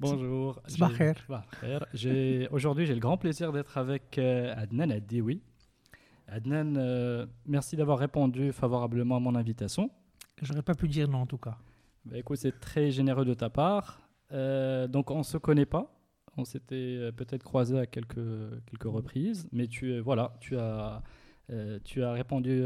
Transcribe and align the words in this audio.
Bonjour. 0.00 0.60
Aujourd'hui, 2.50 2.86
j'ai 2.86 2.94
le 2.94 3.00
grand 3.00 3.16
plaisir 3.16 3.52
d'être 3.52 3.78
avec 3.78 4.18
euh, 4.18 4.52
Adnan 4.56 4.90
Addewi. 4.90 5.40
Adnan, 6.26 6.74
euh, 6.76 7.26
merci 7.46 7.76
d'avoir 7.76 7.98
répondu 7.98 8.52
favorablement 8.52 9.16
à 9.16 9.20
mon 9.20 9.34
invitation. 9.34 9.90
J'aurais 10.42 10.62
pas 10.62 10.74
pu 10.74 10.88
dire 10.88 11.08
non 11.08 11.18
en 11.18 11.26
tout 11.26 11.38
cas. 11.38 11.56
Bah, 12.04 12.18
écoute, 12.18 12.38
c'est 12.38 12.58
très 12.58 12.90
généreux 12.90 13.24
de 13.24 13.34
ta 13.34 13.50
part. 13.50 14.00
Euh, 14.32 14.88
donc, 14.88 15.10
on 15.10 15.18
ne 15.18 15.22
se 15.22 15.38
connaît 15.38 15.66
pas. 15.66 15.94
On 16.36 16.44
s'était 16.44 16.74
euh, 16.74 17.12
peut-être 17.12 17.44
croisés 17.44 17.78
à 17.78 17.86
quelques, 17.86 18.16
quelques 18.66 18.82
reprises, 18.92 19.48
mais 19.52 19.68
tu, 19.68 20.00
voilà, 20.00 20.34
tu, 20.40 20.58
as, 20.58 21.02
tu 21.84 22.02
as 22.02 22.12
répondu 22.12 22.64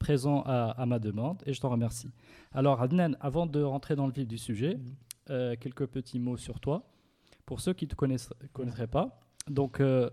présent 0.00 0.42
à, 0.44 0.70
à 0.70 0.86
ma 0.86 0.98
demande 0.98 1.40
et 1.46 1.52
je 1.52 1.60
t'en 1.60 1.70
remercie. 1.70 2.10
Alors, 2.52 2.82
Adnan, 2.82 3.16
avant 3.20 3.46
de 3.46 3.62
rentrer 3.62 3.94
dans 3.94 4.06
le 4.06 4.12
vif 4.12 4.26
du 4.26 4.38
sujet, 4.38 4.74
Mhm. 4.76 4.94
Euh, 5.30 5.54
quelques 5.58 5.86
petits 5.86 6.18
mots 6.18 6.36
sur 6.36 6.60
toi. 6.60 6.88
Pour 7.46 7.60
ceux 7.60 7.72
qui 7.72 7.86
ne 7.86 7.90
te 7.90 7.94
connaissent- 7.96 8.32
connaîtraient 8.52 8.86
pas, 8.86 9.20
donc, 9.48 9.80
euh, 9.80 10.08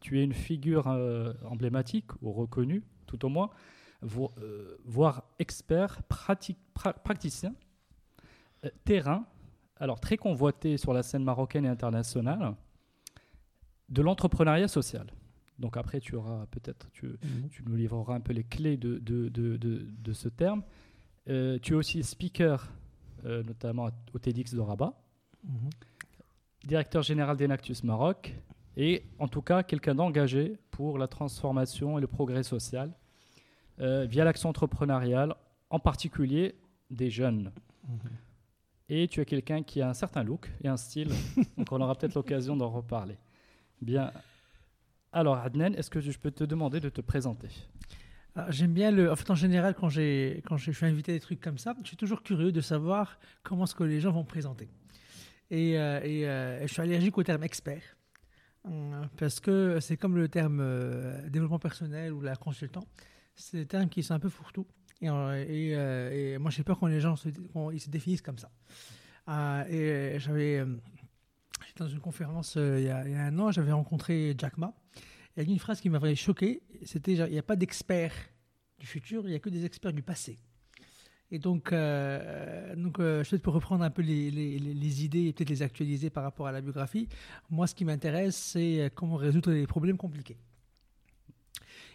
tu 0.00 0.18
es 0.18 0.24
une 0.24 0.32
figure 0.32 0.88
euh, 0.88 1.32
emblématique 1.44 2.10
ou 2.22 2.32
reconnue, 2.32 2.82
tout 3.06 3.24
au 3.24 3.28
moins, 3.28 3.50
vo- 4.02 4.32
voire 4.84 5.22
expert, 5.38 6.02
pratique, 6.04 6.58
pra- 6.74 6.94
praticien, 7.04 7.54
terrain, 8.84 9.24
alors 9.76 10.00
très 10.00 10.16
convoité 10.16 10.76
sur 10.76 10.92
la 10.92 11.02
scène 11.02 11.24
marocaine 11.24 11.64
et 11.64 11.68
internationale, 11.68 12.54
de 13.88 14.02
l'entrepreneuriat 14.02 14.68
social. 14.68 15.06
Donc 15.58 15.76
après, 15.76 16.00
tu 16.00 16.14
auras 16.16 16.46
peut-être, 16.46 16.90
tu, 16.92 17.16
tu 17.50 17.62
nous 17.64 17.76
livreras 17.76 18.14
un 18.16 18.20
peu 18.20 18.32
les 18.32 18.44
clés 18.44 18.76
de, 18.76 18.98
de, 18.98 19.28
de, 19.28 19.56
de, 19.56 19.86
de 19.88 20.12
ce 20.12 20.28
terme. 20.28 20.62
Euh, 21.28 21.58
tu 21.60 21.74
es 21.74 21.76
aussi 21.76 22.02
speaker, 22.02 22.68
euh, 23.24 23.42
notamment 23.42 23.88
au 24.14 24.18
TEDx 24.18 24.54
de 24.54 24.60
Rabat, 24.60 24.92
Mhm. 25.44 25.70
directeur 26.64 27.02
général 27.02 27.36
d'Enactus 27.36 27.82
Maroc, 27.84 28.34
et 28.76 29.02
en 29.18 29.28
tout 29.28 29.42
cas 29.42 29.62
quelqu'un 29.62 29.94
d'engagé 29.94 30.56
pour 30.70 30.98
la 30.98 31.08
transformation 31.08 31.98
et 31.98 32.00
le 32.00 32.06
progrès 32.06 32.42
social 32.42 32.92
euh, 33.80 34.04
via 34.08 34.24
l'action 34.24 34.48
entrepreneuriale, 34.50 35.34
en 35.70 35.78
particulier 35.80 36.54
des 36.90 37.10
jeunes. 37.10 37.50
Mhm. 37.88 37.98
Et 38.88 39.08
tu 39.08 39.20
es 39.20 39.24
quelqu'un 39.24 39.62
qui 39.62 39.80
a 39.80 39.88
un 39.88 39.94
certain 39.94 40.22
look 40.22 40.50
et 40.62 40.68
un 40.68 40.76
style, 40.76 41.08
donc 41.56 41.72
on 41.72 41.80
aura 41.80 41.94
peut-être 41.94 42.14
l'occasion 42.14 42.56
d'en 42.56 42.68
reparler. 42.70 43.16
Bien. 43.80 44.12
Alors 45.12 45.36
Adnan, 45.36 45.74
est-ce 45.74 45.90
que 45.90 46.00
je 46.00 46.16
peux 46.18 46.30
te 46.30 46.44
demander 46.44 46.78
de 46.80 46.88
te 46.88 47.00
présenter? 47.00 47.48
J'aime 48.48 48.72
bien 48.72 48.90
le. 48.90 49.10
En 49.10 49.16
fait, 49.16 49.30
en 49.30 49.34
général, 49.34 49.74
quand 49.74 49.88
je 49.88 50.40
suis 50.56 50.86
invité 50.86 51.12
à 51.12 51.14
des 51.14 51.20
trucs 51.20 51.40
comme 51.40 51.58
ça, 51.58 51.74
je 51.82 51.88
suis 51.88 51.96
toujours 51.96 52.22
curieux 52.22 52.52
de 52.52 52.60
savoir 52.60 53.18
comment 53.42 53.66
ce 53.66 53.74
que 53.74 53.84
les 53.84 54.00
gens 54.00 54.12
vont 54.12 54.24
présenter. 54.24 54.68
Et, 55.50 55.78
euh, 55.78 56.00
euh, 56.02 56.60
je 56.62 56.72
suis 56.72 56.80
allergique 56.80 57.16
au 57.18 57.22
terme 57.22 57.44
expert 57.44 57.82
Euh, 58.64 59.04
parce 59.18 59.40
que 59.40 59.80
c'est 59.80 59.96
comme 59.96 60.16
le 60.16 60.28
terme 60.28 60.62
développement 61.28 61.58
personnel 61.58 62.12
ou 62.12 62.20
la 62.22 62.36
consultant. 62.36 62.84
C'est 63.34 63.56
des 63.56 63.66
termes 63.66 63.88
qui 63.88 64.02
sont 64.02 64.14
un 64.14 64.20
peu 64.20 64.28
fourre-tout. 64.28 64.66
Et, 65.00 66.38
moi, 66.38 66.50
j'ai 66.50 66.62
peur 66.62 66.78
quand 66.78 66.86
les 66.86 67.00
gens 67.00 67.16
se, 67.16 67.28
ils 67.72 67.80
se 67.80 67.90
définissent 67.90 68.22
comme 68.22 68.38
ça. 68.38 68.50
Et 69.68 70.14
j'avais 70.18 70.64
j'étais 71.66 71.84
dans 71.84 71.88
une 71.88 72.00
conférence 72.00 72.54
il 72.56 72.84
y 72.84 72.88
a 72.88 73.00
un 73.00 73.38
an, 73.38 73.50
j'avais 73.50 73.72
rencontré 73.72 74.34
Jack 74.38 74.56
Ma. 74.56 74.72
Il 75.36 75.42
y 75.42 75.46
a 75.46 75.50
une 75.50 75.58
phrase 75.58 75.80
qui 75.80 75.88
m'avait 75.88 76.14
choqué, 76.14 76.62
c'était 76.84 77.14
il 77.14 77.24
n'y 77.24 77.38
a 77.38 77.42
pas 77.42 77.56
d'experts 77.56 78.14
du 78.78 78.86
futur, 78.86 79.22
il 79.24 79.30
n'y 79.30 79.36
a 79.36 79.38
que 79.38 79.48
des 79.48 79.64
experts 79.64 79.92
du 79.92 80.02
passé. 80.02 80.38
Et 81.30 81.38
donc, 81.38 81.72
euh, 81.72 82.76
donc 82.76 83.00
euh, 83.00 83.24
peut-être 83.24 83.42
pour 83.42 83.54
reprendre 83.54 83.82
un 83.82 83.90
peu 83.90 84.02
les 84.02 85.04
idées 85.04 85.28
et 85.28 85.32
peut-être 85.32 85.48
les 85.48 85.62
actualiser 85.62 86.10
par 86.10 86.24
rapport 86.24 86.46
à 86.46 86.52
la 86.52 86.60
biographie, 86.60 87.08
moi 87.48 87.66
ce 87.66 87.74
qui 87.74 87.86
m'intéresse, 87.86 88.36
c'est 88.36 88.80
euh, 88.82 88.88
comment 88.94 89.16
résoudre 89.16 89.50
les 89.50 89.66
problèmes 89.66 89.96
compliqués. 89.96 90.36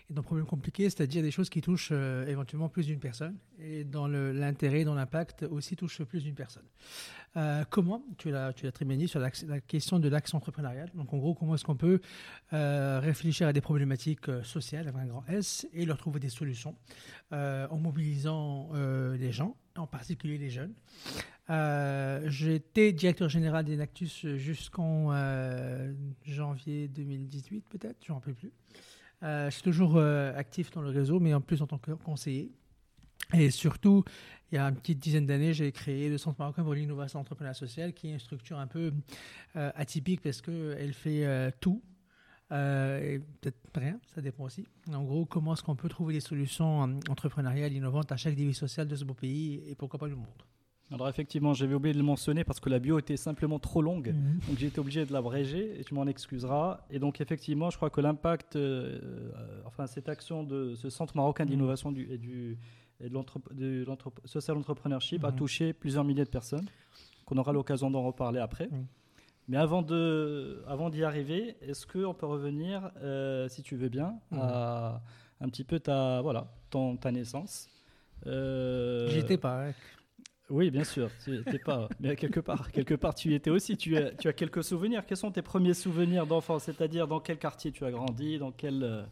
Et 0.10 0.14
dans 0.14 0.24
problèmes 0.24 0.46
compliqués, 0.46 0.90
c'est-à-dire 0.90 1.22
des 1.22 1.32
choses 1.32 1.50
qui 1.50 1.60
touchent 1.60 1.90
euh, 1.92 2.26
éventuellement 2.28 2.70
plus 2.70 2.86
d'une 2.86 3.00
personne, 3.00 3.38
et 3.60 3.84
dans 3.84 4.08
l'intérêt, 4.08 4.86
dans 4.86 4.96
l'impact 4.96 5.44
aussi 5.44 5.76
touche 5.76 6.02
plus 6.04 6.24
d'une 6.24 6.36
personne. 6.36 6.64
Euh, 7.36 7.66
comment 7.70 8.02
Tu 8.18 8.32
l'as 8.32 8.54
très 8.54 8.86
bien 8.86 8.96
dit 8.96 9.10
sur 9.10 9.20
la 9.20 9.30
question 9.60 10.00
de 10.00 10.08
l'axe 10.08 10.34
entrepreneurial. 10.34 10.90
Donc 10.96 11.14
en 11.14 11.18
gros, 11.18 11.34
comment 11.34 11.56
est-ce 11.56 11.66
qu'on 11.66 11.76
peut 11.76 12.00
euh, 12.54 13.02
réfléchir 13.02 13.48
à 13.48 13.54
des 13.54 13.60
problématiques 13.60 14.28
sociales 14.44 14.88
avec 14.88 15.02
un 15.02 15.08
grand 15.08 15.26
S 15.28 15.68
et 15.74 15.86
leur 15.86 15.98
trouver 15.98 16.22
des 16.22 16.30
solutions 16.30 16.76
en 17.32 17.78
mobilisant 17.78 18.70
les 18.74 19.32
gens, 19.34 19.58
en 19.76 19.88
particulier 19.88 20.38
les 20.38 20.50
jeunes. 20.50 20.74
J'étais 22.30 22.94
directeur 22.94 23.28
général 23.28 23.66
d'Enactus 23.66 24.26
jusqu'en 24.36 25.12
janvier 26.26 26.88
2018 26.88 27.66
peut-être, 27.70 27.98
je 28.06 28.12
n'en 28.12 28.20
rappelle 28.20 28.36
plus. 28.36 28.52
Euh, 29.24 29.50
je 29.50 29.56
suis 29.56 29.64
toujours 29.64 29.98
euh, 29.98 30.34
actif 30.36 30.72
dans 30.72 30.82
le 30.82 30.90
réseau, 30.90 31.20
mais 31.20 31.34
en 31.34 31.42
plus 31.42 31.62
en 31.62 31.68
tant 31.68 31.78
que 31.78 31.92
conseiller. 31.92 32.52
Et 33.34 33.50
surtout, 33.50 34.04
il 34.52 34.56
y 34.56 34.58
a 34.58 34.66
une 34.66 34.76
petite 34.76 35.00
dizaine 35.00 35.26
d'années, 35.26 35.54
j'ai 35.54 35.72
créé 35.72 36.10
le 36.10 36.18
Centre 36.18 36.40
marocain 36.40 36.64
pour 36.64 36.74
l'innovation 36.74 37.20
entrepreneuriale 37.20 37.56
sociale, 37.56 37.94
qui 37.94 38.08
est 38.08 38.14
une 38.14 38.20
structure 38.20 38.58
un 38.58 38.68
peu 38.68 38.94
euh, 39.56 39.72
atypique 39.76 40.22
parce 40.22 40.42
qu'elle 40.42 40.94
fait 40.94 41.52
tout. 41.60 41.82
et 42.52 43.20
peut-être 43.42 43.58
rien, 43.76 44.00
ça 44.14 44.22
dépend 44.22 44.46
aussi. 44.46 44.66
En 44.94 45.04
gros, 45.04 45.26
comment 45.26 45.54
est-ce 45.54 45.64
qu'on 45.64 45.76
peut 45.76 45.90
trouver 45.90 46.14
des 46.14 46.22
solutions 46.22 46.80
entrepreneuriales 47.10 47.74
innovantes 47.74 48.12
à 48.12 48.18
chaque 48.18 48.36
défi 48.36 48.54
social 48.54 48.88
de 48.88 48.96
ce 48.96 49.04
beau 49.04 49.14
pays 49.14 49.62
et 49.68 49.76
pourquoi 49.76 50.00
pas 50.00 50.08
du 50.08 50.16
monde? 50.16 50.44
Alors 50.92 51.10
effectivement, 51.10 51.54
j'avais 51.54 51.74
oublié 51.74 51.94
de 51.94 51.98
le 51.98 52.06
mentionner 52.06 52.44
parce 52.46 52.60
que 52.62 52.70
la 52.70 52.80
bio 52.80 52.98
était 52.98 53.18
simplement 53.18 53.60
trop 53.60 53.82
longue. 53.82 54.14
Mhm. 54.16 54.40
Donc 54.48 54.58
j'ai 54.58 54.68
été 54.68 54.80
obligé 54.80 55.06
de 55.06 55.12
l'abréger 55.12 55.78
et 55.80 55.84
tu 55.84 55.94
m'en 55.94 56.08
excuseras. 56.08 56.80
Et 56.90 56.98
donc 57.00 57.20
effectivement, 57.20 57.70
je 57.70 57.76
crois 57.76 57.90
que 57.90 58.00
l'impact, 58.00 58.56
euh, 58.56 59.00
euh, 59.36 59.62
enfin 59.66 59.86
cette 59.86 60.08
action 60.08 60.44
de 60.44 60.76
ce 60.76 60.90
centre 60.90 61.16
marocain 61.18 61.44
Mhm. 61.44 61.50
d'innovation 61.52 61.92
du, 61.92 62.08
et, 62.12 62.18
du, 62.18 62.58
et 63.02 63.10
de 63.10 63.18
de 63.54 63.86
social 64.26 64.56
entrepreneurship 64.58 65.24
a 65.26 65.32
Mhm. 65.32 65.36
touché 65.36 65.74
plusieurs 65.74 66.06
milliers 66.06 66.24
de 66.24 66.30
personnes, 66.30 66.66
qu'on 67.26 67.38
aura 67.38 67.52
l'occasion 67.52 67.92
d'en 67.92 68.04
reparler 68.04 68.40
après. 68.40 68.70
Mais 69.50 69.58
avant 69.58 69.82
de, 69.82 70.64
avant 70.68 70.90
d'y 70.90 71.04
arriver, 71.04 71.56
est-ce 71.62 71.86
qu'on 71.86 72.14
peut 72.14 72.26
revenir, 72.26 72.92
euh, 73.02 73.48
si 73.50 73.62
tu 73.62 73.76
veux 73.76 73.90
bien, 73.90 74.16
à 74.32 75.02
un 75.42 75.50
petit 75.50 75.64
peu 75.66 75.80
ta, 75.82 76.22
voilà, 76.22 76.48
ton, 76.70 76.96
ta 76.98 77.12
naissance? 77.12 77.68
Euh, 78.26 79.08
J'y 79.10 79.20
étais 79.20 79.38
pas. 79.38 79.68
Oui, 80.50 80.72
bien 80.72 80.84
sûr, 80.84 81.10
tu 81.24 81.60
pas. 81.60 81.90
Mais 82.00 82.16
quelque 82.16 82.40
part, 82.40 82.72
quelque 82.72 82.94
part, 82.94 83.14
tu 83.14 83.32
y 83.32 83.34
étais 83.34 83.50
aussi. 83.50 83.76
Tu 83.76 83.98
as, 83.98 84.12
tu 84.12 84.28
as 84.28 84.34
quelques 84.34 84.64
souvenirs. 84.64 85.06
Quels 85.06 85.18
sont 85.18 85.32
tes 85.32 85.42
premiers 85.42 85.74
souvenirs 85.74 86.26
d'enfance? 86.26 86.64
C'est-à-dire, 86.64 87.08
dans 87.08 87.20
quel 87.20 87.38
quartier 87.38 87.72
tu 87.72 87.84
as 87.84 87.92
grandi? 87.92 88.38
Dans 88.38 88.52
quel, 88.52 88.84
euh, 88.84 89.04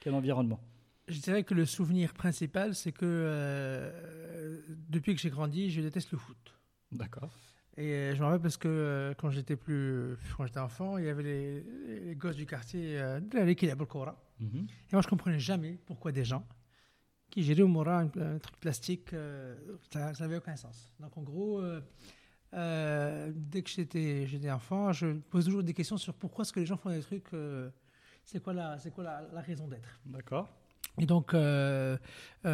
quel 0.00 0.14
environnement? 0.14 0.60
Je 1.08 1.20
dirais 1.20 1.42
que 1.42 1.54
le 1.54 1.66
souvenir 1.66 2.12
principal, 2.14 2.74
c'est 2.74 2.92
que 2.92 3.04
euh, 3.04 4.60
depuis 4.88 5.14
que 5.14 5.20
j'ai 5.20 5.30
grandi, 5.30 5.70
je 5.70 5.80
déteste 5.80 6.12
le 6.12 6.18
foot. 6.18 6.54
D'accord. 6.92 7.30
Et 7.76 7.90
euh, 7.90 8.14
je 8.14 8.20
me 8.20 8.26
rappelle 8.26 8.40
parce 8.40 8.56
que 8.56 8.68
euh, 8.68 9.14
quand 9.14 9.30
j'étais 9.30 9.56
plus, 9.56 10.16
quand 10.36 10.46
j'étais 10.46 10.60
enfant, 10.60 10.96
il 10.98 11.04
y 11.04 11.08
avait 11.08 11.22
les, 11.22 11.64
les 12.04 12.14
gosses 12.14 12.36
du 12.36 12.46
quartier 12.46 12.94
de 12.96 13.36
la 13.36 13.44
l'équipe 13.44 13.68
de. 13.68 14.16
Mhm. 14.40 14.66
Et 14.66 14.92
moi, 14.92 15.02
je 15.02 15.08
comprenais 15.08 15.40
jamais 15.40 15.78
pourquoi 15.86 16.12
des 16.12 16.24
gens 16.24 16.46
qui 17.34 17.42
géraient 17.42 17.62
au 17.62 17.68
Mora 17.68 17.98
un, 17.98 18.04
un 18.04 18.38
truc 18.38 18.56
plastique, 18.60 19.12
euh, 19.12 19.56
ça 19.92 20.12
n'avait 20.20 20.36
aucun 20.36 20.54
sens. 20.54 20.92
Donc, 21.00 21.18
en 21.18 21.22
gros, 21.22 21.58
euh, 21.58 21.80
euh, 22.52 23.32
dès 23.34 23.62
que 23.62 23.70
j'étais, 23.70 24.24
j'étais 24.28 24.52
enfant, 24.52 24.92
je 24.92 25.06
me 25.06 25.20
pose 25.20 25.44
toujours 25.46 25.64
des 25.64 25.74
questions 25.74 25.96
sur 25.96 26.14
pourquoi 26.14 26.42
est-ce 26.42 26.52
que 26.52 26.60
les 26.60 26.66
gens 26.66 26.76
font 26.76 26.90
des 26.90 27.02
trucs. 27.02 27.30
c'est 28.24 28.40
quoi 28.40 28.52
la, 28.52 28.78
c'est 28.78 28.92
quoi 28.92 29.02
la, 29.02 29.22
la 29.32 29.40
raison 29.40 29.66
d'être 29.66 30.00
D'accord. 30.06 30.48
Et 30.96 31.06
donc, 31.06 31.34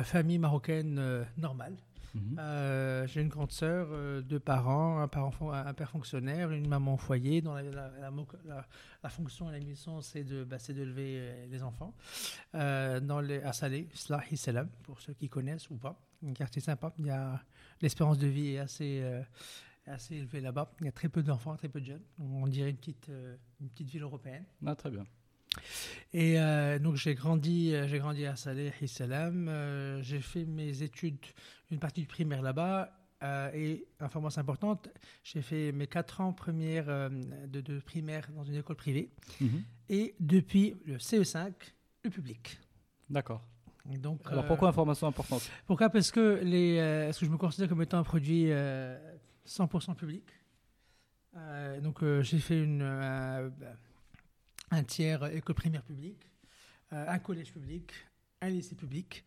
famille 0.04 0.38
marocaine 0.38 1.26
normale. 1.36 1.76
Mhm. 2.14 2.36
Euh, 2.38 3.06
J'ai 3.06 3.20
une 3.20 3.28
grande 3.28 3.52
sœur, 3.52 3.88
euh, 3.92 4.20
deux 4.20 4.40
parents, 4.40 4.98
un, 5.00 5.08
parent 5.08 5.30
fon- 5.30 5.52
un 5.52 5.74
père 5.74 5.90
fonctionnaire, 5.90 6.50
une 6.50 6.66
maman 6.68 6.94
au 6.94 6.96
foyer 6.96 7.40
dont 7.40 7.54
la, 7.54 7.62
la- 7.62 7.90
la 8.00 8.10
mo- 8.10 8.26
la- 8.44 8.66
la 9.02 9.08
fonction 9.08 9.48
et 9.48 9.52
la 9.52 9.64
mission 9.64 10.00
c'est 10.00 10.24
de, 10.24 10.42
bah, 10.44 10.58
c'est 10.58 10.74
d'élever 10.74 11.18
euh, 11.20 11.46
les 11.46 11.62
enfants. 11.62 11.94
Dans 12.52 13.20
les, 13.20 13.42
à 13.42 13.52
Salé, 13.52 13.88
Slah 13.94 14.22
Salam, 14.34 14.68
pour 14.82 15.00
ceux 15.00 15.12
qui 15.14 15.28
connaissent 15.28 15.70
ou 15.70 15.76
pas. 15.76 16.00
Un 16.26 16.32
quartier 16.32 16.60
sympa. 16.60 16.92
Il 16.98 17.06
y 17.06 17.10
a, 17.10 17.40
l'espérance 17.80 18.18
de 18.18 18.26
vie 18.26 18.54
est 18.54 18.58
assez, 18.58 19.02
assez 19.86 20.16
élevée 20.16 20.40
là-bas. 20.40 20.72
Il 20.80 20.86
y 20.86 20.88
a 20.88 20.92
très 20.92 21.08
peu 21.08 21.22
d'enfants, 21.22 21.56
très 21.56 21.68
peu 21.68 21.80
de 21.80 21.86
jeunes. 21.86 22.02
On 22.18 22.46
dirait 22.46 22.70
une 22.70 22.76
petite, 22.76 23.08
une 23.60 23.68
petite 23.70 23.88
ville 23.90 24.02
européenne. 24.02 24.44
Ah, 24.66 24.74
très 24.74 24.90
bien. 24.90 25.04
Et 26.12 26.40
euh, 26.40 26.78
donc 26.78 26.96
j'ai 26.96 27.14
grandi, 27.14 27.72
euh, 27.74 27.86
j'ai 27.86 27.98
grandi 27.98 28.26
à 28.26 28.36
Saleh 28.36 28.72
Salam. 28.86 29.48
Euh, 29.48 30.02
j'ai 30.02 30.20
fait 30.20 30.44
mes 30.44 30.82
études, 30.82 31.18
une 31.70 31.78
partie 31.78 32.00
du 32.00 32.06
primaire 32.06 32.42
là-bas. 32.42 32.92
euh, 33.22 33.50
et 33.52 33.86
information 34.00 34.40
importante, 34.40 34.88
j'ai 35.22 35.42
fait 35.42 35.72
mes 35.72 35.86
quatre 35.86 36.20
ans 36.22 36.32
première 36.32 36.86
de, 37.48 37.60
de 37.60 37.78
primaire 37.80 38.26
dans 38.34 38.44
une 38.44 38.56
école 38.56 38.76
privée. 38.76 39.10
Mhm. 39.40 39.62
Et 39.90 40.14
depuis 40.18 40.76
le 40.86 40.96
CE5, 40.96 41.52
le 42.04 42.10
public. 42.10 42.58
D'accord. 43.10 43.42
Donc, 43.84 44.20
Alors 44.26 44.46
pourquoi 44.46 44.68
information 44.68 45.06
importante? 45.06 45.42
pourquoi? 45.66 45.90
Parce 45.90 46.10
que 46.10 46.40
les, 46.42 46.74
est-ce 47.08 47.20
que 47.20 47.26
je 47.26 47.30
me 47.30 47.36
considère 47.38 47.68
comme 47.68 47.82
étant 47.82 47.98
un 47.98 48.04
produit 48.04 48.46
euh, 48.50 48.96
100% 49.46 49.94
public. 49.96 50.24
Donc 51.82 52.02
j'ai 52.22 52.38
fait 52.38 52.62
une, 52.62 52.82
un 54.70 54.82
tiers 54.84 55.24
école 55.34 55.54
primaire 55.54 55.82
publique, 55.82 56.30
euh, 56.92 57.04
un 57.08 57.18
collège 57.18 57.52
public, 57.52 57.92
un 58.40 58.48
lycée 58.48 58.74
public 58.74 59.24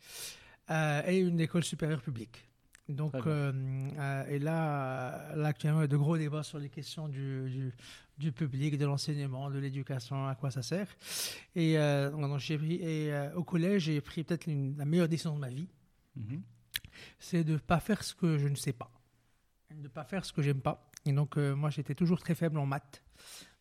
euh, 0.69 1.01
et 1.06 1.19
une 1.19 1.40
école 1.40 1.63
supérieure 1.63 2.01
publique. 2.01 2.48
Donc, 2.90 3.16
euh, 3.16 4.25
et 4.28 4.40
là, 4.40 5.34
là, 5.36 5.48
actuellement, 5.48 5.80
il 5.80 5.84
y 5.84 5.86
a 5.86 5.88
de 5.88 5.98
gros 5.98 6.18
débats 6.18 6.44
sur 6.44 6.60
les 6.60 6.69
questions 6.69 7.07
du, 7.07 7.50
du, 7.50 7.74
du 8.18 8.31
public, 8.34 8.78
de 8.78 8.86
l'enseignement, 8.86 9.50
de 9.50 9.57
l'éducation, 9.57 10.28
à 10.28 10.36
quoi 10.36 10.51
ça 10.51 10.62
sert. 10.62 10.88
Et, 11.56 11.78
euh, 11.78 12.12
donc, 12.12 12.39
j'ai 12.39 12.57
pris, 12.57 12.75
et 12.75 13.13
euh, 13.13 13.34
au 13.36 13.44
collège, 13.44 13.84
j'ai 13.84 14.01
pris 14.01 14.25
peut-être 14.25 14.48
la 14.48 14.84
meilleure 14.86 15.07
décision 15.07 15.34
de 15.36 15.39
ma 15.39 15.50
vie 15.50 15.68
Mhm. 16.16 16.44
c'est 17.18 17.44
de 17.44 17.54
ne 17.54 17.57
pas 17.57 17.80
faire 17.80 18.04
ce 18.04 18.13
que 18.13 18.38
je 18.38 18.48
ne 18.48 18.54
sais 18.56 18.74
pas, 18.74 18.92
de 19.72 19.81
ne 19.81 19.88
pas 19.88 20.04
faire 20.04 20.24
ce 20.24 20.31
que 20.31 20.44
j'aime 20.44 20.62
pas. 20.62 20.92
Et 21.07 21.12
donc, 21.12 21.38
moi, 21.38 21.72
j'étais 21.72 21.96
toujours 21.96 22.19
très 22.19 22.36
faible 22.36 22.60
en 22.60 22.68
maths, 22.68 23.01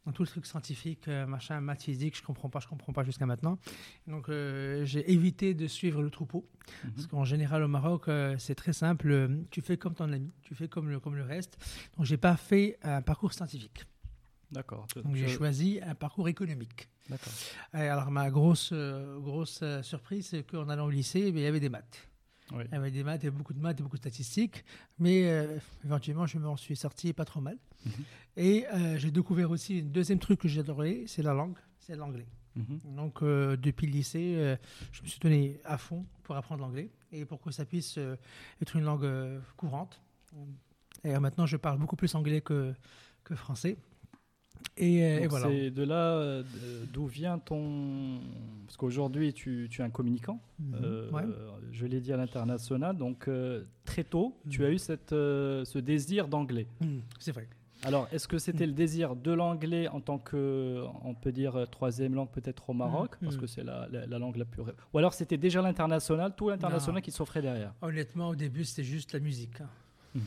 dans 0.04 0.12
tout 0.12 0.22
le 0.22 0.28
truc 0.28 0.46
scientifique, 0.46 1.06
euh, 1.08 1.26
machin, 1.26 1.60
maths 1.60 1.82
physique, 1.84 2.16
je 2.16 2.22
comprends 2.22 2.48
pas, 2.48 2.58
je 2.60 2.66
comprends 2.66 2.92
pas 2.92 3.04
jusqu'à 3.04 3.26
maintenant. 3.26 3.58
Donc, 4.06 4.28
euh, 4.28 4.84
j'ai 4.84 5.10
évité 5.12 5.54
de 5.54 5.66
suivre 5.68 6.02
le 6.02 6.10
troupeau, 6.10 6.48
parce 6.82 7.04
Mhm. 7.04 7.06
qu'en 7.10 7.24
général, 7.24 7.62
au 7.62 7.68
Maroc, 7.68 8.08
euh, 8.08 8.36
c'est 8.38 8.54
très 8.56 8.72
simple, 8.72 9.30
tu 9.50 9.60
fais 9.60 9.76
comme 9.76 9.94
ton 9.94 10.12
ami, 10.12 10.30
tu 10.42 10.54
fais 10.54 10.66
comme 10.68 10.88
le, 10.90 10.98
comme 10.98 11.14
le 11.16 11.22
reste. 11.22 11.56
Donc, 11.96 12.06
j'ai 12.06 12.16
pas 12.16 12.36
fait 12.36 12.78
un 12.82 13.00
parcours 13.02 13.32
scientifique. 13.32 13.84
D'accord. 14.50 14.86
Donc, 15.02 15.14
j'ai 15.16 15.28
choisi 15.28 15.80
un 15.82 15.94
parcours 15.94 16.28
économique. 16.28 16.88
D'accord. 17.08 17.32
Alors, 17.72 18.10
ma 18.10 18.30
grosse, 18.30 18.72
grosse 18.72 19.62
surprise, 19.82 20.26
c'est 20.26 20.42
qu'en 20.42 20.68
allant 20.68 20.86
au 20.86 20.90
lycée, 20.90 21.24
eh 21.26 21.32
bien, 21.32 21.40
il 21.42 21.44
y 21.44 21.48
avait 21.48 21.60
des 21.60 21.68
maths. 21.70 22.08
Oui. 22.50 22.64
Il 22.66 22.74
y 22.74 22.76
avait 22.76 22.90
des 22.90 23.04
maths, 23.04 23.22
avait 23.22 23.30
beaucoup 23.30 23.54
de 23.54 23.60
maths 23.60 23.78
et 23.80 23.82
beaucoup 23.82 23.96
de 23.96 24.02
statistiques, 24.02 24.64
mais 24.98 25.28
euh, 25.28 25.58
éventuellement, 25.84 26.26
je 26.26 26.38
m'en 26.38 26.56
suis 26.56 26.76
sorti 26.76 27.12
pas 27.12 27.24
trop 27.24 27.40
mal. 27.40 27.56
Mhm. 27.86 27.92
Et 28.36 28.66
euh, 28.66 28.98
j'ai 28.98 29.10
découvert 29.10 29.50
aussi 29.50 29.80
un 29.80 29.88
deuxième 29.88 30.18
truc 30.18 30.40
que 30.40 30.48
j'adorais, 30.48 31.04
c'est 31.06 31.22
la 31.22 31.32
langue, 31.32 31.56
c'est 31.78 31.96
l'anglais. 31.96 32.26
Mhm. 32.56 32.94
Donc, 32.96 33.22
euh, 33.22 33.56
depuis 33.56 33.86
le 33.86 33.92
lycée, 33.92 34.56
je 34.90 35.02
me 35.02 35.08
suis 35.08 35.20
donné 35.20 35.60
à 35.64 35.78
fond 35.78 36.04
pour 36.22 36.36
apprendre 36.36 36.62
l'anglais 36.62 36.90
et 37.10 37.24
pour 37.24 37.40
que 37.40 37.50
ça 37.50 37.64
puisse 37.64 37.98
être 38.60 38.76
une 38.76 38.84
langue 38.84 39.08
courante. 39.56 40.00
Et 41.04 41.18
maintenant, 41.18 41.46
je 41.46 41.56
parle 41.56 41.78
beaucoup 41.78 41.96
plus 41.96 42.14
anglais 42.14 42.40
que, 42.40 42.74
que 43.24 43.34
français. 43.34 43.76
Et, 44.76 45.02
euh, 45.04 45.20
et 45.20 45.26
voilà. 45.26 45.46
C'est 45.48 45.70
de 45.70 45.82
là 45.82 46.12
euh, 46.16 46.42
d'où 46.92 47.06
vient 47.06 47.38
ton. 47.38 48.20
Parce 48.66 48.76
qu'aujourd'hui, 48.76 49.32
tu, 49.32 49.68
tu 49.70 49.80
es 49.80 49.84
un 49.84 49.90
communicant. 49.90 50.40
Mhm. 50.58 50.74
euh, 50.82 51.10
Ouais. 51.10 51.22
Je 51.72 51.86
l'ai 51.86 52.00
dit 52.00 52.12
à 52.12 52.16
l'international. 52.16 52.96
Donc, 52.96 53.28
euh, 53.28 53.64
très 53.84 54.04
tôt, 54.04 54.36
tu 54.50 54.60
Mhm. 54.60 54.66
as 54.66 54.70
eu 54.70 54.78
cette, 54.78 55.12
euh, 55.12 55.64
ce 55.64 55.78
désir 55.78 56.28
d'anglais. 56.28 56.66
Mhm, 56.80 57.00
C'est 57.18 57.32
vrai. 57.32 57.48
Alors, 57.84 58.06
est-ce 58.12 58.28
que 58.28 58.38
c'était 58.38 58.64
le 58.66 58.72
désir 58.72 59.16
de 59.16 59.32
l'anglais 59.32 59.88
en 59.88 60.00
tant 60.00 60.16
que, 60.18 60.84
on 61.04 61.14
peut 61.14 61.32
dire, 61.32 61.66
troisième 61.68 62.14
langue 62.14 62.30
peut-être 62.30 62.70
au 62.70 62.74
Maroc, 62.74 63.16
parce 63.20 63.36
que 63.36 63.48
c'est 63.48 63.64
la, 63.64 63.88
la- 63.90 64.06
la 64.06 64.18
langue 64.20 64.36
la 64.36 64.44
plus. 64.44 64.62
Ou 64.94 64.98
alors 64.98 65.14
c'était 65.14 65.36
déjà 65.36 65.60
l'international, 65.62 66.32
tout 66.36 66.48
l'international 66.48 67.02
qui 67.02 67.10
s'offrait 67.10 67.42
derrière? 67.42 67.74
Honnêtement, 67.82 68.28
au 68.28 68.36
début, 68.36 68.64
c'était 68.64 68.84
juste 68.84 69.12
la 69.12 69.18
musique. 69.18 69.60
hein. 69.60 70.20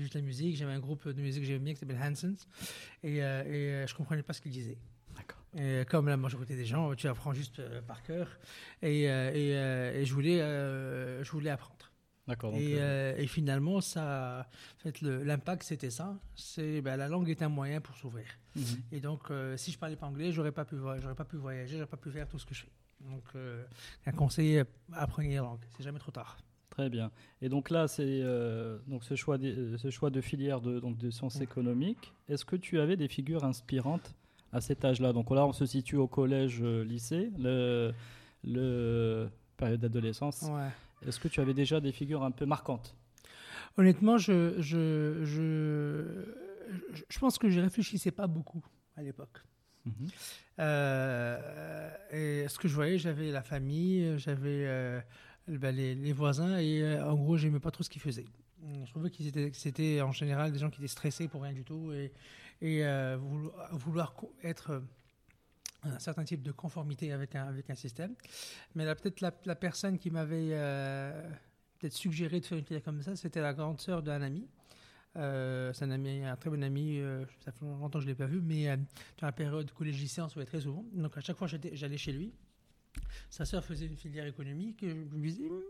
Juste 0.00 0.14
la 0.14 0.20
musique. 0.22 0.56
J'avais 0.56 0.72
un 0.72 0.80
groupe 0.80 1.08
de 1.08 1.20
musique 1.20 1.42
que 1.42 1.46
j'aimais 1.46 1.58
bien 1.64 1.74
qui 1.74 1.80
s'appelle 1.80 2.00
Hansons. 2.02 2.34
Et, 3.02 3.22
euh, 3.22 3.42
et 3.44 3.72
euh, 3.72 3.86
je 3.86 3.94
comprenais 3.94 4.22
pas 4.22 4.32
ce 4.32 4.40
qu'ils 4.40 4.52
disaient. 4.52 4.78
D'accord. 5.16 5.42
Et 5.56 5.84
comme 5.84 6.08
la 6.08 6.16
majorité 6.16 6.56
des 6.56 6.64
gens, 6.64 6.94
tu 6.94 7.06
apprends 7.08 7.34
juste 7.34 7.58
euh, 7.58 7.82
par 7.82 8.02
cœur. 8.02 8.28
Et, 8.80 9.10
euh, 9.10 9.30
et, 9.34 9.56
euh, 9.56 10.00
et 10.00 10.04
je, 10.06 10.14
voulais, 10.14 10.40
euh, 10.40 11.22
je 11.22 11.30
voulais 11.30 11.50
apprendre. 11.50 11.90
D'accord. 12.26 12.54
Et, 12.54 12.76
euh, 12.76 12.80
euh, 12.80 13.16
et 13.18 13.26
finalement, 13.26 13.80
ça, 13.80 14.48
en 14.78 14.80
fait, 14.80 15.00
le- 15.02 15.22
l'impact, 15.24 15.64
c'était 15.64 15.90
ça. 15.90 16.18
C'est 16.36 16.80
ben, 16.80 16.96
la 16.96 17.08
langue 17.08 17.28
est 17.28 17.42
un 17.42 17.48
moyen 17.48 17.80
pour 17.80 17.96
s'ouvrir. 17.96 18.24
mhm. 18.56 18.64
Et 18.92 19.00
donc, 19.00 19.30
euh, 19.30 19.56
si 19.56 19.72
je 19.72 19.78
parlais 19.78 19.96
pas 19.96 20.06
anglais, 20.06 20.30
j'aurais 20.32 20.52
pas 20.52 20.64
pu, 20.64 20.76
j'aurais 20.76 21.14
pas 21.16 21.24
pu 21.24 21.36
voyager, 21.36 21.74
j'aurais 21.74 21.86
pas 21.90 21.96
pu 21.96 22.10
faire 22.10 22.28
tout 22.28 22.38
ce 22.38 22.46
que 22.46 22.54
je 22.54 22.62
fais. 22.62 22.72
Donc, 23.00 23.24
euh, 23.34 23.64
un 24.06 24.12
conseil, 24.12 24.58
euh, 24.58 24.64
apprenez 24.92 25.34
la 25.34 25.40
langue. 25.42 25.64
C'est 25.76 25.82
jamais 25.82 25.98
trop 25.98 26.12
tard. 26.12 26.38
Très 26.72 26.88
bien. 26.88 27.10
Et 27.42 27.50
donc 27.50 27.68
là, 27.68 27.86
c'est 27.86 28.02
euh, 28.06 28.78
donc 28.86 29.04
ce 29.04 29.14
choix, 29.14 29.36
de, 29.36 29.46
euh, 29.46 29.76
ce 29.76 29.90
choix 29.90 30.08
de 30.08 30.22
filière 30.22 30.62
de, 30.62 30.80
donc 30.80 30.96
de 30.96 31.10
sciences 31.10 31.38
économiques. 31.42 32.14
Est-ce 32.30 32.46
que 32.46 32.56
tu 32.56 32.80
avais 32.80 32.96
des 32.96 33.08
figures 33.08 33.44
inspirantes 33.44 34.14
à 34.52 34.62
cet 34.62 34.82
âge-là? 34.82 35.12
Donc 35.12 35.30
là, 35.30 35.44
on 35.44 35.52
se 35.52 35.66
situe 35.66 35.96
au 35.96 36.08
collège, 36.08 36.60
euh, 36.62 36.82
lycée, 36.82 37.30
le, 37.38 37.92
le 38.42 39.28
période 39.58 39.80
d'adolescence. 39.80 40.48
Ouais. 40.50 40.70
Est-ce 41.06 41.20
que 41.20 41.28
tu 41.28 41.42
avais 41.42 41.52
déjà 41.52 41.78
des 41.78 41.92
figures 41.92 42.22
un 42.22 42.30
peu 42.30 42.46
marquantes? 42.46 42.96
Honnêtement, 43.76 44.16
je, 44.16 44.54
je, 44.58 45.24
je, 45.24 46.24
je, 47.06 47.18
pense 47.18 47.36
que 47.36 47.50
je 47.50 47.60
réfléchissais 47.60 48.12
pas 48.12 48.26
beaucoup 48.26 48.64
à 48.96 49.02
l'époque. 49.02 49.42
Mhm. 49.84 50.08
Euh, 50.58 51.90
et 52.12 52.48
ce 52.48 52.58
que 52.58 52.66
je 52.66 52.74
voyais, 52.74 52.96
j'avais 52.96 53.30
la 53.30 53.42
famille, 53.42 54.18
j'avais 54.18 54.64
euh, 54.66 55.00
ben, 55.48 55.74
les, 55.74 56.12
voisins, 56.12 56.58
et 56.58 56.82
euh, 56.82 57.10
en 57.10 57.14
gros, 57.14 57.36
j'aimais 57.36 57.60
pas 57.60 57.70
trop 57.70 57.82
ce 57.82 57.90
qu'ils 57.90 58.02
faisaient. 58.02 58.26
Je 58.84 58.90
trouvais 58.90 59.10
qu'ils 59.10 59.26
étaient, 59.26 59.50
c'était 59.52 60.00
en 60.02 60.12
général 60.12 60.52
des 60.52 60.58
gens 60.58 60.70
qui 60.70 60.78
étaient 60.78 60.88
stressés 60.88 61.26
pour 61.26 61.42
rien 61.42 61.52
du 61.52 61.64
tout 61.64 61.92
et, 61.92 62.12
et 62.60 62.84
euh, 62.84 63.18
vouloir, 63.72 64.14
être 64.44 64.70
euh, 64.70 64.80
un 65.82 65.98
certain 65.98 66.22
type 66.22 66.42
de 66.42 66.52
conformité 66.52 67.12
avec 67.12 67.34
un, 67.34 67.48
avec 67.48 67.68
un 67.70 67.74
système. 67.74 68.14
Mais 68.76 68.84
là, 68.84 68.94
peut-être 68.94 69.20
la, 69.20 69.56
personne 69.56 69.98
qui 69.98 70.10
m'avait 70.10 70.50
euh, 70.52 71.28
peut-être 71.78 71.94
suggéré 71.94 72.38
de 72.38 72.46
faire 72.46 72.58
une 72.58 72.64
filière 72.64 72.84
comme 72.84 73.02
ça, 73.02 73.16
c'était 73.16 73.40
la 73.40 73.52
grande 73.52 73.80
sœur 73.80 74.02
d'un 74.02 74.22
ami. 74.22 74.48
Euh, 75.16 75.72
c'est 75.74 75.84
un 75.84 75.90
ami, 75.90 76.24
un 76.24 76.36
très 76.36 76.50
bon 76.50 76.62
ami. 76.62 76.98
euh, 77.00 77.24
ça 77.44 77.52
fait 77.52 77.64
longtemps 77.64 77.98
que 77.98 78.04
je 78.04 78.08
l'ai 78.08 78.14
pas 78.14 78.26
vu, 78.26 78.40
mais 78.40 78.68
euh, 78.68 78.76
dans 79.20 79.26
la 79.26 79.32
période 79.32 79.70
collège-lycée, 79.72 80.22
on 80.22 80.28
se 80.28 80.34
voyait 80.34 80.46
très 80.46 80.60
souvent. 80.60 80.84
Donc 80.92 81.16
à 81.16 81.20
chaque 81.20 81.36
fois, 81.36 81.46
j'allais 81.48 81.98
chez 81.98 82.12
lui. 82.12 82.32
Sa 83.30 83.44
sœur 83.44 83.64
faisait 83.64 83.86
une 83.86 83.96
filière 83.96 84.26
économique. 84.26 84.82
Et 84.82 84.90
je 84.90 84.94
me 85.16 85.22
disais, 85.26 85.48
Hum, 85.48 85.60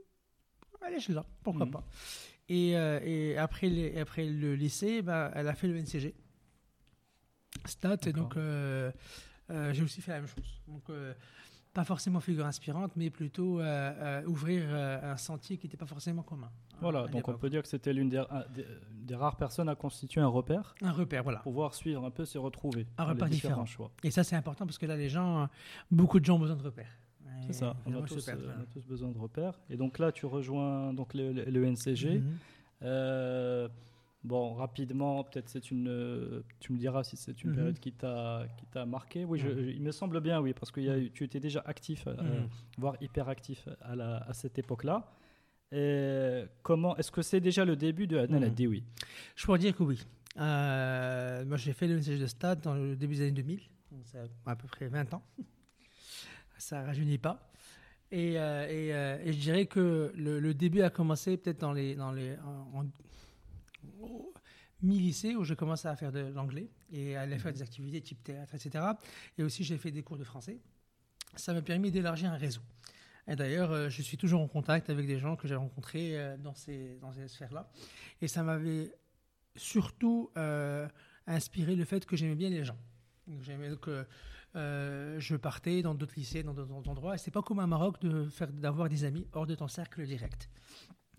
allez 0.80 1.00
chez 1.00 1.12
là, 1.12 1.24
pourquoi 1.42 1.66
Mhm. 1.66 1.72
pas. 1.72 1.84
Et, 2.48 2.76
euh, 2.76 3.00
et 3.04 3.36
après, 3.38 3.68
les- 3.68 3.98
après 3.98 4.26
le 4.26 4.54
lycée, 4.54 5.00
ben, 5.02 5.30
elle 5.34 5.48
a 5.48 5.54
fait 5.54 5.68
le 5.68 5.76
NCG. 5.76 6.14
Stat, 7.66 7.98
et 8.06 8.12
donc 8.12 8.36
euh, 8.36 8.90
euh, 9.50 9.72
j'ai 9.72 9.82
aussi 9.82 10.00
fait 10.00 10.10
la 10.12 10.18
même 10.20 10.28
chose. 10.28 10.60
Donc, 10.66 10.82
euh, 10.90 11.14
pas 11.72 11.84
forcément 11.84 12.20
figure 12.20 12.44
inspirante, 12.44 12.92
mais 12.96 13.08
plutôt 13.10 13.60
euh, 13.60 13.64
euh, 13.64 14.26
ouvrir 14.26 14.64
euh, 14.66 15.12
un 15.12 15.16
sentier 15.16 15.56
qui 15.58 15.66
n'était 15.66 15.76
pas 15.76 15.86
forcément 15.86 16.22
commun. 16.22 16.50
hein, 16.74 16.76
Voilà, 16.80 17.06
donc 17.08 17.28
on 17.28 17.34
peut 17.38 17.48
dire 17.50 17.62
que 17.62 17.68
c'était 17.68 17.92
l'une 17.92 18.08
des, 18.08 18.18
un- 18.18 18.44
des- 18.54 18.66
des 18.92 19.14
rares 19.14 19.36
personnes 19.36 19.68
à 19.68 19.74
constituer 19.74 20.20
un 20.20 20.26
repère, 20.26 20.74
Un 20.82 20.90
repère, 20.92 21.22
voilà. 21.22 21.38
pouvoir 21.40 21.74
suivre 21.74 22.04
un 22.04 22.10
peu 22.10 22.24
se 22.24 22.36
retrouver. 22.38 22.86
Un 22.98 23.04
repère 23.04 23.28
différent. 23.28 23.64
choix. 23.64 23.90
Et 24.02 24.10
ça, 24.10 24.24
c'est 24.24 24.36
important 24.36 24.66
parce 24.66 24.78
que 24.78 24.86
là, 24.86 24.96
les 24.96 25.08
gens, 25.08 25.48
beaucoup 25.90 26.18
de 26.20 26.24
gens 26.24 26.36
ont 26.36 26.40
besoin 26.40 26.56
de 26.56 26.62
repères. 26.62 26.98
C'est 27.46 27.52
ça, 27.52 27.76
on 27.86 27.94
a, 27.94 28.02
tous, 28.02 28.28
euh, 28.28 28.32
on 28.58 28.62
a 28.62 28.66
tous 28.66 28.84
besoin 28.86 29.10
de 29.10 29.18
repères. 29.18 29.58
Et 29.70 29.76
donc 29.76 29.98
là, 29.98 30.12
tu 30.12 30.26
rejoins 30.26 30.92
donc 30.94 31.14
le, 31.14 31.32
le- 31.32 31.44
le 31.44 31.64
NCG. 31.64 32.18
Mhm. 32.20 32.36
Euh, 32.82 33.68
bon, 34.24 34.54
rapidement, 34.54 35.24
peut-être 35.24 35.48
c'est 35.48 35.70
une. 35.70 36.42
tu 36.60 36.72
me 36.72 36.78
diras 36.78 37.04
si 37.04 37.16
c'est 37.16 37.42
une 37.44 37.50
Mhm. 37.50 37.56
période 37.56 37.78
qui 37.78 37.92
t'a 37.92 38.46
qui 38.58 38.66
t'a 38.66 38.86
marqué. 38.86 39.24
Oui, 39.24 39.38
je- 39.38 39.48
il 39.70 39.80
me 39.82 39.92
semble 39.92 40.20
bien, 40.20 40.40
oui, 40.40 40.52
parce 40.54 40.70
que 40.70 40.80
y 40.80 40.90
a 40.90 40.96
tu 41.12 41.24
étais 41.24 41.40
déjà 41.40 41.62
actif, 41.66 42.06
euh, 42.06 42.14
Mhm. 42.16 42.48
voire 42.78 42.96
hyper 43.00 43.28
actif 43.28 43.68
à, 43.80 43.94
la, 43.96 44.16
à 44.18 44.32
cette 44.32 44.58
époque-là. 44.58 45.10
Et 45.74 46.44
comment 46.62 46.96
Est-ce 46.96 47.10
que 47.10 47.22
c'est 47.22 47.40
déjà 47.40 47.64
le 47.64 47.76
début 47.76 48.06
de 48.06 48.18
Adnan 48.18 48.40
Mhm. 48.40 48.44
Adioui 48.46 48.84
Je 49.36 49.44
pourrais 49.46 49.58
dire 49.58 49.74
que 49.76 49.82
oui. 49.82 50.04
Euh, 50.38 51.44
moi, 51.44 51.56
j'ai 51.56 51.72
fait 51.72 51.86
le 51.86 51.96
message 51.96 52.18
de 52.18 52.26
stade 52.26 52.60
dans 52.62 52.74
le 52.74 52.96
début 52.96 53.14
des 53.16 53.22
années 53.22 53.32
2000, 53.32 53.60
donc 53.90 54.06
ça 54.06 54.18
a 54.46 54.50
à 54.50 54.56
peu 54.56 54.66
près 54.68 54.88
20 54.88 55.12
ans. 55.14 55.22
Ça 56.62 56.82
rajeunit 56.84 57.18
pas. 57.18 57.50
Et, 58.12 58.38
euh, 58.38 58.66
et, 58.68 58.94
euh, 58.94 59.18
et 59.24 59.32
je 59.32 59.38
dirais 59.40 59.66
que 59.66 60.12
le, 60.14 60.38
le 60.38 60.54
début 60.54 60.82
a 60.82 60.90
commencé 60.90 61.36
peut-être 61.36 61.58
dans 61.60 61.72
les, 61.72 61.96
dans 61.96 62.12
les 62.12 62.36
en- 62.38 62.80
en- 62.80 62.86
au 64.00 64.32
mi-lycée 64.82 65.34
où 65.34 65.42
j'ai 65.44 65.56
commencé 65.56 65.88
à 65.88 65.96
faire 65.96 66.12
de 66.12 66.20
l'anglais 66.20 66.68
et 66.92 67.16
à 67.16 67.22
aller 67.22 67.38
faire 67.38 67.52
des 67.52 67.62
activités 67.62 68.00
type 68.00 68.22
théâtre, 68.22 68.54
etc. 68.54 68.84
Et 69.38 69.42
aussi 69.42 69.64
j'ai 69.64 69.76
fait 69.76 69.90
des 69.90 70.02
cours 70.04 70.18
de 70.18 70.24
français. 70.24 70.60
Ça 71.34 71.52
m'a 71.52 71.62
permis 71.62 71.90
d'élargir 71.90 72.30
un 72.30 72.36
réseau. 72.36 72.60
Et 73.26 73.34
d'ailleurs, 73.34 73.72
euh, 73.72 73.88
je 73.88 74.00
suis 74.02 74.16
toujours 74.16 74.40
en 74.40 74.48
contact 74.48 74.88
avec 74.88 75.06
des 75.06 75.18
gens 75.18 75.34
que 75.34 75.48
j'ai 75.48 75.54
rencontrés 75.56 76.16
dans 76.38 76.54
ces, 76.54 76.96
dans 77.00 77.12
ces 77.12 77.26
sphères-là. 77.26 77.70
Et 78.20 78.28
ça 78.28 78.42
m'avait 78.44 78.92
surtout 79.56 80.30
inspiré 81.26 81.74
le 81.74 81.84
fait 81.84 82.06
que 82.06 82.16
j'aimais 82.16 82.36
bien 82.36 82.50
les 82.50 82.64
gens. 82.64 82.78
J'aimais 83.42 83.70
que 83.80 84.06
euh, 84.54 85.18
je 85.18 85.36
partais 85.36 85.82
dans 85.82 85.94
d'autres 85.94 86.14
lycées, 86.16 86.42
dans 86.42 86.52
d'autres 86.52 86.88
endroits. 86.88 87.14
Et 87.14 87.18
c'est 87.18 87.30
pas 87.30 87.42
comme 87.42 87.58
au 87.58 87.66
Maroc 87.66 88.00
de 88.00 88.24
faire 88.24 88.48
d'avoir 88.48 88.88
des 88.88 89.04
amis 89.04 89.26
hors 89.32 89.46
de 89.46 89.54
ton 89.54 89.68
cercle 89.68 90.04
direct. 90.04 90.50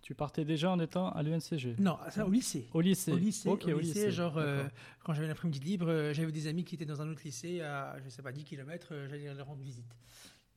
Tu 0.02 0.16
partais 0.16 0.44
déjà 0.44 0.70
en 0.70 0.80
étant 0.80 1.10
à 1.12 1.24
l'UNCG 1.24 1.80
Non, 1.80 1.98
ça 2.10 2.28
au 2.28 2.30
lycée. 2.30 2.68
Au 2.74 2.82
lycée 2.82 3.12
Au 3.13 3.18
lycée, 3.18 3.50
Ok, 3.50 3.66
au 3.68 3.80
lycée, 3.80 4.12
genre 4.12 4.38
euh, 4.38 4.66
quand 5.04 5.13
j'avais 5.13 5.30
l'après-midi 5.30 5.60
libre, 5.62 5.88
euh, 5.88 6.13
j'avais 6.13 6.32
des 6.32 6.48
amis 6.48 6.66
qui 6.66 6.75
étaient 6.75 6.86
dans 6.86 7.02
un 7.02 7.10
autre 7.10 7.22
lycée 7.24 7.62
à, 7.62 7.96
je 8.04 8.10
sais 8.10 8.22
pas, 8.22 8.34
10 8.34 8.44
km, 8.44 8.94
j'allais 9.10 9.34
leur 9.34 9.48
rendre 9.48 9.62
visite. 9.62 9.96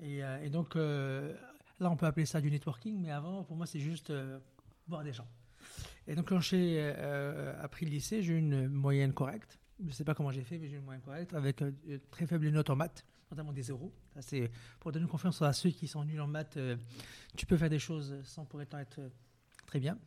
Et, 0.01 0.19
et 0.43 0.51
donc 0.51 0.75
là, 0.75 1.91
on 1.91 1.97
peut 1.97 2.05
appeler 2.05 2.27
ça 2.27 2.43
du 2.43 2.51
networking, 2.51 3.01
mais 3.01 3.11
avant, 3.11 3.45
pour 3.45 3.57
moi, 3.57 3.65
c'est 3.65 3.81
juste 3.81 4.13
voir 4.87 5.05
des 5.05 5.15
gens. 5.15 5.27
Et 6.07 6.15
donc 6.15 6.29
quand 6.29 6.41
j'ai 6.41 6.83
appris 7.63 7.87
le 7.87 7.93
lycée, 7.93 8.23
j'ai 8.23 8.35
eu 8.35 8.39
une 8.39 8.69
moyenne 8.69 9.15
correcte. 9.15 9.59
Je 9.85 9.91
sais 9.91 10.05
pas 10.05 10.15
comment 10.15 10.31
j'ai 10.31 10.43
fait, 10.43 10.59
mais 10.59 10.69
j'ai 10.69 10.77
eu 10.77 10.79
une 10.79 10.85
moyenne 10.85 11.03
correcte 11.03 11.35
avec 11.35 11.61
euh, 11.63 11.71
très 12.11 12.27
faibles 12.27 12.49
notes 12.49 12.71
en 12.71 12.77
maths, 12.77 13.05
notamment 13.31 13.53
des 13.53 13.63
zéros. 13.63 13.93
Ça, 14.15 14.23
c'est 14.23 14.51
pour 14.81 14.91
donner 14.93 15.07
confiance 15.07 15.43
à 15.43 15.53
ceux 15.53 15.71
qui 15.71 15.87
sont 15.87 16.03
nuls 16.05 16.21
en 16.21 16.27
maths. 16.27 16.57
euh, 16.57 16.77
tu 17.37 17.45
peux 17.45 17.57
faire 17.59 17.69
des 17.69 17.79
choses 17.79 18.15
sans 18.25 18.45
pour 18.47 18.59
autant 18.61 18.79
être 18.79 19.01
euh, 19.01 19.09
très 19.67 19.79
bien. 19.81 19.99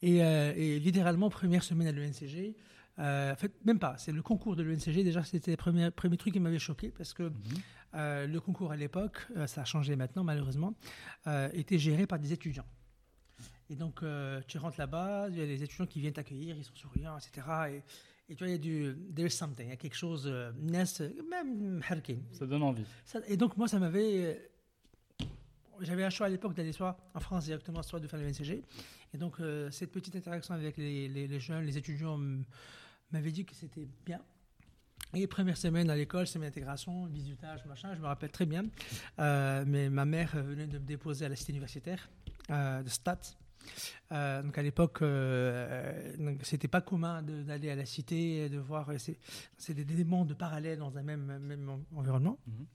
Et, 0.00 0.24
euh, 0.24 0.54
et 0.56 0.78
littéralement, 0.78 1.28
première 1.28 1.62
semaine 1.62 1.88
à 1.88 1.92
l'ENCG, 1.92 2.56
euh, 3.00 3.32
en 3.32 3.36
fait, 3.36 3.52
même 3.66 3.78
pas, 3.78 3.98
c'est 3.98 4.12
le 4.12 4.22
concours 4.22 4.56
de 4.56 4.62
l'ENCG, 4.62 5.04
déjà, 5.04 5.22
c'était 5.24 5.50
le 5.50 5.56
premier, 5.58 5.90
premier 5.90 6.16
truc 6.16 6.32
qui 6.32 6.40
m'avait 6.40 6.58
choqué, 6.58 6.90
parce 6.90 7.12
que 7.12 7.24
Mhm. 7.24 8.32
le 8.32 8.38
concours 8.38 8.72
à 8.72 8.76
l'époque, 8.76 9.26
ça 9.46 9.60
a 9.62 9.64
changé 9.64 9.94
maintenant 9.94 10.24
malheureusement, 10.24 10.74
était 11.52 11.78
géré 11.78 12.06
par 12.06 12.18
des 12.18 12.32
étudiants. 12.32 12.66
Et 13.70 13.76
donc, 13.76 14.02
tu 14.48 14.58
rentres 14.58 14.78
là-bas, 14.80 15.28
il 15.30 15.36
y 15.38 15.42
a 15.42 15.46
des 15.46 15.62
étudiants 15.62 15.86
qui 15.86 16.00
viennent 16.00 16.12
t'accueillir, 16.14 16.56
ils 16.56 16.64
sont 16.64 16.74
souriants, 16.74 17.16
etc. 17.18 17.46
Et, 17.70 17.82
et 18.28 18.34
tu 18.34 18.44
vois, 18.44 18.48
il 18.48 18.52
y 18.52 18.54
a 18.54 18.58
du 18.58 18.96
there's 19.14 19.34
something, 19.34 19.66
il 19.66 19.70
y 19.70 19.72
a 19.72 19.76
quelque 19.76 19.96
chose, 19.96 20.24
euh, 20.26 20.52
même. 21.30 21.80
Ça 22.32 22.46
donne 22.46 22.62
envie. 22.62 22.84
Ça- 23.04 23.20
et 23.26 23.36
donc, 23.36 23.56
moi, 23.56 23.68
ça 23.68 23.78
m'avait. 23.78 24.24
euh, 25.20 25.24
J'avais 25.80 26.02
un 26.02 26.10
choix 26.10 26.26
à 26.26 26.28
l'époque 26.28 26.54
d'aller 26.54 26.72
soit 26.72 26.96
en 27.14 27.20
France 27.20 27.44
directement, 27.44 27.82
soit 27.84 28.00
de 28.00 28.08
faire 28.08 28.18
le 28.18 28.26
NCG. 28.26 28.62
Et 29.14 29.16
donc, 29.18 29.38
euh, 29.40 29.70
cette 29.70 29.92
petite 29.92 30.16
interaction 30.16 30.52
avec 30.54 30.76
les, 30.76 31.06
les- 31.08 31.28
les 31.28 31.40
jeunes, 31.40 31.64
les 31.64 31.78
étudiants, 31.78 32.18
m'avait 33.12 33.30
dit 33.30 33.44
que 33.44 33.54
c'était 33.54 33.86
bien. 34.04 34.20
Et 35.14 35.26
première 35.28 35.56
semaine 35.56 35.88
à 35.88 35.96
l'école, 35.96 36.26
semaine 36.26 36.48
d'intégration, 36.50 37.06
visitage, 37.06 37.64
machin, 37.64 37.94
je 37.94 38.00
me 38.00 38.06
rappelle 38.06 38.30
très 38.32 38.44
bien. 38.44 38.64
Euh, 39.20 39.64
mais 39.66 39.88
ma 39.88 40.04
mère 40.04 40.32
venait 40.42 40.66
de 40.66 40.78
me 40.78 40.84
déposer 40.84 41.24
à 41.24 41.28
la 41.28 41.36
cité 41.36 41.52
universitaire 41.52 42.10
de 42.50 42.88
Stat. 42.88 43.20
Euh, 44.12 44.42
donc 44.42 44.56
à 44.56 44.62
l'époque, 44.62 45.02
euh, 45.02 46.36
c'était 46.42 46.68
pas 46.68 46.80
commun 46.80 47.22
de- 47.22 47.42
d'aller 47.42 47.70
à 47.70 47.76
la 47.76 47.84
cité, 47.84 48.44
et 48.44 48.48
de 48.48 48.58
voir. 48.58 48.88
C'est 49.56 49.74
des, 49.74 49.84
des 49.84 50.04
mondes 50.04 50.34
parallèles 50.34 50.78
dans 50.78 50.96
un 50.96 51.02
même, 51.02 51.38
même 51.38 51.68
en- 51.68 51.98
environnement. 51.98 52.38
Mhm. 52.46 52.66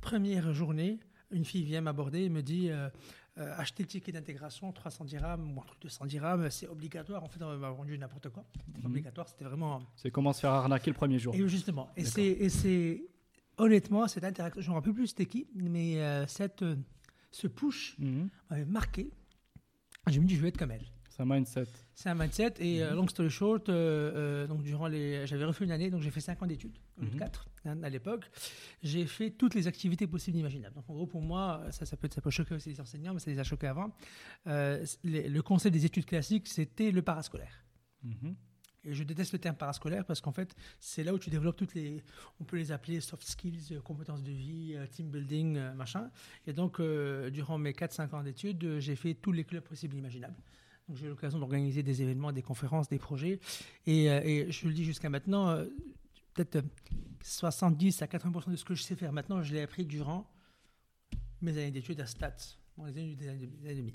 Première 0.00 0.52
journée, 0.54 1.00
une 1.30 1.44
fille 1.44 1.64
vient 1.64 1.80
m'aborder 1.80 2.20
et 2.22 2.28
me 2.28 2.42
dit 2.42 2.70
euh, 2.70 2.88
euh, 3.38 3.54
acheter 3.56 3.82
le 3.82 3.88
ticket 3.88 4.12
d'intégration, 4.12 4.72
300 4.72 5.04
dirhams 5.04 5.56
ou 5.56 5.60
un 5.60 5.64
truc 5.64 5.80
de 5.82 5.88
100 5.88 6.06
dirhams, 6.06 6.48
c'est 6.50 6.68
obligatoire. 6.68 7.22
En 7.24 7.28
fait, 7.28 7.42
on 7.42 7.56
m'a 7.58 7.70
vendu 7.70 7.98
n'importe 7.98 8.28
quoi. 8.30 8.44
C'était 8.66 8.78
Mhm. 8.80 8.86
obligatoire, 8.86 9.28
c'était 9.28 9.44
vraiment. 9.44 9.82
C'est 9.96 10.10
comment 10.10 10.32
se 10.32 10.40
faire 10.40 10.52
arnaquer 10.52 10.90
le 10.90 10.96
premier 10.96 11.18
jour. 11.18 11.34
Et 11.34 11.48
justement, 11.48 11.90
et 11.96 12.04
c'est, 12.04 13.02
honnêtement 13.58 14.06
cette 14.06 14.24
interaction. 14.24 14.62
Je 14.62 14.68
ne 14.68 14.72
me 14.72 14.78
rappelle 14.78 14.94
plus 14.94 15.08
c'était 15.08 15.26
qui, 15.26 15.48
mais 15.54 16.00
euh, 16.00 16.26
cette, 16.28 16.64
ce 17.32 17.46
push 17.48 17.96
Mhm. 17.98 18.28
m'avait 18.50 18.64
marqué. 18.64 19.10
Je 20.10 20.20
me 20.20 20.26
dis, 20.26 20.36
je 20.36 20.42
vais 20.42 20.48
être 20.48 20.58
comme 20.58 20.70
elle. 20.70 20.84
C'est 21.10 21.22
un 21.22 21.26
mindset. 21.26 21.64
C'est 21.94 22.08
un 22.10 22.14
mindset. 22.14 22.54
Et 22.60 22.80
euh, 22.82 22.94
long 22.94 23.08
story 23.08 23.28
short, 23.28 23.68
euh, 23.68 24.12
euh, 24.14 24.46
donc 24.46 24.62
durant 24.62 24.86
les, 24.86 25.26
j'avais 25.26 25.44
refait 25.44 25.64
une 25.64 25.72
année, 25.72 25.90
donc 25.90 26.00
j'ai 26.00 26.12
fait 26.12 26.20
5 26.20 26.40
ans 26.42 26.46
d'études, 26.46 26.78
au 26.96 27.00
lieu 27.02 27.08
de 27.08 27.12
Mhm. 27.14 27.18
4 27.18 27.48
hein, 27.64 27.82
à 27.82 27.88
l'époque. 27.88 28.30
J'ai 28.84 29.04
fait 29.04 29.30
toutes 29.30 29.54
les 29.56 29.66
activités 29.66 30.06
possibles 30.06 30.36
et 30.36 30.40
imaginables. 30.40 30.76
Donc 30.76 30.88
en 30.88 30.94
gros, 30.94 31.06
pour 31.06 31.22
moi, 31.22 31.64
ça, 31.72 31.84
ça, 31.86 31.96
peut, 31.96 32.08
ça 32.14 32.20
peut 32.20 32.30
choquer 32.30 32.54
aussi 32.54 32.68
les 32.68 32.80
enseignants, 32.80 33.14
mais 33.14 33.20
ça 33.20 33.32
les 33.32 33.38
a 33.40 33.42
choqués 33.44 33.66
avant. 33.66 33.92
Euh, 34.46 34.84
les- 35.02 35.28
le 35.28 35.42
concept 35.42 35.72
des 35.74 35.84
études 35.84 36.06
classiques, 36.06 36.46
c'était 36.46 36.92
le 36.92 37.02
parascolaire. 37.02 37.64
Mhm. 38.04 38.36
Et 38.84 38.94
je 38.94 39.02
déteste 39.04 39.32
le 39.32 39.38
terme 39.38 39.56
parascolaire 39.56 40.04
parce 40.04 40.20
qu'en 40.20 40.32
fait, 40.32 40.54
c'est 40.80 41.02
là 41.04 41.12
où 41.12 41.18
tu 41.18 41.30
développes 41.30 41.56
toutes 41.56 41.74
les, 41.74 42.02
on 42.40 42.44
peut 42.44 42.56
les 42.56 42.72
appeler 42.72 43.00
soft 43.00 43.24
skills, 43.24 43.72
euh, 43.72 43.80
compétences 43.80 44.22
de 44.22 44.32
vie, 44.32 44.74
euh, 44.76 44.86
team 44.86 45.10
building, 45.10 45.56
euh, 45.56 45.74
machin. 45.74 46.10
Et 46.46 46.52
donc, 46.52 46.80
durant 46.80 47.58
mes 47.58 47.72
4-5 47.72 48.14
ans 48.14 48.22
d'études, 48.22 48.78
j'ai 48.78 48.96
fait 48.96 49.14
tous 49.14 49.32
les 49.32 49.44
clubs 49.44 49.64
possibles 49.64 49.96
et 49.96 49.98
imaginables. 49.98 50.36
Donc, 50.88 50.96
j'ai 50.96 51.06
eu 51.06 51.10
l'occasion 51.10 51.38
d'organiser 51.38 51.82
des 51.82 52.02
événements, 52.02 52.32
des 52.32 52.42
conférences, 52.42 52.88
des 52.88 52.98
projets. 52.98 53.40
Et, 53.86 54.04
et 54.06 54.50
je 54.50 54.66
le 54.66 54.72
dis 54.72 54.84
jusqu'à 54.84 55.10
maintenant, 55.10 55.62
peut-être 56.38 56.64
euh, 56.64 56.68
70 57.22 58.02
à 58.02 58.06
80% 58.06 58.50
de 58.50 58.56
ce 58.56 58.64
que 58.64 58.74
je 58.74 58.82
sais 58.82 58.96
faire 58.96 59.12
maintenant, 59.12 59.42
je 59.42 59.54
l'ai 59.54 59.62
appris 59.62 59.84
durant 59.84 60.30
mes 61.40 61.52
années 61.52 61.70
d'études 61.70 62.00
à 62.00 62.06
Stats, 62.06 62.56
dans 62.76 62.84
les 62.84 62.96
années 62.98 63.16
2000. 63.16 63.94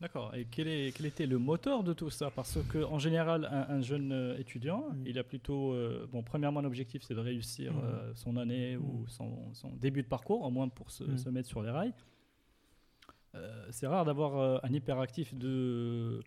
D'accord. 0.00 0.32
Et 0.36 0.44
quel, 0.48 0.68
est, 0.68 0.96
quel 0.96 1.06
était 1.06 1.26
le 1.26 1.38
moteur 1.38 1.82
de 1.82 1.92
tout 1.92 2.08
ça? 2.10 2.30
Parce 2.30 2.58
que 2.68 2.84
en 2.84 3.00
général, 3.00 3.46
un, 3.50 3.74
un 3.76 3.80
jeune 3.80 4.12
euh, 4.12 4.38
étudiant, 4.38 4.90
Mm. 4.92 5.06
il 5.06 5.18
a 5.18 5.24
plutôt, 5.24 5.72
euh, 5.72 6.06
bon, 6.12 6.22
premièrement, 6.22 6.60
l'objectif 6.60 7.02
c'est 7.02 7.14
de 7.14 7.20
réussir 7.20 7.72
Mm. 7.72 7.80
euh, 7.82 8.14
son 8.14 8.36
année 8.36 8.76
ou 8.76 9.02
Mm. 9.02 9.08
son, 9.08 9.54
son 9.54 9.70
début 9.74 10.02
de 10.02 10.08
parcours, 10.08 10.42
au 10.44 10.50
moins 10.50 10.68
pour 10.68 10.90
se, 10.92 11.16
se 11.16 11.28
mettre 11.30 11.48
sur 11.48 11.62
les 11.62 11.70
rails. 11.70 11.94
Euh, 13.34 13.66
c'est 13.70 13.86
rare 13.88 14.04
d'avoir 14.04 14.64
un 14.64 14.72
hyperactif 14.72 15.34
de, 15.34 16.20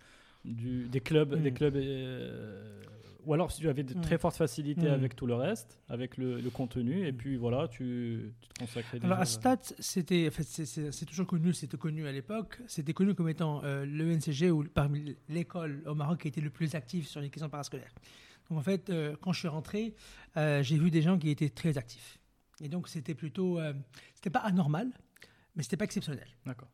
du, 0.46 0.88
des 0.88 1.00
clubs, 1.02 1.38
Mm. 1.38 1.44
des 1.44 1.52
clubs. 1.54 1.76
euh, 1.76 2.78
ou 3.24 3.36
alors 3.36 3.52
si 3.52 3.62
tu 3.62 3.70
avais 3.70 3.84
de 3.84 3.94
Mm. 3.96 4.02
très 4.02 4.18
fortes 4.18 4.36
facilités 4.36 4.90
Mm. 4.90 4.94
avec 4.94 5.16
tout 5.16 5.28
le 5.28 5.36
reste, 5.36 5.80
avec 5.88 6.18
le, 6.18 6.42
le 6.42 6.50
contenu, 6.50 7.06
et 7.06 7.12
Mm. 7.12 7.18
puis 7.18 7.36
voilà, 7.38 7.68
tu, 7.68 8.34
tu 8.42 8.50
te 8.50 8.60
consacrais. 8.62 9.00
Alors 9.04 9.20
à 9.20 9.26
Stats, 9.26 9.74
c'était, 9.78 10.28
en 10.28 10.32
fait, 10.32 10.44
c'est- 10.44 11.06
toujours 11.06 11.28
connu, 11.28 11.54
c'était 11.54 11.78
connu 11.78 12.08
à 12.08 12.12
l'époque, 12.12 12.60
c'était 12.68 12.94
connu 12.94 13.14
comme 13.14 13.30
étant 13.30 13.64
euh, 13.64 13.86
l'ENCG 13.86 14.50
ou 14.50 14.64
parmi 14.74 15.16
l'école 15.30 15.84
au 15.86 15.94
Maroc 15.94 16.22
qui 16.22 16.30
était 16.30 16.42
le 16.42 16.50
plus 16.50 16.74
active 16.74 17.06
sur 17.08 17.22
les 17.22 17.30
questions 17.30 17.50
parascolaires. 17.50 17.94
Donc 18.50 18.58
en 18.58 18.64
fait, 18.64 18.90
euh, 18.90 19.16
quand 19.22 19.32
je 19.34 19.40
suis 19.40 19.48
rentré, 19.48 19.94
euh, 20.38 20.64
j'ai 20.64 20.78
vu 20.80 20.90
des 20.90 21.04
gens 21.04 21.20
qui 21.20 21.30
étaient 21.30 21.50
très 21.50 21.78
actifs. 21.78 22.18
Et 22.60 22.70
donc 22.70 22.88
c'était 22.88 23.14
plutôt, 23.16 23.60
c'était 24.16 24.30
pas 24.32 24.40
anormal, 24.40 24.88
mais 25.56 25.62
c'était 25.64 25.78
pas 25.78 25.86
exceptionnel. 25.86 26.28
D'accord. 26.46 26.70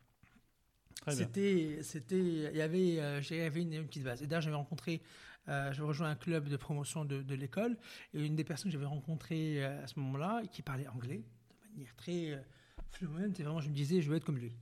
C'était, 1.06 1.78
c'était, 1.82 2.18
il 2.18 2.56
y 2.56 2.60
avait, 2.60 3.00
euh, 3.00 3.22
j'avais 3.22 3.62
une, 3.62 3.86
petite 3.86 4.02
base. 4.02 4.22
Et 4.22 4.26
d'ailleurs, 4.26 4.42
j'avais 4.42 4.56
rencontré, 4.56 5.00
euh, 5.48 5.72
j'avais 5.72 5.88
rejoint 5.88 6.10
un 6.10 6.16
club 6.16 6.48
de 6.48 6.56
promotion 6.56 7.04
de, 7.04 7.34
l'école, 7.34 7.76
et 8.14 8.24
une 8.24 8.36
des 8.36 8.44
personnes 8.44 8.70
que 8.70 8.72
j'avais 8.72 8.86
rencontrées 8.86 9.64
euh, 9.64 9.82
à 9.82 9.86
ce 9.86 9.98
moment-là, 10.00 10.42
qui 10.50 10.62
parlait 10.62 10.88
anglais 10.88 11.22
de 11.60 11.70
manière 11.72 11.94
très 11.96 12.44
fluente, 12.90 13.38
et 13.38 13.42
vraiment, 13.42 13.60
je 13.60 13.68
me 13.68 13.74
disais, 13.74 14.02
je 14.02 14.10
veux 14.10 14.16
être 14.16 14.24
comme 14.24 14.38
lui. 14.38 14.52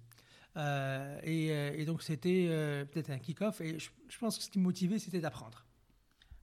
Et, 1.24 1.84
donc, 1.86 2.02
c'était 2.02 2.46
peut-être 2.92 3.10
un 3.10 3.18
kick-off, 3.18 3.60
et 3.60 3.78
je, 3.78 3.90
je 4.08 4.18
pense 4.18 4.38
que 4.38 4.44
ce 4.44 4.50
qui 4.50 4.58
me 4.58 4.64
motivait, 4.64 4.98
c'était 4.98 5.20
d'apprendre. 5.20 5.64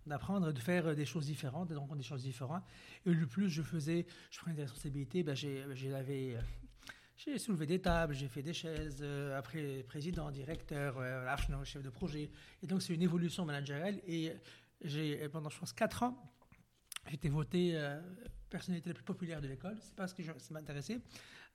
D'apprendre, 0.06 0.52
de 0.52 0.60
faire 0.60 0.96
des 0.96 1.06
choses 1.06 1.28
différentes, 1.28 1.70
de 1.70 1.76
rencontrer 1.76 2.00
des 2.00 2.04
choses 2.04 2.24
différentes. 2.24 2.64
Et 3.06 3.12
le 3.12 3.26
plus 3.26 3.50
je 3.50 3.62
faisais, 3.62 4.06
je 4.32 4.40
prenais 4.40 4.56
des 4.56 4.64
responsabilités, 4.64 5.24
ben 5.24 5.34
j'ai, 5.34 5.64
lavé, 5.90 6.36
euh, 6.36 6.42
j'ai 7.26 7.40
soulevé 7.40 7.66
des 7.66 7.80
tables, 7.82 8.14
j'ai 8.14 8.28
fait 8.28 8.42
des 8.42 8.54
chaises, 8.54 9.00
euh, 9.02 9.38
après 9.38 9.84
président, 9.84 10.30
directeur, 10.32 10.98
euh, 11.00 11.36
chef 11.64 11.82
de 11.82 11.90
projet. 11.90 12.30
Et 12.62 12.68
donc 12.68 12.82
c'est 12.82 12.94
une 12.94 13.02
évolution 13.02 13.46
managériale. 13.46 14.02
Et 14.08 14.34
j'ai, 14.82 15.28
pendant 15.30 15.50
je 15.50 15.58
pense 15.60 15.74
4 15.74 16.04
ans, 16.04 16.34
été 17.12 17.30
voté 17.30 17.72
euh, 17.76 18.02
personnalité 18.50 18.90
la 18.90 18.96
plus 18.96 19.04
populaire 19.04 19.42
de 19.42 19.48
l'école. 19.48 19.78
C'est 19.82 19.96
pas 19.96 20.04
parce 20.04 20.14
que 20.14 20.24
je- 20.24 20.32
ça 20.38 20.54
m'intéressait, 20.54 21.00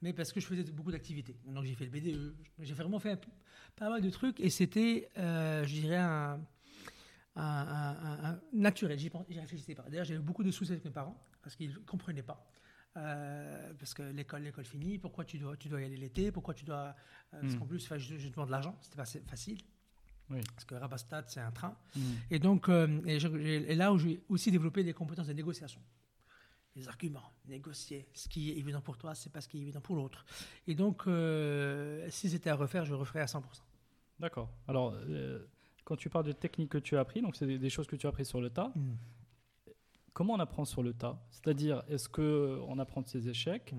mais 0.02 0.12
parce 0.12 0.32
que 0.32 0.40
je 0.40 0.46
faisais 0.46 0.64
beaucoup 0.64 0.90
d'activités. 0.92 1.36
Donc 1.46 1.64
j'ai 1.64 1.74
fait 1.74 1.84
le 1.84 1.90
BDE, 1.90 2.34
j'ai 2.60 2.74
vraiment 2.74 2.98
fait 2.98 3.20
pas 3.76 3.90
mal 3.90 4.00
de 4.00 4.10
trucs. 4.10 4.40
Et 4.40 4.50
c'était, 4.50 5.08
euh, 5.18 5.64
je 5.64 5.74
dirais, 5.74 5.96
un, 5.96 6.40
un- 7.36 8.40
naturel. 8.52 8.98
J'y 8.98 9.10
réfléchissais 9.38 9.74
pas. 9.74 9.84
D'ailleurs, 9.88 10.04
j'avais 10.04 10.20
beaucoup 10.20 10.42
de 10.42 10.50
soucis 10.50 10.72
avec 10.72 10.84
mes 10.84 10.90
parents 10.90 11.22
parce 11.42 11.54
qu'ils 11.56 11.70
ne 11.72 11.78
comprenaient 11.78 12.22
pas. 12.22 12.50
Euh, 12.96 13.72
parce 13.78 13.94
que 13.94 14.02
l'école, 14.02 14.42
l'école 14.42 14.64
finie, 14.64 14.98
pourquoi 14.98 15.24
tu 15.24 15.38
dois, 15.38 15.56
tu 15.56 15.68
dois 15.68 15.80
y 15.80 15.84
aller 15.84 15.96
l'été, 15.96 16.32
pourquoi 16.32 16.54
tu 16.54 16.64
dois. 16.64 16.94
euh, 17.34 17.40
Parce 17.42 17.54
Mm. 17.54 17.58
qu'en 17.58 17.66
plus, 17.66 17.88
je, 17.98 18.16
je 18.18 18.28
demande 18.28 18.46
de 18.48 18.52
l'argent, 18.52 18.76
c'était 18.80 18.96
pas 18.96 19.04
facile. 19.04 19.58
Oui. 20.30 20.40
Parce 20.54 20.64
que 20.64 20.74
Rabastad, 20.74 21.24
c'est 21.28 21.40
un 21.40 21.50
train. 21.52 21.76
Mm. 21.94 22.00
Et 22.30 22.38
donc, 22.38 22.68
euh, 22.68 23.00
et, 23.06 23.20
je- 23.20 23.28
et 23.28 23.74
là 23.74 23.92
où 23.92 23.98
j'ai 23.98 24.20
aussi 24.28 24.50
développé 24.50 24.82
des 24.84 24.94
compétences 24.94 25.26
de 25.28 25.32
négociation. 25.32 25.80
les 26.76 26.86
arguments, 26.86 27.32
négocier. 27.46 28.06
Ce 28.14 28.28
qui 28.28 28.50
est 28.50 28.56
évident 28.56 28.80
pour 28.80 28.96
toi, 28.98 29.12
c'est 29.12 29.32
pas 29.32 29.40
ce 29.40 29.48
qui 29.48 29.58
est 29.58 29.62
évident 29.62 29.80
pour 29.80 29.96
l'autre. 29.96 30.24
Et 30.68 30.76
donc, 30.76 31.08
euh, 31.08 32.06
si 32.08 32.30
c'était 32.30 32.50
à 32.50 32.54
refaire, 32.54 32.84
je 32.84 32.94
referais 32.94 33.18
à 33.20 33.26
100%. 33.26 33.64
D'accord. 34.20 34.48
Alors, 34.68 34.92
euh, 34.94 35.44
quand 35.84 35.96
tu 35.96 36.08
parles 36.08 36.26
de 36.26 36.30
techniques 36.32 36.70
que 36.70 36.78
tu 36.78 36.96
as 36.96 37.00
appris, 37.00 37.20
donc 37.20 37.34
c'est 37.34 37.46
des, 37.46 37.58
des 37.58 37.70
choses 37.70 37.88
que 37.88 37.96
tu 37.96 38.06
as 38.06 38.10
appris 38.10 38.24
sur 38.24 38.40
le 38.40 38.50
tas. 38.50 38.70
Mm. 38.76 38.92
Comment 40.18 40.34
on 40.34 40.40
apprend 40.40 40.64
sur 40.64 40.82
le 40.82 40.92
tas 40.94 41.16
C'est-à-dire, 41.30 41.84
est-ce 41.88 42.08
que 42.08 42.58
on 42.66 42.78
apprend 42.80 43.02
de 43.02 43.06
ses 43.08 43.28
échecs 43.28 43.72
Mm. 43.72 43.76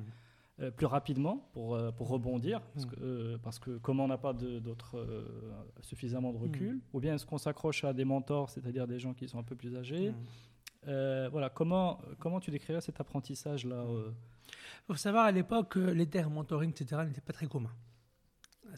euh, 0.61 0.71
plus 0.71 0.85
rapidement 0.85 1.49
pour, 1.53 1.75
euh, 1.75 1.91
pour 1.91 2.07
rebondir 2.07 2.61
parce, 2.73 2.85
Mm. 2.85 2.89
que, 2.91 2.95
euh, 3.01 3.37
parce 3.43 3.59
que 3.59 3.71
comme 3.77 3.99
on 3.99 4.07
n'a 4.07 4.17
pas 4.17 4.31
d'autres 4.33 4.97
euh, 4.97 5.25
suffisamment 5.81 6.31
de 6.31 6.37
recul, 6.37 6.75
Mm. 6.75 6.81
ou 6.93 6.99
bien 7.01 7.15
est-ce 7.15 7.25
qu'on 7.25 7.37
s'accroche 7.37 7.83
à 7.83 7.91
des 7.93 8.05
mentors, 8.05 8.49
c'est-à-dire 8.49 8.87
des 8.87 8.99
gens 8.99 9.13
qui 9.13 9.27
sont 9.27 9.37
un 9.39 9.43
peu 9.43 9.55
plus 9.57 9.75
âgés. 9.75 10.13
Euh, 10.87 11.27
Voilà, 11.29 11.49
comment, 11.49 11.99
comment 12.19 12.39
tu 12.39 12.51
décrirais 12.51 12.79
cet 12.81 12.99
apprentissage-là 13.01 13.75
euh, 13.75 14.11
faut 14.87 14.95
savoir 14.95 15.25
à 15.25 15.31
l'époque 15.31 15.67
que 15.75 15.79
les 15.79 16.07
termes 16.07 16.33
mentoring, 16.35 16.71
etc., 16.71 17.01
n'étaient 17.05 17.19
pas 17.29 17.33
très 17.33 17.47
communs. 17.47 17.75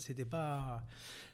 C'était 0.02 0.26
pas, 0.26 0.84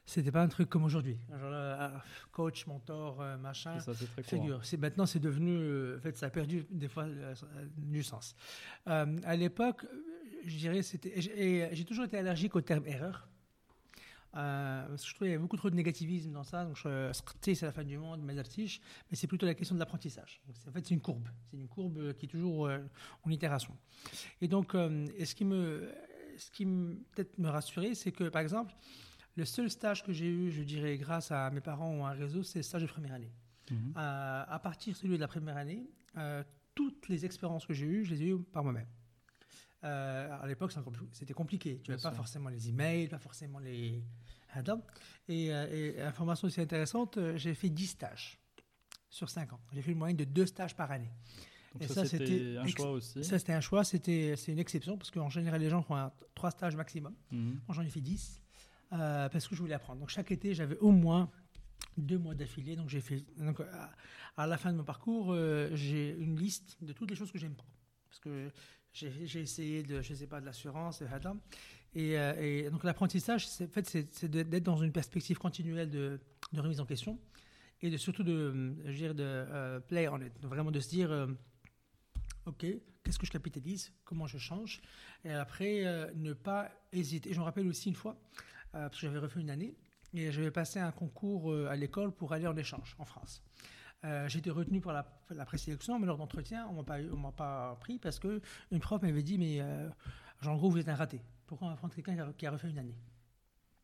c'était 0.05 0.31
pas 0.31 0.41
un 0.41 0.47
truc 0.47 0.69
comme 0.69 0.83
aujourd'hui. 0.83 1.17
Euh, 1.31 1.89
coach, 2.31 2.65
mentor, 2.67 3.21
euh, 3.21 3.38
machin. 3.38 3.79
Ça, 3.79 3.93
c'est 3.93 4.05
très 4.07 4.24
figure. 4.39 4.63
C'est 4.65 4.77
maintenant, 4.77 5.05
c'est 5.05 5.19
devenu, 5.19 5.55
euh, 5.57 5.97
en 5.97 6.01
fait, 6.01 6.15
ça 6.17 6.27
a 6.27 6.29
perdu 6.29 6.65
des 6.69 6.88
fois 6.88 7.05
du 7.77 8.03
sens. 8.03 8.36
Euh, 8.88 9.17
à 9.24 9.36
l'époque, 9.36 9.86
je 10.45 10.55
dirais, 10.57 10.81
c'était, 10.81 11.17
et 11.17 11.21
j'ai- 11.21 11.69
toujours 11.86 12.05
été 12.05 12.17
allergique 12.17 12.55
au 12.55 12.62
terme 12.62 12.86
erreur. 12.88 13.27
Euh, 14.36 14.88
parce 14.89 15.01
que 15.03 15.07
je 15.09 15.15
trouvais 15.15 15.27
qu'il 15.29 15.31
y 15.31 15.36
avait 15.36 15.41
beaucoup 15.41 15.57
trop 15.57 15.69
de 15.69 15.75
négativisme 15.75 16.31
dans 16.31 16.43
ça. 16.43 16.63
Donc, 16.65 16.75
je- 16.75 17.12
c'est 17.55 17.65
la 17.65 17.71
fin 17.71 17.83
du 17.83 17.97
monde, 17.97 18.21
artiches, 18.38 18.79
mais 19.09 19.17
c'est 19.17 19.25
plutôt 19.25 19.45
la 19.47 19.55
question 19.55 19.74
de 19.74 19.79
l'apprentissage. 19.79 20.41
En 20.67 20.71
fait, 20.71 20.86
c'est 20.86 20.93
une 20.93 21.01
courbe. 21.01 21.27
C'est 21.50 21.57
une 21.57 21.67
courbe 21.67 22.13
qui 22.13 22.25
est 22.25 22.29
toujours 22.29 22.67
euh, 22.67 22.77
en 23.24 23.29
itération. 23.31 23.75
Et 24.41 24.47
donc, 24.47 24.75
euh, 24.75 25.07
et 25.17 25.25
ce 25.25 25.33
qui 25.33 25.43
me, 25.45 25.89
ce 26.38 26.51
qui 26.51 26.65
peut-être 26.65 27.38
me 27.38 27.50
rassurait, 27.50 27.96
c'est 27.96 28.12
que, 28.12 28.29
par 28.29 28.41
exemple, 28.41 28.74
le 29.36 29.46
seul 29.46 29.70
stage 29.70 30.03
que 30.03 30.12
j'ai 30.12 30.27
eu, 30.27 30.51
je 30.51 30.63
dirais, 30.63 30.98
grâce 30.98 31.32
à 31.32 31.50
mes 31.51 31.62
parents 31.62 31.98
ou 31.98 32.06
à 32.06 32.10
un 32.10 32.13
réseau, 32.13 32.44
c'est 32.44 32.60
le 32.60 32.63
stage 32.63 32.82
de 32.82 32.88
première 32.88 33.13
année. 33.13 33.32
Euh, 33.72 34.44
à 34.48 34.60
partir 34.60 34.94
de 34.94 34.98
celui 34.98 35.15
de 35.15 35.22
la 35.22 35.27
première 35.27 35.58
année, 35.58 35.89
euh, 36.17 36.44
toutes 36.74 37.10
les 37.10 37.25
expériences 37.25 37.65
que 37.65 37.74
j'ai 37.74 37.86
eues, 37.86 38.06
je 38.06 38.13
les 38.13 38.24
ai 38.24 38.29
eues 38.29 38.39
par 38.39 38.63
moi-même. 38.63 38.88
Euh, 39.84 40.41
à 40.41 40.48
l'époque, 40.48 40.74
c'était 41.12 41.34
compliqué. 41.34 41.82
Tu 41.84 41.91
n'avais 41.91 42.01
pas 42.01 42.12
forcément 42.12 42.50
les 42.50 42.70
emails, 42.70 43.08
pas 43.10 43.20
forcément 43.20 43.60
les. 43.60 44.03
Et, 45.27 45.48
et 45.48 46.01
information 46.01 46.48
aussi 46.48 46.60
intéressante, 46.60 47.20
j'ai 47.36 47.53
fait 47.53 47.70
10 47.70 47.88
stages 47.88 48.39
sur 49.08 49.29
5 49.29 49.53
ans. 49.53 49.60
J'ai 49.72 49.84
fait 49.84 49.91
une 49.91 50.00
moyenne 50.00 50.17
de 50.17 50.24
2 50.24 50.48
stages 50.48 50.75
par 50.75 50.89
année. 50.89 51.12
Donc 51.79 51.89
Et 51.89 51.93
ça, 51.93 52.03
ça, 52.03 52.05
c'était 52.05 52.57
un 52.57 52.65
choix 52.67 52.91
aussi. 52.91 53.24
Ça, 53.24 53.38
c'était 53.39 53.53
un 53.53 53.62
choix, 53.62 53.84
c'était, 53.84 54.36
c'est 54.36 54.51
une 54.51 54.60
exception, 54.60 54.98
parce 54.98 55.12
qu'en 55.12 55.29
général, 55.29 55.62
les 55.62 55.69
gens 55.69 55.81
font 55.81 55.96
un- 55.96 56.12
3 56.36 56.51
stages 56.51 56.75
maximum. 56.75 57.13
Mhm. 57.31 57.60
Moi, 57.67 57.75
j'en 57.75 57.81
ai 57.84 57.89
fait 57.89 58.01
10 58.01 58.41
euh, 58.93 59.29
parce 59.29 59.48
que 59.48 59.55
je 59.55 59.62
voulais 59.62 59.74
apprendre. 59.75 60.00
Donc, 60.00 60.10
chaque 60.10 60.31
été, 60.31 60.53
j'avais 60.53 60.77
au 60.79 60.91
moins 60.91 61.29
deux 61.98 62.17
mois 62.17 62.36
d'affilée. 62.36 62.75
Donc, 62.75 62.89
j'ai 62.89 63.01
fait. 63.01 63.24
Donc, 63.38 63.60
à, 63.60 63.91
à 64.38 64.48
la 64.48 64.57
fin 64.57 64.72
de 64.72 64.77
mon 64.77 64.84
parcours, 64.84 65.34
euh, 65.34 65.69
j'ai 65.74 66.15
une 66.17 66.38
liste 66.39 66.77
de 66.81 66.93
toutes 66.93 67.10
les 67.10 67.15
choses 67.15 67.31
que 67.31 67.38
j'aime 67.39 67.55
pas. 67.55 67.65
Parce 68.07 68.19
que 68.19 68.50
j'ai 68.93 69.39
essayé 69.41 69.84
de, 69.84 70.01
je 70.01 70.13
sais 70.13 70.27
pas, 70.27 70.39
de 70.41 70.46
l'assurance, 70.46 71.01
et, 71.93 72.17
euh, 72.17 72.34
et 72.39 72.69
donc, 72.69 72.84
l'apprentissage, 72.84 73.48
c'est, 73.48 73.65
en 73.65 73.69
fait, 73.69 73.88
c'est, 73.88 74.25
d'être 74.29 74.63
dans 74.63 74.77
une 74.77 74.91
perspective 74.91 75.38
continuelle 75.38 75.89
de, 75.89 76.19
de 76.53 76.62
remise 76.62 76.79
en 76.79 76.86
question 76.86 77.19
et 77.81 77.89
de 77.89 77.98
surtout 77.98 78.24
de, 78.24 78.74
je 78.86 78.89
veux 78.89 78.93
dire, 78.93 79.15
de 79.15 79.24
euh, 79.24 79.79
play 79.79 80.07
on 80.07 80.19
it. 80.22 80.34
Vraiment 80.41 80.72
de 80.72 80.79
se 80.79 80.89
dire. 80.89 81.12
euh, 81.12 81.27
OK, 82.48 82.66
qu'est-ce 83.04 83.20
que 83.20 83.25
je 83.25 83.32
capitalise? 83.32 83.92
Comment 84.06 84.25
je 84.25 84.38
change? 84.38 84.82
Et 85.24 85.32
après, 85.32 85.86
euh, 85.86 86.12
ne 86.16 86.34
pas 86.34 86.72
hésiter. 86.92 87.34
Je 87.34 87.39
me 87.39 87.44
rappelle 87.44 87.68
aussi 87.68 87.90
une 87.90 87.96
fois, 87.96 88.18
euh, 88.74 88.88
parce 88.90 88.96
que 88.96 89.01
j'avais 89.07 89.20
refait 89.20 89.42
une 89.42 89.50
année, 89.50 89.75
et 90.14 90.31
j'avais 90.31 90.51
passé 90.51 90.79
un 90.79 90.92
concours 90.92 91.51
euh, 91.51 91.68
à 91.68 91.75
l'école 91.75 92.12
pour 92.14 92.31
aller 92.33 92.48
en 92.48 92.55
échange 92.55 92.96
en 93.00 93.05
France. 93.05 93.44
Euh, 94.05 94.29
J'étais 94.29 94.50
retenu 94.50 94.79
pour 94.79 94.92
la, 94.94 95.05
la 95.29 95.46
présélection, 95.46 96.00
mais 96.00 96.05
lors 96.05 96.18
d'entretien, 96.18 96.68
on 96.72 96.86
on 96.88 97.18
m'a 97.18 97.31
pas 97.31 97.75
pris 97.81 98.00
parce 98.00 98.20
que 98.20 98.42
une 98.72 98.79
prof 98.79 99.01
m'avait 99.01 99.24
dit, 99.24 99.38
mais 99.38 99.60
euh, 99.60 99.90
genre, 100.42 100.53
en 100.53 100.57
gros, 100.57 100.70
vous 100.70 100.77
êtes 100.77 100.90
un 100.90 100.96
raté. 100.96 101.20
Pourquoi 101.48 101.68
on 101.68 101.72
va 101.72 101.75
prendre 101.77 101.94
quelqu'un 101.94 102.31
qui 102.38 102.46
a, 102.46 102.51
refait 102.51 102.70
une 102.70 102.79
année? 102.79 102.96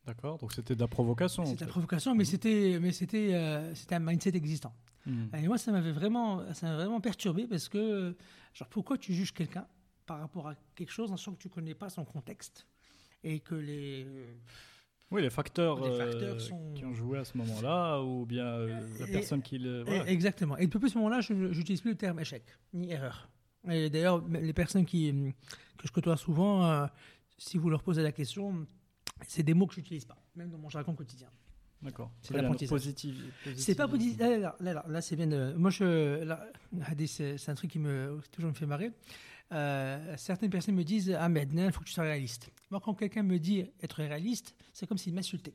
D'accord, 0.06 0.38
donc 0.38 0.54
c'était 0.54 0.76
de 0.76 0.82
la 0.82 0.88
provocation. 0.88 1.46
C'était 1.46 1.62
la 1.62 1.66
fait. 1.66 1.72
provocation, 1.72 2.14
mais 2.14 2.26
c'était, 2.26 2.78
mais 2.80 2.92
c'était, 2.92 3.34
euh, 3.34 3.74
c'était 3.74 3.96
un 3.96 4.00
mindset 4.00 4.36
existant. 4.36 4.74
Mhm. 5.06 5.30
Et 5.38 5.48
moi, 5.48 5.58
ça 5.58 5.72
m'avait 5.72 5.92
vraiment, 5.92 6.54
ça 6.54 6.76
vraiment 6.76 7.02
perturbé 7.02 7.46
parce 7.48 7.68
que, 7.70 8.16
genre, 8.54 8.68
pourquoi 8.70 8.98
tu 8.98 9.14
juges 9.14 9.34
quelqu'un 9.34 9.68
par 10.06 10.20
rapport 10.20 10.48
à 10.48 10.56
quelque 10.76 10.92
chose 10.92 11.12
en 11.12 11.18
sachant 11.18 11.34
que 11.34 11.42
tu 11.42 11.50
connais 11.50 11.76
pas 11.76 11.90
son 11.90 12.06
contexte 12.06 12.68
et 13.24 13.40
que 13.40 13.56
les. 13.56 14.08
Oui, 15.12 15.22
les 15.22 15.30
facteurs, 15.30 15.80
Les 15.80 15.90
euh, 15.92 16.40
sont- 16.40 16.74
qui 16.74 16.86
ont 16.86 16.94
joué 16.94 17.20
à 17.20 17.24
ce 17.26 17.38
moment-là, 17.38 18.02
ou 18.02 18.26
bien 18.26 18.46
euh, 18.48 18.80
la 19.00 19.08
Et- 19.08 19.12
personne 19.12 19.42
qui 19.44 19.60
le. 19.60 19.84
voilà. 19.84 20.08
Exactement. 20.10 20.58
Et 20.58 20.66
depuis 20.68 20.90
ce 20.90 20.98
moment-là, 20.98 21.22
je 21.22 21.34
n'utilise 21.34 21.82
plus 21.82 21.92
le 21.92 21.98
terme 21.98 22.20
échec 22.20 22.44
ni 22.74 22.90
erreur. 22.92 23.30
Et 23.70 23.90
d'ailleurs, 23.90 24.28
les 24.28 24.54
personnes 24.54 24.86
qui, 24.86 25.12
que 25.78 25.88
je 25.88 25.92
côtoie 25.92 26.18
souvent, 26.18 26.66
euh, 26.66 26.88
si 27.38 27.58
vous 27.58 27.70
leur 27.70 27.84
posez 27.84 28.02
la 28.02 28.12
question, 28.12 28.66
c'est 29.28 29.44
des 29.44 29.54
mots 29.54 29.68
que 29.68 29.76
je 29.76 29.80
n'utilise 29.82 30.04
pas, 30.06 30.18
même 30.36 30.50
dans 30.50 30.58
mon 30.58 30.70
jargon 30.70 30.96
quotidien. 30.96 31.30
D'accord. 31.84 32.12
C'est 32.22 32.34
l'apprentissage. 32.44 32.70
positif- 32.70 33.16
C'est 33.58 33.76
pas 33.76 33.88
positif. 33.88 34.18
Là, 34.20 34.56
là, 34.60 34.86
là, 34.88 35.02
c'est 35.02 35.16
bien. 35.16 35.28
de- 35.28 35.54
moi, 35.58 35.70
je, 35.70 36.24
c'est 37.08 37.50
un 37.50 37.56
truc 37.56 37.72
qui 37.72 37.80
me 37.80 38.20
toujours 38.32 38.50
me 38.52 38.56
fait 38.56 38.66
marrer. 38.66 38.92
Euh, 39.52 40.16
certaines 40.18 40.50
personnes 40.50 40.76
me 40.76 40.84
disent 40.84 41.12
Ahmed, 41.12 41.50
il 41.54 41.72
faut 41.72 41.82
que 41.82 41.86
tu 41.86 41.94
sois 41.94 42.06
réaliste. 42.06 42.50
Moi, 42.72 42.80
quand 42.84 42.94
quelqu'un 42.96 43.22
me 43.24 43.38
dit 43.38 43.66
être 43.82 43.98
réaliste, 43.98 44.56
c'est 44.74 44.88
comme 44.88 44.98
s'il 44.98 45.14
m'insultait. 45.14 45.54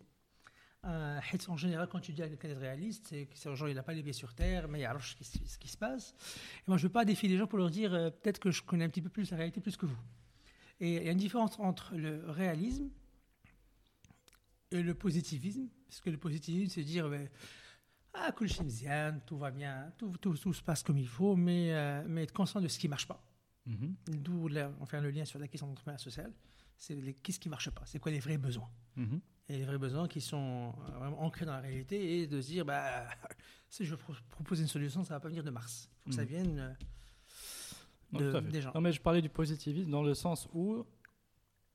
Euh, 0.86 1.18
en 1.48 1.56
général, 1.56 1.88
quand 1.90 1.98
tu 1.98 2.12
dis 2.12 2.22
à 2.22 2.28
quelqu'un 2.28 2.48
d'être 2.48 2.60
réaliste, 2.60 3.06
c'est 3.08 3.26
que 3.26 3.36
c'est 3.36 3.52
genre 3.56 3.68
il 3.68 3.74
n'a 3.74 3.82
pas 3.82 3.94
les 3.94 4.02
pieds 4.02 4.12
sur 4.12 4.32
terre, 4.34 4.68
mais 4.68 4.84
ce 5.00 5.16
qui, 5.16 5.24
se- 5.24 5.38
ce 5.44 5.58
qui 5.58 5.66
se 5.68 5.76
passe. 5.76 6.14
Et 6.58 6.62
moi, 6.68 6.76
je 6.76 6.84
ne 6.84 6.88
veux 6.88 6.92
pas 6.92 7.04
défier 7.04 7.28
les 7.28 7.36
gens 7.36 7.46
pour 7.48 7.58
leur 7.58 7.70
dire 7.70 7.92
euh, 7.94 8.10
peut-être 8.10 8.38
que 8.38 8.50
je 8.52 8.62
connais 8.62 8.84
un 8.84 8.88
petit 8.88 9.02
peu 9.02 9.08
plus 9.08 9.30
la 9.32 9.36
réalité 9.38 9.60
plus 9.60 9.76
que 9.76 9.86
vous. 9.86 9.98
Et 10.80 10.96
il 10.98 11.02
y 11.04 11.08
a 11.08 11.12
une 11.12 11.18
différence 11.18 11.58
entre 11.58 11.96
le 11.96 12.22
réalisme 12.30 12.88
et 14.70 14.82
le 14.82 14.94
positivisme, 14.94 15.68
parce 15.86 16.00
que 16.00 16.10
le 16.10 16.18
positivisme, 16.18 16.70
c'est 16.74 16.84
dire 16.84 17.08
ben, 17.08 17.28
ah, 18.14 18.32
tout 19.26 19.38
va 19.38 19.50
bien, 19.50 19.92
tout, 19.96 20.12
tout, 20.20 20.34
tout 20.36 20.52
se 20.52 20.62
passe 20.62 20.82
comme 20.82 20.98
il 20.98 21.06
faut, 21.08 21.36
mais, 21.36 21.72
euh, 21.74 22.04
mais 22.08 22.24
être 22.24 22.32
conscient 22.32 22.60
de 22.60 22.68
ce 22.68 22.78
qui 22.78 22.86
ne 22.86 22.90
marche 22.90 23.06
pas. 23.06 23.22
Mhm. 23.66 23.94
D'où 24.08 24.48
on 24.80 24.86
fait 24.86 25.00
le 25.00 25.10
lien 25.10 25.24
sur 25.24 25.38
la 25.38 25.46
question 25.48 25.66
d'entrepreneuriat 25.66 25.98
social. 26.02 26.32
C'est 26.76 26.96
qu'est-ce 27.22 27.38
qui 27.40 27.48
ne 27.48 27.50
marche 27.50 27.70
pas? 27.70 27.82
C'est 27.86 27.98
quoi 27.98 28.10
les 28.12 28.20
vrais 28.20 28.38
besoins? 28.38 28.70
Mhm. 28.96 29.20
Et 29.50 29.56
les 29.58 29.64
vrais 29.64 29.78
besoins 29.78 30.08
qui 30.08 30.20
sont 30.20 30.74
euh, 30.88 30.98
vraiment 30.98 31.22
ancrés 31.22 31.44
dans 31.46 31.52
la 31.52 31.60
réalité 31.60 32.20
et 32.20 32.26
de 32.26 32.40
se 32.40 32.48
dire 32.48 32.64
bah, 32.64 33.08
si 33.68 33.84
je 33.84 33.90
veux 33.92 33.96
pro- 33.96 34.14
proposer 34.30 34.62
une 34.62 34.68
solution, 34.68 35.02
ça 35.04 35.14
ne 35.14 35.16
va 35.16 35.20
pas 35.20 35.28
venir 35.28 35.42
de 35.44 35.50
Mars. 35.50 35.88
Il 35.90 35.98
faut 36.04 36.10
que 36.10 36.16
ça 36.16 36.22
Mhm. 36.22 36.28
vienne 36.28 36.76
euh, 38.14 38.42
de- 38.42 38.50
des 38.50 38.62
gens. 38.62 38.72
Non, 38.74 38.80
mais 38.80 38.92
je 38.92 39.00
parlais 39.00 39.22
du 39.22 39.28
positivisme 39.28 39.90
dans 39.90 40.02
le 40.02 40.14
sens 40.14 40.48
où, 40.52 40.84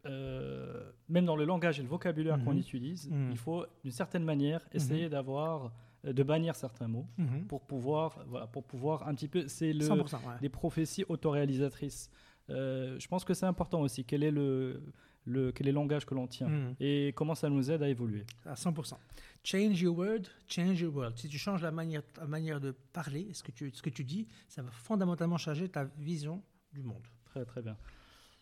euh, 0.06 0.92
même 1.10 1.26
dans 1.26 1.36
le 1.36 1.46
langage 1.46 1.80
et 1.80 1.84
le 1.84 1.88
vocabulaire 1.90 2.38
qu'on 2.44 2.54
Mhm. 2.54 2.60
utilise, 2.60 3.10
Mhm. 3.10 3.32
il 3.32 3.38
faut 3.38 3.66
d'une 3.84 3.92
certaine 3.92 4.24
manière 4.24 4.62
essayer 4.74 5.10
d'avoir, 5.10 5.72
euh, 6.06 6.14
de 6.14 6.24
bannir 6.24 6.56
certains 6.56 6.88
mots 6.88 7.08
Mhm. 7.18 7.46
pour 7.48 7.62
pouvoir, 7.62 8.24
voilà, 8.28 8.48
pour 8.48 8.64
pouvoir 8.64 9.08
un 9.08 9.16
petit 9.16 9.28
peu. 9.28 9.48
C'est 9.48 9.74
le 9.74 9.86
100%. 9.86 10.18
ouais. 10.28 10.40
des 10.42 10.50
prophéties 10.50 11.06
autoréalisatrices. 11.08 12.10
Euh, 12.50 13.00
je 13.00 13.08
pense 13.08 13.24
que 13.24 13.34
c'est 13.34 13.46
important 13.46 13.80
aussi. 13.82 14.04
Quel 14.04 14.24
est 14.24 14.32
le, 14.32 14.84
le 15.26 15.54
quel 15.54 15.68
est 15.70 15.72
le 15.72 15.76
langage 15.76 16.06
que 16.06 16.14
l'on 16.14 16.28
tient 16.28 16.50
Mhm. 16.50 16.76
et 16.82 17.14
comment 17.16 17.36
ça 17.36 17.50
nous 17.50 17.72
aide 17.72 17.82
à 17.82 17.88
évoluer. 17.88 18.26
À 18.46 18.56
100%. 18.58 19.00
Change 19.46 19.82
your 19.82 19.98
word, 19.98 20.24
change 20.48 20.82
your 20.82 20.94
world. 20.94 21.18
Si 21.18 21.30
tu 21.30 21.38
changes 21.38 21.62
la 21.62 21.72
manière, 21.72 22.04
ta 22.14 22.26
manière 22.26 22.60
de 22.60 22.72
parler, 22.92 23.30
ce 23.34 23.42
que, 23.44 23.52
tu, 23.52 23.72
ce 23.74 23.82
que 23.82 23.90
tu 23.90 24.04
dis, 24.04 24.28
ça 24.50 24.62
va 24.62 24.72
fondamentalement 24.72 25.38
changer 25.38 25.70
ta 25.70 25.86
vision 25.98 26.44
du 26.74 26.84
monde. 26.84 27.04
Très 27.26 27.46
très 27.46 27.62
bien. 27.62 27.78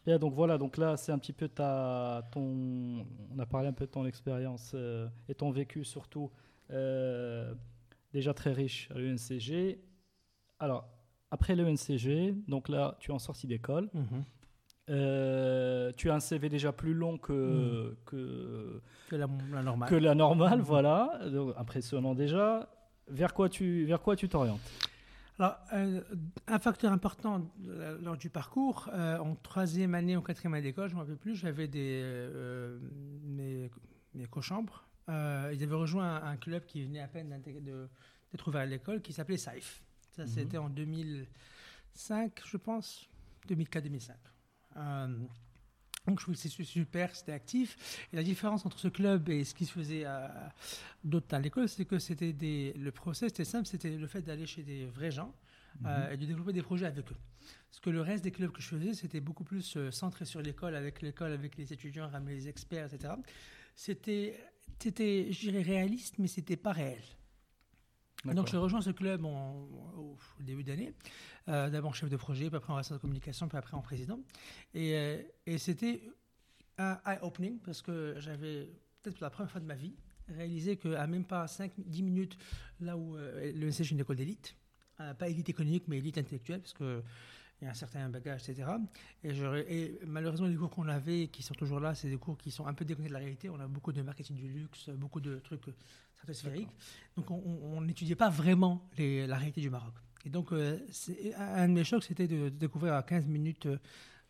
Et 0.08 0.18
donc 0.18 0.34
voilà, 0.34 0.58
donc 0.58 0.78
là 0.78 0.98
c'est 0.98 1.12
un 1.12 1.20
petit 1.20 1.34
peu 1.34 1.48
ta, 1.48 2.28
ton, 2.32 3.06
on 3.36 3.40
a 3.40 3.46
parlé 3.46 3.68
un 3.68 3.74
peu 3.74 3.86
de 3.86 3.92
ton 3.92 4.06
expérience 4.06 4.72
euh, 4.74 5.08
et 5.30 5.36
ton 5.36 5.52
vécu 5.52 5.84
surtout 5.84 6.32
euh, 6.72 7.54
déjà 8.12 8.34
très 8.34 8.52
riche 8.52 8.90
à 8.96 8.98
l'ENCG. 8.98 9.80
Alors 10.60 10.88
après 11.30 11.56
l'ENCG, 11.56 12.34
donc 12.48 12.68
là 12.68 12.98
tu 13.00 13.12
es 13.12 13.14
en 13.14 13.20
sortie 13.20 13.48
d'école, 13.48 13.90
Euh, 14.90 15.92
tu 15.96 16.10
as 16.10 16.16
un 16.16 16.20
CV 16.20 16.50
déjà 16.50 16.72
plus 16.74 16.94
long 16.94 17.18
que, 17.18 17.96
que, 18.06 18.82
Que 19.10 19.16
la, 19.16 19.28
la 19.54 19.62
normale. 19.64 19.90
que 19.90 19.96
la 19.96 20.16
normale, 20.16 20.58
Mhm. 20.60 20.66
voilà, 20.66 21.20
Donc, 21.32 21.54
impressionnant 21.58 22.14
déjà. 22.16 22.68
Vers 23.08 23.34
quoi 23.34 23.48
tu 23.48 23.86
vers 23.86 24.02
quoi 24.02 24.16
tu 24.16 24.28
t'orientes? 24.28 24.60
Alors, 25.42 25.58
euh, 25.74 26.02
un 26.46 26.60
facteur 26.60 26.92
important 26.92 27.50
lors 28.00 28.16
du 28.16 28.30
parcours, 28.30 28.90
euh, 28.94 29.18
en 29.18 29.34
troisième 29.36 29.96
année, 29.96 30.16
en 30.16 30.22
quatrième 30.22 30.54
année 30.54 30.62
d'école, 30.62 30.88
je 30.88 30.94
ne 30.94 30.98
me 31.00 31.02
rappelle 31.02 31.18
plus, 31.18 31.36
j'avais 31.36 31.68
des, 31.68 32.00
euh, 32.04 32.78
mes, 33.24 33.72
mes 34.14 34.26
co-chambres. 34.28 34.88
Ils 35.08 35.64
avaient 35.64 35.74
rejoint 35.74 36.18
un, 36.18 36.32
un 36.34 36.38
club 36.38 36.64
qui 36.66 36.84
venait 36.86 37.00
à 37.02 37.08
peine 37.08 37.42
d'être 37.42 38.48
ouvert 38.48 38.62
à 38.62 38.66
l'école, 38.68 39.02
qui 39.02 39.14
s'appelait 39.14 39.38
SAIF. 39.38 39.82
Ça, 40.12 40.22
Mhm. 40.26 40.28
c'était 40.30 40.58
en 40.60 40.70
2005, 40.70 42.40
je 42.46 42.58
pense. 42.58 43.10
2004-2005. 43.50 44.12
Euh, 46.08 46.12
donc 46.12 46.20
je 46.20 46.24
trouvais 46.26 46.36
que 46.36 46.42
c'est 46.42 46.64
super, 46.64 47.16
c'était 47.16 47.32
actif. 47.32 48.08
Et 48.12 48.16
la 48.16 48.24
différence 48.24 48.66
entre 48.66 48.80
ce 48.80 48.88
club 48.88 49.30
et 49.30 49.44
ce 49.44 49.54
qui 49.54 49.66
se 49.66 49.72
faisait 49.72 50.06
à 50.06 50.54
d'autres 51.04 51.34
à 51.34 51.40
l'école, 51.40 51.70
c'est 51.70 51.86
que 51.86 52.00
c'était 52.00 52.34
des, 52.34 52.74
le 52.74 52.92
process 52.92 53.32
était 53.32 53.46
simple, 53.46 53.68
c'était 53.68 53.96
le 53.96 54.08
fait 54.08 54.22
d'aller 54.22 54.46
chez 54.46 54.64
des 54.64 54.86
vrais 54.86 55.12
gens 55.12 55.34
euh, 55.86 56.08
Mhm. 56.08 56.14
et 56.14 56.18
de 56.18 56.26
développer 56.26 56.54
des 56.54 56.62
projets 56.62 56.86
avec 56.86 57.10
eux. 57.12 57.16
Parce 57.70 57.80
que 57.80 57.90
le 57.90 58.02
reste 58.02 58.24
des 58.24 58.32
clubs 58.32 58.52
que 58.52 58.62
je 58.62 58.68
faisais, 58.68 58.94
c'était 58.94 59.22
beaucoup 59.22 59.46
plus 59.46 59.78
euh, 59.78 59.90
centré 59.92 60.26
sur 60.26 60.42
l'école, 60.42 60.76
avec 60.76 61.02
l'école, 61.02 61.32
avec 61.32 61.56
les 61.58 61.72
étudiants, 61.72 62.10
ramener 62.10 62.34
les 62.36 62.50
experts, 62.50 62.94
etc. 62.94 63.14
C'était, 63.74 64.38
c'était, 64.80 65.32
je 65.32 65.40
dirais 65.40 65.62
réaliste, 65.62 66.16
mais 66.20 66.28
c'était 66.28 66.58
pas 66.58 66.74
réel. 66.74 67.02
Donc 68.26 68.48
j'ai 68.48 68.58
rejoint 68.58 68.82
ce 68.82 68.92
club 68.92 69.26
au, 69.26 70.18
début 70.40 70.64
d'année, 70.64 70.94
euh, 71.48 71.70
d'abord 71.70 71.96
chef 71.96 72.10
de 72.10 72.18
projet, 72.18 72.48
puis 72.48 72.58
après 72.58 72.72
en 72.74 72.76
responsable 72.76 73.00
de 73.00 73.02
communication, 73.02 73.48
puis 73.48 73.58
après 73.58 73.76
en 73.76 73.82
président. 73.82 74.20
Et, 74.74 74.96
euh, 74.96 75.22
et 75.46 75.58
c'était 75.58 76.02
un 76.78 77.00
eye-opening 77.06 77.60
parce 77.60 77.82
que 77.82 78.16
j'avais, 78.20 78.70
peut-être 79.02 79.16
pour 79.16 79.24
la 79.24 79.30
première 79.30 79.52
fois 79.52 79.62
de 79.62 79.66
ma 79.66 79.76
vie, 79.76 79.96
réalisé 80.32 80.78
qu'à 80.78 81.08
même 81.08 81.26
pas 81.26 81.46
5-10 81.46 82.04
minutes, 82.04 82.38
là 82.80 82.98
où 82.98 83.16
euh, 83.16 83.52
le 83.54 83.68
est 83.68 83.92
une 83.92 84.00
école 84.00 84.16
d'élite, 84.16 84.56
euh, 85.00 85.14
pas 85.14 85.28
élite 85.28 85.50
économique, 85.50 85.84
mais 85.88 85.98
élite 85.98 86.18
intellectuelle, 86.18 86.62
parce 86.62 86.74
que 86.74 87.04
il 87.62 87.66
y 87.66 87.68
a 87.68 87.72
un 87.72 87.76
certain 87.76 88.10
bagage, 88.10 88.50
etc. 88.50 88.72
Et 89.24 90.00
malheureusement, 90.08 90.48
les 90.48 90.56
cours 90.56 90.72
qu'on 90.72 90.88
avait, 90.88 91.28
qui 91.28 91.44
sont 91.44 91.54
toujours 91.54 91.80
là, 91.80 91.94
c'est 91.94 92.10
des 92.10 92.18
cours 92.18 92.36
qui 92.36 92.50
sont 92.50 92.66
un 92.66 92.74
peu 92.74 92.86
déconnectés 92.86 93.10
de 93.10 93.14
la 93.14 93.20
réalité. 93.20 93.50
On 93.52 93.60
a 93.60 93.68
beaucoup 93.68 93.92
de 93.92 94.02
marketing 94.02 94.36
du 94.36 94.50
luxe, 94.50 94.90
beaucoup 94.90 95.20
de 95.20 95.38
trucs 95.38 95.62
Donc, 97.16 97.30
on- 97.32 97.82
n'étudiait 97.82 98.16
pas 98.16 98.30
vraiment 98.30 98.88
les- 98.98 99.28
la 99.28 99.38
réalité 99.38 99.62
du 99.62 99.70
Maroc. 99.70 99.94
Et 100.26 100.30
donc, 100.30 100.52
euh, 100.54 100.78
un 101.36 101.68
de 101.68 101.74
mes 101.74 101.84
chocs, 101.84 102.04
c'était 102.04 102.28
de, 102.28 102.46
de 102.46 102.50
découvrir 102.50 102.94
à 102.94 103.04
15 103.04 103.26
minutes 103.26 103.66
euh, 103.66 103.78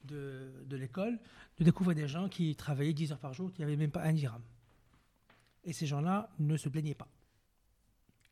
de, 0.05 0.63
de 0.65 0.75
l'école, 0.77 1.19
de 1.57 1.63
découvrir 1.63 1.95
des 1.95 2.07
gens 2.07 2.27
qui 2.29 2.55
travaillaient 2.55 2.93
10 2.93 3.11
heures 3.11 3.19
par 3.19 3.33
jour, 3.33 3.51
qui 3.51 3.61
n'avaient 3.61 3.75
même 3.75 3.91
pas 3.91 4.03
un 4.03 4.13
dirham. 4.13 4.41
Et 5.63 5.73
ces 5.73 5.85
gens-là 5.85 6.29
ne 6.39 6.57
se 6.57 6.69
plaignaient 6.69 6.95
pas. 6.95 7.07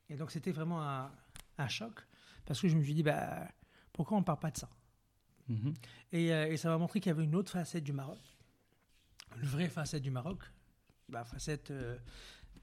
Et 0.09 0.15
donc, 0.15 0.31
c'était 0.31 0.51
vraiment 0.51 0.81
un, 0.81 1.11
un 1.57 1.67
choc, 1.67 1.99
parce 2.45 2.59
que 2.61 2.67
je 2.67 2.75
me 2.75 2.83
suis 2.83 2.93
dit, 2.95 3.03
bah, 3.03 3.47
pourquoi 3.93 4.17
on 4.17 4.21
ne 4.21 4.25
parle 4.25 4.39
pas 4.39 4.51
de 4.51 4.57
ça? 4.57 4.69
Mhm. 5.47 5.73
et, 6.11 6.31
euh, 6.31 6.51
et 6.51 6.57
ça 6.57 6.69
m'a 6.69 6.77
montré 6.77 6.99
qu'il 6.99 7.09
y 7.09 7.13
avait 7.13 7.23
une 7.23 7.33
autre 7.35 7.51
facette 7.51 7.83
du 7.83 7.91
Maroc, 7.91 8.19
une 9.35 9.47
vraie 9.47 9.67
facette 9.67 10.03
du 10.03 10.11
Maroc, 10.11 10.43
la 11.09 11.23
facette 11.25 11.71
euh, 11.71 11.97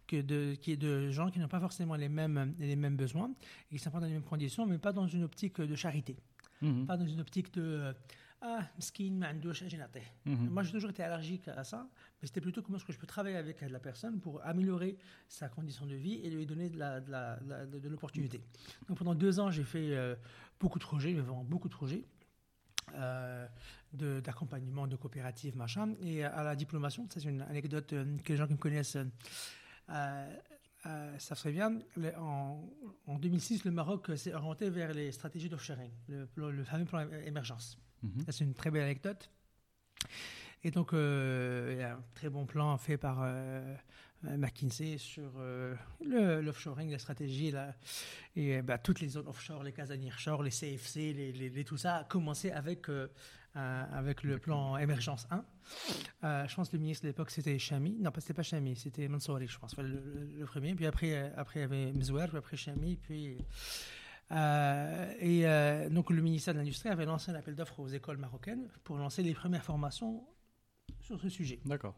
que 0.06 0.20
de, 0.22 0.54
qui 0.54 0.72
est 0.72 0.76
de 0.76 1.10
gens 1.10 1.30
qui 1.30 1.38
n'ont 1.38 1.48
pas 1.48 1.60
forcément 1.60 1.96
les 1.96 2.08
mêmes, 2.08 2.54
les 2.58 2.76
mêmes 2.76 2.96
besoins, 2.96 3.30
et 3.70 3.76
qui 3.76 3.78
sont 3.82 3.90
pas 3.90 4.00
dans 4.00 4.06
les 4.06 4.12
mêmes 4.12 4.22
conditions, 4.22 4.66
mais 4.66 4.78
pas 4.78 4.92
dans 4.92 5.06
une 5.06 5.24
optique 5.24 5.60
de 5.60 5.74
charité, 5.74 6.16
Mhm. 6.62 6.86
pas 6.86 6.96
dans 6.96 7.06
une 7.06 7.20
optique 7.20 7.52
de 7.54 7.62
euh, 7.62 7.92
ah, 8.42 8.60
skin. 8.78 9.20
Mhm. 10.24 10.48
Moi, 10.50 10.62
j'ai 10.62 10.72
toujours 10.72 10.90
été 10.90 11.02
allergique 11.02 11.48
à 11.48 11.64
ça, 11.64 11.88
mais 12.20 12.28
c'était 12.28 12.40
plutôt 12.40 12.62
comment 12.62 12.76
est-ce 12.78 12.84
que 12.84 12.92
je 12.92 12.98
peux 12.98 13.06
travailler 13.06 13.36
avec 13.36 13.60
la 13.62 13.78
personne 13.80 14.20
pour 14.20 14.44
améliorer 14.44 14.96
sa 15.28 15.48
condition 15.48 15.86
de 15.86 15.94
vie 15.94 16.20
et 16.22 16.30
lui 16.30 16.46
donner 16.46 16.68
de 16.70 16.78
la- 16.78 17.00
de 17.00 17.10
la- 17.10 17.36
de 17.40 17.48
la- 17.48 17.66
de- 17.66 17.78
de 17.78 17.88
l'opportunité. 17.88 18.40
Donc 18.88 18.98
pendant 18.98 19.14
deux 19.14 19.40
ans, 19.40 19.50
j'ai 19.50 19.64
fait 19.64 19.94
euh, 19.96 20.14
beaucoup 20.60 20.78
de 20.78 20.84
projets, 20.84 21.12
vraiment 21.14 21.44
beaucoup 21.44 21.68
de 21.68 21.74
projets. 21.74 22.04
euh, 22.94 23.46
de- 23.92 24.20
d'accompagnement, 24.20 24.86
de, 24.86 24.94
coopérative, 24.94 25.56
machin. 25.56 25.94
Et 26.02 26.22
à 26.22 26.44
la 26.44 26.54
diplomation, 26.54 27.08
ça 27.12 27.18
c'est 27.18 27.28
une 27.28 27.42
anecdote 27.42 27.92
euh, 27.94 28.16
que 28.22 28.32
les 28.32 28.36
gens 28.36 28.46
qui 28.46 28.52
me 28.52 28.58
connaissent 28.58 28.96
euh, 29.90 30.36
euh, 30.86 31.18
savent 31.18 31.38
très 31.38 31.52
bien. 31.52 31.78
Le- 31.96 32.16
en, 32.18 32.68
en 33.06 33.18
2006, 33.18 33.64
le 33.64 33.70
Maroc 33.70 34.10
s'est 34.16 34.34
orienté 34.34 34.70
vers 34.70 34.92
les 34.94 35.10
stratégies 35.12 35.48
d'offshoring, 35.48 35.90
le, 36.08 36.26
fameux 36.64 36.84
plan 36.84 37.08
émergence. 37.24 37.78
Mhm. 38.02 38.24
Ça, 38.26 38.32
c'est 38.32 38.44
une 38.44 38.54
très 38.54 38.70
belle 38.70 38.82
anecdote. 38.84 39.30
Et 40.64 40.70
donc, 40.70 40.92
euh, 40.92 41.70
il 41.72 41.78
y 41.78 41.82
a 41.82 41.94
un 41.96 42.04
très 42.14 42.28
bon 42.28 42.46
plan 42.46 42.76
fait 42.78 42.96
par 42.96 43.20
euh, 43.22 43.74
McKinsey 44.22 44.98
sur 44.98 45.30
euh, 45.38 45.74
l'offshoring, 46.42 46.90
la 46.90 46.98
stratégie. 46.98 47.50
Là, 47.50 47.74
et 48.34 48.62
bah, 48.62 48.78
toutes 48.78 49.00
les 49.00 49.08
zones 49.08 49.28
offshore, 49.28 49.62
les 49.62 49.72
casas 49.72 49.96
nearshore, 49.96 50.42
les 50.42 50.50
CFC, 50.50 51.12
les, 51.12 51.32
les- 51.32 51.50
les- 51.50 51.64
tout 51.64 51.76
ça 51.76 51.96
a 51.98 52.04
commencé 52.04 52.50
avec, 52.50 52.88
avec 53.56 54.22
le 54.22 54.38
plan 54.38 54.76
Émergence 54.76 55.26
1. 55.30 55.44
Euh, 56.24 56.46
je 56.46 56.54
pense 56.54 56.68
que 56.68 56.76
le 56.76 56.82
ministre 56.82 57.04
de 57.04 57.08
l'époque, 57.08 57.30
c'était 57.30 57.58
Chami. 57.58 57.96
Non, 57.98 58.10
pas- 58.10 58.20
c'était 58.20 58.34
pas 58.34 58.42
Chami, 58.42 58.76
c'était 58.76 59.08
Mansouri, 59.08 59.46
je 59.48 59.58
pense, 59.58 59.72
enfin, 59.72 59.82
le, 59.82 60.44
premier. 60.46 60.74
Puis 60.74 60.86
après, 60.86 61.12
euh, 61.14 61.30
après 61.36 61.60
il 61.60 61.62
y 61.62 61.64
avait 61.64 61.92
Mzouer, 61.92 62.26
puis 62.28 62.38
après 62.38 62.56
Chami, 62.56 62.96
puis... 62.96 63.38
Euh, 64.32 65.12
et 65.20 65.46
euh, 65.46 65.88
donc 65.88 66.10
le 66.10 66.20
ministère 66.20 66.52
de 66.52 66.58
l'Industrie 66.58 66.88
avait 66.88 67.04
lancé 67.04 67.30
un 67.30 67.36
appel 67.36 67.54
d'offres 67.54 67.78
aux 67.78 67.86
écoles 67.86 68.16
marocaines 68.16 68.66
pour 68.82 68.96
lancer 68.96 69.22
les 69.22 69.34
premières 69.34 69.62
formations 69.62 70.26
sur 71.00 71.20
ce 71.20 71.28
sujet. 71.28 71.60
D'accord. 71.64 71.94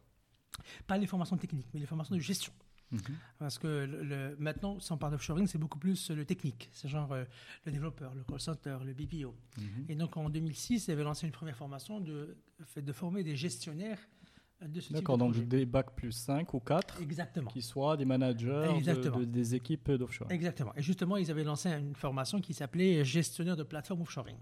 Pas 0.86 0.98
les 0.98 1.06
formations 1.06 1.38
techniques, 1.38 1.68
mais 1.72 1.80
les 1.80 1.86
formations 1.86 2.14
de 2.14 2.20
gestion. 2.20 2.52
Mhm. 2.90 3.00
Parce 3.38 3.58
que 3.58 3.66
le, 3.66 4.02
le- 4.02 4.36
maintenant, 4.38 4.80
si 4.80 4.90
on 4.92 4.96
parle 4.98 5.12
d'offshoring, 5.12 5.46
c'est 5.46 5.58
beaucoup 5.58 5.78
plus 5.78 6.10
le 6.10 6.24
technique. 6.24 6.70
C'est 6.72 6.88
genre 6.88 7.12
euh, 7.12 7.24
le 7.66 7.72
développeur, 7.72 8.14
le 8.14 8.24
call 8.24 8.40
center, 8.40 8.78
le 8.84 8.94
BPO. 8.94 9.34
Mhm. 9.58 9.84
Et 9.88 9.94
donc 9.94 10.16
en 10.16 10.30
2006, 10.30 10.88
il 10.88 10.92
avait 10.92 11.02
lancé 11.04 11.26
une 11.26 11.32
première 11.32 11.56
formation 11.56 12.00
de, 12.00 12.36
de 12.76 12.92
former 12.92 13.22
des 13.24 13.36
gestionnaires 13.36 13.98
euh, 14.62 14.66
de 14.68 14.80
de 14.80 14.92
D'accord, 14.92 15.18
donc 15.18 15.36
des 15.36 15.66
bacs 15.66 15.94
plus 15.94 16.12
5 16.12 16.52
ou 16.54 16.60
4 16.60 17.00
Exactement. 17.00 17.50
qui 17.50 17.62
soient 17.62 17.96
des 17.96 18.04
managers 18.04 18.46
de- 18.46 18.76
Exactement. 18.76 19.18
de- 19.20 19.24
des 19.24 19.54
équipes 19.54 19.90
d'offshore. 19.92 20.30
Exactement. 20.30 20.72
Et 20.76 20.82
justement, 20.82 21.16
ils 21.16 21.30
avaient 21.30 21.44
lancé 21.44 21.68
une 21.70 21.94
formation 21.94 22.40
qui 22.40 22.54
s'appelait 22.54 23.04
gestionnaire 23.04 23.56
de 23.56 23.62
plateforme 23.62 24.02
offshoring. 24.02 24.36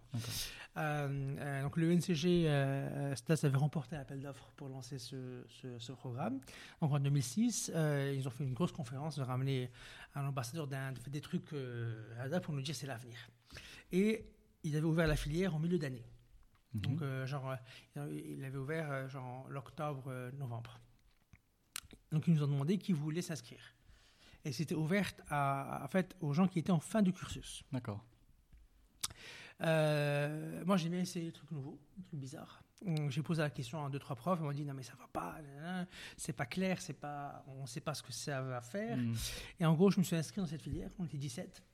Euh, 0.76 1.34
euh, 1.38 1.62
donc 1.62 1.76
le 1.78 1.90
NCG 1.90 2.46
euh, 2.48 3.14
Stas 3.14 3.40
avait 3.44 3.56
remporté 3.56 3.96
l'appel 3.96 4.20
d'offres 4.20 4.52
pour 4.56 4.68
lancer 4.68 4.98
ce, 4.98 5.42
ce- 5.48 5.78
ce 5.78 5.92
programme. 5.92 6.38
Donc 6.82 6.92
en 6.92 6.98
2006, 7.00 7.72
euh, 7.74 8.14
ils 8.16 8.26
ont 8.28 8.30
fait 8.30 8.44
une 8.44 8.52
grosse 8.54 8.72
conférence, 8.72 9.16
ils 9.16 9.22
ont 9.22 9.26
ramené 9.26 9.70
un 10.14 10.26
ambassadeur 10.26 10.66
d'Inde, 10.66 10.98
fait 10.98 11.10
des 11.10 11.20
trucs 11.22 11.52
euh, 11.54 12.40
pour 12.42 12.52
nous 12.54 12.60
dire 12.62 12.74
c'est 12.74 12.86
l'avenir. 12.86 13.16
Et 13.92 14.26
ils 14.64 14.76
avaient 14.76 14.84
ouvert 14.86 15.06
la 15.06 15.16
filière 15.16 15.54
en 15.54 15.58
milieu 15.58 15.78
d'année. 15.78 16.04
Mhm. 16.74 16.80
Donc 16.80 17.02
euh, 17.02 17.26
genre, 17.26 17.56
euh, 17.96 18.22
il 18.36 18.44
avait 18.44 18.58
ouvert 18.58 18.90
euh, 18.90 19.08
genre 19.08 19.48
l'octobre-novembre. 19.48 20.80
Donc 22.12 22.26
ils 22.26 22.34
nous 22.34 22.42
ont 22.42 22.48
demandé 22.48 22.78
qui 22.78 22.92
voulait 22.92 23.22
s'inscrire. 23.22 23.74
Et 24.44 24.52
c'était 24.52 24.74
ouvert 24.74 25.12
à, 25.28 25.80
en 25.84 25.88
fait, 25.88 26.16
aux 26.20 26.32
gens 26.32 26.46
qui 26.46 26.60
étaient 26.60 26.70
en 26.70 26.80
fin 26.80 27.02
de 27.02 27.10
cursus. 27.10 27.64
D'accord. 27.72 28.04
Moi, 29.58 30.76
j'ai 30.76 30.88
bien 30.88 31.00
essayé 31.00 31.26
des 31.26 31.32
trucs 31.32 31.50
nouveaux, 31.50 31.80
des 31.96 32.04
trucs 32.04 32.20
bizarres. 32.20 32.62
J'ai 33.08 33.22
posé 33.22 33.42
la 33.42 33.50
question 33.50 33.84
à 33.84 33.88
deux, 33.88 33.98
trois 33.98 34.14
profs, 34.14 34.38
ils 34.38 34.44
m'ont 34.44 34.52
dit 34.52 34.64
non, 34.64 34.74
mais 34.74 34.82
ça 34.82 34.92
va 35.00 35.08
pas, 35.08 35.38
c'est 36.16 36.34
pas 36.34 36.44
clair, 36.44 36.80
c'est 36.80 36.92
pas, 36.92 37.42
on 37.48 37.62
ne 37.62 37.66
sait 37.66 37.80
pas 37.80 37.94
ce 37.94 38.02
que 38.02 38.12
ça 38.12 38.42
va 38.42 38.60
faire. 38.60 38.98
Mhm. 38.98 39.16
Et 39.58 39.66
en 39.66 39.74
gros, 39.74 39.90
je 39.90 39.98
me 39.98 40.04
suis 40.04 40.14
inscrit 40.14 40.40
dans 40.40 40.46
cette 40.46 40.62
filière, 40.62 40.90
on 40.98 41.06
était 41.06 41.16
17. 41.16 41.64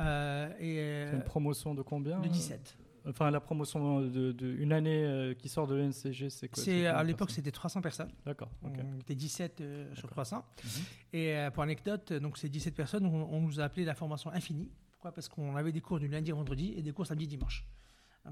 Euh, 0.00 0.52
et, 0.58 1.14
une 1.14 1.22
promotion 1.22 1.74
de 1.74 1.82
combien 1.82 2.18
de 2.18 2.26
euh 2.26 2.30
17. 2.30 2.76
Enfin, 3.06 3.30
la 3.30 3.40
promotion 3.40 4.00
de, 4.00 4.32
de- 4.32 4.46
une 4.54 4.72
année 4.72 5.04
euh, 5.04 5.34
qui 5.34 5.48
sort 5.50 5.66
de 5.66 5.74
l'NCG, 5.74 6.30
c'est 6.30 6.48
quoi? 6.48 6.62
C'est, 6.62 6.86
à 6.86 7.02
l'époque, 7.02 7.30
c'était 7.30 7.50
300 7.52 7.82
personnes. 7.82 8.10
D'accord. 8.24 8.50
ok. 8.62 8.78
On 8.82 8.98
était 9.00 9.14
17 9.14 9.60
euh, 9.60 9.84
sur 9.94 10.04
D'accord. 10.08 10.24
300. 10.24 10.44
Mhm. 10.64 10.70
Et 11.12 11.36
euh, 11.36 11.50
pour 11.50 11.62
anecdote, 11.62 12.12
donc 12.14 12.38
ces 12.38 12.48
17 12.48 12.74
personnes, 12.74 13.04
on, 13.06 13.28
on 13.30 13.40
nous 13.42 13.60
a 13.60 13.64
appelé 13.64 13.84
la 13.84 13.94
formation 13.94 14.30
infinie. 14.30 14.70
Pourquoi? 14.92 15.12
Parce 15.12 15.28
qu'on 15.28 15.54
avait 15.56 15.72
des 15.72 15.82
cours 15.82 15.98
du 16.00 16.08
lundi 16.08 16.32
au 16.32 16.36
vendredi 16.36 16.72
et 16.76 16.82
des 16.82 16.92
cours 16.92 17.06
samedi 17.06 17.26
dimanche. 17.26 17.66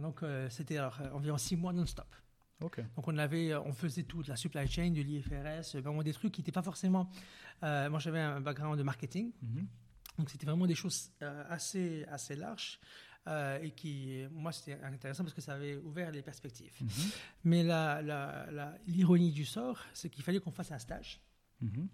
Donc 0.00 0.22
c'était 0.48 0.78
environ 1.12 1.36
6 1.36 1.56
mois 1.56 1.74
non-stop. 1.74 2.06
Ok. 2.62 2.80
Donc 2.96 3.06
on 3.08 3.18
avait, 3.18 3.54
on 3.54 3.72
faisait 3.74 4.04
tout, 4.04 4.22
de 4.22 4.30
la 4.30 4.36
supply 4.36 4.66
chain, 4.66 4.90
de 4.90 5.02
l'IFRS, 5.02 5.76
vraiment 5.82 6.02
des 6.02 6.14
trucs 6.14 6.32
qui 6.32 6.40
n'étaient 6.40 6.50
pas 6.52 6.62
forcément. 6.62 7.10
moi 7.60 7.98
j'avais 7.98 8.20
un 8.20 8.40
background 8.40 8.78
de 8.78 8.82
marketing, 8.84 9.32
Mhm. 9.42 9.66
donc 10.16 10.30
c'était 10.30 10.46
vraiment 10.46 10.66
des 10.66 10.74
choses 10.74 11.10
assez 11.50 12.06
assez 12.08 12.36
larges 12.36 12.80
euh, 13.28 13.58
et 13.62 13.70
qui, 13.70 14.24
moi 14.32 14.50
c'était 14.52 14.80
intéressant 14.82 15.22
parce 15.24 15.34
que 15.34 15.40
ça 15.40 15.54
avait 15.54 15.76
ouvert 15.76 16.10
les 16.10 16.22
perspectives. 16.22 16.74
Mais 17.44 17.62
la- 17.62 18.02
la- 18.02 18.50
la- 18.50 18.78
l'ironie 18.86 19.30
du 19.32 19.44
sort, 19.44 19.78
c'est 19.94 20.10
qu'il 20.10 20.24
fallait 20.24 20.40
qu'on 20.40 20.50
fasse 20.50 20.72
un 20.72 20.78
stage. 20.78 21.20
Mhm. 21.60 21.88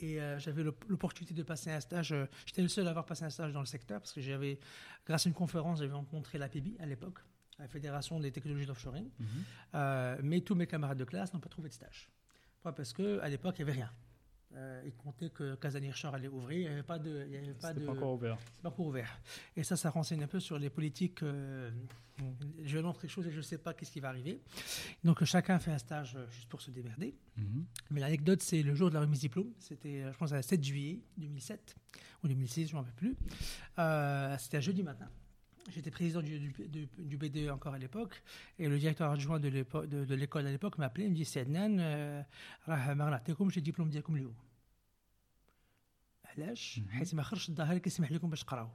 Et 0.00 0.20
euh, 0.20 0.38
j'avais 0.38 0.62
l'op- 0.64 0.84
l'opportunité 0.88 1.34
de 1.34 1.42
passer 1.42 1.70
un 1.70 1.80
stage. 1.80 2.12
euh, 2.12 2.26
J'étais 2.46 2.62
le 2.62 2.68
seul 2.68 2.86
à 2.86 2.90
avoir 2.90 3.06
passé 3.06 3.24
un 3.24 3.30
stage 3.30 3.52
dans 3.52 3.60
le 3.60 3.66
secteur 3.66 4.00
parce 4.00 4.12
que 4.12 4.20
j'avais, 4.20 4.58
grâce 5.06 5.26
à 5.26 5.28
une 5.28 5.34
conférence, 5.34 5.78
j'avais 5.78 5.92
rencontré 5.92 6.36
l'APB 6.38 6.76
à 6.80 6.86
l'époque, 6.86 7.18
la 7.58 7.68
Fédération 7.68 8.18
des 8.18 8.32
technologies 8.32 8.66
d'offshoring. 8.66 9.08
Mhm. 9.18 9.26
Euh, 9.74 10.18
mais 10.22 10.40
tous 10.40 10.54
mes 10.56 10.66
camarades 10.66 10.98
de 10.98 11.04
classe 11.04 11.32
n'ont 11.32 11.40
pas 11.40 11.48
trouvé 11.48 11.68
de 11.68 11.74
stage. 11.74 12.10
Pourquoi? 12.54 12.74
Parce 12.74 12.92
qu'à 12.92 13.28
l'époque, 13.28 13.54
il 13.58 13.64
n'y 13.64 13.70
avait 13.70 13.80
rien. 13.80 13.92
Il 14.84 14.92
comptait 14.94 15.30
que 15.30 15.54
Casanirchard 15.56 16.14
allait 16.14 16.28
ouvrir. 16.28 16.58
Il 16.58 16.62
n'y 16.62 16.72
avait 16.72 16.82
pas 16.82 16.98
de. 16.98 17.26
Il 17.30 17.54
pas 17.54 17.72
encore 17.90 18.14
ouvert. 18.14 18.38
C'est 18.52 18.62
pas 18.62 18.68
encore 18.68 18.86
ouvert. 18.86 19.20
Et 19.56 19.64
ça, 19.64 19.76
ça 19.76 19.90
renseigne 19.90 20.22
un 20.22 20.28
peu 20.28 20.40
sur 20.40 20.58
les 20.58 20.70
politiques. 20.70 21.22
Euh. 21.22 21.70
Je 22.62 22.78
lance 22.78 23.02
les 23.02 23.08
choses 23.08 23.26
et 23.26 23.32
je 23.32 23.38
ne 23.38 23.42
sais 23.42 23.58
pas 23.58 23.74
qu'est-ce 23.74 23.90
qui 23.90 23.98
va 23.98 24.08
arriver. 24.08 24.40
Donc 25.02 25.24
chacun 25.24 25.58
fait 25.58 25.72
un 25.72 25.78
stage 25.78 26.16
juste 26.30 26.48
pour 26.48 26.60
se 26.60 26.70
démerder. 26.70 27.16
Mais 27.90 28.00
l'anecdote, 28.00 28.40
c'est 28.42 28.62
le 28.62 28.74
jour 28.74 28.88
de 28.88 28.94
la 28.94 29.00
remise 29.00 29.20
diplôme. 29.20 29.52
C'était, 29.58 30.04
je 30.12 30.16
pense, 30.16 30.32
à 30.32 30.40
7 30.40 30.62
juillet 30.62 31.00
2007 31.16 31.74
ou 32.22 32.28
2006, 32.28 32.68
je 32.68 32.72
ne 32.72 32.74
m'en 32.74 32.78
rappelle 32.86 32.94
plus. 32.94 33.16
C'était 34.38 34.58
un 34.58 34.60
jeudi 34.60 34.84
matin. 34.84 35.08
J'étais 35.70 35.90
président 35.90 36.20
du, 36.20 37.16
BDE 37.16 37.48
encore 37.50 37.74
à 37.74 37.78
l'époque, 37.78 38.22
et 38.58 38.68
le 38.68 38.78
directeur 38.78 39.10
adjoint 39.10 39.40
de 39.40 40.14
l'école 40.14 40.46
à 40.46 40.50
l'époque 40.50 40.76
m'a 40.78 40.86
appelé, 40.86 41.06
il 41.06 41.10
me 41.10 41.16
dit 41.16 41.24
Sednan, 41.24 42.24
j'ai 43.48 43.60
diplôme 43.60 43.90
de 43.90 44.02
علاش؟ 46.33 46.81
حيت 46.89 47.15
ما 47.15 47.23
خرجش 47.23 47.49
الظاهر 47.49 47.77
كيسمح 47.77 48.11
لكم 48.11 48.29
باش 48.29 48.43
تقراو. 48.43 48.67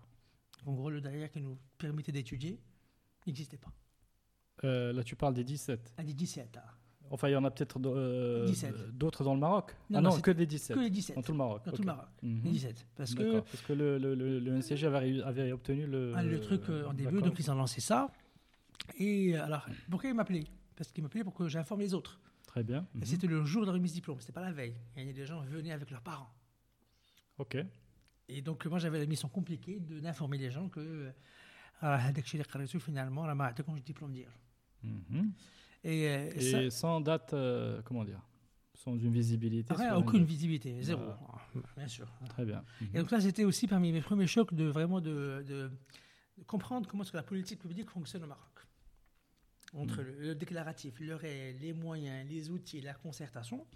En 0.67 0.73
gros, 0.73 0.91
le 0.91 1.01
derrière 1.01 1.31
qui 1.31 1.41
nous 1.41 1.59
permettait 1.79 2.13
d'étudier 2.13 2.59
n'existait 3.27 3.59
pas. 3.59 3.73
Euh, 4.65 4.93
là, 4.95 5.03
tu 5.05 5.15
parles 5.15 5.35
des 5.35 5.45
17. 5.45 5.95
Ah, 5.99 6.03
des 6.03 6.15
17. 6.15 6.57
Ah. 6.57 6.75
Enfin, 7.11 7.29
il 7.29 7.33
y 7.33 7.37
en 7.37 7.45
a 7.45 7.51
peut-être 7.51 7.79
euh, 7.85 8.47
17. 8.47 8.97
d'autres 8.97 9.25
dans 9.25 9.35
le 9.35 9.41
Maroc. 9.41 9.73
Non, 9.91 9.99
ah 9.99 10.01
non, 10.01 10.09
non, 10.09 10.17
c'est 10.17 10.23
que 10.23 10.31
des 10.31 10.47
17. 10.47 10.77
Que 10.77 10.81
les 10.83 10.91
17. 10.91 11.17
Dans 11.17 11.23
tout 11.23 11.33
le 11.33 11.39
Maroc. 11.39 11.63
Dans 11.67 11.73
tout 11.73 11.77
ok. 11.83 11.87
le 11.87 11.93
Maroc. 11.93 12.09
Mhm. 12.23 12.41
Les 12.45 12.51
17. 12.51 12.87
Parce 12.97 13.15
que 13.15 13.23
D'accord, 13.23 13.45
parce 13.45 13.63
que 13.63 13.73
le, 13.75 13.99
le, 13.99 14.15
le, 14.15 14.41
le 14.41 14.51
NCG 14.59 14.87
avait, 14.87 15.21
avait 15.23 15.53
obtenu 15.53 15.87
le, 15.87 16.13
ah, 16.17 16.23
le 16.23 16.41
truc 16.41 16.63
euh, 16.71 16.87
en 16.87 16.95
début, 16.95 17.13
d'accord. 17.17 17.29
donc 17.29 17.39
ils 17.39 17.51
ont 17.51 17.55
lancé 17.55 17.81
ça. 17.83 18.11
Et 18.99 19.37
euh, 19.37 19.45
alors, 19.45 19.67
pourquoi 19.91 20.09
ils 20.11 20.15
m'appelaient 20.17 20.47
Parce 20.77 20.91
qu'ils 20.93 21.03
m'appelaient 21.05 21.25
pour 21.25 21.35
que 21.35 21.47
j'informe 21.49 21.81
les 21.81 21.93
autres. 21.93 22.19
Très 22.47 22.63
bien. 22.65 22.87
Et 22.95 22.99
Mhm. 22.99 23.05
C'était 23.05 23.27
le 23.27 23.45
jour 23.45 23.63
de 23.63 23.67
la 23.67 23.73
remise 23.75 23.93
diplôme, 23.93 24.19
c'était 24.21 24.33
pas 24.33 24.41
la 24.41 24.53
veille. 24.53 24.75
Il 24.97 25.07
y 25.07 25.11
a 25.11 25.13
des 25.13 25.27
gens 25.27 25.43
qui 25.43 25.49
venaient 25.49 25.73
avec 25.73 25.91
leurs 25.91 26.01
parents. 26.03 26.33
Ok. 27.40 27.58
Et 28.28 28.42
donc, 28.42 28.66
moi, 28.68 28.78
j'avais 28.78 29.00
la 29.00 29.06
mission 29.06 29.28
compliquée 29.28 29.80
d'informer 29.80 30.38
les 30.38 30.52
gens 30.52 30.70
que 30.70 31.12
euh, 31.84 31.98
finalement, 32.80 33.22
on 33.24 33.40
a 33.40 33.48
un 33.48 33.80
diplôme 33.84 34.12
d'IR. 34.12 34.30
Et, 35.84 36.08
euh, 36.10 36.30
et, 36.36 36.66
et 36.66 36.70
sans 36.70 37.02
date, 37.02 37.34
euh, 37.34 37.82
comment 37.84 38.04
dire 38.04 38.22
sans 38.80 38.98
une 38.98 39.12
visibilité 39.12 39.74
ah, 39.78 39.98
Aucune 39.98 40.24
visibilité, 40.24 40.82
zéro, 40.82 41.02
bien 41.76 41.88
sûr. 41.88 42.08
Très 42.30 42.46
bien. 42.46 42.64
Et 42.94 43.00
donc 43.00 43.12
là, 43.12 43.20
c'était 43.20 43.44
aussi 43.44 43.68
parmi 43.68 43.92
mes 43.92 44.00
premiers 44.00 44.28
chocs 44.28 44.54
de 44.54 44.66
vraiment 44.66 45.02
de, 45.02 45.70
comprendre 46.48 46.88
comment 46.88 47.04
est-ce 47.04 47.12
que 47.12 47.18
la 47.18 47.24
politique 47.24 47.60
publique 47.60 47.90
fonctionne 47.90 48.24
au 48.24 48.28
Maroc. 48.28 48.49
Entre 49.76 50.02
le, 50.02 50.14
le 50.20 50.34
déclaratif, 50.36 51.00
le 51.00 51.16
réel, 51.16 51.58
les 51.62 51.74
moyens, 51.74 52.28
les 52.28 52.50
outils, 52.50 52.82
la 52.82 52.96
concertation. 52.96 53.68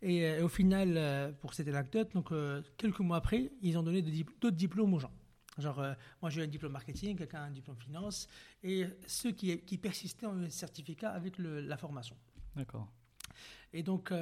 Et, 0.00 0.24
euh, 0.24 0.44
au 0.44 0.48
final, 0.48 0.94
euh, 0.96 1.32
pour 1.32 1.54
cette 1.54 1.66
anecdote, 1.66 2.12
donc, 2.14 2.30
euh, 2.30 2.62
quelques 2.76 3.00
mois 3.00 3.16
après, 3.16 3.50
ils 3.60 3.76
ont 3.76 3.82
donné 3.82 4.00
d'autres 4.00 4.50
diplômes 4.50 4.94
aux 4.94 5.00
gens. 5.00 5.12
Genre, 5.58 5.80
moi 6.20 6.30
j'ai 6.30 6.40
eu 6.40 6.44
un 6.44 6.48
diplôme 6.48 6.72
marketing, 6.72 7.16
quelqu'un 7.16 7.38
a 7.42 7.44
un 7.44 7.50
diplôme 7.52 7.76
finance, 7.78 8.26
et 8.62 8.86
ceux 9.06 9.30
qui, 9.32 9.56
qui 9.60 9.78
persistaient 9.78 10.26
ont 10.26 10.36
eu 10.40 10.46
un 10.46 10.50
certificat 10.50 11.10
avec 11.10 11.38
le- 11.38 11.60
la 11.60 11.76
formation. 11.76 12.16
D'accord. 12.56 12.88
Et 13.72 13.82
donc, 13.84 14.12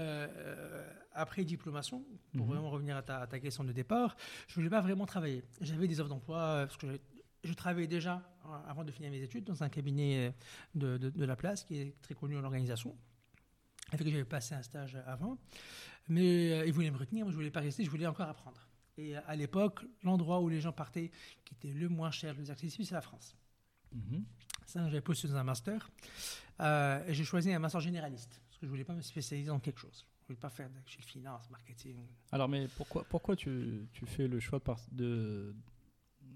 après 1.13 1.45
diplomation, 1.45 2.05
pour 2.37 2.47
Mhm. 2.47 2.53
vraiment 2.55 2.71
revenir 2.71 2.97
à 2.97 3.03
ta, 3.03 3.21
à 3.21 3.27
ta 3.27 3.39
question 3.39 3.65
de 3.65 3.73
départ, 3.73 4.17
je 4.47 4.53
ne 4.53 4.57
voulais 4.57 4.71
pas 4.71 4.81
vraiment 4.81 5.07
travailler. 5.07 5.43
J'avais 5.61 5.89
des 5.89 6.01
offres 6.01 6.09
d'emploi, 6.11 6.65
parce 6.67 6.77
que 6.77 6.99
je, 7.45 7.53
travaillais 7.55 7.87
déjà, 7.89 8.23
euh, 8.47 8.49
avant 8.69 8.85
de 8.85 8.91
finir 8.93 9.11
mes 9.11 9.23
études, 9.23 9.45
dans 9.45 9.63
un 9.63 9.69
cabinet 9.69 10.29
euh, 10.29 10.33
de, 10.75 10.99
de- 10.99 11.11
de 11.11 11.25
la 11.25 11.37
place, 11.37 11.65
qui 11.65 11.79
est 11.79 12.01
très 12.03 12.15
connu 12.15 12.37
en 12.37 12.45
organisation, 12.45 12.97
avec 13.91 14.07
qui 14.07 14.11
j'avais 14.13 14.25
passé 14.25 14.55
un 14.55 14.63
stage 14.63 14.97
avant. 15.07 15.39
Mais 16.09 16.53
euh, 16.53 16.67
ils 16.67 16.73
voulaient 16.73 16.91
me 16.91 16.99
retenir, 16.99 17.25
moi 17.25 17.31
je 17.31 17.37
ne 17.37 17.41
voulais 17.41 17.51
pas 17.51 17.61
rester, 17.61 17.85
je 17.85 17.91
voulais 17.91 18.07
encore 18.07 18.29
apprendre. 18.29 18.69
Et 18.99 19.17
à 19.17 19.35
l'époque, 19.37 19.85
l'endroit 20.03 20.41
où 20.41 20.49
les 20.49 20.61
gens 20.61 20.73
partaient, 20.73 21.11
qui 21.45 21.55
était 21.55 21.73
le 21.73 21.89
moins 21.89 22.11
cher, 22.11 22.33
le 22.35 22.39
plus 22.43 22.51
accessible, 22.51 22.85
c'est 22.85 22.95
la 22.95 23.01
France. 23.01 23.35
Mhm. 23.93 24.25
Ça, 24.67 24.85
j'avais 24.85 25.01
postulé 25.01 25.33
dans 25.33 25.39
un 25.39 25.45
master. 25.45 25.91
Euh, 26.61 27.05
et 27.07 27.15
j'ai 27.15 27.25
choisi 27.25 27.53
un 27.53 27.59
master 27.59 27.81
généraliste. 27.81 28.41
Parce 28.49 28.59
que 28.59 28.61
je 28.63 28.67
ne 28.67 28.71
voulais 28.71 28.85
pas 28.85 28.95
me 28.95 29.01
spécialiser 29.03 29.49
dans 29.49 29.59
quelque 29.61 29.81
chose. 29.81 30.07
Je 30.21 30.25
ne 30.25 30.27
voulais 30.29 30.39
pas 30.41 30.51
faire 30.51 30.69
de 30.71 30.77
chez 30.87 30.99
le 31.01 31.05
finance, 31.07 31.49
marketing. 31.51 31.97
Alors, 32.31 32.49
mais 32.49 32.69
pourquoi, 32.77 33.05
pourquoi 33.05 33.35
tu, 33.35 33.87
tu 33.93 34.07
fais 34.07 34.29
le 34.29 34.41
choix 34.41 34.61
de, 34.93 35.55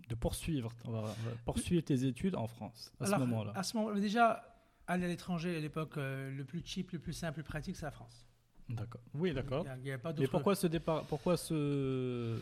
de, 0.09 0.15
poursuivre, 0.15 0.73
on 0.85 0.91
va- 0.93 0.99
on 0.99 1.03
va 1.03 1.37
poursuivre 1.45 1.83
tes 1.85 2.05
études 2.05 2.35
en 2.37 2.47
France 2.47 2.93
à 3.01 3.05
Alors, 3.05 3.19
ce 3.21 3.25
moment-là 3.25 3.53
À 3.55 3.63
ce 3.63 3.77
moment 3.77 3.95
déjà, 3.99 4.43
aller 4.87 5.05
à 5.05 5.09
l'étranger, 5.09 5.57
à 5.57 5.61
l'époque, 5.61 5.97
euh, 5.99 6.31
le 6.31 6.45
plus 6.45 6.63
cheap, 6.65 6.93
le 6.93 6.99
plus 6.99 7.13
simple, 7.13 7.39
le 7.39 7.43
plus 7.45 7.51
pratique, 7.51 7.77
c'est 7.77 7.87
la 7.87 7.91
France. 7.91 8.27
D'accord. 8.69 9.01
Oui, 9.15 9.33
d'accord. 9.33 9.65
Il 9.83 9.87
y 9.87 9.93
a- 9.93 9.99
Mais 10.19 10.27
pourquoi 10.27 10.55
ce 10.57 10.67
départ 10.67 11.05
Pourquoi 11.07 11.37
ce 11.37 12.39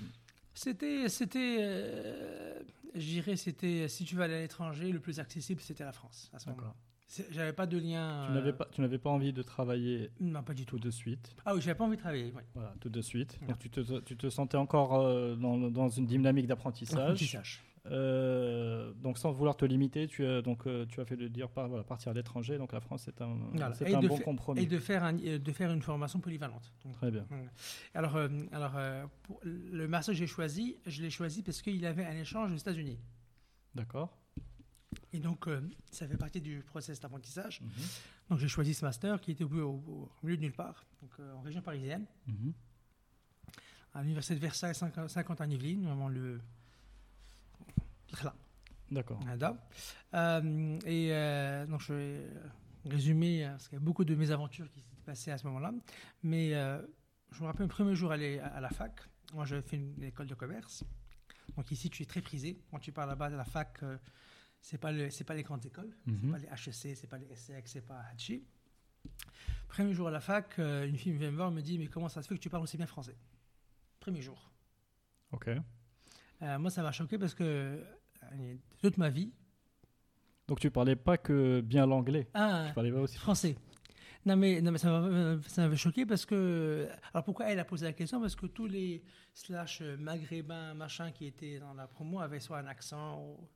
C'était, 0.55 1.09
c'était, 1.09 1.57
euh, 1.61 2.61
je 2.95 3.01
dirais, 3.01 3.37
c'était, 3.37 3.89
si 3.89 4.05
tu 4.05 4.15
veux 4.15 4.23
aller 4.23 4.35
à 4.37 4.41
l'étranger, 4.41 4.91
le 4.93 5.01
plus 5.01 5.19
accessible, 5.21 5.61
c'était 5.61 5.85
la 5.85 5.93
France, 5.93 6.31
à 6.33 6.39
ce 6.39 6.49
moment-là. 6.51 6.75
J'avais 7.31 7.53
pas 7.53 7.67
de 7.67 7.79
lien. 7.79 8.25
Tu 8.27 8.33
euh, 8.33 8.35
n'avais 8.35 8.53
pas, 8.53 8.67
tu 8.73 8.81
n'avais 8.81 8.99
pas 8.99 9.11
envie 9.11 9.33
de 9.33 9.43
travailler 9.43 10.11
Non, 10.21 10.43
pas 10.43 10.55
du 10.55 10.65
tout. 10.67 10.79
tout 10.79 10.85
de 10.85 10.91
suite. 10.91 11.35
Ah 11.45 11.55
oui, 11.55 11.61
j'avais 11.61 11.77
pas 11.77 11.85
envie 11.85 11.97
de 11.97 12.01
travailler. 12.01 12.33
Voilà, 12.55 12.75
tout 12.81 12.89
de 12.89 13.01
suite. 13.01 13.39
Donc 13.47 13.59
tu 13.59 13.71
te, 13.71 14.01
tu 14.01 14.17
te 14.17 14.29
sentais 14.31 14.57
encore 14.57 14.95
euh, 14.95 15.37
dans, 15.37 15.59
dans 15.71 15.89
une 15.89 16.07
dynamique 16.07 16.47
d'apprentissage. 16.47 16.99
Apprentissage. 16.99 17.63
Euh, 17.87 18.95
donc 18.95 19.19
sans 19.19 19.31
vouloir 19.31 19.57
te 19.59 19.67
limiter, 19.67 20.09
tu 20.09 20.25
as 20.25 20.41
donc 20.41 20.67
euh, 20.67 20.87
tu 20.87 21.03
as 21.03 21.05
fait 21.05 21.17
le 21.17 21.29
dire 21.29 21.51
par 21.51 21.69
voilà, 21.69 21.85
partir 21.85 22.11
à 22.13 22.15
l'étranger. 22.15 22.57
Donc 22.57 22.73
la 22.73 22.81
France 22.81 23.03
c'est 23.05 23.21
un, 23.21 23.37
Voilà. 23.53 23.75
c'est 23.75 23.91
Et 23.91 23.95
un 23.95 24.01
de 24.01 24.09
bon 24.09 24.17
compromis. 24.19 24.63
Et 24.63 24.67
de 24.67 24.79
faire, 24.79 25.05
un- 25.05 25.19
euh, 25.19 25.39
de 25.39 25.53
faire 25.53 25.71
une 25.71 25.83
formation 25.83 26.19
polyvalente. 26.19 26.73
Donc, 26.85 26.95
Très 26.95 27.11
bien. 27.11 27.27
Alors, 27.93 28.17
euh, 28.17 28.29
alors 28.53 28.73
euh, 28.77 29.05
pour 29.25 29.39
le 29.45 29.87
master 29.87 30.15
que 30.15 30.19
j'ai 30.19 30.27
choisi, 30.27 30.79
je 30.87 31.03
l'ai 31.03 31.11
choisi 31.11 31.43
parce 31.43 31.61
qu'il 31.61 31.85
avait 31.85 32.07
un 32.07 32.17
échange 32.17 32.51
aux 32.53 32.57
États-Unis. 32.57 32.99
D'accord. 33.75 34.17
Et 35.15 35.21
donc, 35.21 35.47
euh, 35.47 35.61
ça 35.93 36.09
fait 36.09 36.17
partie 36.17 36.41
du 36.41 36.61
process 36.63 36.99
d'apprentissage. 36.99 37.61
Mhm. 37.61 37.69
Donc, 38.31 38.39
j'ai 38.41 38.49
choisi 38.49 38.75
ce 38.75 38.85
master 38.85 39.21
qui 39.21 39.31
était 39.31 39.45
au, 39.45 39.49
au- 39.49 40.11
au 40.11 40.27
milieu 40.27 40.37
de 40.37 40.43
nulle 40.43 40.53
part, 40.53 40.85
donc 41.01 41.13
euh, 41.21 41.33
en 41.35 41.41
région 41.41 41.63
parisienne, 41.63 42.05
Mhm. 42.27 42.53
à 43.95 44.03
l'université 44.03 44.35
de 44.35 44.41
Versailles, 44.41 44.75
50 44.75 45.09
50 45.09 45.41
en 45.41 45.49
Yvelines, 45.49 45.85
vraiment 45.85 46.09
le. 46.09 46.41
Là, 48.25 48.35
D'accord. 48.91 49.21
Euh, 50.15 50.79
et 50.85 51.67
donc, 51.69 51.81
je 51.81 51.93
vais 51.95 52.27
résumer, 52.87 53.45
euh, 53.47 53.51
parce 53.53 53.69
qu'il 53.69 53.77
y 53.79 53.83
a 53.83 53.85
beaucoup 53.85 54.05
de 54.05 54.15
mésaventures 54.15 54.69
qui 54.71 54.81
s'étaient 54.81 55.03
passées 55.07 55.31
à 55.31 55.39
ce 55.39 55.47
moment-là. 55.47 55.73
Mais 56.23 56.51
je 57.31 57.41
me 57.41 57.47
rappelle 57.47 57.67
le 57.67 57.73
premier 57.73 57.95
jour 57.95 58.11
aller 58.13 58.39
à, 58.41 58.47
à 58.49 58.61
la 58.61 58.69
fac. 58.71 59.01
Moi, 59.33 59.45
j'avais 59.47 59.63
fait 59.63 59.77
une, 59.77 60.03
école 60.03 60.27
de 60.27 60.35
commerce. 60.35 60.85
Donc 61.57 61.71
ici, 61.71 61.89
tu 61.91 62.03
es 62.03 62.07
très 62.07 62.21
prisé. 62.21 62.59
Quand 62.71 62.79
tu 62.81 62.91
pars 62.93 63.07
là-bas 63.07 63.27
à 63.27 63.31
la 63.31 63.45
fac, 63.45 63.81
c'est 64.67 64.79
pas 64.79 64.93
le, 64.93 65.11
c'est 65.11 65.25
pas 65.25 65.35
les 65.35 65.43
grandes 65.43 65.67
écoles, 65.67 65.95
c'est 66.07 66.11
Mhm. 66.13 66.31
pas 66.33 66.39
les 66.39 66.47
HEC, 66.49 66.97
c'est 66.97 67.07
pas 67.07 67.19
les 67.19 67.27
SEC, 67.37 67.69
c'est 67.69 67.83
pas 67.87 68.01
Hachi. 68.15 68.43
Premier 69.69 69.93
jour 69.93 70.09
à 70.09 70.11
la 70.11 70.21
fac, 70.21 70.59
euh, 70.59 70.87
une 70.89 70.97
fille 70.97 71.13
vient 71.13 71.31
me 71.31 71.37
voir, 71.37 71.51
me 71.51 71.61
dit 71.61 71.79
mais 71.79 71.87
comment 71.89 72.09
ça 72.09 72.23
se 72.23 72.29
fait 72.29 72.35
que 72.37 72.41
tu 72.41 72.49
parles 72.49 72.63
aussi 72.63 72.79
bien 72.79 72.87
français? 72.87 73.15
Premier 74.01 74.23
jour. 74.23 74.51
Ok. 75.33 75.49
Euh, 76.43 76.59
moi, 76.59 76.71
ça 76.71 76.83
m'a 76.83 76.93
choqué 76.93 77.19
parce 77.19 77.35
que 77.35 77.45
euh, 78.33 78.55
toute 78.79 78.97
ma 78.97 79.11
vie, 79.11 79.33
Donc 80.49 80.61
tu 80.61 80.71
parlais 80.71 80.97
pas 80.97 81.19
que 81.19 81.61
bien 81.61 81.85
l'anglais. 81.87 82.29
ah, 82.33 82.65
Tu 82.69 82.75
parlais 82.75 82.91
pas 82.93 83.01
aussi. 83.01 83.19
Français. 83.19 83.57
Non 84.27 84.37
mais, 84.37 84.63
non, 84.63 84.73
mais 84.73 84.79
ça 84.79 84.89
m'a- 84.91 85.43
ça 85.47 85.61
m'avait 85.63 85.77
choqué 85.77 86.07
parce 86.07 86.25
que... 86.25 86.89
Alors 87.13 87.23
pourquoi 87.25 87.51
elle 87.51 87.59
a 87.59 87.65
posé 87.67 87.85
la 87.85 87.93
question? 87.93 88.19
Parce 88.23 88.35
que 88.35 88.47
tous 88.47 88.67
les 88.67 89.03
slash 89.35 89.83
maghrébins, 89.83 90.73
machin, 90.73 91.13
qui 91.13 91.27
étaient 91.27 91.59
dans 91.59 91.75
la 91.75 91.87
promo 91.87 92.21
avaient 92.21 92.41
soit 92.41 92.59
un 92.61 92.67
accent... 92.67 93.21
ou- 93.21 93.47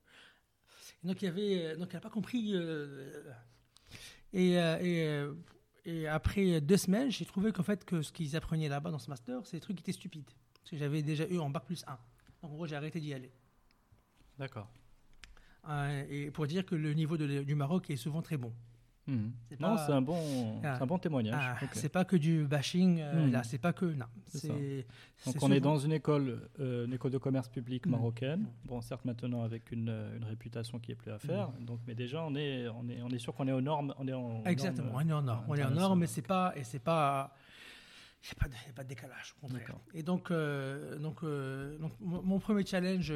Et 1.04 1.06
donc 1.06 1.22
il 1.22 1.26
y 1.26 1.28
avait... 1.28 1.66
euh, 1.66 1.76
Donc 1.76 1.88
elle 1.90 1.96
n'a 1.96 2.00
pas 2.00 2.10
compris... 2.10 2.52
euh, 2.54 3.22
Et, 4.32 4.58
euh, 4.60 5.32
et, 5.84 5.90
et 6.00 6.06
après 6.08 6.60
deux 6.60 6.76
semaines, 6.76 7.10
j'ai 7.10 7.24
trouvé 7.24 7.52
qu'en 7.52 7.62
fait, 7.62 7.84
que 7.84 8.02
ce 8.02 8.12
qu'ils 8.12 8.36
apprenaient 8.36 8.68
là-bas 8.68 8.90
dans 8.90 8.98
ce 8.98 9.08
master, 9.08 9.40
c'est 9.46 9.56
des 9.56 9.60
trucs 9.60 9.76
qui 9.76 9.82
étaient 9.82 9.92
stupides. 9.92 10.30
Parce 10.54 10.70
que 10.70 10.76
j'avais 10.76 11.02
déjà 11.02 11.26
eu 11.28 11.38
en 11.38 11.48
bac 11.50 11.64
plus 11.64 11.82
1. 11.86 11.92
Donc 11.92 11.98
en 12.42 12.48
gros, 12.54 12.66
j'ai 12.66 12.76
arrêté 12.76 13.00
d'y 13.00 13.14
aller. 13.14 13.32
D'accord. 14.38 14.70
Euh, 15.68 16.04
et 16.10 16.30
pour 16.30 16.46
dire 16.46 16.64
que 16.66 16.74
le 16.74 16.92
niveau 16.94 17.16
de 17.16 17.42
du 17.42 17.54
Maroc 17.54 17.90
est 17.90 17.96
souvent 17.96 18.22
très 18.22 18.36
bon. 18.36 18.52
C'est 19.48 19.58
Non, 19.60 19.76
c'est 19.78 19.92
un 19.92 20.02
bon, 20.02 20.60
Ah. 20.62 20.82
un 20.82 20.86
bon 20.86 20.98
témoignage. 20.98 21.34
Ah, 21.42 21.56
Ok. 21.64 21.70
C'est 21.72 21.88
pas 21.88 22.04
que 22.04 22.16
du 22.16 22.44
bashing, 22.46 23.00
euh, 23.00 23.26
Hmm. 23.26 23.32
là, 23.32 23.42
c'est 23.42 23.58
pas 23.58 23.72
que. 23.72 23.86
Non. 23.86 24.04
Donc 25.24 25.36
on 25.42 25.50
est 25.50 25.60
dans 25.60 25.78
une 25.78 25.92
école, 25.92 26.48
euh, 26.60 26.84
une 26.86 26.92
école 26.92 27.10
de 27.10 27.18
commerce 27.18 27.48
public 27.48 27.86
Mhm. 27.86 27.92
marocaine. 27.92 28.46
Bon, 28.66 28.80
certes 28.82 29.04
maintenant 29.04 29.42
avec 29.42 29.72
une, 29.72 29.88
euh, 29.88 30.16
une 30.16 30.24
réputation 30.24 30.78
qui 30.78 30.92
est 30.92 30.94
plus 30.94 31.10
à 31.10 31.18
faire. 31.18 31.50
Donc, 31.60 31.80
mais 31.86 31.94
déjà 31.94 32.22
on 32.22 32.34
est, 32.34 32.68
on 32.68 32.88
est, 32.88 33.00
on 33.02 33.08
est 33.08 33.18
sûr 33.18 33.34
qu'on 33.34 33.48
est 33.48 33.52
aux 33.52 33.60
normes, 33.62 33.94
on 33.98 34.06
est 34.06 34.12
en. 34.12 34.44
Exactement, 34.44 34.92
normes, 34.92 35.02
on 35.06 35.08
est 35.08 35.12
en 35.12 35.28
or. 35.28 35.44
On 35.48 35.54
est 35.54 35.58
en 35.58 35.64
or, 35.64 35.66
internationales. 35.70 35.98
mais 35.98 36.06
c'est 36.06 36.22
pas. 36.26 36.52
Et 36.56 36.64
c'est 36.64 36.78
pas. 36.78 37.34
Il 38.22 38.26
n'y 38.26 38.30
a, 38.32 38.42
pas 38.42 38.48
de- 38.48 38.54
y 38.66 38.70
a 38.70 38.72
pas 38.74 38.82
de 38.84 38.88
décalage, 38.88 39.34
au 39.38 39.46
contraire. 39.46 39.76
Et 39.94 40.02
donc, 40.02 40.30
euh, 40.32 40.98
donc, 40.98 41.22
donc 41.80 41.92
mon 42.00 42.38
premier 42.40 42.66
challenge 42.66 43.12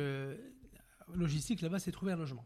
logistique 1.15 1.61
là-bas, 1.61 1.79
c'est 1.81 1.91
trouver 1.93 2.13
un 2.13 2.17
logement. 2.17 2.45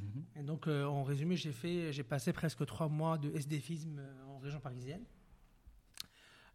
Mhm. 0.00 0.24
Et 0.36 0.42
donc, 0.42 0.66
euh, 0.66 0.84
en 0.84 1.02
résumé, 1.02 1.36
j'ai 1.36 2.02
passé 2.02 2.32
presque 2.32 2.64
trois 2.66 2.88
mois 2.88 3.18
de 3.18 3.30
SDFisme 3.34 3.98
euh, 3.98 4.24
en 4.26 4.38
région 4.38 4.60
parisienne. 4.60 5.04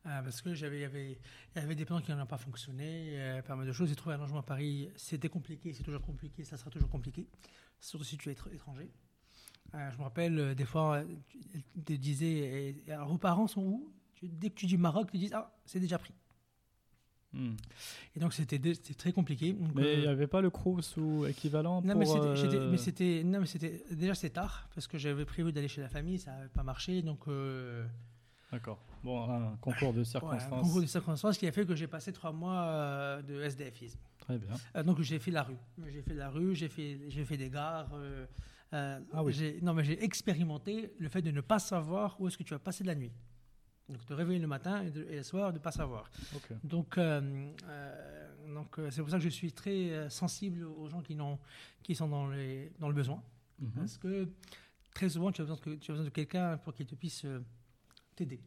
Euh, 0.05 0.21
parce 0.21 0.41
que 0.41 0.53
j'avais, 0.53 0.81
y 0.81 0.83
avait, 0.83 1.75
des 1.75 1.85
plans 1.85 1.99
qui 1.99 2.11
n'ont 2.11 2.25
pas 2.27 2.37
fonctionné, 2.37 3.19
euh, 3.19 3.41
pas 3.41 3.55
mal 3.55 3.65
de 3.65 3.71
choses. 3.71 3.89
J'ai 3.89 3.95
trouvé 3.95 4.15
un 4.15 4.19
logement 4.19 4.39
à 4.39 4.43
Paris, 4.43 4.89
c'était 4.95 5.29
compliqué, 5.29 5.73
c'est 5.73 5.81
toujours 5.81 6.01
compliqué, 6.01 6.43
ça 6.43 6.57
sera 6.57 6.69
toujours 6.69 6.89
compliqué, 6.89 7.27
surtout 7.79 8.05
si 8.05 8.17
tu 8.17 8.29
es 8.29 8.33
étr- 8.33 8.53
étranger. 8.53 8.91
Je 9.73 9.97
me 9.97 10.03
rappelle, 10.03 10.55
des 10.55 10.63
fois, 10.63 11.03
tu 11.41 11.83
te 11.83 11.93
disais, 11.93 12.75
alors 12.87 13.09
vos 13.09 13.17
parents 13.17 13.47
sont 13.47 13.61
où? 13.61 13.93
Dès 14.21 14.49
que 14.49 14.55
tu 14.55 14.67
dis 14.67 14.77
Maroc, 14.77 15.11
tu 15.11 15.17
dis, 15.17 15.31
ah, 15.33 15.53
c'est 15.65 15.79
déjà 15.79 15.97
pris. 15.97 16.13
Hmm. 17.35 17.55
Et 18.15 18.19
donc 18.21 18.33
c'était 18.33 18.59
très 18.97 19.11
compliqué. 19.11 19.51
Donc, 19.53 19.71
Mais 19.75 19.93
il 19.93 19.99
euh, 19.99 20.01
n'y 20.03 20.07
avait 20.07 20.27
pas 20.27 20.39
le 20.39 20.49
Crous 20.49 20.95
ou 20.95 21.25
équivalent 21.25 21.81
non, 21.81 21.91
pour, 21.91 21.99
mais 21.99 22.05
c'était, 22.05 22.35
j'étais- 22.37 22.57
euh, 22.57 22.71
mais 22.71 22.77
c'était, 22.77 23.23
non, 23.25 23.39
mais 23.41 23.45
c'était 23.45 23.83
déjà 23.91 24.15
c'est 24.15 24.29
tard 24.29 24.69
parce 24.73 24.87
que 24.87 24.97
j'avais 24.97 25.25
prévu 25.25 25.51
d'aller 25.51 25.67
chez 25.67 25.81
la 25.81 25.89
famille, 25.89 26.17
ça 26.17 26.31
n'avait 26.31 26.47
pas 26.49 26.63
marché, 26.63 27.01
donc 27.01 27.27
euh, 27.27 27.85
D'accord. 28.53 28.79
Bon, 29.03 29.29
un 29.29 29.57
concours 29.57 29.91
de 29.91 29.97
ouais, 29.97 30.01
un 30.01 30.05
circonstances. 30.05 30.61
concours 30.61 30.81
de 30.81 30.85
circonstances 30.87 31.37
qui 31.37 31.45
a 31.45 31.51
fait 31.51 31.65
que 31.65 31.75
j'ai 31.75 31.87
passé 31.87 32.13
trois 32.13 32.31
mois 32.31 32.61
euh, 32.61 33.21
de 33.21 33.41
SDFisme. 33.41 33.99
Très 34.19 34.37
bien. 34.37 34.83
Donc 34.83 35.01
j'ai 35.01 35.19
fait 35.19 35.31
la 35.31 35.43
rue, 35.43 35.57
j'ai 35.91 36.01
fait 36.01 36.13
la 36.13 36.29
rue, 36.29 36.55
j'ai 36.55 36.69
fait, 36.69 36.97
fait 37.25 37.37
des 37.37 37.49
gares. 37.49 37.89
Ah 38.71 39.23
oui. 39.23 39.59
non 39.61 39.73
mais 39.73 39.83
j'ai 39.83 40.03
expérimenté 40.03 40.93
le 40.99 41.09
fait 41.09 41.21
de 41.21 41.31
ne 41.31 41.41
pas 41.41 41.59
savoir 41.59 42.15
où 42.19 42.27
est-ce 42.27 42.37
que 42.37 42.43
tu 42.43 42.53
vas 42.53 42.59
passer 42.59 42.83
de 42.83 42.87
la 42.87 42.95
nuit. 42.95 43.11
Donc 43.89 44.03
te 44.05 44.13
réveiller 44.13 44.39
le 44.39 44.47
matin 44.47 44.81
et, 44.83 44.89
de- 44.89 45.03
et 45.09 45.17
le 45.17 45.23
soir 45.23 45.51
de 45.51 45.57
ne 45.59 45.63
pas 45.63 45.71
savoir. 45.71 46.09
Donc, 46.63 46.97
euh, 46.97 47.51
euh, 47.65 48.53
donc 48.53 48.79
euh, 48.79 48.89
c'est 48.89 49.01
pour 49.01 49.09
ça 49.11 49.17
que 49.17 49.23
je 49.23 49.29
suis 49.29 49.51
très 49.51 50.09
sensible 50.09 50.63
aux 50.65 50.89
gens 50.89 51.01
qui, 51.01 51.15
qui 51.83 51.93
sont 51.95 52.07
dans, 52.07 52.27
les, 52.29 52.71
dans 52.79 52.87
le 52.87 52.95
besoin. 52.95 53.21
Mhm. 53.59 53.71
Parce 53.75 53.97
que 53.97 54.27
très 54.93 55.09
souvent, 55.09 55.31
tu 55.31 55.41
as 55.41 55.43
besoin, 55.45 55.57
que- 55.57 55.75
tu 55.75 55.91
as 55.91 55.93
besoin 55.93 56.05
de 56.05 56.09
quelqu'un 56.09 56.57
pour 56.57 56.73
qu'il 56.73 56.87
te 56.87 56.95
puisse 56.95 57.25
euh, 57.25 57.39
t'aider. 58.15 58.41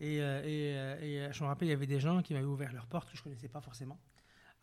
Et, 0.00 0.16
et, 0.16 0.70
et, 0.72 1.32
je 1.32 1.42
me 1.44 1.48
rappelle, 1.48 1.68
il 1.68 1.70
y 1.70 1.74
avait 1.74 1.86
des 1.86 2.00
gens 2.00 2.20
qui 2.20 2.34
m'avaient 2.34 2.44
ouvert 2.44 2.72
leurs 2.72 2.86
portes 2.86 3.08
que 3.10 3.16
je 3.16 3.20
ne 3.20 3.24
connaissais 3.24 3.48
pas 3.48 3.60
forcément. 3.60 3.98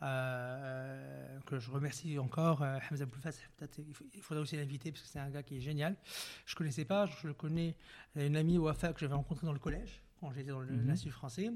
Euh, 0.04 1.40
que 1.46 1.60
je 1.60 1.70
remercie 1.70 2.18
encore. 2.18 2.62
Euh, 2.64 2.80
Hamza 2.90 3.06
Boulfas, 3.06 3.34
il, 4.14 4.22
faudrait 4.22 4.42
aussi 4.42 4.56
l'inviter 4.56 4.92
parce 4.92 5.04
que 5.04 5.08
c'est 5.10 5.20
un 5.20 5.30
gars 5.30 5.44
qui 5.44 5.58
est 5.58 5.62
génial. 5.62 5.96
Je 6.46 6.54
ne 6.54 6.58
connaissais 6.58 6.86
pas, 6.86 7.06
je 7.06 7.28
le 7.28 7.34
connais, 7.34 7.76
euh, 8.18 8.26
une 8.28 8.36
amie 8.36 8.58
Wafa 8.58 8.94
que 8.94 9.00
j'avais 9.00 9.14
rencontrée 9.14 9.46
dans 9.46 9.54
le 9.54 9.60
collège, 9.60 10.02
quand 10.20 10.32
j'étais 10.32 10.50
dans 10.52 10.62
Mhm. 10.62 10.88
l'Institut 10.88 11.12
français, 11.12 11.52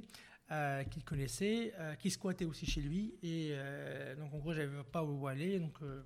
euh, 0.51 0.83
qu'il 0.83 1.03
connaissait, 1.03 1.73
euh, 1.79 1.95
qui 1.95 2.11
squattait 2.11 2.45
aussi 2.45 2.65
chez 2.67 2.81
lui. 2.81 3.15
Et 3.23 3.49
euh, 3.53 4.15
donc 4.15 4.33
en 4.33 4.37
gros, 4.37 4.53
j'avais 4.53 4.83
pas 4.83 5.03
où 5.03 5.27
aller. 5.27 5.59
Donc 5.59 5.81
euh, 5.81 6.03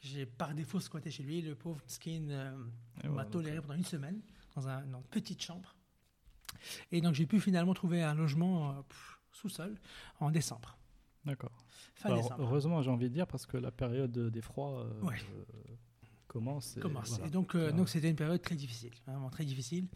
j'ai 0.00 0.26
par 0.26 0.54
défaut 0.54 0.80
squatté 0.80 1.10
chez 1.12 1.22
lui. 1.22 1.42
Le 1.42 1.54
pauvre 1.54 1.80
skin 1.86 2.56
m'a 3.04 3.24
toléré 3.24 3.60
pendant 3.60 3.74
une 3.74 3.84
semaine 3.84 4.20
dans, 4.56 4.66
un- 4.68 4.84
dans 4.86 4.98
une 4.98 5.04
petite 5.04 5.40
chambre. 5.40 5.76
Et 6.90 7.00
donc 7.00 7.14
j'ai 7.14 7.26
pu 7.26 7.40
finalement 7.40 7.72
trouver 7.74 8.02
un 8.02 8.14
logement 8.14 8.70
euh, 8.70 8.82
sous-sol 9.32 9.76
en 10.18 10.30
décembre. 10.32 10.76
D'accord. 11.24 11.52
Fin 11.94 12.08
Bah, 12.10 12.20
heureusement, 12.38 12.82
j'ai 12.82 12.90
envie 12.90 13.08
de 13.08 13.14
dire, 13.14 13.26
parce 13.26 13.46
que 13.46 13.56
la 13.56 13.70
période 13.70 14.10
des 14.30 14.42
froids 14.42 14.80
euh, 14.80 15.00
Ouais. 15.02 15.14
euh, 15.34 15.44
commence. 16.26 16.76
et 16.76 16.80
commence. 16.80 17.10
voilà. 17.10 17.26
Et 17.26 17.30
donc, 17.30 17.54
euh, 17.54 17.70
donc 17.72 17.88
c'était 17.88 18.10
une 18.10 18.16
période 18.16 18.42
très 18.42 18.56
difficile, 18.56 18.92
vraiment 19.06 19.30
très 19.30 19.44
difficile. 19.44 19.86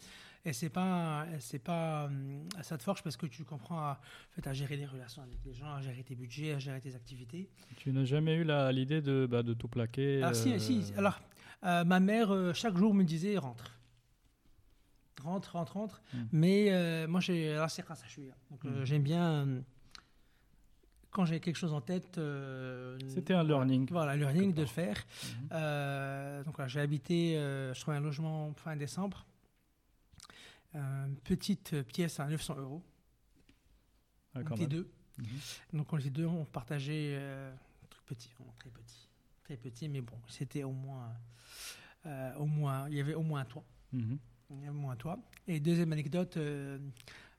Et 0.44 0.52
c'est 0.52 0.68
pas, 0.70 1.26
c'est 1.40 1.58
pas, 1.58 2.04
hum, 2.04 2.44
ça 2.62 2.78
te 2.78 2.84
forge 2.84 3.02
parce 3.02 3.16
que 3.16 3.26
tu 3.26 3.42
comprends 3.44 3.80
à, 3.80 4.00
en 4.30 4.34
fait, 4.34 4.46
à 4.46 4.52
gérer 4.52 4.76
les 4.76 4.86
relations 4.86 5.20
avec 5.22 5.38
les 5.44 5.52
gens, 5.52 5.72
à 5.74 5.80
gérer 5.80 6.04
tes 6.04 6.14
budgets, 6.14 6.52
à 6.52 6.60
gérer 6.60 6.80
tes 6.80 6.94
activités. 6.94 7.50
Tu 7.78 7.90
n'as 7.92 8.04
jamais 8.04 8.36
eu 8.36 8.44
la- 8.44 8.70
l'idée 8.70 9.02
de, 9.02 9.26
bah, 9.28 9.42
de 9.42 9.54
tout 9.54 9.66
plaquer 9.66 10.22
Alors, 10.22 10.36
si, 10.36 10.52
euh, 10.52 10.58
si, 10.60 10.92
alors, 10.96 11.20
ma 11.62 11.98
mère, 11.98 12.54
chaque 12.54 12.76
jour, 12.76 12.94
me 12.94 13.02
disait 13.02 13.36
rentre. 13.38 13.72
Rentre, 15.20 15.52
rentre, 15.56 15.72
rentre. 15.72 16.02
Mm. 16.14 16.18
Mais 16.30 16.66
euh, 16.70 17.08
moi, 17.08 17.20
j'ai. 17.20 17.52
Alors, 17.54 17.70
c'est 17.70 17.82
grâce 17.82 18.04
à 18.04 18.06
Chouïa. 18.06 18.34
Donc, 18.50 18.64
euh, 18.66 18.82
Mm. 18.82 18.84
j'aime 18.84 19.02
bien. 19.02 19.48
Quand 21.16 21.24
j'ai 21.24 21.40
quelque 21.40 21.56
chose 21.56 21.72
en 21.72 21.80
tête. 21.80 22.18
euh, 22.18 22.98
C'était 23.08 23.32
un 23.32 23.42
learning. 23.42 23.88
Voilà, 23.90 24.14
learning 24.16 24.52
de 24.52 24.60
le 24.60 24.66
faire. 24.66 24.96
Mhm. 24.98 25.48
Euh, 25.52 26.44
donc, 26.44 26.56
voilà, 26.56 26.68
j'ai 26.68 26.80
habité. 26.80 27.38
euh, 27.38 27.72
je 27.72 27.80
trouvais 27.80 27.96
un 27.96 28.00
logement 28.00 28.52
fin 28.52 28.76
décembre. 28.76 29.24
Une 30.74 31.16
petite 31.24 31.82
pièce 31.84 32.20
à 32.20 32.26
900 32.26 32.56
euros. 32.58 32.82
Ah, 34.34 34.40
On 34.44 34.54
était 34.56 34.66
deux. 34.66 34.90
Mhm. 35.18 35.26
Donc 35.78 35.90
on 35.94 35.96
était 35.98 36.10
deux, 36.10 36.26
on 36.26 36.44
partageait 36.44 37.16
un 37.16 37.86
truc 37.88 38.04
petit, 38.04 38.28
très 38.58 38.68
petit, 38.68 39.08
très 39.42 39.56
petit, 39.56 39.88
mais 39.88 40.02
bon, 40.02 40.18
c'était 40.28 40.64
au 40.64 40.72
moins, 40.72 41.14
au 42.38 42.44
moins, 42.44 42.86
il 42.90 42.96
y 42.96 43.00
avait 43.00 43.14
au 43.14 43.22
moins 43.22 43.40
un 43.40 43.44
toit, 43.46 43.64
Mhm. 43.94 44.18
il 44.50 44.56
y 44.56 44.60
avait 44.60 44.68
au 44.68 44.74
moins 44.74 44.92
un 44.92 44.96
toit. 44.96 45.18
Et 45.48 45.58
deuxième 45.60 45.90
anecdote, 45.94 46.36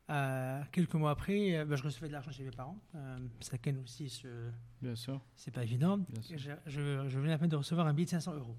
euh, 0.09 0.61
quelques 0.71 0.93
mois 0.95 1.11
après, 1.11 1.55
euh, 1.57 1.65
bah, 1.65 1.75
je 1.75 1.83
recevais 1.83 2.07
de 2.07 2.13
l'argent 2.13 2.31
chez 2.31 2.43
mes 2.43 2.51
parents. 2.51 2.79
Euh, 2.95 3.17
ça 3.41 3.57
ken 3.57 3.77
aussi, 3.79 4.09
ce- 4.09 4.49
Bien 4.81 4.95
sûr. 4.95 5.21
c'est 5.35 5.51
pas 5.51 5.63
évident. 5.63 5.99
Je, 6.29 6.37
je, 6.65 7.07
je 7.09 7.19
venais 7.19 7.33
à 7.33 7.37
peine 7.37 7.49
de 7.49 7.55
recevoir 7.55 7.87
un 7.87 7.93
billet 7.93 8.05
de 8.05 8.11
500 8.11 8.33
euros. 8.35 8.57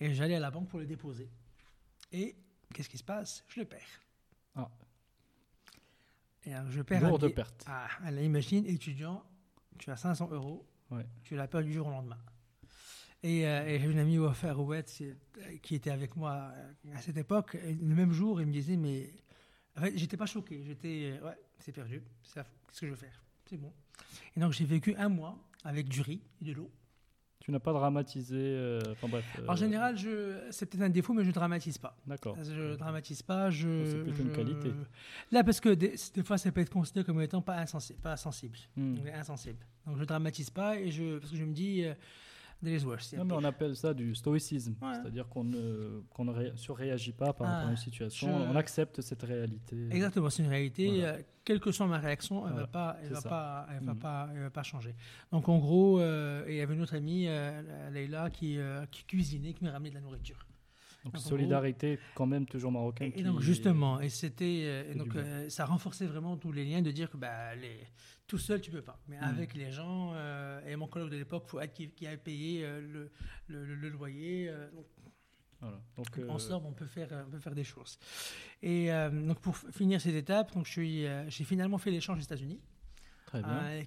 Et 0.00 0.14
j'allais 0.14 0.34
à 0.36 0.40
la 0.40 0.50
banque 0.50 0.68
pour 0.68 0.78
le 0.78 0.86
déposer. 0.86 1.28
Et 2.12 2.36
qu'est-ce 2.74 2.88
qui 2.88 2.98
se 2.98 3.04
passe? 3.04 3.44
Je 3.48 3.60
le 3.60 3.66
perds. 3.66 4.00
Ah. 4.56 4.68
Et 6.44 6.54
alors, 6.54 6.70
je 6.70 6.82
perds 6.82 7.04
un 7.04 7.08
Lourde 7.08 7.22
billet. 7.22 7.34
perte. 7.34 7.64
Ah, 7.68 7.88
allez, 8.04 8.24
imagine, 8.24 8.66
étudiant, 8.66 9.22
tu 9.78 9.90
as 9.90 9.96
500 9.96 10.28
euros, 10.32 10.66
Ouais. 10.90 11.06
tu 11.22 11.36
l'as 11.36 11.46
perdu 11.48 11.68
du 11.68 11.72
jour 11.74 11.86
au 11.86 11.90
lendemain. 11.90 12.18
Et, 13.22 13.46
euh, 13.46 13.64
et 13.66 13.78
j'ai 13.78 13.86
une 13.88 14.00
amie 14.00 14.18
Wafa 14.18 14.52
Rouet 14.52 14.82
qui 14.84 15.06
qui 15.62 15.76
était 15.76 15.90
avec 15.92 16.16
moi 16.16 16.52
euh, 16.56 16.72
à 16.96 17.00
cette 17.00 17.16
époque. 17.16 17.54
Et 17.64 17.72
le 17.74 17.94
même 17.94 18.10
jour, 18.12 18.40
il 18.40 18.48
me 18.48 18.52
disait, 18.52 18.76
mais 18.76 19.08
en 19.76 19.80
fait, 19.80 19.96
j'étais 19.96 20.16
pas 20.16 20.26
choqué. 20.26 20.62
J'étais, 20.64 21.18
euh, 21.20 21.26
ouais, 21.26 21.36
c'est 21.58 21.72
perdu. 21.72 22.02
Qu'est-ce 22.34 22.80
que 22.80 22.86
je 22.86 22.92
vais 22.92 22.96
faire? 22.98 23.22
C'est 23.46 23.56
bon. 23.56 23.72
Et 24.36 24.40
donc 24.40 24.52
j'ai 24.52 24.64
vécu 24.64 24.94
un 24.96 25.08
mois 25.08 25.38
avec 25.64 25.88
du 25.88 26.00
riz 26.00 26.20
et 26.40 26.44
de 26.46 26.52
l'eau. 26.52 26.70
Tu 27.40 27.50
n'as 27.50 27.58
pas 27.58 27.72
dramatisé. 27.72 28.36
euh, 28.38 28.80
Enfin 28.92 29.08
bref. 29.08 29.24
euh, 29.40 29.46
En 29.48 29.56
général, 29.56 29.98
je, 29.98 30.38
c'est 30.52 30.64
peut-être 30.66 30.82
un 30.84 30.88
défaut, 30.90 31.12
mais 31.12 31.24
je 31.24 31.32
dramatise 31.32 31.76
pas. 31.76 31.96
D'accord. 32.06 32.36
Je 32.40 32.76
dramatise 32.76 33.20
pas. 33.22 33.50
Je, 33.50 33.68
Oh, 33.68 33.84
c'est 33.84 34.02
plutôt 34.04 34.22
une 34.22 34.32
qualité. 34.32 34.72
Là, 35.32 35.42
parce 35.42 35.58
que 35.58 35.70
des, 35.70 35.96
des 36.14 36.22
fois, 36.22 36.38
ça 36.38 36.52
peut 36.52 36.60
être 36.60 36.70
considéré 36.70 37.04
comme 37.04 37.20
étant 37.20 37.42
pas, 37.42 37.60
insensi- 37.60 37.96
pas 38.00 38.16
sensible. 38.16 38.58
Hmm. 38.76 38.94
Donc, 38.94 39.08
insensible. 39.08 39.58
Donc 39.86 39.98
je 39.98 40.04
dramatise 40.04 40.50
pas 40.50 40.78
et 40.78 40.92
je 40.92 41.18
parce 41.18 41.32
que 41.32 41.36
je 41.36 41.44
me 41.44 41.52
dis 41.52 41.82
euh, 41.84 41.94
there 42.62 42.74
is 42.76 42.84
worse. 42.84 43.12
Non, 43.14 43.24
mais 43.24 43.34
on 43.34 43.44
appelle 43.44 43.74
ça 43.76 43.92
du 43.94 44.14
stoïcisme, 44.14 44.74
Ouais. 44.80 44.94
c'est-à-dire 44.94 45.28
qu'on 45.28 45.44
ne, 45.44 46.02
qu'on 46.10 46.24
ne 46.24 46.32
ré- 46.32 46.52
surréagit 46.56 47.12
pas 47.12 47.32
par 47.32 47.46
rapport 47.48 47.64
à 47.64 47.66
Ah, 47.68 47.70
une 47.70 47.76
situation, 47.76 48.28
je- 48.28 48.44
on 48.52 48.56
accepte 48.56 49.00
cette 49.00 49.22
réalité. 49.22 49.88
Exactement, 49.90 50.30
c'est 50.30 50.42
une 50.42 50.48
réalité. 50.48 50.88
Voilà. 50.88 51.14
euh, 51.14 51.22
quelle 51.44 51.58
que 51.60 51.72
soit 51.72 51.86
ma 51.86 51.98
réaction, 51.98 52.46
elle 52.46 52.52
Voilà, 52.52 52.66
va 52.66 52.66
pas, 52.72 52.96
elle 53.02 53.08
c'est 53.08 53.14
va 53.14 53.28
pas, 53.28 53.66
elle 53.76 53.84
va 53.84 53.94
pas, 53.94 54.28
elle 54.34 54.42
va 54.42 54.50
pas 54.50 54.62
changer. 54.62 54.94
Donc 55.32 55.48
en 55.48 55.58
gros, 55.58 56.00
euh, 56.00 56.44
il 56.48 56.54
y 56.54 56.60
avait 56.60 56.74
une 56.74 56.82
autre 56.82 56.94
amie, 56.94 57.26
euh, 57.26 57.90
Leïla, 57.90 58.30
qui, 58.30 58.58
euh, 58.58 58.86
qui 58.90 59.04
cuisinait, 59.04 59.52
qui 59.52 59.64
me 59.64 59.70
ramenait 59.70 59.90
de 59.90 59.94
la 59.96 60.00
nourriture. 60.00 60.46
Donc 61.04 61.14
gros- 61.14 61.22
solidarité 61.30 61.98
quand 62.14 62.26
même 62.26 62.46
toujours 62.46 62.70
marocaine. 62.70 63.10
Et, 63.14 63.20
et 63.20 63.22
donc 63.24 63.40
justement, 63.40 64.00
et 64.00 64.08
c'était, 64.08 64.62
euh, 64.64 64.94
donc 64.94 65.16
euh, 65.16 65.48
ça 65.50 65.64
renforçait 65.64 66.06
vraiment 66.06 66.36
tous 66.36 66.52
les 66.52 66.64
liens 66.64 66.80
de 66.82 66.90
dire 66.92 67.10
que 67.10 67.16
bah, 67.16 67.54
les, 67.56 67.80
tout 68.28 68.38
seul 68.38 68.60
tu 68.60 68.70
peux 68.70 68.82
pas, 68.82 69.00
mais 69.08 69.16
Mhm. 69.16 69.24
avec 69.24 69.54
les 69.54 69.72
gens 69.72 70.12
euh, 70.14 70.64
et 70.66 70.76
mon 70.76 70.86
collègue 70.86 71.10
de 71.10 71.16
l'époque, 71.16 71.46
Fouad, 71.48 71.72
qui, 71.72 71.90
qui 71.90 72.06
a 72.06 72.16
payé 72.16 72.64
euh, 72.64 72.80
le, 73.48 73.64
le, 73.64 73.88
loyer. 73.88 74.48
donc, 74.74 74.86
Voilà. 75.60 75.80
Donc, 75.96 76.06
En 76.28 76.38
somme, 76.38 76.66
on 76.66 76.72
peut 76.72 76.86
faire, 76.86 77.08
on 77.26 77.30
peut 77.30 77.38
faire 77.40 77.54
des 77.54 77.64
choses. 77.64 77.98
Et 78.62 78.88
donc 79.26 79.40
pour 79.40 79.56
finir 79.56 80.00
cette 80.00 80.14
étape, 80.14 80.52
donc 80.54 80.66
je 80.66 80.70
suis, 80.72 81.04
j'ai 81.28 81.44
finalement 81.44 81.78
fait 81.78 81.90
l'échange 81.90 82.18
aux 82.18 82.22
États-Unis, 82.22 82.60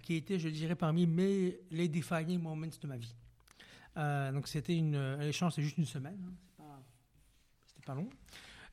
qui 0.04 0.16
était, 0.16 0.40
je 0.40 0.50
dirais, 0.50 0.76
parmi 0.76 1.06
mes 1.08 1.60
les 1.72 1.88
defining 1.88 2.40
moments 2.42 2.68
de 2.82 2.88
ma 2.88 2.98
vie. 2.98 3.16
Donc 4.34 4.48
c'était 4.48 4.76
une, 4.78 4.96
un 4.96 5.22
échange, 5.22 5.54
c'est 5.54 5.62
juste 5.62 5.78
une 5.78 5.86
semaine, 5.86 6.20
hein, 6.55 6.55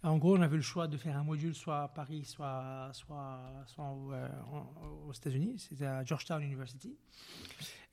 En 0.05 0.19
gros, 0.19 0.37
on 0.37 0.41
avait 0.43 0.57
le 0.57 0.63
choix 0.63 0.89
de 0.89 0.97
faire 0.97 1.17
un 1.17 1.23
module 1.23 1.55
soit 1.55 1.83
à 1.85 1.89
Paris, 1.89 2.25
soit, 2.25 2.91
soit, 2.93 3.41
soit 3.67 3.85
au- 3.91 4.13
euh, 4.13 4.29
en- 4.51 5.07
aux 5.07 5.13
États-Unis. 5.13 5.59
C'était 5.61 5.87
à 5.87 6.05
Georgetown 6.05 6.43
University. 6.43 6.97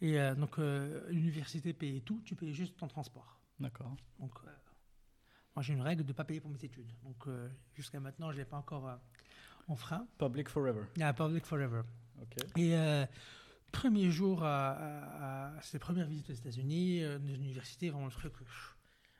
Et 0.01 0.19
euh, 0.19 0.33
donc, 0.33 0.57
euh, 0.57 1.05
l'université 1.11 1.71
payait 1.73 1.99
tout, 2.01 2.21
tu 2.25 2.35
payais 2.35 2.53
juste 2.53 2.75
ton 2.77 2.87
transport. 2.87 3.39
D'accord. 3.59 3.95
Donc, 4.19 4.33
moi, 5.55 5.61
j'ai 5.61 5.73
une 5.73 5.81
règle 5.81 6.03
de 6.03 6.07
ne 6.07 6.13
pas 6.13 6.23
payer 6.23 6.39
pour 6.39 6.49
mes 6.49 6.63
études. 6.63 6.91
Donc, 7.03 7.27
jusqu'à 7.75 7.99
maintenant, 7.99 8.31
je 8.31 8.37
ne 8.37 8.41
l'ai 8.41 8.45
pas 8.49 8.57
encore 8.57 8.89
en 9.67 9.75
frein. 9.75 10.07
Public 10.17 10.49
forever. 10.49 10.83
Yeah, 10.97 11.13
public 11.13 11.45
forever. 11.45 11.81
Ok. 12.21 12.37
Et 12.57 12.75
premier 13.71 14.09
jour, 14.09 14.43
à, 14.43 14.71
à, 14.71 15.57
à 15.57 15.61
ces 15.61 15.77
premières 15.77 16.07
visites 16.07 16.29
aux 16.31 16.33
États-Unis, 16.33 17.01
dans 17.03 17.27
une 17.27 17.43
université, 17.43 17.89
vraiment 17.91 18.05
le 18.07 18.11
truc 18.11 18.33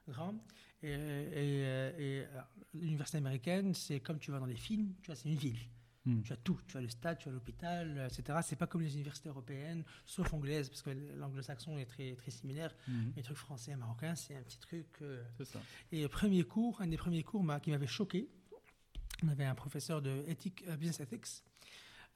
grand. 0.08 0.34
Et, 0.82 0.88
et, 0.88 0.94
euh, 0.96 1.92
et, 1.98 2.26
euh, 2.26 2.42
l'université 2.74 3.18
américaine, 3.18 3.74
c'est 3.74 4.00
comme 4.00 4.20
tu 4.20 4.32
vas 4.32 4.40
dans 4.40 4.46
les 4.46 4.56
films, 4.56 4.94
tu 5.02 5.08
vois, 5.08 5.16
c'est 5.16 5.30
une 5.30 5.36
ville. 5.36 5.58
Hmm. 6.06 6.22
Tu 6.22 6.32
as 6.32 6.38
tout, 6.38 6.58
tu 6.66 6.78
as 6.78 6.82
le 6.82 6.88
stade, 6.88 7.18
tu 7.20 7.28
as 7.28 7.32
l'hôpital, 7.32 7.98
euh, 7.98 8.08
etc. 8.08 8.40
C'est 8.42 8.56
pas 8.56 8.68
comme 8.68 8.82
les 8.82 8.94
universités 8.94 9.28
européennes, 9.28 9.84
sauf 10.06 10.34
anglaises, 10.34 10.70
parce 10.70 10.82
que 10.82 10.92
l'anglo-saxon 11.18 11.78
est 11.78 11.86
très, 11.86 12.16
très 12.16 12.32
similaire. 12.32 12.74
Mhm. 12.88 13.14
Les 13.18 13.24
trucs 13.24 13.38
français 13.38 13.72
et 13.72 13.76
marocains, 13.76 14.16
c'est 14.16 14.36
un 14.38 14.42
petit 14.42 14.60
truc. 14.60 14.88
euh, 15.02 15.22
ça. 15.44 15.60
et 15.92 16.02
le 16.02 16.08
premier 16.08 16.44
cours, 16.44 16.82
un 16.82 16.88
des 16.88 16.98
premiers 16.98 17.24
cours 17.24 17.44
m'a- 17.44 17.60
qui 17.60 17.72
m'avait 17.72 17.86
choqué, 17.88 18.30
on 19.24 19.28
avait 19.28 19.44
un 19.44 19.56
professeur 19.56 20.02
de 20.02 20.24
éthique, 20.28 20.64
business 20.78 21.02
ethics. 21.02 21.44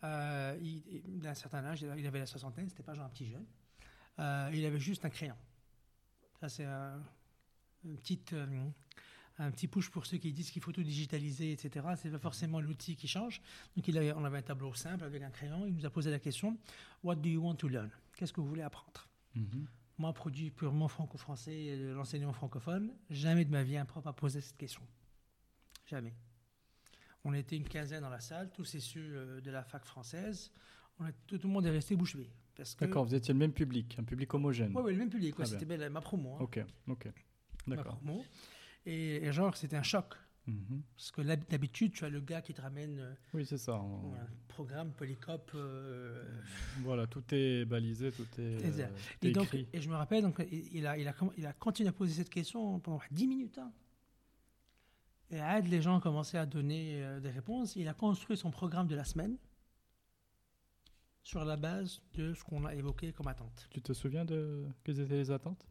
Euh, 0.06 0.58
d'un 1.06 1.34
certain 1.34 1.64
âge, 1.66 1.82
il 1.82 2.08
avait 2.08 2.20
la 2.20 2.26
soixantaine, 2.26 2.70
c'était 2.70 2.84
pas 2.84 2.94
genre 2.94 3.06
un 3.06 3.10
petit 3.10 3.28
jeune. 3.28 3.46
Euh, 4.20 4.50
il 4.54 4.66
avait 4.66 4.80
juste 4.80 5.04
un 5.06 5.10
crayon. 5.10 5.36
Ça, 6.40 6.48
c'est 6.50 6.66
un, 6.66 7.02
une 7.84 7.98
petite, 7.98 8.34
euh, 8.34 8.46
un 9.40 9.52
petit 9.52 9.68
push 9.68 9.90
pour 9.90 10.06
ceux 10.06 10.18
qui 10.18 10.32
disent 10.32 10.52
qu'il 10.52 10.62
faut 10.62 10.72
tout 10.72 10.84
digitaliser, 10.84 11.52
etc. 11.52 11.86
C'est 11.98 12.10
pas 12.12 12.20
forcément 12.20 12.60
l'outil 12.62 12.96
qui 12.96 13.08
change. 13.08 13.42
Donc 13.76 13.88
il 13.88 13.98
avait, 13.98 14.14
on 14.14 14.24
avait 14.26 14.38
un 14.40 14.42
tableau 14.44 14.74
simple 14.74 15.04
avec 15.04 15.22
un 15.24 15.30
crayon. 15.30 15.66
Il 15.66 15.74
nous 15.76 15.86
a 15.86 15.90
posé 15.90 16.12
la 16.12 16.20
question 16.20 16.58
What 17.04 17.16
do 17.16 17.30
you 17.30 17.42
want 17.42 17.56
to 17.56 17.68
learn? 17.68 17.90
Qu'est-ce 18.16 18.32
que 18.34 18.42
vous 18.42 18.48
voulez 18.48 18.62
apprendre? 18.62 19.08
Mhm. 19.36 19.68
Moi, 20.00 20.12
produit 20.14 20.50
purement 20.50 20.88
franco-français, 20.88 21.56
et 21.56 21.78
de 21.78 21.92
l'enseignement 21.92 22.34
francophone, 22.34 22.92
jamais 23.12 23.46
de 23.46 23.52
ma 23.52 23.64
vie 23.64 23.78
un 23.78 23.86
prof 23.86 24.06
a 24.08 24.14
posé 24.14 24.42
cette 24.42 24.58
question. 24.58 24.82
Jamais. 25.86 26.14
On 27.24 27.34
était 27.34 27.56
une 27.56 27.68
quinzaine 27.68 28.02
dans 28.02 28.10
la 28.10 28.20
salle, 28.20 28.52
tous 28.52 28.74
issus 28.74 29.00
euh, 29.14 29.40
de 29.40 29.52
la 29.52 29.64
fac 29.64 29.86
française. 29.86 30.52
On 31.00 31.06
a- 31.06 31.12
tout, 31.28 31.40
le 31.44 31.50
monde 31.50 31.66
est 31.66 31.70
resté 31.72 31.96
bouche 31.96 32.16
bée. 32.18 32.30
parce 32.56 32.76
que- 32.76 32.86
D'accord, 32.86 33.06
vous 33.06 33.16
étiez 33.16 33.34
le 33.34 33.40
même 33.40 33.54
public, 33.54 33.96
un 34.00 34.04
public 34.04 34.32
homogène. 34.34 34.76
Ouais, 34.78 34.92
le 34.92 34.98
même 34.98 35.10
public. 35.10 35.38
ouais, 35.40 35.46
Très 35.46 35.60
C'était 35.60 35.90
ma 35.90 36.02
promo. 36.02 36.36
hein. 36.36 36.40
Ok, 36.42 36.60
ok. 36.88 37.10
D'accord. 37.68 38.00
Et, 38.86 39.16
et 39.26 39.32
genre, 39.32 39.56
c'était 39.56 39.78
un 39.78 39.84
choc. 39.84 40.14
Mhm. 40.46 40.82
Parce 40.98 41.12
que 41.12 41.22
d'habitude, 41.22 41.94
tu 41.94 42.04
as 42.04 42.10
le 42.10 42.20
gars 42.20 42.42
qui 42.42 42.54
te 42.54 42.62
ramène 42.62 43.00
euh, 43.00 43.14
Oui, 43.34 43.46
c'est 43.46 43.58
ça. 43.58 43.76
on- 43.80 44.14
un 44.14 44.28
programme 44.50 44.92
Polycop. 44.92 45.52
euh, 45.56 46.22
Voilà, 46.82 47.08
tout 47.08 47.24
est 47.32 47.64
balisé, 47.64 48.12
tout 48.12 48.28
est, 48.38 48.42
euh, 48.42 48.88
tout 49.22 49.28
est 49.28 49.30
et, 49.30 49.32
donc, 49.32 49.46
écrit. 49.46 49.68
et 49.72 49.80
je 49.80 49.90
me 49.90 49.96
rappelle, 49.96 50.22
donc, 50.24 50.46
il, 50.52 50.86
a, 50.86 50.98
il, 50.98 51.08
a, 51.08 51.16
il 51.38 51.46
a 51.46 51.54
continué 51.54 51.88
à 51.90 51.94
poser 51.94 52.14
cette 52.16 52.30
question 52.30 52.80
pendant 52.82 53.00
10 53.12 53.26
minutes. 53.28 53.58
hein. 53.58 53.72
Et 55.32 55.40
à 55.40 55.58
aide, 55.60 55.68
les 55.70 55.82
gens 55.82 55.96
ont 55.96 56.02
commencé 56.02 56.38
à 56.38 56.46
donner 56.46 57.02
euh, 57.04 57.20
des 57.22 57.32
réponses. 57.32 57.78
Il 57.78 57.88
a 57.88 57.94
construit 57.94 58.36
son 58.36 58.52
programme 58.52 58.88
de 58.88 58.96
la 58.96 59.06
semaine 59.06 59.38
sur 61.24 61.46
la 61.46 61.56
base 61.56 62.02
de 62.16 62.34
ce 62.34 62.44
qu'on 62.44 62.66
a 62.66 62.76
évoqué 62.76 63.14
comme 63.14 63.28
attente. 63.28 63.68
Tu 63.72 63.82
te 63.82 63.94
souviens 63.94 64.26
de 64.26 64.66
quelles 64.84 65.00
étaient 65.00 65.16
les 65.16 65.32
attentes? 65.32 65.66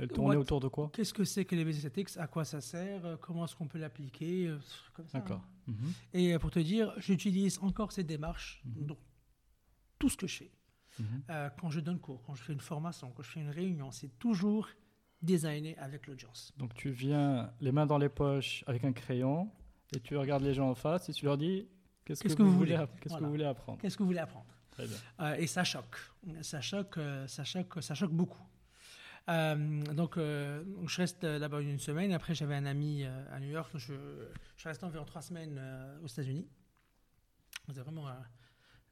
Elles 0.00 0.08
tournaient 0.08 0.36
What- 0.36 0.42
autour 0.42 0.60
de 0.60 0.68
quoi 0.68 0.90
Qu'est-ce 0.92 1.12
que 1.14 1.24
c'est 1.24 1.44
que 1.44 1.54
les 1.54 1.64
BZTX 1.64 2.16
À 2.18 2.26
quoi 2.26 2.44
ça 2.44 2.60
sert 2.60 3.04
euh, 3.04 3.16
Comment 3.20 3.44
est-ce 3.44 3.54
qu'on 3.54 3.68
peut 3.68 3.78
l'appliquer 3.78 4.48
euh, 4.48 4.58
ça, 4.96 5.02
D'accord. 5.18 5.42
hein. 5.68 5.72
Mhm. 5.72 5.92
Et 6.14 6.34
euh, 6.34 6.38
pour 6.38 6.50
te 6.50 6.58
dire, 6.58 6.92
j'utilise 6.98 7.58
encore 7.62 7.92
cette 7.92 8.06
démarche 8.06 8.62
Mhm. 8.64 8.86
dans 8.86 8.96
tout 9.98 10.08
ce 10.08 10.16
que 10.16 10.26
je 10.26 10.36
fais. 10.38 10.50
Mhm. 10.98 11.22
Euh, 11.30 11.50
quand 11.60 11.70
je 11.70 11.80
donne 11.80 11.98
cours, 12.00 12.22
quand 12.22 12.34
je 12.34 12.42
fais 12.42 12.52
une 12.52 12.60
formation, 12.60 13.10
quand 13.14 13.22
je 13.22 13.30
fais 13.30 13.40
une 13.40 13.50
réunion, 13.50 13.90
c'est 13.90 14.18
toujours 14.18 14.68
designé 15.22 15.76
avec 15.78 16.06
l'audience. 16.06 16.52
Donc 16.56 16.74
tu 16.74 16.90
viens 16.90 17.52
les 17.60 17.72
mains 17.72 17.86
dans 17.86 17.98
les 17.98 18.08
poches 18.08 18.64
avec 18.66 18.84
un 18.84 18.92
crayon 18.92 19.50
et 19.94 20.00
tu 20.00 20.16
regardes 20.16 20.42
les 20.42 20.54
gens 20.54 20.70
en 20.70 20.74
face 20.74 21.08
et 21.10 21.12
tu 21.12 21.26
leur 21.26 21.36
dis 21.36 21.68
qu'est-ce 22.06 22.22
que, 22.24 22.42
vous 22.42 22.56
voulez, 22.56 22.78
qu'est-ce 23.02 23.14
que 23.16 23.24
vous 23.24 23.30
voulez 23.30 23.44
apprendre 23.44 23.78
Qu'est-ce 23.80 23.96
que 23.98 24.02
vous 24.02 24.08
voulez 24.08 24.18
apprendre 24.18 24.46
Très 24.70 24.86
bien. 24.86 24.96
Euh, 25.20 25.34
Et 25.34 25.46
ça 25.46 25.62
choque. 25.64 25.96
Ça 26.42 26.60
choque, 26.62 26.96
euh, 26.96 27.26
ça 27.26 27.44
choque, 27.44 27.82
ça 27.82 27.94
choque 27.94 28.12
beaucoup. 28.12 28.42
Euh, 29.30 29.82
donc, 29.94 30.16
euh, 30.16 30.64
je 30.86 30.96
reste 30.96 31.24
euh, 31.24 31.38
là-bas 31.38 31.60
une 31.60 31.78
semaine. 31.78 32.12
Après, 32.12 32.34
j'avais 32.34 32.54
un 32.54 32.66
ami 32.66 33.04
euh, 33.04 33.24
à 33.34 33.40
New 33.40 33.50
York. 33.50 33.70
Je, 33.74 33.94
je 34.56 34.60
suis 34.60 34.68
resté 34.68 34.84
environ 34.84 35.04
trois 35.04 35.22
semaines 35.22 35.56
euh, 35.58 36.00
aux 36.02 36.06
États-Unis. 36.08 36.46
C'était 37.68 37.80
vraiment 37.80 38.08
un, 38.08 38.22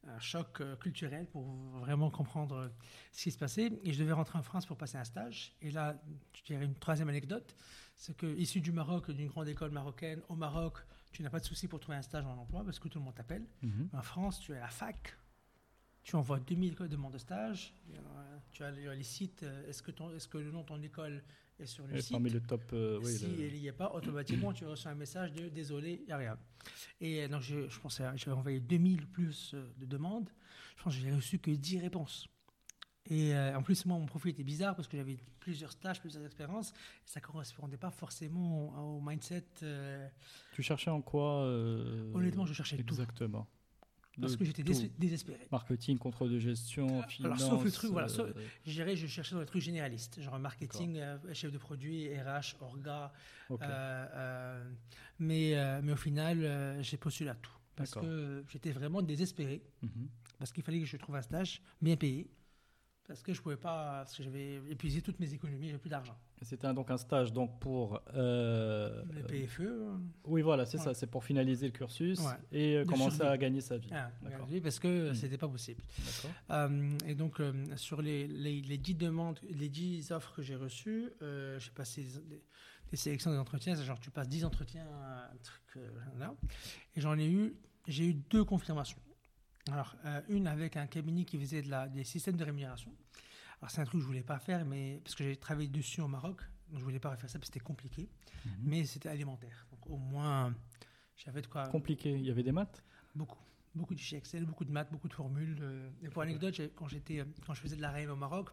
un 0.07 0.19
choc 0.21 0.61
euh, 0.61 0.77
culturel 0.77 1.27
pour 1.27 1.45
vraiment 1.81 2.11
comprendre 2.11 2.55
euh, 2.57 2.69
ce 3.13 3.25
qui 3.25 3.31
se 3.33 3.39
passait. 3.39 3.73
Et 3.85 3.93
je 3.93 3.99
devais 3.99 4.13
rentrer 4.13 4.39
en 4.39 4.43
France 4.43 4.65
pour 4.67 4.77
passer 4.77 4.97
un 4.97 5.05
stage. 5.05 5.57
Et 5.61 5.71
là, 5.71 6.01
je 6.35 6.43
dirais 6.45 6.65
une 6.65 6.75
troisième 6.75 7.09
anecdote 7.09 7.57
c'est 7.99 8.17
que, 8.17 8.27
issu 8.27 8.61
du 8.61 8.71
Maroc, 8.71 9.11
d'une 9.11 9.27
grande 9.27 9.49
école 9.49 9.73
marocaine, 9.73 10.23
au 10.29 10.37
Maroc, 10.37 10.79
tu 11.11 11.23
n'as 11.25 11.31
pas 11.31 11.41
de 11.41 11.45
souci 11.45 11.67
pour 11.67 11.81
trouver 11.81 11.99
un 11.99 12.03
stage 12.03 12.25
en 12.25 12.39
emploi 12.39 12.65
parce 12.65 12.79
que 12.79 12.87
tout 12.87 13.01
le 13.01 13.05
monde 13.05 13.17
t'appelle. 13.17 13.45
Mhm. 13.61 13.89
En 13.93 14.03
France, 14.03 14.39
tu 14.39 14.53
es 14.53 14.57
à 14.57 14.61
la 14.61 14.69
fac, 14.69 15.17
tu 16.09 16.17
envoies 16.17 16.41
2000 16.41 16.75
demandes 16.89 17.13
de 17.13 17.19
stage, 17.19 17.75
il 17.91 17.97
a- 17.99 18.41
tu 18.51 18.65
as 18.65 18.71
les 18.71 19.03
sites, 19.03 19.43
euh, 19.43 19.69
est-ce 19.69 19.83
que, 19.83 19.91
ton- 19.91 20.11
est-ce 20.17 20.27
que 20.27 20.39
le 20.39 20.51
nom 20.51 20.63
de 20.63 20.67
ton 20.67 20.83
école 20.83 21.23
est 21.61 21.67
sur 21.67 21.87
le 21.87 21.97
Et 21.97 22.01
site 22.01 22.13
parmi 22.13 22.31
le 22.31 22.41
top, 22.41 22.63
euh, 22.73 22.99
oui, 23.03 23.13
Si 23.13 23.27
le- 23.27 23.45
elle 23.45 23.53
n'y 23.53 23.67
est 23.67 23.73
pas, 23.73 23.93
automatiquement, 23.95 24.55
tu 24.55 24.65
reçois 24.65 24.93
un 24.93 24.95
message 24.95 25.33
de 25.35 25.51
désolé, 25.51 25.99
il 26.01 26.07
n'y 26.07 26.13
a 26.13 26.17
rien. 26.17 26.39
Et 27.03 27.23
euh, 27.25 27.29
donc, 27.29 27.43
je, 27.43 27.69
je 27.69 27.79
pensais, 27.81 28.05
j'avais 28.17 28.35
envoyé 28.35 28.59
2000 28.59 29.07
plus 29.07 29.53
euh, 29.53 29.71
de 29.77 29.85
demandes. 29.85 30.31
Je 30.79 30.83
pense 30.83 30.95
que 30.95 31.01
j'ai 31.03 31.13
reçu 31.13 31.39
que 31.39 31.51
10 31.51 31.79
réponses. 31.79 32.27
Et 33.11 33.35
euh, 33.35 33.59
en 33.59 33.63
plus, 33.63 33.85
moi, 33.85 33.99
mon 33.99 34.07
profil 34.07 34.31
était 34.31 34.43
bizarre 34.45 34.75
parce 34.77 34.89
que 34.89 34.97
j'avais 34.97 35.19
plusieurs 35.41 35.73
stages, 35.73 36.01
plusieurs 36.01 36.25
expériences. 36.25 36.73
Ça 37.05 37.21
ne 37.21 37.25
correspondait 37.27 37.77
pas 37.77 37.91
forcément 37.91 38.97
au 38.97 39.01
mindset. 39.03 39.45
euh, 39.63 40.09
tu 40.53 40.63
cherchais 40.63 40.91
en 40.91 41.03
quoi 41.03 41.43
euh, 41.45 42.11
honnêtement, 42.15 42.47
je 42.47 42.55
cherchais 42.55 42.79
tout. 42.79 42.95
exactement? 42.95 43.47
Parce 44.21 44.37
que 44.37 44.45
j'étais 44.45 44.63
désespéré. 44.99 45.47
Marketing, 45.53 45.99
contrôle 45.99 46.31
de 46.31 46.39
gestion, 46.39 47.03
finance. 47.05 47.41
sauf 47.41 47.65
le 47.65 47.71
truc, 47.71 47.91
voilà, 47.93 48.07
euh, 48.09 48.11
sauf- 48.11 48.31
Je 48.67 48.73
dirais, 48.73 48.97
je 48.97 49.07
cherchais 49.07 49.35
dans 49.35 49.41
les 49.41 49.47
trucs 49.47 49.63
généralistes, 49.63 50.21
genre 50.21 50.39
marketing, 50.39 50.97
euh, 50.99 51.19
chef 51.35 51.53
de 51.53 51.59
produit, 51.59 52.09
RH, 52.19 52.57
orga. 52.61 53.13
euh, 53.51 54.07
euh, 54.15 54.71
mais, 55.19 55.57
euh, 55.57 55.81
mais 55.83 55.93
au 55.93 55.97
final, 55.97 56.45
euh, 56.45 56.83
j'ai 56.83 56.97
postulé 56.97 57.31
à 57.31 57.35
tout. 57.35 57.53
Parce 57.77 57.91
que 58.03 58.45
j'étais 58.49 58.73
vraiment 58.73 59.03
désespéré. 59.03 59.63
Mhm. 59.83 60.09
Parce 60.39 60.53
qu'il 60.53 60.63
fallait 60.65 60.81
que 60.81 60.87
je 60.87 60.97
trouve 60.97 61.15
un 61.17 61.23
stage 61.23 61.63
bien 61.81 61.97
payé. 61.97 62.29
Parce 63.09 63.23
que 63.23 63.33
je 63.33 63.41
pouvais 63.41 63.57
pas, 63.57 64.01
parce 64.05 64.15
que 64.15 64.23
j'avais 64.23 64.57
épuisé 64.69 65.01
toutes 65.01 65.19
mes 65.19 65.33
économies, 65.33 65.69
j'avais 65.69 65.79
plus 65.79 65.89
d'argent. 65.89 66.15
C'était 66.43 66.71
donc 66.75 66.91
un 66.91 66.99
stage 66.99 67.33
donc 67.33 67.59
pour. 67.59 68.03
euh, 68.15 69.03
Le 69.11 69.23
PFE, 69.23 69.61
euh, 69.63 69.97
Oui, 70.25 70.43
voilà, 70.43 70.67
c'est 70.67 70.77
Ouais. 70.77 70.85
ça. 70.85 70.93
C'est 70.95 71.07
pour 71.07 71.25
finaliser 71.25 71.65
le 71.67 71.73
cursus 71.73 72.21
Ouais. 72.21 72.33
et 72.53 72.77
euh, 72.77 72.85
commencer 72.85 73.17
survie. 73.17 73.31
à 73.33 73.39
gagner 73.39 73.63
sa 73.63 73.79
vie. 73.79 73.89
ah, 73.93 74.11
parce 74.63 74.79
que 74.79 75.11
Mm. 75.11 75.15
c'était 75.15 75.39
pas 75.39 75.49
possible. 75.49 75.81
Euh, 76.51 76.99
et 77.07 77.15
donc, 77.15 77.41
euh, 77.41 77.55
sur 77.77 78.03
les, 78.03 78.27
les, 78.29 78.61
les 78.61 78.77
10 78.77 78.95
demandes, 78.97 79.41
les 79.49 79.71
10 79.71 80.13
offres 80.13 80.35
que 80.37 80.43
j'ai 80.43 80.57
reçues, 80.57 81.09
j'ai 81.23 81.71
passé 81.75 82.03
des, 82.03 82.43
des- 82.91 82.97
sélections 82.97 83.31
des 83.31 83.39
entretiens. 83.39 83.75
Genre, 83.75 83.99
tu 84.01 84.11
passes 84.11 84.29
10 84.29 84.45
entretiens, 84.45 84.85
un 84.87 85.37
truc 85.43 85.83
là. 86.19 86.35
Et 86.95 87.01
j'en 87.01 87.19
ai 87.19 87.27
eu, 87.31 87.55
j'ai 87.87 88.05
eu 88.05 88.15
deux 88.15 88.45
confirmations. 88.45 88.99
Alors, 89.71 89.95
euh, 90.05 90.21
une 90.29 90.47
avec 90.47 90.77
un 90.77 90.87
cabinet 90.87 91.25
qui 91.25 91.39
faisait 91.39 91.63
de 91.63 91.69
la, 91.71 91.89
des 91.89 92.05
systèmes 92.05 92.37
de 92.37 92.45
rémunération. 92.45 92.93
Alors, 93.61 93.71
c'est 93.71 93.81
un 93.81 93.85
truc 93.85 93.99
que 93.99 94.03
je 94.03 94.07
voulais 94.07 94.23
pas 94.23 94.39
faire, 94.39 94.65
mais 94.65 95.01
parce 95.05 95.15
que 95.15 95.25
j'ai 95.25 95.37
travaillé 95.37 95.69
dessus 95.69 96.01
au 96.01 96.09
Maroc, 96.09 96.41
donc 96.71 96.79
je 96.79 96.85
voulais 96.85 97.01
pas 97.01 97.11
refaire 97.11 97.29
ça, 97.29 97.39
parce 97.39 97.51
que 97.51 97.55
c'était 97.55 97.65
compliqué. 97.65 98.09
Mhm. 98.47 98.53
Mais 98.63 98.85
c'était 98.85 99.09
alimentaire. 99.09 99.67
Donc, 99.71 99.87
au 99.91 99.97
moins, 99.97 100.55
j'avais 101.17 101.43
de 101.43 101.47
quoi. 101.49 101.69
Compliqué. 101.69 102.13
Il 102.13 102.25
y 102.27 102.31
avait 102.31 102.43
des 102.43 102.53
maths? 102.53 102.83
Beaucoup. 103.15 103.39
Beaucoup 103.75 103.95
de 103.95 104.01
fichiers 104.01 104.19
Excel, 104.19 104.45
beaucoup 104.47 104.65
de 104.65 104.73
maths, 104.73 104.91
beaucoup 104.91 105.09
de 105.09 105.13
formules. 105.15 105.59
euh. 105.61 105.91
Et 106.03 106.09
pour 106.09 106.23
anecdote, 106.23 106.59
quand, 106.75 106.89
j'étais, 106.89 107.25
quand 107.47 107.53
je 107.55 107.61
faisais 107.61 107.77
de 107.77 107.83
la 107.83 107.91
RAIM 107.91 108.11
au 108.11 108.17
Maroc, 108.17 108.49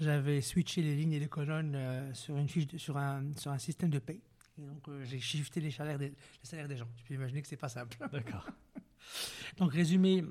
j'avais 0.00 0.40
switché 0.40 0.82
les 0.82 0.96
lignes 0.96 1.12
et 1.12 1.20
les 1.20 1.28
colonnes 1.28 1.74
euh, 1.76 2.12
sur, 2.14 2.36
une 2.36 2.48
fiche 2.48 2.66
de- 2.66 2.76
sur, 2.78 2.96
un, 2.96 3.32
sur 3.36 3.52
un 3.52 3.58
système 3.58 3.90
de 3.90 3.98
paye. 4.00 4.20
Et 4.58 4.66
donc, 4.66 4.86
euh, 4.88 5.04
j'ai 5.04 5.20
shifté 5.20 5.60
les 5.60 5.70
salaires, 5.70 5.98
des, 5.98 6.08
les 6.08 6.14
salaires 6.42 6.68
des 6.68 6.76
gens. 6.76 6.88
Tu 6.96 7.04
peux 7.04 7.14
imaginer 7.14 7.40
que 7.40 7.48
c'est 7.48 7.56
pas 7.56 7.68
simple. 7.68 7.96
D'accord. 8.12 8.46
Donc, 9.58 9.72
résumé, 9.72 10.24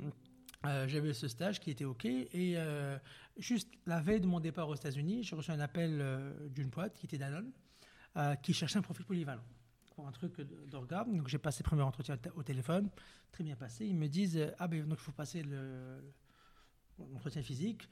euh, 0.66 0.88
j'avais 0.88 1.14
ce 1.14 1.28
stage 1.28 1.60
qui 1.60 1.72
était 1.72 1.86
OK. 1.86 2.06
Et 2.06 2.54
euh, 2.58 2.98
juste 3.38 3.70
la 3.86 4.00
veille 4.02 4.22
de 4.22 4.28
mon 4.28 4.40
départ 4.40 4.68
aux 4.70 4.76
États-Unis, 4.76 5.24
j'ai 5.24 5.36
reçu 5.36 5.52
un 5.52 5.60
appel 5.60 6.00
euh, 6.02 6.48
d'une 6.50 6.70
boîte 6.70 6.96
qui 6.98 7.06
était 7.06 7.18
Danone, 7.18 7.52
euh, 8.18 8.36
qui 8.36 8.54
cherchait 8.54 8.80
un 8.80 8.82
profil 8.82 9.06
polyvalent 9.06 9.44
pour 9.96 10.08
un 10.08 10.12
truc 10.12 10.38
de- 10.40 10.66
d'orga. 10.68 11.04
Donc, 11.06 11.28
j'ai 11.28 11.38
passé 11.38 11.62
le 11.64 11.68
premier 11.68 11.82
entretien 11.84 12.18
au 12.36 12.44
téléphone, 12.44 12.90
très 13.32 13.44
bien 13.44 13.56
passé. 13.56 13.86
Ils 13.86 13.96
me 13.96 14.08
disent 14.08 14.40
Ah, 14.58 14.68
ben, 14.68 14.86
donc 14.88 14.98
il 15.00 15.04
faut 15.04 15.12
passer 15.12 15.44
le- 15.44 16.14
l'entretien 17.14 17.42
physique. 17.42 17.88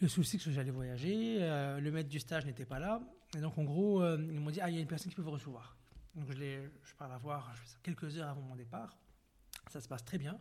Le 0.00 0.08
souci, 0.08 0.38
c'est 0.38 0.44
que 0.46 0.50
j'allais 0.52 0.70
voyager. 0.70 1.38
le 1.40 1.90
maître 1.90 2.08
du 2.08 2.18
stage 2.18 2.44
n'était 2.46 2.64
pas 2.64 2.78
là. 2.80 3.00
Et 3.36 3.40
donc, 3.40 3.56
en 3.58 3.62
gros, 3.64 4.04
ils 4.16 4.40
m'ont 4.40 4.50
dit 4.50 4.60
Ah, 4.60 4.68
il 4.70 4.74
y 4.74 4.78
a 4.78 4.80
une 4.80 4.86
personne 4.88 5.10
qui 5.10 5.14
peut 5.16 5.22
vous 5.22 5.30
recevoir. 5.30 5.76
Donc, 6.14 6.26
je, 6.32 6.34
je 6.34 6.94
pars 6.98 7.08
la 7.08 7.18
voir 7.18 7.54
quelques 7.82 8.16
heures 8.18 8.28
avant 8.28 8.42
mon 8.42 8.56
départ. 8.56 8.96
Ça 9.72 9.80
se 9.80 9.88
passe 9.88 10.04
très 10.04 10.18
bien. 10.18 10.38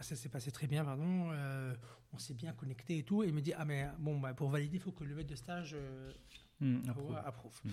Ça 0.00 0.14
s'est 0.14 0.28
passé 0.28 0.52
très 0.52 0.66
bien, 0.66 0.84
pardon. 0.84 1.30
Euh, 1.32 1.74
on 2.12 2.18
s'est 2.18 2.34
bien 2.34 2.52
connecté 2.52 2.98
et 2.98 3.02
tout. 3.02 3.22
Et 3.24 3.28
il 3.28 3.32
me 3.34 3.40
dit 3.40 3.54
Ah, 3.54 3.64
mais 3.64 3.88
bon, 3.98 4.20
bah, 4.20 4.34
pour 4.34 4.50
valider, 4.50 4.76
il 4.76 4.80
faut 4.80 4.92
que 4.92 5.04
le 5.04 5.14
maître 5.14 5.30
de 5.30 5.34
stage 5.36 5.72
euh, 5.74 6.12
Mhm, 6.60 6.82
approuve. 6.90 7.16
approuve. 7.16 7.60
Mhm. 7.64 7.72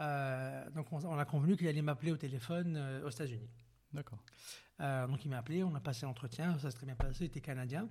Euh, 0.00 0.70
donc, 0.70 0.92
on, 0.92 1.02
on 1.04 1.18
a 1.18 1.24
convenu 1.24 1.56
qu'il 1.56 1.66
allait 1.66 1.80
m'appeler 1.82 2.12
au 2.12 2.16
téléphone 2.18 2.76
aux 3.04 3.08
États-Unis. 3.08 3.48
D'accord. 3.92 4.18
Donc 4.80 5.24
il 5.24 5.30
m'a 5.30 5.38
appelé, 5.38 5.62
on 5.62 5.72
a 5.76 5.80
passé 5.80 6.04
l'entretien, 6.04 6.58
ça 6.58 6.68
s'est 6.70 6.76
très 6.76 6.86
bien 6.86 6.96
passé, 6.96 7.24
il 7.24 7.26
était 7.28 7.40
canadien. 7.40 7.88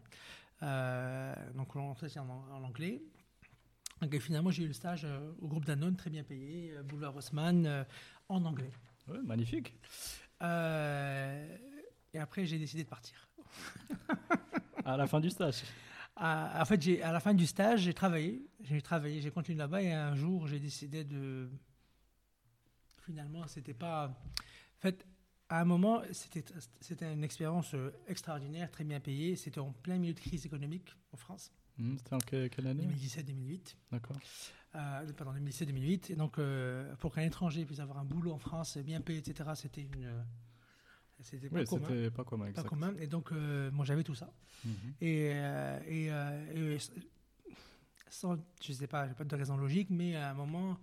Donc 0.61 1.73
l'entretien 1.75 2.23
en, 2.23 2.45
en 2.53 2.63
anglais. 2.63 3.01
Donc, 4.01 4.13
et 4.13 4.19
finalement, 4.19 4.51
j'ai 4.51 4.63
eu 4.63 4.67
le 4.67 4.73
stage 4.73 5.07
au 5.41 5.47
groupe 5.47 5.63
Danone, 5.65 5.95
très 5.95 6.09
bien 6.09 6.23
payé, 6.25 6.73
boulevard 6.83 7.15
Haussmann, 7.15 7.85
en 8.27 8.43
anglais. 8.45 8.71
Ouais, 9.07 9.21
magnifique. 9.23 9.73
Euh, 10.41 11.57
et 12.13 12.19
après, 12.19 12.45
j'ai 12.45 12.59
décidé 12.59 12.83
de 12.83 12.89
partir. 12.89 13.27
À 14.85 14.97
la 14.97 15.07
fin 15.07 15.21
du 15.21 15.29
stage. 15.29 15.63
À- 16.15 16.61
en 16.61 16.65
fait, 16.65 17.01
à 17.01 17.13
la 17.13 17.19
fin 17.21 17.33
du 17.33 17.45
stage, 17.47 17.81
j'ai 17.83 17.93
travaillé. 17.93 18.45
J'ai 18.61 18.81
travaillé, 18.81 19.21
j'ai 19.21 19.31
continué 19.31 19.57
là-bas 19.57 19.81
et 19.81 19.93
un 19.93 20.13
jour, 20.13 20.45
j'ai 20.47 20.59
décidé 20.59 21.05
de. 21.05 21.49
Finalement, 23.05 23.47
c'était 23.47 23.73
pas. 23.73 24.07
En 24.07 24.81
fait, 24.81 25.05
à 25.49 25.61
un 25.61 25.65
moment, 25.65 26.01
c'était 26.81 27.13
une 27.13 27.23
expérience 27.23 27.73
euh, 27.75 27.91
extraordinaire, 28.07 28.69
très 28.71 28.83
bien 28.83 28.99
payée. 28.99 29.35
C'était 29.37 29.59
en 29.59 29.71
plein 29.71 29.97
milieu 29.97 30.13
de 30.13 30.19
crise 30.19 30.45
économique 30.45 30.93
en 31.13 31.17
France, 31.17 31.51
Mhm, 31.77 31.97
C'était 31.97 32.13
en 32.13 32.19
que- 32.19 32.47
quelle 32.47 32.67
année? 32.67 32.85
2017-2008. 32.85 33.75
D'accord. 33.91 34.17
euh, 34.75 35.11
pardon, 35.13 35.31
2007-2008. 35.33 36.11
Et 36.11 36.15
donc, 36.15 36.37
euh, 36.39 36.93
pour 36.97 37.13
qu'un 37.15 37.21
étranger 37.23 37.65
puisse 37.65 37.79
avoir 37.79 37.97
un 37.99 38.05
boulot 38.05 38.31
en 38.33 38.37
France 38.37 38.77
bien 38.77 38.99
payé, 39.01 39.19
etc., 39.19 39.49
c'était 39.55 39.81
une. 39.81 40.23
C'était 41.23 41.49
pas 41.49 41.59
Oui, 41.59 41.65
commun. 41.65 41.87
c'était 41.87 42.11
pas 42.11 42.23
commun. 42.23 42.43
Pas 42.45 42.49
exact. 42.51 42.67
commun. 42.69 42.93
Et 42.99 43.07
donc, 43.07 43.31
euh, 43.31 43.71
moi, 43.71 43.85
j'avais 43.85 44.03
tout 44.03 44.15
ça. 44.15 44.31
Mhm. 44.65 44.73
Et, 45.01 45.31
euh, 45.33 45.79
et, 45.87 46.11
euh, 46.11 46.75
et 46.75 46.77
sans, 48.09 48.37
je 48.63 48.73
sais 48.73 48.87
pas, 48.87 49.07
j'ai 49.07 49.13
pas 49.15 49.23
de 49.23 49.35
raison 49.35 49.57
logique, 49.57 49.89
mais 49.89 50.15
à 50.15 50.31
un 50.31 50.33
moment, 50.33 50.77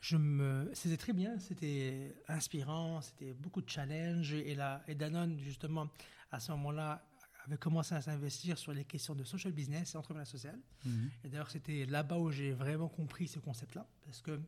je 0.00 0.16
me, 0.16 0.70
c'était 0.74 0.96
très 0.96 1.12
bien, 1.12 1.38
c'était 1.38 2.14
inspirant, 2.28 3.00
c'était 3.00 3.34
beaucoup 3.34 3.60
de 3.62 3.68
challenges. 3.68 4.32
Et, 4.32 4.54
là, 4.54 4.82
et 4.86 4.94
Danone, 4.94 5.38
justement, 5.40 5.88
à 6.30 6.38
ce 6.38 6.52
moment-là, 6.52 7.04
avait 7.46 7.56
commencé 7.56 7.94
à 7.94 8.02
s'investir 8.02 8.58
sur 8.58 8.72
les 8.72 8.84
questions 8.84 9.14
de 9.14 9.24
social 9.24 9.52
business 9.52 9.94
et 9.94 9.98
entrepreneuriat 9.98 10.26
social. 10.26 10.58
Mhm. 10.84 11.10
Et 11.24 11.28
d'ailleurs, 11.30 11.50
c'était 11.50 11.86
là-bas 11.86 12.18
où 12.18 12.30
j'ai 12.30 12.52
vraiment 12.52 12.88
compris 12.88 13.26
ce 13.26 13.38
concept-là, 13.38 13.86
parce 14.04 14.20
que 14.20 14.38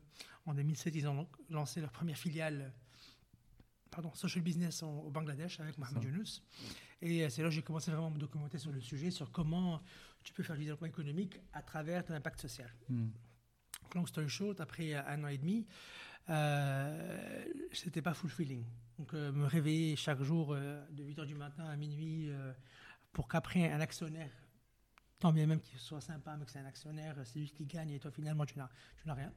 en 0.46 0.54
2007, 0.54 0.94
ils 0.94 1.08
ont 1.08 1.26
lancé 1.48 1.80
leur 1.80 1.90
première 1.92 2.18
filiale, 2.18 2.72
pardon, 3.90 4.12
social 4.14 4.42
business 4.42 4.82
en- 4.82 5.00
au 5.00 5.10
Bangladesh 5.10 5.60
avec 5.60 5.76
Mohamed. 5.78 6.02
Younous. 6.04 6.42
Et 7.02 7.24
euh, 7.24 7.28
c'est 7.30 7.42
là 7.42 7.48
que 7.48 7.54
j'ai 7.54 7.62
commencé 7.62 7.90
vraiment 7.90 8.08
à 8.08 8.10
me 8.10 8.18
documenter 8.18 8.58
sur 8.58 8.72
le 8.72 8.80
sujet, 8.80 9.10
sur 9.10 9.30
comment 9.30 9.82
tu 10.22 10.32
peux 10.32 10.42
faire 10.42 10.56
du 10.56 10.62
développement 10.62 10.86
économique 10.86 11.40
à 11.52 11.62
travers 11.62 12.04
ton 12.04 12.14
impact 12.14 12.40
social. 12.40 12.70
Mhm. 12.88 13.10
Long 13.94 14.06
story 14.06 14.28
short, 14.28 14.60
après 14.60 14.94
un 14.94 15.24
an 15.24 15.28
et 15.28 15.38
demi, 15.38 15.66
euh, 16.28 17.44
c'était 17.72 18.02
pas 18.02 18.14
fulfilling. 18.14 18.64
Donc, 18.98 19.14
euh, 19.14 19.32
me 19.32 19.46
réveiller 19.46 19.96
chaque 19.96 20.22
jour 20.22 20.52
euh, 20.52 20.84
de 20.90 21.02
8 21.04 21.18
h 21.18 21.26
du 21.26 21.34
matin 21.34 21.64
à 21.64 21.76
minuit 21.76 22.30
pour 23.12 23.26
qu'après 23.28 23.70
un 23.72 23.80
actionnaire, 23.80 24.30
tant 25.18 25.32
bien 25.32 25.46
même 25.46 25.60
qu'il 25.60 25.78
soit 25.78 26.00
sympa, 26.00 26.36
mais 26.36 26.44
que 26.44 26.50
c'est 26.50 26.60
un 26.60 26.66
actionnaire, 26.66 27.16
c'est 27.24 27.38
lui 27.40 27.50
qui 27.50 27.66
gagne 27.66 27.90
et 27.90 27.98
toi 27.98 28.10
finalement 28.10 28.46
tu 28.46 28.58
n'as 28.58 28.68
rien. 29.14 29.32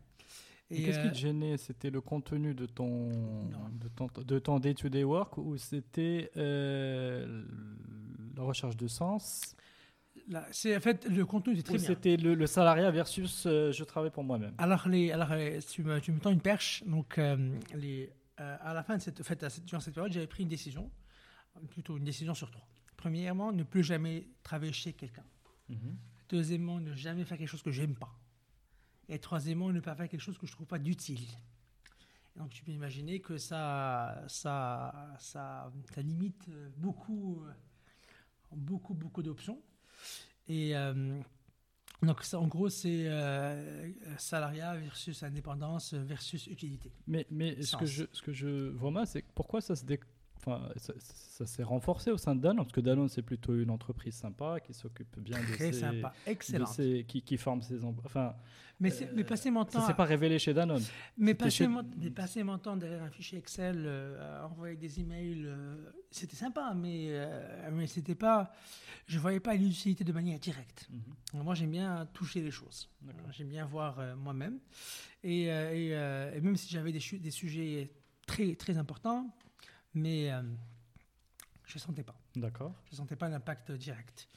Qu'est-ce 0.69 0.97
euh, 0.99 1.03
qui 1.03 1.09
te 1.11 1.15
gênait? 1.17 1.57
C'était 1.57 1.89
le 1.89 2.01
contenu 2.01 2.53
de 2.55 2.65
ton, 2.65 3.09
Non. 3.49 3.69
de 3.79 3.87
ton, 3.89 4.07
de 4.23 4.39
ton 4.39 4.59
day-to-day 4.59 5.03
work 5.03 5.37
ou 5.37 5.57
c'était 5.57 6.31
euh, 6.37 7.43
la 8.35 8.43
recherche 8.43 8.75
de 8.77 8.87
sens? 8.87 9.55
C'est, 10.51 10.75
en 10.75 10.79
fait, 10.79 11.05
le 11.09 11.25
contenu 11.25 11.57
est 11.57 11.63
très 11.63 11.77
bien. 11.77 11.85
c'était 11.85 12.15
le, 12.17 12.33
le 12.33 12.47
salariat 12.47 12.89
versus 12.91 13.43
euh, 13.45 13.71
je 13.71 13.83
travaille 13.83 14.09
pour 14.11 14.23
moi-même? 14.23 14.53
Alors, 14.57 14.87
les, 14.87 15.11
alors 15.11 15.31
euh, 15.31 15.59
tu, 15.69 15.83
me, 15.83 15.99
tu 15.99 16.11
me 16.11 16.19
tends 16.19 16.31
une 16.31 16.39
perche. 16.41 16.83
Donc, 16.85 17.17
euh, 17.17 17.35
les, 17.75 18.09
euh, 18.39 18.57
à 18.61 18.73
la 18.73 18.83
fin 18.83 18.95
de 18.97 19.01
cette, 19.01 19.19
en 19.19 19.23
fait, 19.23 19.43
à 19.43 19.49
cette- 19.49 19.65
durant 19.65 19.81
cette 19.81 19.93
période, 19.93 20.13
j'avais 20.13 20.27
pris 20.27 20.43
une 20.43 20.49
décision, 20.49 20.89
plutôt 21.69 21.97
une 21.97 22.05
décision 22.05 22.33
sur 22.33 22.49
trois. 22.49 22.65
Premièrement, 22.95 23.51
ne 23.51 23.63
plus 23.63 23.83
jamais 23.83 24.27
travailler 24.43 24.71
chez 24.71 24.93
quelqu'un. 24.93 25.25
Mhm. 25.67 25.97
Deuxièmement, 26.29 26.79
ne 26.79 26.93
jamais 26.93 27.25
faire 27.25 27.37
quelque 27.37 27.49
chose 27.49 27.61
que 27.63 27.71
j'aime 27.71 27.95
pas. 27.95 28.15
Et 29.09 29.19
troisièmement, 29.19 29.71
ne 29.71 29.79
pas 29.79 29.95
faire 29.95 30.07
quelque 30.07 30.21
chose 30.21 30.37
que 30.37 30.47
je 30.47 30.51
trouve 30.53 30.67
pas 30.67 30.79
d'utile. 30.79 31.27
Donc, 32.35 32.49
tu 32.49 32.63
peux 32.63 32.71
imaginer 32.71 33.19
que 33.19 33.37
ça, 33.37 34.23
ça, 34.27 35.15
ça, 35.19 35.71
ça 35.93 36.01
limite 36.01 36.49
beaucoup, 36.77 37.43
beaucoup, 38.51 38.93
beaucoup 38.93 39.21
d'options. 39.21 39.61
Et 40.47 40.75
euh, 40.75 41.21
donc, 42.01 42.23
ça, 42.23 42.39
en 42.39 42.47
gros, 42.47 42.69
c'est 42.69 43.07
euh, 43.07 43.91
salariat 44.17 44.75
versus 44.75 45.21
indépendance 45.21 45.93
versus 45.93 46.47
utilité. 46.47 46.91
Mais, 47.07 47.27
mais 47.29 47.61
ce, 47.61 47.77
que 47.77 47.85
je, 47.85 48.05
ce 48.11 48.21
que 48.21 48.33
je 48.33 48.69
vois 48.69 48.91
mal, 48.91 49.05
c'est 49.05 49.23
pourquoi 49.35 49.61
ça 49.61 49.75
se 49.75 49.85
dé- 49.85 49.99
Enfin, 50.45 50.67
ça, 50.75 50.93
ça 50.99 51.45
s'est 51.45 51.63
renforcé 51.63 52.11
au 52.11 52.17
sein 52.17 52.35
de 52.35 52.41
Danone, 52.41 52.57
parce 52.65 52.73
que 52.73 52.81
Danone, 52.81 53.07
c'est 53.07 53.21
plutôt 53.21 53.55
une 53.57 53.69
entreprise 53.69 54.13
sympa 54.15 54.59
qui 54.59 54.73
s'occupe 54.73 55.17
bien 55.19 55.39
de 55.39 55.45
Très 55.53 55.71
ses, 55.71 55.79
sympa, 55.79 56.13
excellent. 56.25 56.65
qui, 57.07 57.21
qui 57.21 57.37
forme 57.37 57.61
ses 57.61 57.83
emplois. 57.85 58.03
Enfin, 58.05 58.35
Mais, 58.81 58.89
mais 59.15 59.23
passer 59.23 59.49
mon 59.51 59.63
ça 59.63 59.71
temps, 59.71 59.85
s'est 59.85 59.93
à- 59.93 59.95
pas 59.95 60.03
révélé 60.03 60.37
chez 60.39 60.53
Danone. 60.53 60.83
mais 61.17 61.33
passer, 61.33 61.51
chez- 61.59 61.67
mon, 61.67 61.83
mais 61.97 62.09
passer 62.11 62.43
mon 62.43 62.57
temps 62.57 62.75
derrière 62.75 63.03
un 63.03 63.09
fichier 63.09 63.37
Excel, 63.37 63.83
euh, 63.85 64.43
envoyer 64.43 64.75
des 64.75 64.99
emails, 64.99 65.43
euh, 65.45 65.77
c'était 66.11 66.35
sympa, 66.35 66.73
mais 66.75 67.05
euh, 67.11 67.69
mais 67.71 67.87
c'était 67.87 68.15
pas, 68.15 68.51
je 69.07 69.19
voyais 69.19 69.39
pas 69.39 69.53
l'utilité 69.55 70.03
de 70.03 70.11
manière 70.11 70.39
directe. 70.39 70.89
Mhm. 70.91 71.41
Moi, 71.43 71.55
j'aime 71.55 71.71
bien 71.71 72.05
toucher 72.13 72.41
les 72.41 72.51
choses. 72.51 72.89
J'aime 73.31 73.47
bien 73.47 73.65
voir 73.65 73.97
euh, 73.99 74.13
moi-même. 74.17 74.59
Et, 75.23 75.49
euh, 75.49 75.71
et, 75.73 75.95
euh, 75.95 76.33
et 76.35 76.41
même 76.41 76.57
si 76.57 76.69
j'avais 76.69 76.91
des, 76.91 76.99
des 77.17 77.31
sujets 77.31 77.89
très, 78.27 78.55
très 78.55 78.77
importants, 78.77 79.33
mais 79.93 80.31
euh, 80.31 80.41
je 81.65 81.75
ne 81.77 81.79
sentais 81.79 82.03
pas. 82.03 82.15
D'accord. 82.35 82.73
Je 82.87 82.91
ne 82.91 82.97
sentais 82.97 83.15
pas 83.15 83.29
l'impact 83.29 83.71
direct. 83.71 84.27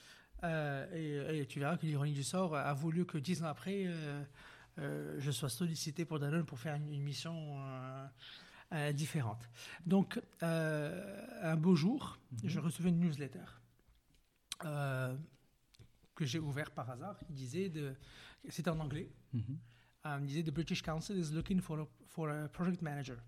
Euh, 0.45 1.31
et, 1.33 1.41
et 1.41 1.47
tu 1.47 1.61
verras 1.61 1.77
que 1.79 1.87
l'ironie 1.87 2.13
du 2.13 2.23
sort 2.25 2.55
a 2.57 2.73
voulu 2.75 3.07
que 3.07 3.19
dix 3.19 3.43
ans 3.43 3.47
après, 3.47 3.85
euh, 3.87 5.19
je 5.19 5.31
sois 5.31 5.49
sollicité 5.49 6.05
pour 6.05 6.19
Danone 6.19 6.45
pour 6.45 6.59
faire 6.59 6.75
une, 6.77 6.93
une 6.93 7.03
mission 7.03 7.57
différente. 8.95 9.49
Donc, 9.87 10.21
un 10.43 11.57
beau 11.57 11.75
jour, 11.77 12.19
Mhm. 12.33 12.49
je 12.51 12.59
recevais 12.61 12.89
une 12.91 12.99
newsletter 13.01 13.45
que 16.15 16.25
j'ai 16.25 16.39
ouvert 16.39 16.71
par 16.71 16.89
hasard 16.91 17.19
qui 17.27 17.33
disait, 17.33 17.69
de, 17.69 17.95
c'était 18.49 18.71
en 18.71 18.81
anglais, 18.81 19.11
euh, 19.35 20.19
il 20.21 20.27
disait 20.27 20.43
The 20.43 20.51
British 20.51 20.83
Council 20.83 21.17
is 21.19 21.33
looking 21.33 21.61
for 21.61 21.81
a, 21.81 21.87
for 22.07 22.29
a 22.31 22.49
project 22.49 22.83
manager. 22.83 23.19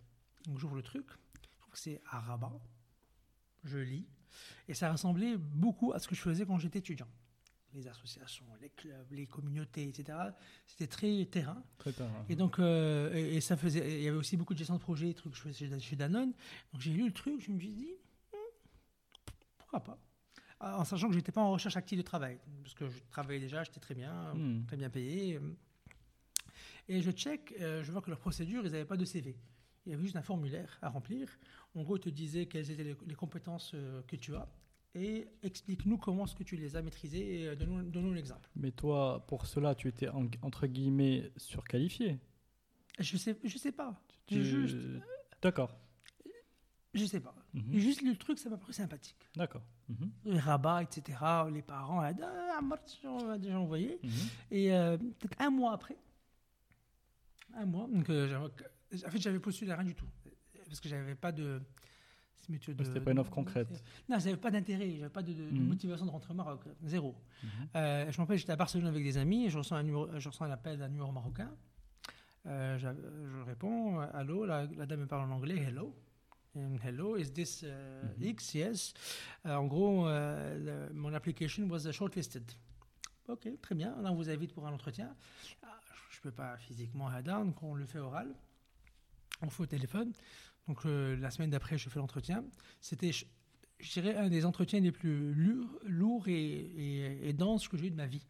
Donc 0.46 0.58
j'ouvre 0.58 0.76
le 0.76 0.82
truc, 0.82 1.06
c'est 1.74 2.00
à 2.10 2.20
Rabat, 2.20 2.58
je 3.64 3.78
lis, 3.78 4.06
et 4.68 4.74
ça 4.74 4.90
ressemblait 4.92 5.36
beaucoup 5.36 5.92
à 5.92 5.98
ce 5.98 6.08
que 6.08 6.14
je 6.14 6.20
faisais 6.20 6.46
quand 6.46 6.58
j'étais 6.58 6.78
étudiant. 6.78 7.08
Les 7.74 7.86
associations, 7.86 8.46
les 8.62 8.70
clubs, 8.70 9.12
les 9.12 9.26
communautés, 9.26 9.86
etc. 9.88 10.16
C'était 10.66 10.86
très 10.86 11.26
terrain. 11.26 11.62
Très. 11.76 11.92
Et 12.30 12.34
donc, 12.34 12.58
euh, 12.58 13.12
et, 13.14 13.36
et 13.36 13.40
ça 13.42 13.56
faisait, 13.58 13.98
il 13.98 14.02
y 14.04 14.08
avait 14.08 14.16
aussi 14.16 14.38
beaucoup 14.38 14.54
de 14.54 14.58
gestion 14.58 14.76
de 14.76 14.80
projet, 14.80 15.06
des 15.08 15.14
trucs 15.14 15.32
que 15.32 15.38
je 15.38 15.42
faisais 15.42 15.78
chez- 15.80 15.94
Danone. 15.96 16.32
Donc 16.72 16.80
j'ai 16.80 16.92
lu 16.92 17.06
le 17.06 17.12
truc, 17.12 17.40
je 17.42 17.50
me 17.50 17.58
suis 17.60 17.68
dit, 17.72 17.92
Hmm, 18.32 18.36
pourquoi 19.58 19.80
pas? 19.84 19.98
En 20.60 20.84
sachant 20.84 21.08
que 21.08 21.14
j'étais 21.14 21.30
pas 21.30 21.42
en 21.42 21.52
recherche 21.52 21.76
active 21.76 21.98
de 21.98 22.02
travail, 22.02 22.38
parce 22.62 22.74
que 22.74 22.88
je 22.88 22.98
travaillais 23.10 23.38
déjà, 23.40 23.62
j'étais 23.64 23.80
très 23.80 23.94
bien, 23.94 24.32
Hmm. 24.34 24.64
très 24.66 24.76
bien 24.78 24.88
payé. 24.90 25.38
Et 26.88 27.02
je 27.02 27.10
check, 27.10 27.54
euh, 27.60 27.84
je 27.84 27.92
vois 27.92 28.00
que 28.00 28.08
leur 28.10 28.18
procédure, 28.18 28.64
ils 28.64 28.72
n'avaient 28.72 28.84
pas 28.86 28.96
de 28.96 29.04
CV. 29.04 29.36
Il 29.88 29.92
y 29.92 29.94
avait 29.94 30.02
juste 30.04 30.16
un 30.16 30.22
formulaire 30.22 30.78
à 30.82 30.90
remplir. 30.90 31.26
En 31.74 31.82
gros, 31.82 31.96
te 31.96 32.10
disait 32.10 32.44
quelles 32.46 32.70
étaient 32.70 32.84
les, 32.84 32.96
les 33.06 33.14
compétences 33.14 33.72
euh, 33.74 34.02
que 34.06 34.16
tu 34.16 34.34
as 34.36 34.46
et 34.94 35.26
explique-nous 35.42 35.96
comment 35.96 36.24
est-ce 36.24 36.34
que 36.34 36.42
tu 36.42 36.56
les 36.56 36.76
as 36.76 36.82
maîtrisées 36.82 37.40
et 37.42 37.48
euh, 37.48 37.54
donne-nous 37.56 38.12
l'exemple. 38.12 38.48
Mais 38.56 38.70
toi, 38.70 39.24
pour 39.26 39.46
cela, 39.46 39.74
tu 39.74 39.88
étais 39.88 40.08
en- 40.08 40.28
entre 40.42 40.66
guillemets 40.66 41.30
surqualifié. 41.38 42.18
Je 42.98 43.16
sais, 43.16 43.36
je 43.44 43.56
sais 43.58 43.72
pas. 43.72 43.98
Tu- 44.26 44.34
J'ai 44.36 44.44
juste, 44.44 44.76
D'accord. 45.40 45.74
je 46.94 47.04
sais 47.04 47.20
pas. 47.20 47.34
Mhm. 47.54 47.78
Juste 47.78 48.02
le 48.02 48.14
truc, 48.16 48.38
ça 48.38 48.50
m'a 48.50 48.56
paru 48.58 48.72
sympathique. 48.74 49.16
D'accord. 49.36 49.62
Mhm. 49.88 50.10
Les 50.26 50.38
rabats, 50.38 50.82
etc. 50.82 51.18
Les 51.52 51.62
parents, 51.62 52.00
ah, 52.02 52.60
on 53.04 53.30
a 53.30 53.38
déjà 53.38 53.58
envoyé. 53.58 54.00
Mhm. 54.02 54.10
Et 54.50 54.72
euh, 54.74 54.96
peut-être 54.98 55.40
un 55.40 55.50
mois 55.50 55.72
après, 55.72 55.96
un 57.54 57.66
mois, 57.66 57.86
donc, 57.88 58.08
euh, 58.10 58.48
en 58.94 59.10
fait, 59.10 59.18
j'avais 59.20 59.40
postulé 59.40 59.70
à 59.72 59.76
rien 59.76 59.84
du 59.86 59.94
tout. 59.94 60.06
Parce 60.66 60.80
que 60.80 60.88
j'avais 60.88 61.14
pas 61.14 61.32
de. 61.32 61.60
C'était 62.50 63.00
pas 63.00 63.10
une 63.10 63.18
offre 63.18 63.30
concrète. 63.30 63.68
Non, 64.08 64.18
j'avais 64.18 64.36
pas 64.36 64.50
d'intérêt, 64.50 64.96
j'avais 64.96 65.10
pas 65.10 65.22
de, 65.22 65.32
Mhm. 65.32 65.66
motivation 65.68 66.06
de 66.06 66.10
rentrer 66.10 66.32
au 66.32 66.36
Maroc. 66.36 66.62
Zéro. 66.84 67.14
Mhm. 67.42 67.48
Euh, 67.76 68.10
je 68.10 68.16
j'étais 68.38 68.52
à 68.52 68.56
Barcelone 68.56 68.86
avec 68.86 69.02
des 69.04 69.18
amis 69.18 69.46
et 69.46 69.50
je 69.50 69.58
reçois 69.58 69.76
un, 69.78 69.82
numéro, 69.82 70.08
je 70.18 70.28
reçois 70.28 70.46
un 70.46 70.50
appel 70.50 70.78
d'un 70.78 70.88
numéro 70.88 71.12
marocain. 71.12 71.50
Euh, 72.46 72.78
je 72.78 73.42
réponds, 73.44 74.00
euh, 74.00 74.06
allô, 74.14 74.46
la, 74.46 74.64
la 74.66 74.86
dame 74.86 75.00
me 75.00 75.06
parle 75.06 75.30
en 75.30 75.34
anglais, 75.34 75.56
hello. 75.58 75.94
And 76.56 76.76
hello, 76.82 77.16
is 77.16 77.32
this 77.32 77.62
uh, 77.62 77.66
Mhm. 78.18 78.22
X? 78.28 78.54
Yes. 78.54 78.94
Euh, 79.44 79.54
en 79.56 79.66
gros, 79.66 80.06
euh, 80.08 80.86
le- 80.88 80.94
mon 80.94 81.12
application 81.12 81.68
was 81.68 81.90
shortlisted. 81.92 82.50
Ok, 83.28 83.46
très 83.60 83.74
bien. 83.74 84.00
Là, 84.00 84.10
on 84.10 84.14
vous 84.14 84.30
invite 84.30 84.54
pour 84.54 84.66
un 84.66 84.72
entretien. 84.72 85.14
Ah, 85.62 85.78
je 86.10 86.16
ne 86.18 86.22
peux 86.22 86.30
pas 86.32 86.56
physiquement 86.56 87.08
on 87.62 87.74
le 87.74 87.84
fait 87.84 87.98
oral. 87.98 88.34
On 89.42 89.50
fait 89.50 89.62
au 89.62 89.66
téléphone. 89.66 90.12
Donc 90.66 90.84
euh, 90.84 91.16
la 91.16 91.30
semaine 91.30 91.50
d'après, 91.50 91.78
je 91.78 91.88
fais 91.88 91.98
l'entretien. 91.98 92.44
C'était, 92.80 93.12
je, 93.12 93.24
je 93.78 93.92
dirais, 94.00 94.16
un 94.16 94.28
des 94.28 94.44
entretiens 94.44 94.80
les 94.80 94.92
plus 94.92 95.32
lourds, 95.34 95.78
lourds 95.86 96.28
et, 96.28 96.34
et, 96.34 97.28
et 97.28 97.32
denses 97.32 97.68
que 97.68 97.76
j'ai 97.76 97.86
eu 97.86 97.90
de 97.90 97.96
ma 97.96 98.06
vie. 98.06 98.26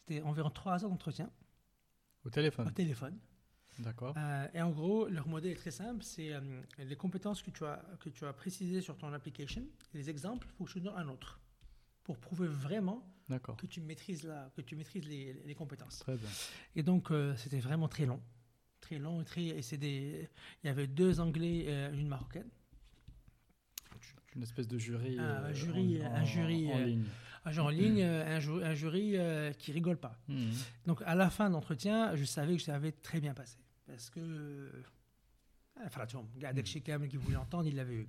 C'était 0.00 0.22
environ 0.22 0.50
trois 0.50 0.82
heures 0.84 0.90
d'entretien 0.90 1.30
Au 2.24 2.28
au 2.28 2.30
téléphone. 2.30 2.72
téléphone. 2.72 3.18
D'accord. 3.80 4.14
Euh, 4.16 4.46
et 4.54 4.62
en 4.62 4.70
gros, 4.70 5.08
leur 5.08 5.26
modèle 5.26 5.52
est 5.52 5.56
très 5.56 5.70
simple. 5.72 6.02
C'est 6.04 6.32
euh, 6.32 6.40
les 6.78 6.94
compétences 6.96 7.42
que 7.42 7.50
tu, 7.50 7.64
as, 7.64 7.82
que 8.00 8.08
tu 8.08 8.24
as 8.24 8.32
précisées 8.32 8.80
sur 8.80 8.96
ton 8.96 9.12
application, 9.12 9.66
les 9.94 10.08
exemples, 10.10 10.46
il 10.48 10.56
faut 10.56 10.64
que 10.64 10.70
je 10.70 10.78
te 10.78 10.84
donne 10.84 10.96
un 10.96 11.08
autre. 11.08 11.40
Pour 12.04 12.18
prouver 12.18 12.46
vraiment 12.46 13.02
que 13.56 13.66
tu 13.66 13.80
maîtrises, 13.80 14.22
la, 14.24 14.50
que 14.54 14.60
tu 14.60 14.76
maîtrises 14.76 15.06
les, 15.06 15.32
les 15.44 15.54
compétences. 15.54 16.00
Très 16.00 16.16
bien. 16.16 16.28
Et 16.76 16.82
donc, 16.82 17.10
euh, 17.10 17.34
c'était 17.36 17.58
vraiment 17.58 17.88
très 17.88 18.04
long. 18.06 18.20
Très 18.84 18.98
long 18.98 19.22
et 19.22 19.24
très. 19.24 19.44
Et 19.46 19.62
c'est 19.62 19.78
des, 19.78 20.28
il 20.62 20.66
y 20.66 20.70
avait 20.70 20.86
deux 20.86 21.18
Anglais 21.20 21.64
et 21.70 21.88
une 21.94 22.06
Marocaine. 22.08 22.48
Une 24.36 24.42
espèce 24.42 24.66
de 24.68 24.78
jury. 24.78 25.16
Un 25.18 25.22
euh, 25.22 25.54
jury- 25.54 26.02
en, 26.04 26.12
un 26.14 26.24
jury, 26.24 26.70
en 26.72 26.78
euh, 26.80 26.84
ligne. 26.84 27.04
Un 27.46 27.52
genre 27.52 27.66
en 27.66 27.70
ligne, 27.70 28.02
euh, 28.02 28.36
un, 28.36 28.40
ju- 28.40 28.62
un 28.64 28.74
jury 28.74 29.16
euh, 29.16 29.52
qui 29.52 29.70
rigole 29.72 29.96
pas. 29.96 30.18
Mhm. 30.28 30.50
Donc 30.86 31.02
à 31.06 31.14
la 31.14 31.30
fin 31.30 31.48
de 31.48 31.54
l'entretien, 31.54 32.14
je 32.16 32.24
savais 32.24 32.56
que 32.56 32.62
ça 32.62 32.74
avait 32.74 32.92
très 32.92 33.20
bien 33.20 33.32
passé. 33.34 33.58
Parce 33.86 34.10
que. 34.10 34.20
euh, 34.20 34.70
Enfin, 35.86 36.06
tu 36.06 36.16
vois, 36.16 36.52
d'Ekshikam 36.52 37.08
qui 37.08 37.16
voulait 37.16 37.36
entendre, 37.36 37.66
il 37.66 37.74
l'avait 37.74 37.94
eu. 37.96 38.08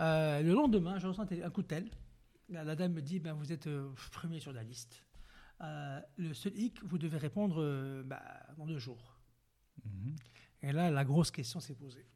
Euh, 0.00 0.40
le 0.40 0.52
lendemain, 0.54 0.98
je 0.98 1.06
ressens 1.08 1.26
un 1.30 1.50
coup 1.50 1.60
de 1.62 1.66
tel. 1.66 1.90
La, 2.48 2.64
la 2.64 2.74
dame 2.74 2.92
me 2.94 3.02
dit 3.02 3.18
ben, 3.20 3.34
Vous 3.34 3.52
êtes 3.52 3.66
euh, 3.66 3.90
premier 4.12 4.40
sur 4.40 4.52
la 4.52 4.62
liste. 4.62 5.02
Euh, 5.60 6.00
le 6.16 6.32
seul 6.32 6.56
hic, 6.56 6.82
vous 6.82 6.96
devez 6.96 7.18
répondre 7.18 7.56
euh, 7.60 8.02
bah, 8.04 8.22
dans 8.56 8.66
deux 8.66 8.78
jours. 8.78 9.09
Mhm. 9.84 10.16
Et 10.62 10.72
là, 10.72 10.90
la 10.90 11.04
grosse 11.04 11.30
question 11.30 11.60
s'est 11.60 11.74
posée. 11.74 12.06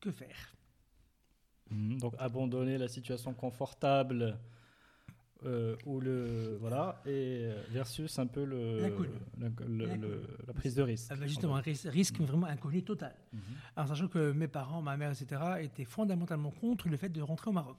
Que 0.00 0.10
faire? 0.10 0.54
Mhm. 1.70 1.98
Donc 1.98 2.14
abandonner 2.18 2.76
la 2.78 2.88
situation 2.88 3.32
confortable 3.32 4.38
euh, 5.44 5.76
ou 5.84 6.00
le 6.00 6.56
voilà 6.60 7.02
et 7.06 7.10
euh, 7.46 7.62
versus 7.70 8.18
un 8.18 8.26
peu 8.26 8.44
le, 8.44 8.80
L'inconnu. 8.80 9.08
le- 9.38 9.48
le- 9.48 9.86
L'inconnu. 9.86 10.00
le- 10.00 10.36
la 10.46 10.52
prise 10.54 10.74
de 10.74 10.82
risque. 10.82 11.08
Ah 11.10 11.16
ben, 11.16 11.26
Justement, 11.26 11.56
un 11.56 11.60
ris- 11.60 11.86
risque 11.88 12.18
vraiment 12.20 12.46
inconnu 12.46 12.82
total. 12.82 13.14
Mhm. 13.32 13.40
Alors, 13.76 13.88
sachant 13.88 14.08
que 14.08 14.32
mes 14.32 14.48
parents, 14.48 14.80
ma 14.82 14.96
mère, 14.96 15.10
etc., 15.10 15.40
étaient 15.60 15.84
fondamentalement 15.84 16.50
contre 16.50 16.88
le 16.88 16.96
fait 16.96 17.08
de 17.10 17.20
rentrer 17.20 17.50
au 17.50 17.52
Maroc, 17.52 17.78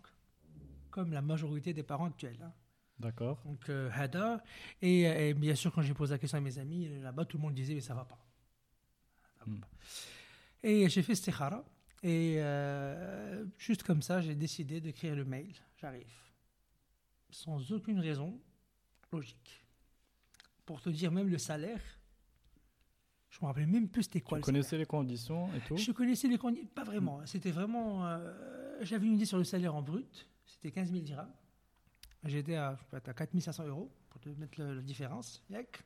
comme 0.92 1.12
la 1.12 1.22
majorité 1.22 1.74
des 1.74 1.84
parents 1.84 2.06
actuels. 2.06 2.38
hein. 2.44 2.54
D'accord. 3.00 3.42
Donc, 3.46 3.68
euh, 3.70 3.90
Hada. 3.94 4.44
Et, 4.82 5.02
et 5.02 5.34
bien 5.34 5.56
sûr, 5.56 5.72
quand 5.74 5.82
j'ai 5.82 5.94
posé 5.94 6.14
la 6.14 6.18
question 6.20 6.38
à 6.38 6.42
mes 6.42 6.58
amis, 6.60 6.88
euh, 6.88 7.04
là-bas, 7.04 7.26
tout 7.26 7.38
le 7.38 7.44
monde 7.44 7.54
disait, 7.54 7.74
mais 7.74 7.82
ça 7.82 7.94
va 7.94 8.06
pas. 8.06 8.18
Ça 9.38 9.46
va 9.46 9.52
Hmm. 9.52 9.60
pas. 9.60 9.68
Et 10.64 10.90
j'ai 10.90 11.02
fait 11.04 11.14
Stikhara. 11.16 11.64
Et 12.04 12.36
euh, 12.38 13.46
juste 13.58 13.84
comme 13.84 14.02
ça, 14.02 14.22
j'ai 14.22 14.36
décidé 14.36 14.80
d'écrire 14.82 15.16
le 15.16 15.26
mail. 15.26 15.54
J'arrive. 15.82 16.08
Sans 17.30 17.72
aucune 17.72 18.00
raison 18.00 18.40
logique. 19.12 19.66
Pour 20.66 20.82
te 20.82 20.90
dire, 20.90 21.12
même 21.12 21.28
le 21.30 21.38
salaire, 21.38 21.82
je 23.30 23.40
me 23.42 23.48
rappelais 23.48 23.66
même 23.66 23.90
plus 23.90 24.04
c'était 24.04 24.22
quoi 24.22 24.38
Tu 24.38 24.40
le 24.40 24.46
salaire. 24.46 24.62
connaissais 24.62 24.78
les 24.78 24.86
conditions 24.86 25.54
et 25.56 25.60
tout? 25.68 25.78
Je 25.78 25.92
connaissais 25.92 26.28
les 26.28 26.38
conditions, 26.38 26.70
pas 26.74 26.84
vraiment. 26.84 27.26
C'était 27.26 27.52
vraiment. 27.52 28.08
euh, 28.08 28.78
J'avais 28.82 29.06
une 29.08 29.16
idée 29.16 29.26
sur 29.26 29.38
le 29.38 29.44
salaire 29.44 29.76
en 29.76 29.82
brut. 29.82 30.28
C'était 30.46 30.72
15 30.72 30.92
000 30.92 31.04
dirhams. 31.04 31.32
J'étais 32.26 32.56
à, 32.56 32.78
à 32.92 33.00
4 33.14 33.40
500 33.40 33.68
euros 33.68 33.92
pour 34.10 34.20
te 34.20 34.30
mettre 34.30 34.60
le- 34.60 34.76
la 34.76 34.82
différence. 34.82 35.44
Yak. 35.50 35.84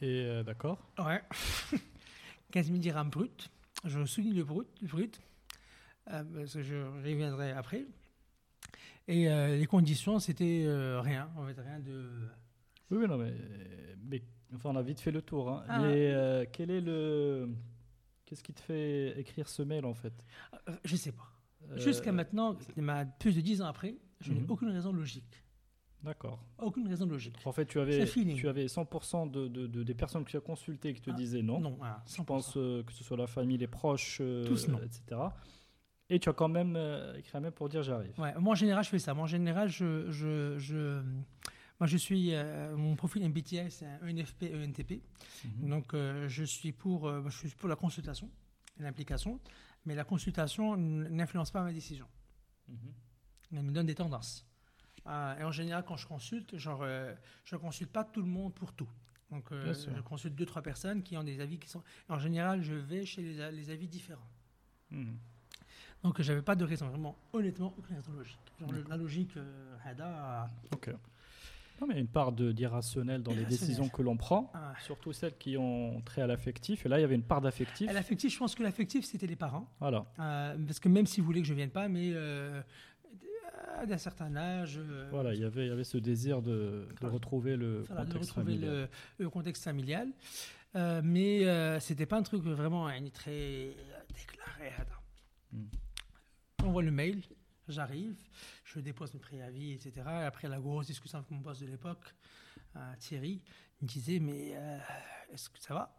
Et 0.00 0.24
euh, 0.26 0.42
d'accord. 0.42 0.78
Ouais. 0.98 1.22
15 2.52 2.66
000 2.66 2.78
dirhams 2.78 3.10
brut. 3.10 3.50
Je 3.84 4.04
souligne 4.04 4.34
le 4.36 4.44
brut, 4.44 4.66
le 4.82 4.88
brut 4.88 5.20
euh, 6.10 6.22
parce 6.34 6.52
que 6.54 6.62
je 6.62 6.74
reviendrai 6.76 7.52
après. 7.52 7.86
Et 9.08 9.28
euh, 9.30 9.56
les 9.56 9.66
conditions, 9.66 10.18
c'était 10.18 10.64
rien. 11.00 11.30
En 11.36 11.46
fait, 11.46 11.58
rien 11.60 11.78
de. 11.80 12.10
Oui, 12.90 12.98
oui, 12.98 13.06
non, 13.08 13.18
mais, 13.18 13.34
mais 14.04 14.22
enfin, 14.54 14.70
on 14.70 14.76
a 14.76 14.82
vite 14.82 15.00
fait 15.00 15.10
le 15.10 15.22
tour. 15.22 15.50
hein. 15.50 15.64
Ah. 15.68 15.80
Mais 15.80 16.48
quel 16.52 16.70
est 16.70 16.80
le. 16.80 17.48
Qu'est-ce 18.24 18.42
qui 18.42 18.54
te 18.54 18.60
fait 18.60 19.18
écrire 19.20 19.48
ce 19.48 19.62
mail 19.62 19.84
en 19.84 19.92
fait? 19.94 20.14
Je 20.84 20.96
sais 20.96 21.12
pas. 21.12 21.30
Euh, 21.70 21.78
Jusqu'à 21.78 22.12
maintenant, 22.12 22.56
ma- 22.76 23.04
plus 23.04 23.34
de 23.34 23.40
10 23.40 23.62
ans 23.62 23.66
après, 23.66 23.96
je 24.20 24.32
n'ai 24.32 24.40
Mhm. 24.40 24.50
aucune 24.50 24.70
raison 24.70 24.92
logique. 24.92 25.42
D'accord. 26.02 26.38
Aucune 26.58 26.86
raison 26.86 27.06
logique. 27.06 27.36
En 27.46 27.52
fait, 27.52 27.64
tu 27.64 27.80
avais, 27.80 28.04
tu 28.34 28.46
avais 28.48 28.66
100% 28.68 29.26
de, 29.26 29.48
de- 29.48 29.66
de- 29.66 29.82
des 29.82 29.94
personnes 29.94 30.22
que 30.24 30.30
tu 30.30 30.36
as 30.36 30.40
consultées 30.40 30.92
qui 30.92 31.00
te 31.00 31.10
Ah, 31.10 31.14
disaient 31.14 31.40
non. 31.42 31.60
Non, 31.60 31.76
voilà, 31.78 32.02
Je 32.06 32.12
100%. 32.12 32.24
pense 32.26 32.56
euh, 32.58 32.82
que 32.82 32.92
ce 32.92 33.02
soit 33.02 33.16
la 33.16 33.26
famille, 33.26 33.56
les 33.56 33.66
proches, 33.66 34.18
euh, 34.20 34.44
Tous 34.44 34.68
non. 34.68 34.78
etc. 34.82 35.20
Et 36.10 36.18
tu 36.18 36.28
as 36.28 36.34
quand 36.34 36.48
même 36.48 36.76
euh, 36.76 37.16
écrit 37.16 37.38
un 37.38 37.40
mail 37.40 37.52
pour 37.52 37.70
dire 37.70 37.82
j'arrive. 37.82 38.12
Ouais, 38.20 38.34
moi 38.38 38.52
en 38.52 38.54
général 38.54 38.84
je 38.84 38.90
fais 38.90 38.98
ça. 38.98 39.14
Moi 39.14 39.24
en 39.24 39.26
général 39.26 39.70
je, 39.70 40.10
je, 40.10 40.58
je, 40.58 41.00
moi 41.80 41.86
je 41.86 41.96
suis 41.96 42.34
euh, 42.34 42.76
mon 42.76 42.94
profil 42.94 43.26
MBTI 43.26 43.70
c'est 43.70 43.86
un 43.86 43.98
ENFP 44.06 44.52
ENTP. 44.54 45.00
Mhm. 45.62 45.70
Donc 45.70 45.94
euh, 45.94 46.28
je 46.28 46.44
suis 46.44 46.72
pour 46.72 47.08
euh, 47.08 47.22
je 47.30 47.38
suis 47.38 47.48
pour 47.56 47.70
la 47.70 47.76
consultation, 47.76 48.28
et 48.78 48.82
l'implication, 48.82 49.40
mais 49.84 49.94
la 49.94 50.04
consultation 50.04 50.76
n'influence 50.76 51.50
pas 51.50 51.62
ma 51.62 51.72
décision. 51.72 52.06
Mhm. 52.68 52.76
Elle 53.52 53.62
me 53.62 53.72
donne 53.72 53.86
des 53.86 53.94
tendances. 53.94 54.46
Euh, 55.06 55.38
et 55.38 55.44
en 55.44 55.52
général 55.52 55.84
quand 55.86 55.96
je 55.96 56.06
consulte, 56.06 56.56
genre 56.56 56.80
euh, 56.82 57.14
je 57.44 57.56
consulte 57.56 57.92
pas 57.92 58.04
tout 58.04 58.22
le 58.22 58.28
monde 58.28 58.54
pour 58.54 58.72
tout. 58.72 58.88
Donc 59.30 59.52
euh, 59.52 59.74
je 59.74 60.00
consulte 60.00 60.34
deux 60.34 60.46
trois 60.46 60.62
personnes 60.62 61.02
qui 61.02 61.16
ont 61.16 61.24
des 61.24 61.40
avis 61.40 61.58
qui 61.58 61.68
sont. 61.68 61.82
En 62.08 62.18
général 62.18 62.62
je 62.62 62.74
vais 62.74 63.04
chez 63.04 63.22
les, 63.22 63.70
avis 63.70 63.88
différents. 63.88 64.30
Mhm. 64.90 65.18
Donc 66.02 66.20
j'avais 66.22 66.42
pas 66.42 66.56
de 66.56 66.64
raison 66.64 66.88
vraiment 66.88 67.16
honnêtement 67.32 67.74
aucune 67.76 67.96
raison 67.96 68.12
logique. 68.12 68.38
Genre, 68.60 68.70
la 68.88 68.96
logique 68.96 69.32
Hada. 69.84 70.50
Ok. 70.72 70.90
Non, 71.80 71.86
mais 71.88 71.94
il 71.94 71.96
y 71.96 71.98
a 71.98 72.02
une 72.02 72.08
part 72.08 72.32
d'irrationnel 72.32 73.22
dans 73.22 73.32
les 73.34 73.44
décisions 73.44 73.88
que 73.88 74.00
l'on 74.02 74.16
prend, 74.16 74.50
Ah. 74.54 74.74
surtout 74.84 75.12
celles 75.12 75.36
qui 75.36 75.56
ont 75.56 76.00
trait 76.02 76.22
à 76.22 76.26
l'affectif. 76.26 76.86
Et 76.86 76.88
là, 76.88 76.98
il 76.98 77.02
y 77.02 77.04
avait 77.04 77.16
une 77.16 77.24
part 77.24 77.40
d'affectif. 77.40 77.88
À 77.90 77.92
L'affectif, 77.92 78.32
je 78.32 78.38
pense 78.38 78.54
que 78.54 78.62
l'affectif, 78.62 79.04
c'était 79.04 79.26
les 79.26 79.36
parents. 79.36 79.68
Voilà. 79.80 80.06
Euh, 80.18 80.56
parce 80.66 80.78
que 80.80 80.88
même 80.88 81.06
s'ils 81.06 81.24
voulaient 81.24 81.40
que 81.42 81.46
je 81.48 81.52
ne 81.52 81.56
vienne 81.56 81.70
pas, 81.70 81.88
mais 81.88 82.10
euh, 82.14 82.62
d'un 83.86 83.98
certain 83.98 84.34
âge, 84.36 84.78
euh, 84.78 85.08
Voilà, 85.10 85.34
il 85.34 85.40
y 85.40 85.44
avait, 85.44 85.66
il 85.66 85.68
y 85.68 85.72
avait 85.72 85.84
ce 85.84 85.98
désir 85.98 86.42
de, 86.42 86.86
retrouver 87.02 87.56
le 87.56 87.82
voilà, 87.82 88.04
de 88.04 88.12
contexte 88.12 88.30
retrouver 88.30 88.52
familial. 88.56 88.88
le, 89.18 89.24
le 89.24 89.30
contexte 89.30 89.64
familial. 89.64 90.08
Mais 90.74 91.44
euh, 91.46 91.78
c'était 91.80 92.06
pas 92.06 92.18
un 92.18 92.22
truc 92.22 92.42
vraiment 92.42 92.86
hein, 92.88 93.08
très 93.12 93.76
déclaré. 94.16 94.72
Attends. 94.78 95.02
Mm. 95.52 95.64
On 96.64 96.70
voit 96.72 96.82
le 96.82 96.90
mail, 96.90 97.20
j'arrive, 97.68 98.16
je 98.74 98.80
dépose 98.80 99.12
mes 99.14 99.20
préavis, 99.20 99.72
etc. 99.72 99.92
Et 99.96 100.24
après 100.24 100.48
la 100.48 100.58
grosse 100.58 100.86
discussion 100.86 101.18
avec 101.18 101.30
mon 101.30 101.38
boss 101.38 101.60
de 101.60 101.66
l'époque, 101.66 102.14
euh, 102.76 102.92
Thierry, 102.98 103.40
il 103.80 103.84
me 103.84 103.88
disait 103.88 104.18
Mais 104.18 104.52
euh, 104.54 104.78
est-ce 105.32 105.48
que 105.50 105.58
ça 105.60 105.74
va? 105.74 105.94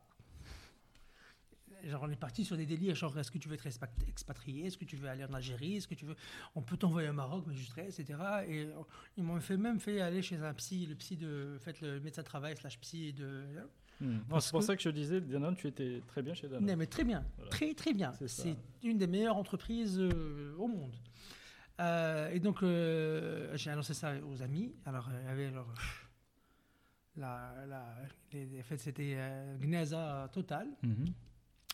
Genre, 1.84 2.02
on 2.04 2.10
est 2.10 2.16
parti 2.16 2.44
sur 2.44 2.58
des 2.58 2.66
délires, 2.66 2.96
genre, 2.96 3.16
est-ce 3.20 3.30
que 3.30 3.38
tu 3.38 3.48
veux 3.48 3.54
être 3.56 3.68
expat- 3.68 4.08
expatrié? 4.08 4.66
Est-ce 4.66 4.78
que 4.78 4.86
tu 4.86 4.96
veux 4.96 5.08
aller 5.08 5.24
en 5.24 5.34
Algérie? 5.34 5.76
Est-ce 5.76 5.88
que 5.88 5.94
tu 5.94 6.06
veux... 6.06 6.16
On 6.56 6.62
peut 6.64 6.78
t'envoyer 6.78 7.10
au 7.10 7.14
Maroc, 7.14 7.44
mais 7.48 7.56
serai, 7.58 7.84
etc. 7.84 8.16
Et 8.48 8.68
ils 9.18 9.24
m'ont 9.24 9.40
fait, 9.40 9.56
même 9.58 9.80
fait 9.80 10.02
aller 10.02 10.22
chez 10.24 10.38
un 10.38 10.54
psy, 10.56 10.88
le 10.88 10.96
psy 10.96 11.16
de... 11.16 11.58
En 11.58 11.60
fait, 11.60 11.82
le 11.82 12.00
médecin 12.00 12.22
de 12.24 12.26
travail 12.28 12.56
slash 12.58 12.80
psy 12.80 13.14
de... 13.14 13.44
Parce 14.30 14.46
C'est 14.46 14.52
pour 14.52 14.62
que- 14.62 14.66
ça 14.66 14.76
que 14.76 14.82
je 14.82 14.90
disais, 14.90 15.22
Danone, 15.22 15.56
tu 15.56 15.68
étais 15.68 16.02
très 16.08 16.24
bien 16.24 16.34
chez 16.34 16.48
Danone. 16.48 16.66
Non, 16.66 16.76
mais 16.76 16.88
très 16.88 17.04
bien, 17.04 17.24
Voilà. 17.38 17.52
très 17.52 17.74
très 17.76 17.94
bien. 17.94 18.14
C'est 18.26 18.56
une 18.82 18.98
des 18.98 19.08
meilleures 19.08 19.38
entreprises 19.38 20.00
euh, 20.00 20.56
au 20.58 20.68
monde. 20.68 20.96
Euh, 21.80 22.32
et 22.32 22.40
donc, 22.40 22.64
euh, 22.64 23.56
j'ai 23.56 23.70
annoncé 23.70 23.94
ça 23.94 24.14
aux 24.26 24.42
amis. 24.42 24.74
Alors, 24.86 25.10
il 25.22 25.28
y 25.28 25.32
avait 25.32 25.52
leur, 25.52 25.68
la, 27.18 27.54
la, 27.68 27.96
les, 28.34 28.60
en 28.60 28.78
c'était 28.78 29.16
euh, 29.18 29.58
total. 30.28 30.68
Mhm. 30.84 31.14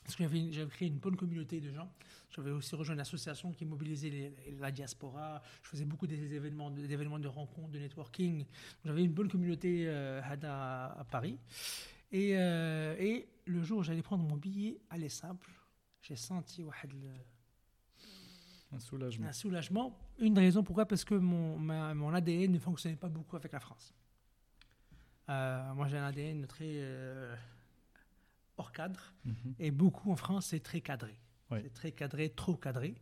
Parce 0.04 0.16
que 0.16 0.24
j'avais 0.52 0.70
créé 0.70 0.88
une 0.88 0.98
bonne 0.98 1.16
communauté 1.16 1.62
de 1.62 1.72
gens. 1.72 1.90
J'avais 2.36 2.50
aussi 2.52 2.76
rejoint 2.76 2.96
une 2.96 3.02
association 3.02 3.52
qui 3.52 3.66
mobilisait 3.66 4.34
la 4.60 4.72
diaspora. 4.72 5.42
Je 5.62 5.70
faisais 5.70 5.86
beaucoup 5.86 6.08
des 6.08 6.34
événements, 6.34 6.72
de 6.72 7.28
rencontres, 7.28 7.70
de 7.70 7.80
networking. 7.80 8.46
J'avais 8.84 9.04
une 9.04 9.14
bonne 9.14 9.30
communauté 9.30 9.86
euh, 9.88 10.22
à, 10.24 11.06
Paris. 11.12 11.38
Et, 12.12 12.36
le 13.46 13.64
jour 13.64 13.80
où 13.80 13.84
j'allais 13.84 14.02
prendre 14.02 14.24
mon 14.24 14.38
billet, 14.38 14.80
aller 14.90 15.10
simple, 15.10 15.50
j'ai 16.02 16.16
senti 16.16 16.64
le, 16.94 17.10
un 18.74 18.80
soulagement. 18.80 19.28
un 19.28 19.34
soulagement. 19.34 20.00
Une 20.20 20.38
raison 20.38 20.64
pourquoi? 20.64 20.86
Parce 20.86 21.04
que 21.04 21.16
mon, 21.16 21.58
ma- 21.58 21.94
mon 21.94 22.14
ADN 22.14 22.52
ne 22.52 22.60
fonctionnait 22.60 22.96
pas 22.96 23.10
beaucoup 23.10 23.36
avec 23.36 23.52
la 23.52 23.60
France. 23.60 23.94
Euh, 25.30 25.74
moi, 25.74 25.88
j'ai 25.88 25.98
un 25.98 26.06
ADN 26.06 26.46
très 26.48 26.66
euh, 26.68 27.36
hors 28.58 28.72
cadre. 28.72 29.14
Mhm. 29.26 29.34
Et 29.60 29.72
beaucoup 29.72 30.12
en 30.12 30.16
France, 30.16 30.48
c'est 30.48 30.62
très 30.62 30.82
cadré. 30.82 31.20
Oui. 31.52 31.60
C'est 31.64 31.74
très 31.74 31.92
cadré, 31.92 32.30
trop 32.30 32.56
cadré. 32.56 32.96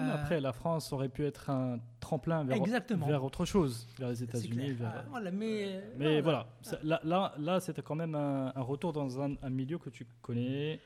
Euh, 0.00 0.14
Après, 0.14 0.40
la 0.40 0.52
France 0.52 0.92
aurait 0.92 1.08
pu 1.08 1.24
être 1.26 1.50
un 1.50 1.80
tremplin 1.98 2.44
vers, 2.44 2.56
Exactement. 2.56 3.06
vers 3.08 3.24
autre 3.24 3.44
chose, 3.44 3.88
vers 3.98 4.08
les 4.10 4.22
États-Unis. 4.22 4.72
vers- 4.72 4.94
Ah, 4.96 5.04
voilà, 5.10 5.30
mais 5.32 5.82
Mais 5.96 6.20
voilà, 6.20 6.46
ça- 6.62 6.78
là, 6.84 7.00
là, 7.02 7.34
là 7.38 7.58
c'était 7.60 7.82
quand 7.82 7.96
même 7.96 8.14
un, 8.14 8.52
un 8.54 8.60
retour 8.62 8.92
dans 8.92 9.20
un, 9.20 9.34
un 9.42 9.50
milieu 9.50 9.76
que 9.78 9.90
tu 9.90 10.06
connais. 10.22 10.80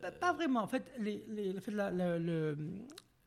Pas- 0.00 0.12
Pas 0.12 0.32
vraiment. 0.32 0.62
En 0.62 0.66
fait, 0.68 0.84
les, 1.00 1.24
les- 1.28 1.52
le 1.52 1.58
fait 1.60 1.72
de 1.72 1.76
la- 1.76 1.90
la- 1.90 2.18
le- 2.18 2.56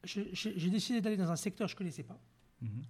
j'ai 0.05 0.69
décidé 0.69 1.01
d'aller 1.01 1.17
dans 1.17 1.31
un 1.31 1.35
secteur 1.35 1.65
que 1.67 1.71
je 1.71 1.75
ne 1.75 1.77
connaissais 1.79 2.03
pas, 2.03 2.19
Mhm. 2.61 2.83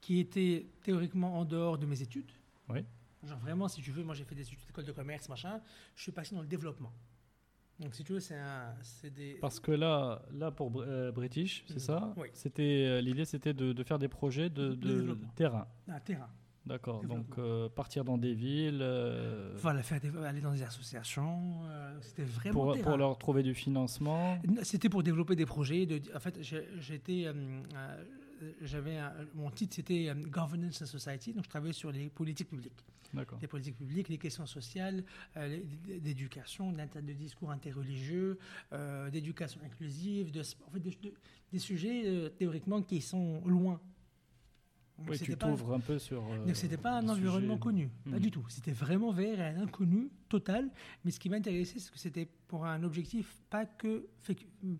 qui 0.00 0.20
était 0.20 0.66
théoriquement 0.82 1.38
en 1.38 1.44
dehors 1.44 1.78
de 1.78 1.86
mes 1.86 2.00
études. 2.00 2.30
Oui. 2.68 2.80
Genre 3.24 3.38
vraiment, 3.38 3.68
si 3.68 3.82
tu 3.82 3.90
veux, 3.90 4.04
moi 4.04 4.14
j'ai 4.14 4.24
fait 4.24 4.34
des 4.34 4.42
études 4.46 4.60
d'école 4.66 4.84
de 4.84 4.92
commerce, 4.92 5.28
machin. 5.28 5.60
Je 5.96 6.02
suis 6.02 6.12
passé 6.12 6.34
dans 6.34 6.42
le 6.42 6.46
développement. 6.46 6.92
Donc 7.80 7.94
si 7.94 8.04
tu 8.04 8.12
veux, 8.14 8.20
c'est 8.20 9.10
des. 9.12 9.34
Parce 9.34 9.60
que 9.60 9.70
là, 9.72 10.22
là 10.32 10.50
pour 10.50 10.72
euh, 10.80 11.12
British, 11.12 11.64
c'est 11.66 11.74
Mhm. 11.74 11.78
ça 11.80 12.14
Oui. 12.16 12.28
C'était 12.32 12.86
euh, 12.88 13.00
L'idée, 13.02 13.24
c'était 13.26 13.52
de, 13.52 13.72
de 13.72 13.82
faire 13.82 13.98
des 13.98 14.08
projets 14.08 14.48
de, 14.48 14.68
De 14.68 14.74
de 14.74 14.94
développement. 14.94 15.28
terrain. 15.34 15.68
un 15.88 16.00
terrain. 16.00 16.30
D'accord. 16.66 17.04
Donc 17.04 17.38
euh, 17.38 17.68
partir 17.68 18.04
dans 18.04 18.18
des 18.18 18.34
villes 18.34 18.80
euh, 18.82 19.54
Voilà, 19.56 19.82
faire 19.84 20.00
des- 20.00 20.10
aller 20.24 20.40
dans 20.40 20.52
des 20.52 20.62
associations. 20.64 21.60
euh, 21.70 21.96
c'était 22.00 22.24
vraiment 22.24 22.74
pour, 22.74 22.96
leur 22.96 23.16
trouver 23.18 23.42
du 23.44 23.54
financement. 23.54 24.38
C'était 24.62 24.88
pour 24.88 25.02
développer 25.04 25.36
des 25.36 25.46
projets. 25.46 25.86
De, 25.86 26.00
en 26.14 26.18
fait, 26.18 26.40
j'étais, 26.80 27.26
euh, 27.26 27.34
j'avais 28.62 28.98
mon 29.34 29.50
titre 29.50 29.76
c'était 29.76 30.12
Governance 30.28 30.82
and 30.82 30.86
Society, 30.86 31.32
donc 31.32 31.44
je 31.44 31.48
travaillais 31.48 31.72
sur 31.72 31.92
les 31.92 32.08
politiques 32.08 32.48
publiques, 32.48 32.84
D'accord. 33.14 33.38
les 33.40 33.46
politiques 33.48 33.76
publiques, 33.78 34.08
les 34.08 34.18
questions 34.18 34.46
sociales, 34.46 35.04
les- 35.36 35.64
d'éducation, 36.00 36.72
de 36.72 37.12
discours 37.12 37.50
interreligieux, 37.52 38.38
d'éducation 39.12 39.60
inclusive, 39.64 40.32
de, 40.32 40.40
en 40.40 40.70
fait, 40.72 40.80
de- 40.80 40.90
de- 40.90 41.14
des 41.52 41.58
sujets 41.60 42.30
théoriquement 42.36 42.82
qui 42.82 43.00
sont 43.00 43.40
loin. 43.46 43.80
Donc, 44.98 45.10
Oui, 45.10 45.18
tu 45.18 45.36
t'ouvres 45.36 45.74
un 45.74 45.80
peu 45.80 45.98
sur. 45.98 46.22
euh, 46.22 46.44
donc 46.46 46.56
c'était 46.56 46.78
pas 46.78 46.98
un 46.98 47.08
environnement 47.08 47.58
connu, 47.58 47.88
pas 48.04 48.12
Mhm. 48.12 48.18
du 48.20 48.30
tout. 48.30 48.44
C'était 48.48 48.72
vraiment 48.72 49.12
vers 49.12 49.38
un 49.40 49.60
inconnu 49.62 50.10
total. 50.28 50.70
Mais 51.04 51.10
ce 51.10 51.20
qui 51.20 51.28
m'intéressait, 51.28 51.78
c'est 51.78 51.92
que 51.92 51.98
c'était 51.98 52.26
pour 52.48 52.64
un 52.64 52.82
objectif 52.82 53.42
pas 53.50 53.66
que 53.66 54.08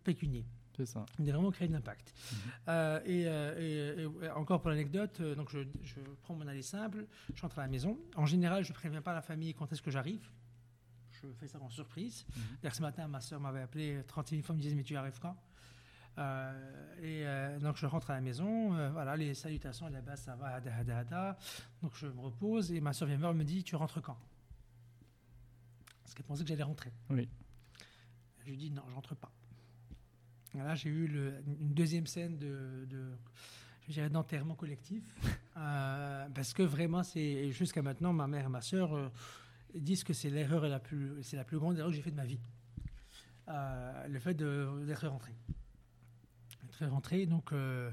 pécunier. 0.05 0.47
C'est 0.77 0.87
ça. 0.87 1.05
Il 1.19 1.29
a 1.31 1.33
vraiment 1.33 1.51
créé 1.51 1.69
de 1.69 1.73
l'impact. 1.73 2.13
Mhm. 2.33 2.39
Euh, 2.69 3.01
et, 3.05 3.25
euh, 3.27 4.01
et- 4.21 4.25
et 4.27 4.31
encore 4.31 4.61
pour 4.61 4.71
l'anecdote, 4.71 5.21
euh, 5.21 5.35
donc 5.35 5.51
je, 5.51 5.61
je 5.83 6.01
prends 6.23 6.35
mon 6.35 6.47
aller 6.47 6.63
simple, 6.63 7.07
je 7.35 7.41
rentre 7.43 7.59
à 7.59 7.63
la 7.63 7.69
maison. 7.69 7.99
En 8.15 8.27
général, 8.27 8.63
je 8.65 8.73
préviens 8.73 9.01
pas 9.03 9.13
la 9.15 9.23
famille 9.23 9.55
quand 9.55 9.71
est-ce 9.73 9.81
que 9.83 9.91
j'arrive. 9.91 10.29
Je 11.13 11.29
fais 11.39 11.47
ça 11.47 11.59
en 11.61 11.71
surprise. 11.71 12.27
Mhm. 12.29 12.43
D'ailleurs, 12.63 12.75
ce 12.75 12.83
matin, 12.83 13.09
ma 13.09 13.21
soeur 13.21 13.41
m'avait 13.41 13.61
appelé 13.63 14.03
30 14.07 14.29
000 14.29 14.43
fois, 14.43 14.55
me 14.55 14.61
disait 14.61 14.75
Mais 14.75 14.83
tu 14.83 14.97
arrives 14.97 15.19
quand? 15.21 15.37
Euh, 16.19 16.95
Et 17.03 17.27
euh, 17.27 17.59
donc, 17.59 17.77
je 17.77 17.87
rentre 17.87 18.11
à 18.11 18.15
la 18.15 18.21
maison. 18.21 18.75
euh, 18.75 18.91
voilà, 18.91 19.17
les 19.17 19.35
salutations 19.35 19.89
là-bas, 19.89 20.17
ça 20.17 20.35
va, 20.37 20.55
hada, 20.55 20.75
hada, 20.75 20.99
hada. 20.99 21.39
Donc, 21.83 21.93
je 21.97 22.07
me 22.07 22.21
repose 22.21 22.73
et 22.73 22.81
ma 22.81 22.93
soeur 22.93 23.07
vient 23.09 23.17
me 23.17 23.21
voir 23.23 23.35
me 23.35 23.45
dit 23.45 23.63
Tu 23.63 23.77
rentres 23.77 24.01
quand? 24.01 24.17
Parce 26.03 26.15
qu'elle 26.15 26.25
pensait 26.27 26.43
que 26.43 26.49
j'allais 26.49 26.63
rentrer. 26.63 26.93
Oui. 27.11 27.29
Je 28.41 28.51
lui 28.51 28.57
dis 28.57 28.71
non, 28.71 28.83
je 28.89 28.95
rentre 28.95 29.15
pas. 29.15 29.31
Et 30.55 30.59
là, 30.59 30.75
j'ai 30.75 30.89
eu 30.89 31.07
le- 31.07 31.43
une 31.47 31.75
deuxième 31.75 32.07
scène 32.07 32.39
de, 32.39 32.87
de 32.89 33.11
je 33.89 33.93
dirais, 33.93 34.09
d'enterrement 34.11 34.55
collectif. 34.55 35.03
Euh, 35.59 36.29
parce 36.35 36.53
que 36.53 36.63
vraiment, 36.63 37.03
c'est 37.03 37.51
jusqu'à 37.51 37.81
maintenant, 37.81 38.13
ma 38.13 38.27
mère 38.27 38.45
et 38.45 38.49
ma 38.51 38.61
soeur 38.61 38.95
euh, 38.95 39.09
disent 39.75 40.05
que 40.05 40.13
c'est 40.13 40.29
l'erreur 40.29 40.69
la 40.69 40.79
plus, 40.79 41.23
c'est 41.23 41.39
la 41.39 41.45
plus 41.45 41.59
grande 41.59 41.79
erreur 41.79 41.89
que 41.91 41.97
j'ai 41.97 42.03
faite 42.03 42.13
de 42.13 42.19
ma 42.21 42.27
vie. 42.27 42.39
Euh, 43.49 44.07
le 44.07 44.19
fait 44.21 44.35
d'être 44.35 45.09
rentré. 45.09 45.33
Être 46.81 46.91
rentré, 46.91 47.27
donc 47.27 47.53
euh, 47.53 47.91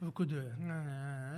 beaucoup 0.00 0.24
de. 0.24 0.44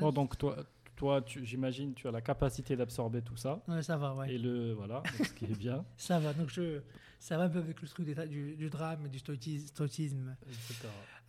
Bon, 0.01 0.11
donc 0.13 0.37
toi, 0.39 0.57
toi 0.97 1.23
tu- 1.23 1.45
j'imagine, 1.45 1.95
tu 1.95 2.09
as 2.09 2.11
la 2.11 2.21
capacité 2.21 2.77
d'absorber 2.77 3.23
tout 3.23 3.37
ça. 3.37 3.63
Ouais, 3.69 3.83
ça 3.83 3.97
va, 3.97 4.15
ouais. 4.15 4.35
Et 4.35 4.39
le. 4.39 4.73
Voilà, 4.73 5.03
ce 5.23 5.33
qui 5.33 5.45
est 5.45 5.57
bien, 5.59 5.85
Ça 5.97 6.19
va. 6.19 6.33
Donc 6.35 6.49
je, 6.51 6.81
ça 7.21 7.37
va 7.39 7.45
un 7.45 7.49
peu 7.49 7.59
avec 7.59 7.81
le 7.81 7.89
truc 7.89 8.07
du, 8.29 8.57
du 8.57 8.71
drame 8.71 9.07
et 9.07 9.09
du 9.09 9.19
stoïcisme. 9.21 10.37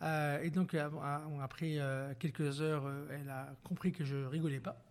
Euh, 0.02 0.40
et 0.42 0.50
donc, 0.50 0.74
euh, 0.74 0.90
euh, 0.92 1.40
après 1.40 1.78
euh, 1.78 2.12
quelques 2.18 2.60
heures, 2.60 2.84
elle 3.10 3.28
a 3.30 3.54
compris 3.62 3.92
que 3.92 4.04
je 4.04 4.16
rigolais 4.16 4.60
pas. 4.60 4.82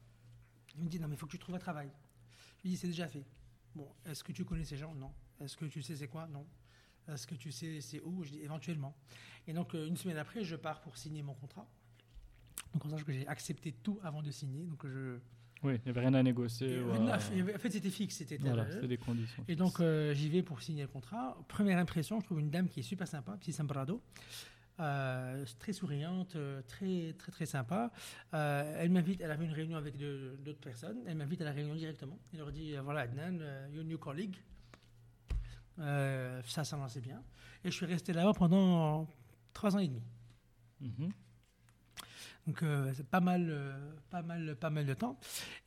Elle 0.77 0.83
me 0.85 0.89
dit 0.89 0.99
Non, 0.99 1.07
mais 1.07 1.15
il 1.15 1.17
faut 1.17 1.25
que 1.25 1.31
tu 1.31 1.39
trouves 1.39 1.55
un 1.55 1.59
travail. 1.59 1.89
Je 2.59 2.63
lui 2.63 2.69
dis 2.71 2.77
C'est 2.77 2.87
déjà 2.87 3.07
fait. 3.07 3.25
Bon, 3.75 3.87
est-ce 4.05 4.23
que 4.23 4.31
tu 4.31 4.45
connais 4.45 4.63
ces 4.63 4.77
gens? 4.77 4.93
Non. 4.95 5.11
Est-ce 5.41 5.57
que 5.57 5.65
tu 5.65 5.81
sais 5.81 5.95
c'est 5.95 6.07
quoi? 6.07 6.25
Non. 6.27 6.45
Est-ce 7.11 7.27
que 7.27 7.35
tu 7.35 7.51
sais 7.51 7.81
c'est 7.81 8.01
où 8.01 8.23
Je 8.23 8.31
dis 8.31 8.39
éventuellement. 8.41 8.95
Et 9.47 9.53
donc, 9.53 9.75
euh, 9.75 9.87
une 9.87 9.97
semaine 9.97 10.17
après, 10.17 10.43
je 10.43 10.55
pars 10.55 10.79
pour 10.81 10.95
signer 10.97 11.21
mon 11.21 11.33
contrat. 11.33 11.67
Donc, 12.73 12.85
on 12.85 12.89
sache 12.89 13.03
que 13.03 13.11
j'ai 13.11 13.27
accepté 13.27 13.71
tout 13.71 13.99
avant 14.03 14.21
de 14.21 14.31
signer. 14.31 14.63
Donc, 14.65 14.85
je. 14.87 15.17
Oui, 15.63 15.75
il 15.75 15.81
n'y 15.85 15.89
avait 15.91 16.01
rien 16.01 16.13
à 16.13 16.23
négocier. 16.23 16.81
ou 16.81 16.91
à- 16.91 17.15
En 17.15 17.19
fait, 17.19 17.69
c'était 17.71 17.89
fixe. 17.89 18.15
C'était 18.17 18.37
Voilà, 18.37 18.63
euh, 18.63 18.81
c'est 18.81 18.87
des 18.87 18.97
conditions. 18.97 19.43
et 19.47 19.55
donc, 19.55 19.79
euh, 19.79 20.13
j'y 20.13 20.29
vais 20.29 20.43
pour 20.43 20.61
signer 20.61 20.81
le 20.83 20.87
contrat. 20.89 21.37
Première 21.47 21.77
impression, 21.77 22.19
je 22.19 22.25
trouve 22.25 22.39
une 22.39 22.49
dame 22.49 22.67
qui 22.67 22.79
est 22.81 22.83
super 22.83 23.07
sympa, 23.07 23.33
petit 23.37 23.53
Sambrado. 23.53 24.01
Euh, 24.79 25.45
très 25.59 25.71
souriante, 25.71 26.35
euh, 26.35 26.61
très 26.67 27.13
très 27.19 27.31
très 27.31 27.45
sympa. 27.45 27.91
Euh, 28.33 28.75
elle 28.79 28.89
m'invite, 28.89 29.21
elle 29.21 29.29
avait 29.29 29.45
une 29.45 29.51
réunion 29.51 29.77
avec 29.77 29.95
d'autres 29.97 30.59
personnes. 30.59 30.97
Elle 31.05 31.15
m'invite 31.17 31.41
à 31.41 31.45
la 31.45 31.51
réunion 31.51 31.75
directement. 31.75 32.17
Elle 32.33 32.39
leur 32.39 32.51
dit 32.51 32.75
euh, 32.75 32.81
voilà 32.81 33.01
Adnan, 33.01 33.37
euh, 33.39 33.67
your 33.71 33.83
new 33.83 33.99
colleague. 33.99 34.35
Euh, 35.79 36.41
ça, 36.45 36.63
ça 36.63 36.77
lançait 36.77 37.01
bien. 37.01 37.21
Et 37.63 37.71
je 37.71 37.75
suis 37.75 37.85
resté 37.85 38.13
là-bas 38.13 38.33
pendant 38.33 39.07
trois 39.53 39.75
ans 39.75 39.79
et 39.79 39.87
demi. 39.87 40.03
Mhm. 40.81 41.11
Donc 42.45 42.61
euh, 42.61 42.91
c'est 42.93 43.07
pas 43.07 43.21
mal, 43.21 43.47
euh, 43.49 43.93
pas 44.09 44.21
mal, 44.21 44.55
pas 44.57 44.69
mal 44.69 44.85
de 44.85 44.93
temps. 44.93 45.17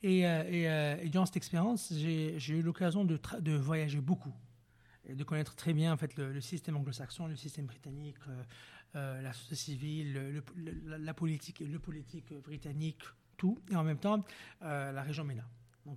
Et, 0.03 0.27
euh, 0.27 0.99
et, 1.01 1.05
et 1.05 1.09
durant 1.09 1.25
cette 1.25 1.37
expérience, 1.37 1.91
j'ai 1.95 2.37
eu 2.53 2.61
l'occasion 2.61 3.03
de, 3.03 3.19
voyager 3.55 3.99
beaucoup 3.99 4.33
et 5.05 5.15
de 5.15 5.23
connaître 5.23 5.55
très 5.55 5.73
bien 5.73 5.91
en 5.93 5.97
fait 5.97 6.15
le, 6.17 6.31
le 6.31 6.41
système 6.41 6.77
anglo-saxon, 6.77 7.27
le 7.27 7.35
système 7.35 7.65
britannique, 7.65 8.17
la 8.93 9.33
société 9.33 9.55
civile, 9.55 10.13
le- 10.13 10.43
la, 10.85 10.97
la 10.97 11.13
politique, 11.13 11.59
le 11.61 11.79
politique 11.79 12.33
britannique, 12.43 13.01
tout, 13.37 13.57
et 13.71 13.75
en 13.75 13.83
même 13.83 13.99
temps 13.99 14.23
la 14.61 15.01
région 15.01 15.23
MENA. 15.23 15.47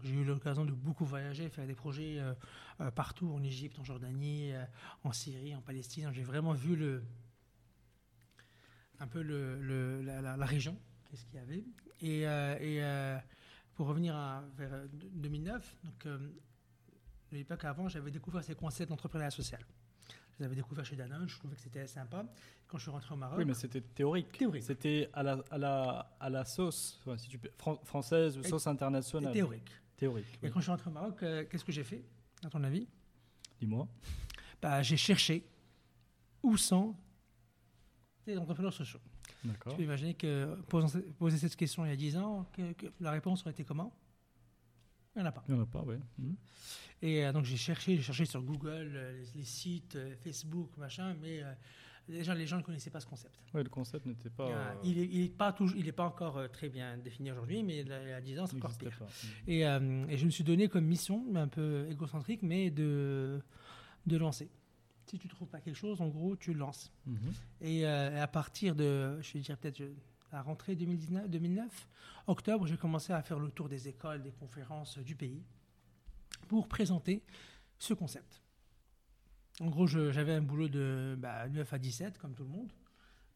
J'ai 0.02 0.14
eu 0.14 0.24
l'occasion 0.24 0.64
de 0.64 0.72
beaucoup 0.72 1.04
voyager, 1.04 1.48
faire 1.48 1.66
des 1.66 1.74
projets 1.74 2.20
euh, 2.20 2.34
euh, 2.80 2.90
partout 2.90 3.30
en 3.32 3.42
Égypte, 3.42 3.78
en 3.78 3.84
Jordanie, 3.84 4.52
euh, 4.52 4.64
en 5.04 5.12
Syrie, 5.12 5.54
en 5.54 5.60
Palestine. 5.60 6.10
J'ai 6.12 6.22
vraiment 6.22 6.52
vu 6.52 7.00
un 8.98 9.06
peu 9.06 9.22
la, 9.22 10.46
région, 10.46 10.76
qu'est-ce 11.04 11.24
qu'il 11.26 11.36
y 11.36 11.38
avait. 11.38 11.64
Et, 12.00 12.24
pour 13.74 13.86
revenir 13.86 14.14
à, 14.14 14.44
vers 14.56 14.74
euh, 14.74 14.86
2009, 14.92 15.76
donc, 15.84 17.46
pas 17.46 17.56
qu'avant, 17.56 17.88
j'avais 17.88 18.10
découvert 18.10 18.44
ces 18.44 18.54
concepts 18.54 18.90
d'entrepreneuriat 18.90 19.30
social. 19.30 19.64
Je 20.40 20.44
les 20.44 20.46
avais 20.46 20.56
découverts 20.56 20.86
chez 20.86 20.96
Danone, 20.96 21.28
je 21.28 21.36
trouvais 21.38 21.54
que 21.54 21.60
c'était 21.60 21.86
sympa. 21.86 22.24
Quand 22.66 22.78
je 22.78 22.84
suis 22.84 22.90
rentré 22.90 23.12
au 23.12 23.16
Maroc, 23.18 23.36
Oui, 23.36 23.44
mais 23.44 23.52
c'était 23.52 23.82
théorique. 23.82 24.32
Théorique. 24.38 24.62
C'était 24.62 25.10
à 25.12 25.22
la, 25.22 25.38
à 25.50 25.58
la, 25.58 26.16
à 26.18 26.30
la 26.30 26.46
sauce, 26.46 26.98
enfin, 27.04 27.18
si 27.18 27.28
tu 27.28 27.36
peux- 27.38 27.50
fran- 27.58 27.78
française 27.84 28.38
ou 28.38 28.42
sauce 28.42 28.66
internationale. 28.66 29.34
théorique. 29.34 29.68
Théorique. 29.98 30.38
Et 30.42 30.48
quand 30.48 30.60
je 30.60 30.62
suis 30.64 30.70
rentré 30.70 30.88
au 30.88 30.94
Maroc, 30.94 31.22
euh, 31.22 31.44
qu'est-ce 31.44 31.62
que 31.64 31.72
j'ai 31.72 31.84
fait, 31.84 32.02
à 32.42 32.48
ton 32.48 32.64
avis? 32.64 32.88
Dis-moi. 33.60 33.86
bah, 34.62 34.82
J'ai 34.82 34.96
cherché 34.96 35.44
où 36.42 36.56
sont 36.56 36.94
les 38.26 38.38
entrepreneurs 38.38 38.72
sociaux. 38.72 39.00
D'accord. 39.44 39.72
Tu 39.72 39.76
peux 39.76 39.84
imaginer 39.84 40.14
que 40.14 40.54
poser, 40.68 41.00
poser 41.18 41.36
cette 41.36 41.54
question 41.56 41.84
il 41.84 41.90
y 41.90 41.92
a 41.92 41.96
10 41.96 42.16
ans, 42.16 42.46
que- 42.54 42.72
que 42.72 42.86
la 43.00 43.10
réponse 43.10 43.42
aurait 43.42 43.50
été 43.50 43.64
comment? 43.64 43.94
Il 45.16 45.20
n'y 45.20 45.24
en 45.24 45.28
a 45.28 45.32
pas. 45.32 45.44
Il 45.48 45.54
n'y 45.54 45.60
en 45.60 45.62
a 45.64 45.66
pas, 45.66 45.82
oui. 45.86 45.96
Mhm. 46.18 46.36
Et 47.02 47.24
euh, 47.24 47.32
donc 47.32 47.44
j'ai 47.44 47.56
cherché, 47.56 47.96
j'ai 47.96 48.02
cherché 48.02 48.24
sur 48.26 48.42
Google, 48.42 48.92
euh, 48.94 49.12
les, 49.34 49.40
les 49.40 49.44
sites, 49.44 49.96
euh, 49.96 50.14
Facebook, 50.22 50.76
machin, 50.76 51.14
mais 51.20 51.42
déjà 52.08 52.34
les 52.34 52.46
gens 52.46 52.58
ne 52.58 52.62
connaissaient 52.62 52.90
pas 52.90 53.00
ce 53.00 53.06
concept. 53.06 53.34
Oui, 53.54 53.62
le 53.62 53.68
concept 53.70 54.06
n'était 54.06 54.30
pas. 54.30 54.48
Euh, 54.48 54.74
il 54.84 54.96
n'est 54.98 55.06
il 55.06 55.24
est 55.24 55.28
pas, 55.36 55.52
toujours- 55.52 55.76
il 55.76 55.88
est 55.88 55.92
pas 55.92 56.04
encore 56.04 56.40
très 56.52 56.68
bien 56.68 56.96
défini 56.98 57.30
aujourd'hui, 57.32 57.62
mais 57.62 57.80
il 57.80 57.88
y 57.88 57.92
a 57.92 58.20
10 58.20 58.38
ans 58.38 58.46
c'est 58.46 58.56
encore 58.56 58.76
pire. 58.76 58.96
pas. 58.98 59.06
Mhm. 59.06 59.48
Et, 59.48 59.60
et 60.12 60.16
je 60.16 60.26
me 60.26 60.30
suis 60.30 60.44
donné 60.44 60.68
comme 60.68 60.84
mission, 60.84 61.24
un 61.34 61.48
peu 61.48 61.86
égocentrique, 61.90 62.42
mais 62.42 62.70
de, 62.70 63.40
de 64.06 64.16
lancer. 64.16 64.48
Si 65.06 65.18
tu 65.18 65.26
ne 65.26 65.30
trouves 65.32 65.48
pas 65.48 65.60
quelque 65.60 65.74
chose, 65.76 66.00
en 66.00 66.06
gros, 66.08 66.36
tu 66.36 66.52
le 66.52 66.60
lances. 66.60 66.92
Mhm. 67.06 67.18
Et 67.62 67.84
à 67.86 68.28
partir 68.28 68.76
de, 68.76 69.18
je 69.22 69.32
vais 69.32 69.40
dire 69.40 69.56
peut-être 69.58 69.82
la 70.32 70.42
rentrée 70.42 70.76
2019, 70.76 71.28
2009, 71.28 71.88
octobre, 72.26 72.66
j'ai 72.66 72.76
commencé 72.76 73.12
à 73.12 73.22
faire 73.22 73.38
le 73.38 73.50
tour 73.50 73.68
des 73.68 73.88
écoles, 73.88 74.22
des 74.22 74.32
conférences 74.32 74.98
du 74.98 75.16
pays 75.16 75.42
pour 76.48 76.68
présenter 76.68 77.22
ce 77.78 77.94
concept. 77.94 78.42
En 79.60 79.66
gros, 79.68 79.86
j'avais 79.86 80.32
un 80.34 80.40
boulot 80.42 80.68
de 80.68 81.16
bah, 81.18 81.48
9 81.48 81.72
à 81.72 81.78
17, 81.78 82.18
comme 82.18 82.34
tout 82.34 82.44
le 82.44 82.48
monde, 82.48 82.72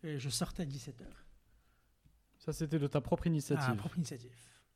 et 0.03 0.19
je 0.19 0.29
sortais 0.31 0.63
à 0.63 0.67
17 0.67 1.03
heures. 1.03 1.25
Ça, 2.39 2.53
c'était 2.53 2.79
de 2.79 2.87
ta 2.87 3.01
propre 3.01 3.27
initiative. 3.27 3.67
Ah, 3.71 3.75
propre 3.75 3.97
initiative. 3.97 4.31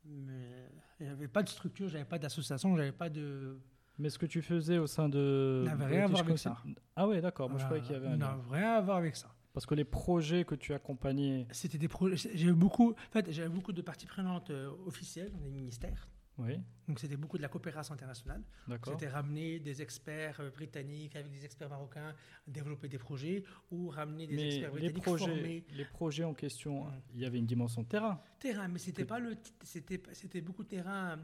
Mais 0.05 0.69
il 1.01 1.07
n'y 1.07 1.13
avait 1.13 1.29
pas 1.29 1.43
de 1.43 1.49
structure, 1.49 1.89
j'avais 1.89 2.05
pas 2.05 2.19
d'association, 2.19 2.77
j'avais 2.77 2.93
pas 2.93 3.09
de. 3.11 3.59
Mais 3.99 4.11
ce 4.11 4.19
que 4.19 4.27
tu 4.27 4.43
faisais 4.43 4.79
au 4.79 4.87
sein 4.87 5.09
de. 5.09 5.65
Ça 5.67 5.75
n'avait 5.77 5.97
rien 5.97 6.05
à 6.05 6.07
voir 6.07 6.21
avec 6.21 6.31
Council- 6.37 6.75
Ah 6.97 7.07
ouais, 7.09 7.21
d'accord. 7.21 7.51
Moi, 7.51 7.59
je 7.59 7.65
croyais 7.65 7.83
qu'il 7.83 7.93
y 7.93 7.97
avait 7.97 8.07
un 8.09 8.17
lien. 8.17 8.41
rien 8.51 8.73
à 8.75 8.81
voir 8.81 8.97
avec 8.99 9.17
ça. 9.17 9.35
Parce 9.59 9.67
que 9.67 9.75
les 9.75 9.85
projets 9.85 10.45
que 10.45 10.55
tu 10.55 10.73
accompagnais. 10.73 11.49
C'était 11.51 11.79
des 11.79 11.89
projets. 11.89 12.15
J'ai 12.33 12.47
eu 12.47 12.53
beaucoup. 12.53 12.93
En 12.93 13.13
fait, 13.13 13.29
j'avais 13.33 13.49
beaucoup 13.49 13.73
de 13.73 13.83
parties 13.83 14.07
prenantes 14.07 14.51
euh, 14.51 14.71
officielles 14.87 15.33
dans 15.33 15.41
les 15.41 15.51
ministères. 15.51 16.07
Oui, 16.39 16.61
Donc 16.87 17.01
c'était 17.01 17.17
beaucoup 17.17 17.39
de 17.39 17.43
la 17.43 17.49
coopération 17.49 17.93
internationale. 17.93 18.41
d'accord. 18.69 18.93
C'était 18.93 19.09
ramener 19.09 19.59
des 19.59 19.83
experts 19.83 20.39
euh, 20.39 20.51
britanniques 20.51 21.17
avec 21.17 21.33
des 21.33 21.45
experts 21.45 21.69
marocains, 21.71 22.15
développer 22.47 22.87
des 22.87 22.99
projets 22.99 23.43
ou 23.73 23.89
ramener 23.89 24.29
des 24.29 24.37
Mais 24.37 24.47
experts 24.47 24.75
les 24.75 24.81
britanniques 24.93 25.03
projets, 25.03 25.25
formés. 25.27 25.65
les 25.73 25.85
projets 25.87 26.23
en 26.23 26.35
question, 26.35 26.85
Mm. 26.85 26.93
il 27.15 27.21
y 27.23 27.25
avait 27.25 27.39
une 27.39 27.47
dimension 27.47 27.83
terrain. 27.83 28.23
Terrain, 28.39 28.69
mais 28.69 28.79
c'était 28.79 29.05
pas 29.05 29.19
le, 29.19 29.35
c'était 29.65 30.01
c'était 30.13 30.41
beaucoup 30.41 30.63
de 30.63 30.69
terrain. 30.69 31.19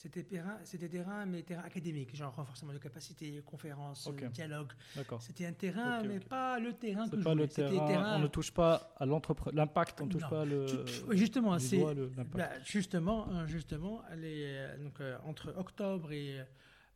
C'était 0.00 0.22
terrain, 0.22 0.56
c'était 0.62 0.88
terrain, 0.88 1.26
mais 1.26 1.42
terrain 1.42 1.64
académique, 1.64 2.14
genre 2.14 2.32
renforcement 2.32 2.72
de 2.72 2.78
capacité, 2.78 3.42
conférence, 3.44 4.06
Ok. 4.06 4.22
euh, 4.22 4.28
dialogue. 4.28 4.70
D'accord. 4.94 5.20
C'était 5.20 5.44
un 5.44 5.52
terrain, 5.52 6.04
mais 6.04 6.20
pas 6.20 6.60
le 6.60 6.72
terrain 6.74 7.08
que 7.08 7.16
je 7.18 7.22
pas 7.24 7.34
le 7.34 7.40
voulais. 7.46 7.48
C'était 7.52 7.68
terrain, 7.84 8.14
on 8.14 8.20
ne 8.20 8.28
touche 8.28 8.52
pas 8.52 8.94
à 8.96 9.04
l'impact, 9.04 10.00
on 10.00 10.06
ne 10.06 10.10
touche 10.12 10.22
Non. 10.22 10.28
pas 10.30 10.44
le. 10.44 10.66
Justement, 11.10 11.58
c'est 11.58 11.78
le- 11.94 12.12
bah, 12.32 12.48
justement, 12.64 13.44
justement, 13.48 14.02
les, 14.16 14.68
donc 14.80 15.00
euh, 15.00 15.18
entre 15.24 15.52
octobre 15.58 16.12
et 16.12 16.38
euh, 16.42 16.44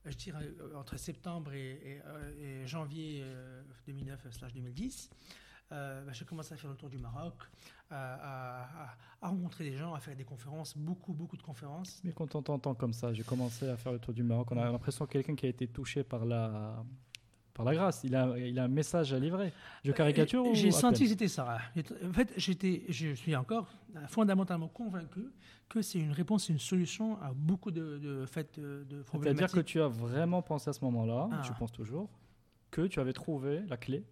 je 0.06 0.16
dirais 0.16 0.48
euh, 0.60 0.76
entre 0.76 0.96
septembre 0.96 1.54
et, 1.54 1.70
et, 1.84 2.00
euh, 2.06 2.62
et 2.62 2.66
janvier 2.68 3.24
2009/2010, 3.88 5.10
euh, 5.72 6.04
bah, 6.04 6.12
j'ai 6.12 6.24
commencé 6.24 6.52
à 6.54 6.56
faire 6.56 6.70
le 6.70 6.76
tour 6.76 6.88
du 6.90 6.98
Maroc, 6.98 7.34
à, 7.90 7.96
à- 8.14 8.62
à- 8.84 8.96
à 9.22 9.28
rencontrer 9.28 9.64
des 9.70 9.76
gens, 9.76 9.94
à 9.94 10.00
faire 10.00 10.14
des 10.16 10.24
conférences, 10.24 10.76
beaucoup, 10.76 11.12
beaucoup 11.12 11.36
de 11.36 11.42
conférences. 11.42 12.00
Mais 12.04 12.12
quand 12.12 12.34
on 12.34 12.42
t'entend 12.42 12.74
comme 12.74 12.92
ça, 12.92 13.12
j'ai 13.12 13.22
commencé 13.24 13.68
à 13.68 13.76
faire 13.76 13.92
le 13.92 13.98
tour 13.98 14.14
du 14.14 14.22
Maroc, 14.22 14.48
on 14.52 14.58
a 14.58 14.64
l'impression 14.70 15.06
que 15.06 15.12
quelqu'un 15.12 15.34
qui 15.34 15.46
a 15.46 15.48
été 15.48 15.66
touché 15.66 16.02
par 16.04 16.24
la, 16.24 16.82
par 17.54 17.64
la 17.64 17.74
grâce. 17.74 18.02
Il 18.04 18.14
a, 18.16 18.36
il 18.38 18.58
a 18.58 18.64
un 18.64 18.68
message 18.68 19.12
à 19.12 19.18
livrer. 19.18 19.52
Je 19.84 19.92
caricature 19.92 20.44
Et- 20.44 20.48
et 20.48 20.50
ou 20.52 20.54
J'ai 20.54 20.70
senti 20.70 21.04
que 21.04 21.10
c'était 21.10 21.28
ça. 21.28 21.58
En 22.06 22.12
fait, 22.12 22.32
j'étais, 22.36 22.84
je 22.88 23.14
suis 23.14 23.34
encore 23.36 23.68
euh, 23.96 24.06
fondamentalement 24.08 24.68
convaincu 24.68 25.26
que 25.68 25.80
c'est 25.80 25.98
une 26.00 26.12
réponse, 26.12 26.48
une 26.50 26.58
solution 26.58 27.20
à 27.22 27.32
beaucoup 27.34 27.70
de, 27.70 27.98
de, 27.98 28.26
fait, 28.26 28.58
de, 28.58 28.84
de 28.84 28.86
C'est-à-dire 28.88 29.04
problématiques. 29.04 29.54
que 29.56 29.60
tu 29.60 29.80
as 29.80 29.88
vraiment 29.88 30.42
pensé 30.42 30.68
à 30.70 30.72
ce 30.74 30.84
moment-là, 30.84 31.28
Ah. 31.32 31.42
tu 31.46 31.52
penses 31.54 31.72
toujours, 31.72 32.10
que 32.70 32.86
tu 32.86 33.00
avais 33.00 33.12
trouvé 33.14 33.62
la 33.68 33.76
clé, 33.78 34.04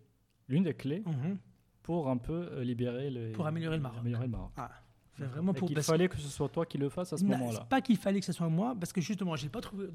l'une 0.49 0.63
des 0.63 0.75
clés, 0.75 1.03
Mhm. 1.07 1.39
Pour 1.83 2.09
un 2.09 2.17
peu 2.17 2.49
euh, 2.53 2.65
libérer 2.65 3.11
le. 3.11 3.33
Pour 3.33 3.47
améliorer 3.47 3.77
le 3.77 3.83
Maroc. 3.83 3.99
améliorer 4.01 4.25
le 4.27 4.31
Maroc. 4.33 4.51
Ah, 4.57 4.71
c'est 5.17 5.25
vraiment 5.25 5.53
pour 5.53 5.71
parce- 5.73 5.87
fallait 5.87 6.09
que 6.09 6.17
ce 6.17 6.29
soit 6.29 6.49
toi 6.49 6.65
qui 6.65 6.79
le 6.79 6.89
fasses 6.89 7.13
à 7.13 7.17
ce 7.19 7.25
moment-là. 7.25 7.61
pas 7.69 7.81
qu'il 7.83 7.97
fallait 7.99 8.21
que 8.21 8.27
ce 8.27 8.33
soit 8.33 8.49
moi, 8.49 8.75
parce 8.79 8.93
que 8.93 9.01
justement, 9.01 9.37
j'ai 9.37 9.49
pas 9.49 9.61
trouvé. 9.61 9.87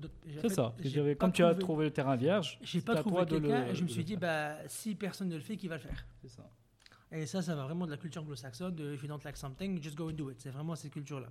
C'est 0.41 0.49
ça. 0.49 0.75
J'avais- 0.83 1.15
Comme 1.15 1.31
tu 1.31 1.43
as 1.43 1.55
trouvé- 1.55 1.85
le 1.85 1.91
terrain 1.91 2.15
vierge, 2.15 2.59
J'ai 2.61 2.81
pas 2.81 2.95
trouvé 2.95 3.25
quelqu'un, 3.25 3.65
le- 3.65 3.71
et 3.71 3.75
je 3.75 3.83
me 3.83 3.87
suis 3.87 3.99
le 3.99 4.03
dit, 4.03 4.17
bah, 4.17 4.55
si 4.67 4.93
personne 4.95 5.29
ne 5.29 5.35
le 5.35 5.41
fait, 5.41 5.57
qui 5.57 5.67
va 5.67 5.75
le 5.75 5.81
faire 5.81 6.05
C'est 6.21 6.29
ça. 6.29 6.49
Et 7.11 7.25
ça, 7.27 7.41
ça 7.41 7.55
va 7.55 7.63
vraiment 7.63 7.85
de 7.85 7.91
la 7.91 7.97
culture 7.97 8.21
anglo-saxonne, 8.23 8.75
de 8.75 8.93
if 8.93 9.01
you 9.01 9.07
don't 9.07 9.23
like 9.23 9.37
something, 9.37 9.81
just 9.81 9.95
go 9.95 10.09
and 10.09 10.13
do 10.13 10.29
it. 10.31 10.41
C'est 10.41 10.49
vraiment 10.49 10.75
cette 10.75 10.91
culture-là. 10.91 11.27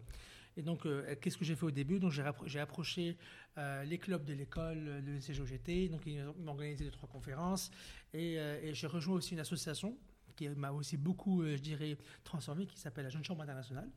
Et 0.57 0.63
donc, 0.63 0.87
euh, 0.87 1.15
qu'est-ce 1.21 1.37
que 1.37 1.45
j'ai 1.45 1.57
fait 1.57 1.67
au 1.67 1.71
début? 1.73 1.99
Donc, 1.99 2.13
j'ai 2.13 2.23
rappro- 2.23 2.47
j'ai 2.47 2.61
approché 2.61 3.17
euh, 3.59 3.85
les 3.85 3.99
clubs 3.99 4.25
de 4.25 4.33
l'école, 4.33 5.03
de 5.05 5.13
l'CGOGT. 5.13 5.89
Donc, 5.91 6.03
ils 6.07 6.25
m'ont 6.41 6.53
organisé 6.53 6.85
deux, 6.85 6.91
trois 6.93 7.09
conférences. 7.09 7.71
Et, 8.13 8.39
euh, 8.39 8.61
et 8.63 8.73
j'ai 8.75 8.87
rejoint 8.87 9.15
aussi 9.17 9.35
une 9.35 9.41
association 9.41 9.97
qui 10.35 10.49
m'a 10.49 10.71
aussi 10.73 10.97
beaucoup, 10.97 11.43
euh, 11.43 11.57
je 11.57 11.63
dirais, 11.63 11.97
transformé, 12.25 12.67
qui 12.67 12.79
s'appelle 12.79 13.05
la 13.05 13.11
Jeune 13.11 13.25
Chambre 13.25 13.43
Internationale. 13.43 13.89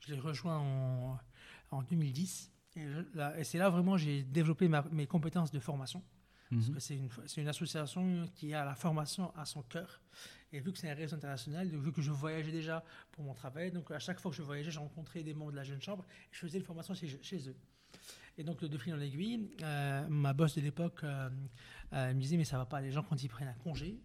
Je 0.00 0.12
l'ai 0.14 0.20
rejoint 0.20 0.58
en, 0.58 1.18
en 1.70 1.82
2010. 1.82 2.50
Et, 2.76 3.44
c'est 3.44 3.58
là 3.58 3.68
vraiment 3.68 3.96
j'ai 3.96 4.22
développé 4.22 4.66
ma- 4.68 4.84
mes 4.90 5.06
compétences 5.06 5.50
de 5.50 5.60
formation. 5.60 6.02
Parce 6.50 6.68
Mhm. 6.68 6.74
que 6.74 6.80
c'est 7.26 7.40
une, 7.40 7.48
association 7.48 8.28
qui 8.34 8.52
a 8.52 8.62
la 8.64 8.74
formation 8.74 9.34
à 9.36 9.46
son 9.46 9.62
cœur. 9.62 10.02
Et 10.52 10.60
vu 10.60 10.70
que 10.70 10.78
c'est 10.78 10.90
un 10.90 10.94
réseau 10.94 11.16
international, 11.16 11.66
vu 11.68 11.92
que 11.92 12.02
je 12.02 12.10
voyageais 12.10 12.52
déjà 12.52 12.84
pour 13.10 13.24
mon 13.24 13.32
travail, 13.32 13.72
donc 13.72 13.90
à 13.90 13.98
chaque 13.98 14.20
fois 14.20 14.30
que 14.30 14.36
je 14.36 14.42
voyageais, 14.42 14.70
j'ai 14.70 14.78
rencontré 14.78 15.22
des 15.22 15.32
membres 15.32 15.52
de 15.52 15.56
la 15.56 15.64
jeune 15.64 15.80
chambre 15.80 16.04
et 16.10 16.28
je 16.30 16.38
faisais 16.40 16.58
une 16.58 16.64
formation 16.64 16.92
chez, 16.94 17.18
chez 17.22 17.48
eux. 17.48 17.56
Et 18.36 18.44
donc, 18.44 18.62
de 18.64 18.78
fil 18.78 18.92
en 18.94 19.00
aiguille, 19.00 19.50
euh, 19.62 20.06
ma 20.08 20.32
boss 20.34 20.54
de 20.54 20.60
l'époque 20.62 21.04
euh, 21.04 21.30
euh, 21.94 22.12
me 22.14 22.20
disait 22.20 22.36
Mais 22.36 22.44
ça 22.44 22.58
va 22.58 22.66
pas, 22.66 22.80
les 22.82 22.90
gens, 22.90 23.02
quand 23.02 23.22
ils 23.22 23.28
prennent 23.28 23.48
un 23.48 23.54
congé, 23.62 23.98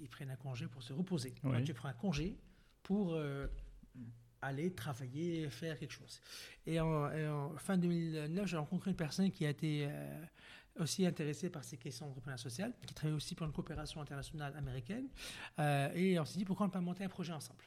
ils 0.00 0.08
prennent 0.08 0.30
un 0.30 0.36
congé 0.36 0.66
pour 0.66 0.82
se 0.82 0.92
reposer. 0.92 1.34
Oui. 1.44 1.52
Quand 1.52 1.64
tu 1.64 1.74
prends 1.74 1.88
un 1.88 1.92
congé 1.94 2.36
pour 2.82 3.14
euh, 3.14 3.46
aller 4.42 4.72
travailler, 4.74 5.48
faire 5.50 5.78
quelque 5.78 5.92
chose. 5.92 6.20
Et 6.66 6.78
en, 6.80 7.10
et 7.10 7.26
en 7.28 7.56
fin 7.56 7.76
2009, 7.78 8.46
j'ai 8.46 8.56
rencontré 8.56 8.90
une 8.90 8.96
personne 8.96 9.30
qui 9.30 9.44
a 9.46 9.50
été 9.50 9.86
euh, 9.88 10.24
aussi 10.78 11.06
intéressée 11.06 11.48
par 11.50 11.64
ces 11.64 11.76
questions 11.78 12.06
d'entrepreneuriat 12.06 12.42
social, 12.42 12.72
qui 12.86 12.94
travaille 12.94 13.16
aussi 13.16 13.34
pour 13.34 13.46
une 13.46 13.52
coopération 13.52 14.00
internationale 14.00 14.54
américaine. 14.56 15.08
Euh, 15.58 15.90
et 15.94 16.18
on 16.20 16.24
s'est 16.24 16.38
dit 16.38 16.44
pourquoi 16.44 16.66
ne 16.66 16.72
pas 16.72 16.80
monter 16.80 17.04
un 17.04 17.08
projet 17.08 17.32
ensemble? 17.32 17.62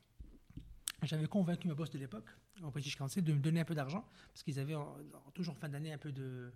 J'avais 1.04 1.28
convaincu 1.28 1.68
ma 1.68 1.74
boss 1.76 1.90
de 1.90 1.98
l'époque, 1.98 2.28
au 2.62 2.72
British 2.72 2.98
Council, 2.98 3.24
de 3.24 3.34
me 3.34 3.40
donner 3.40 3.62
un 3.62 3.66
peu 3.66 3.74
d'argent, 3.74 4.06
parce 4.28 4.44
qu'ils 4.44 4.60
avaient 4.60 4.76
en- 4.76 4.98
en- 5.26 5.32
toujours 5.34 5.54
en 5.56 5.58
fin 5.58 5.70
d'année 5.70 5.94
un 5.94 5.98
peu 5.98 6.12
de 6.12 6.52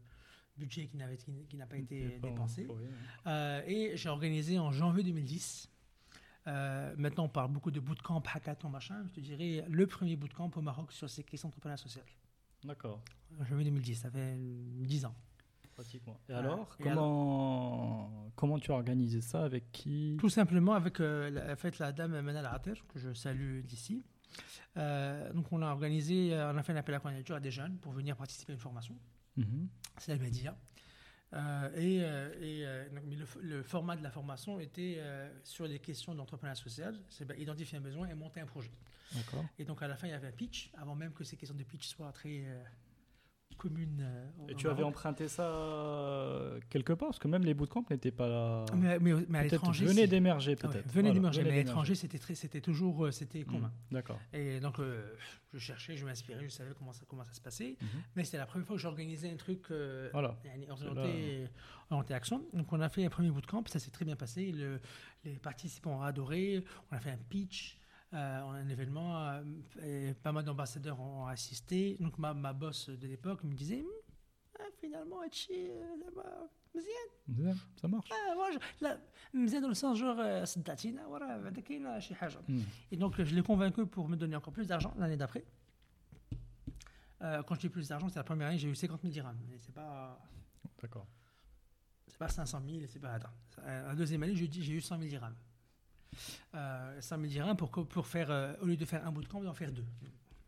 budget 0.58 0.88
qui 0.88 0.98
n'avait- 0.98 1.18
qui- 1.18 1.46
qui 1.50 1.58
n'a 1.58 1.66
pas 1.66 1.78
été 1.78 2.10
Pas 2.20 2.28
dépensé. 2.30 2.68
hein. 2.70 3.30
Euh, 3.30 3.62
et 3.66 3.98
j'ai 3.98 4.10
organisé 4.10 4.60
en 4.60 4.72
janvier 4.72 5.04
2010. 5.04 5.70
euh, 6.48 6.94
maintenant, 6.98 7.24
on 7.26 7.30
parle 7.30 7.52
beaucoup 7.52 7.72
de 7.72 7.80
bootcamp, 7.80 8.22
hackathon, 8.34 8.70
machin. 8.70 9.04
Je 9.08 9.12
te 9.14 9.20
dirais 9.22 9.66
le 9.70 9.88
premier 9.88 10.16
bootcamp 10.18 10.52
au 10.56 10.62
Maroc 10.62 10.92
sur 10.92 11.10
ces 11.10 11.24
questions 11.24 11.48
d'entrepreneuriat 11.48 11.78
social. 11.78 12.04
D'accord. 12.66 13.02
En 13.40 13.46
janvier 13.46 13.66
2010, 13.66 13.96
ça 13.96 14.12
fait 14.12 14.36
10 14.38 15.06
ans. 15.06 15.16
Pratiquement. 15.74 16.20
Et 16.30 16.34
alors, 16.34 16.76
et 16.80 16.84
comment, 16.84 18.32
comment 18.36 18.60
tu 18.60 18.72
as 18.72 18.76
organisé 18.76 19.22
ça 19.22 19.44
Avec 19.46 19.72
qui? 19.72 20.18
Tout 20.20 20.30
simplement 20.30 20.74
avec 20.74 21.00
euh, 21.00 21.30
la, 21.32 21.54
en 21.54 21.56
fait, 21.56 21.80
la 21.80 21.92
dame 21.92 22.22
Manal 22.22 22.46
Ater, 22.46 22.74
que 22.90 23.00
je 23.00 23.12
salue 23.14 23.62
d'ici. 23.62 24.04
Euh, 24.78 25.32
donc, 25.34 25.52
on 25.52 25.62
a 25.64 25.68
organisé, 25.72 26.34
euh, 26.34 26.52
on 26.54 26.58
a 26.58 26.64
fait 26.64 26.74
un 26.74 26.76
appel 26.76 26.94
à 26.96 27.00
candidature 27.00 27.36
à 27.36 27.40
des 27.40 27.52
jeunes 27.52 27.78
pour 27.78 27.92
venir 27.92 28.16
participer 28.16 28.52
à 28.52 28.56
une 28.56 28.60
formation. 28.62 28.96
Mhm. 29.38 29.70
C'est 29.98 30.14
la 30.16 30.20
média. 30.20 30.58
Euh, 31.34 31.70
et 31.76 32.04
euh, 32.04 32.34
et, 32.42 32.66
euh, 32.66 32.90
donc, 32.90 33.04
mais 33.08 33.16
le, 33.42 33.64
format 33.64 33.96
de 33.96 34.04
la 34.04 34.12
formation 34.12 34.60
était 34.60 34.98
euh, 35.00 35.30
sur 35.44 35.66
les 35.66 35.80
questions 35.80 36.14
d'entrepreneuriat 36.14 36.56
social, 36.56 37.00
c'est 37.10 37.26
ben, 37.26 37.40
identifier 37.40 37.78
un 37.80 37.82
besoin 37.82 38.08
et 38.08 38.14
monter 38.14 38.40
un 38.40 38.46
projet. 38.46 38.72
Et 39.60 39.66
donc 39.66 39.82
à 39.84 39.88
la 39.88 39.96
fin, 39.96 40.08
il 40.08 40.12
y 40.12 40.14
avait 40.14 40.28
un 40.28 40.32
pitch, 40.32 40.72
avant 40.76 40.96
même 40.96 41.14
que 41.14 41.24
ces 41.24 41.38
questions 41.38 41.56
de 41.56 41.64
pitch 41.64 41.88
soient 41.88 42.12
très 42.12 42.46
euh, 43.70 44.26
Et 44.50 44.56
tu 44.56 44.68
avais 44.68 44.84
emprunté 44.84 45.28
ça 45.28 45.44
euh, 45.46 46.60
quelque 46.70 46.94
part 46.94 47.10
Parce 47.10 47.20
que 47.20 47.28
même 47.28 47.44
les 47.44 47.54
bootcamps 47.54 47.86
n'étaient 47.90 48.12
pas 48.12 48.28
là. 48.28 48.66
Mais, 48.76 49.00
mais, 49.00 49.14
mais 49.30 49.38
à 49.38 49.42
Peut-être 49.42 49.52
l'étranger. 49.54 49.86
venaient 49.86 50.08
d'émerger, 50.08 50.56
Ah 50.62 50.68
ouais, 50.68 50.74
peut-être. 50.74 50.88
venait 50.88 51.02
Voilà, 51.02 51.14
d'émerger, 51.14 51.42
mais 51.44 51.48
à 51.48 51.52
venaient 51.52 51.64
l'étranger, 51.64 51.96
c'était 51.96 52.62
toujours 52.62 53.06
euh, 53.06 53.12
c'était 53.12 53.40
d'émerger. 53.40 53.58
commun. 53.58 53.72
D'accord. 53.92 54.20
Et 54.34 54.60
donc, 54.60 54.80
euh, 54.80 55.14
je 55.54 55.60
cherchais, 55.60 55.96
je 55.96 56.06
m'inspirais, 56.06 56.44
je 56.44 56.50
savais 56.50 56.72
comment 56.78 56.94
ça, 56.94 57.04
comment 57.08 57.24
ça 57.24 57.34
se 57.34 57.42
passait. 57.42 57.78
Mhm. 57.82 57.88
Mais 58.16 58.24
c'était 58.24 58.38
la 58.38 58.46
première 58.46 58.68
fois 58.68 58.76
que 58.76 58.82
j'organisais 58.82 59.30
un 59.32 59.36
truc 59.38 59.64
euh, 59.72 60.10
Voilà. 60.14 60.36
orienté, 60.70 61.48
orienté 61.90 62.14
action. 62.14 62.46
Donc, 62.54 62.72
on 62.74 62.80
a 62.82 62.90
fait 62.90 63.06
un 63.06 63.10
premier 63.10 63.32
bootcamp, 63.32 63.64
ça 63.68 63.80
s'est 63.80 63.92
très 63.92 64.06
bien 64.06 64.16
passé. 64.16 64.52
Le- 64.52 64.80
les 65.26 65.34
participants 65.40 66.00
ont 66.00 66.02
adoré. 66.02 66.64
On 66.92 66.96
a 66.96 67.00
fait 67.00 67.12
un 67.12 67.18
pitch, 67.30 67.78
euh, 68.15 68.41
on 68.47 68.51
a 68.53 68.59
un 68.59 68.69
événement, 68.69 69.11
euh, 69.29 69.43
et 69.83 70.15
pas 70.15 70.33
mal 70.33 70.45
d'ambassadeurs 70.45 70.99
ont 71.01 71.27
assisté. 71.27 71.97
Donc, 72.01 72.19
ma, 72.19 72.33
ma 72.35 72.53
boss 72.53 72.89
de 72.91 73.07
l'époque 73.07 73.45
me 73.45 73.55
disait 73.55 73.81
Hum, 73.81 73.87
ah, 74.61 74.63
finalement, 74.81 75.21
Hachi, 75.21 75.69
euh, 75.71 75.97
ça 76.05 76.11
va, 76.17 76.49
مزيان. 76.75 77.09
Bien, 77.29 77.55
Ça 77.81 77.89
marche. 77.89 78.11
Ah, 78.13 78.35
moi, 78.35 78.51
je- 78.53 78.59
لا، 78.85 79.01
مزيان 79.35 79.63
dans 79.63 79.69
le 79.69 79.75
sens 79.75 79.97
genre 79.99 80.19
euh, 80.21 80.45
صدعتينا 80.45 81.07
وراه 81.07 81.37
بعدا 81.37 81.61
كاين 81.61 82.01
شي 82.01 82.15
حاجه 82.15 82.39
Mhm. 82.49 82.63
et 82.93 82.97
donc, 82.97 83.23
je 83.23 83.35
l'ai 83.35 83.43
convaincu 83.43 83.87
pour 83.87 84.09
me 84.09 84.17
donner 84.17 84.37
encore 84.37 84.53
plus 84.53 84.67
d'argent 84.67 84.95
l'année 84.99 85.17
d'après. 85.17 85.45
Euh, 87.23 87.43
quand 87.43 87.55
je 87.57 87.61
dis 87.61 87.69
plus 87.69 87.89
d'argent, 87.89 88.09
c'est 88.09 88.19
la 88.19 88.25
première 88.25 88.49
année, 88.49 88.59
j'ai 88.59 88.69
eu 88.69 88.75
50 88.77 89.01
000 89.03 89.13
dirhams. 89.13 89.37
Mais 89.49 89.59
c'est 89.59 89.75
pas, 89.75 90.21
D'accord. 90.81 91.07
c'est 92.07 92.17
pas 92.19 92.29
500 92.29 92.61
000, 92.65 92.87
c'est 92.87 93.01
pas. 93.01 93.13
Attends. 93.13 93.35
Euh, 93.59 93.89
La 93.89 93.95
deuxième 93.97 94.23
année, 94.23 94.37
j'ai 94.37 94.47
dit- 94.47 94.63
j'ai 94.63 94.75
eu 94.75 94.81
100 94.81 94.97
000 94.99 95.09
dirhams. 95.09 95.35
Euh, 96.56 97.02
100 97.02 97.18
000 97.18 97.28
dirhams 97.28 97.58
pour, 97.58 97.72
que- 97.72 97.82
pour 97.82 98.06
faire, 98.08 98.30
euh, 98.32 98.54
au 98.62 98.66
lieu 98.66 98.76
de 98.78 98.86
faire 98.86 99.06
un 99.08 99.12
bootcamp, 99.12 99.42
d'en 99.42 99.54
faire 99.54 99.72
deux. 99.72 99.86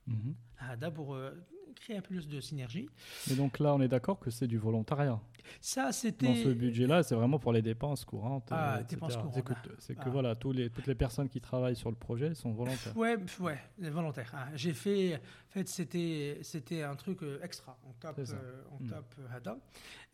Mhm. 0.07 0.35
Hada 0.59 0.91
pour 0.91 1.15
euh, 1.15 1.31
créer 1.75 1.97
un 1.97 2.01
plus 2.01 2.27
de 2.27 2.39
synergie. 2.39 2.87
Mais 3.29 3.35
donc 3.35 3.59
là, 3.59 3.73
on 3.75 3.81
est 3.81 3.87
d'accord 3.87 4.19
que 4.19 4.29
c'est 4.31 4.47
du 4.47 4.57
volontariat. 4.57 5.19
Ça, 5.61 5.85
Dans 5.85 5.91
ce 5.91 5.99
c'était. 6.07 6.53
budget-là, 6.55 7.03
c'est 7.03 7.13
vraiment 7.13 7.37
pour 7.37 7.53
les 7.53 7.61
dépenses 7.61 8.03
courantes. 8.03 8.47
Ah, 8.49 8.77
euh, 8.77 8.83
dépenses 8.83 9.15
courantes, 9.15 9.33
C'est 9.35 9.43
que, 9.43 9.53
ah. 9.55 9.69
c'est 9.77 9.93
que 9.95 10.01
Ah. 10.05 10.09
voilà, 10.09 10.35
tous 10.35 10.51
les, 10.51 10.71
toutes 10.71 10.87
les 10.87 10.95
personnes 10.95 11.29
qui 11.29 11.39
travaillent 11.39 11.75
sur 11.75 11.91
le 11.91 11.95
projet 11.95 12.33
sont 12.33 12.51
volontaires. 12.51 12.97
Ouais, 12.97 13.15
ouais, 13.39 13.59
volontaire. 13.79 14.31
hein. 14.35 14.47
J'ai 14.55 14.73
fait, 14.73 15.15
en 15.17 15.19
fait, 15.51 15.67
c'était, 15.69 16.39
c'était 16.41 16.81
un 16.81 16.95
truc 16.95 17.21
euh, 17.21 17.39
extra. 17.43 17.77
On 17.87 17.93
tape, 17.93 18.17
euh, 18.19 18.63
on 18.71 18.83
Mm. 18.83 18.87
tape 18.89 19.15
Hada. 19.31 19.57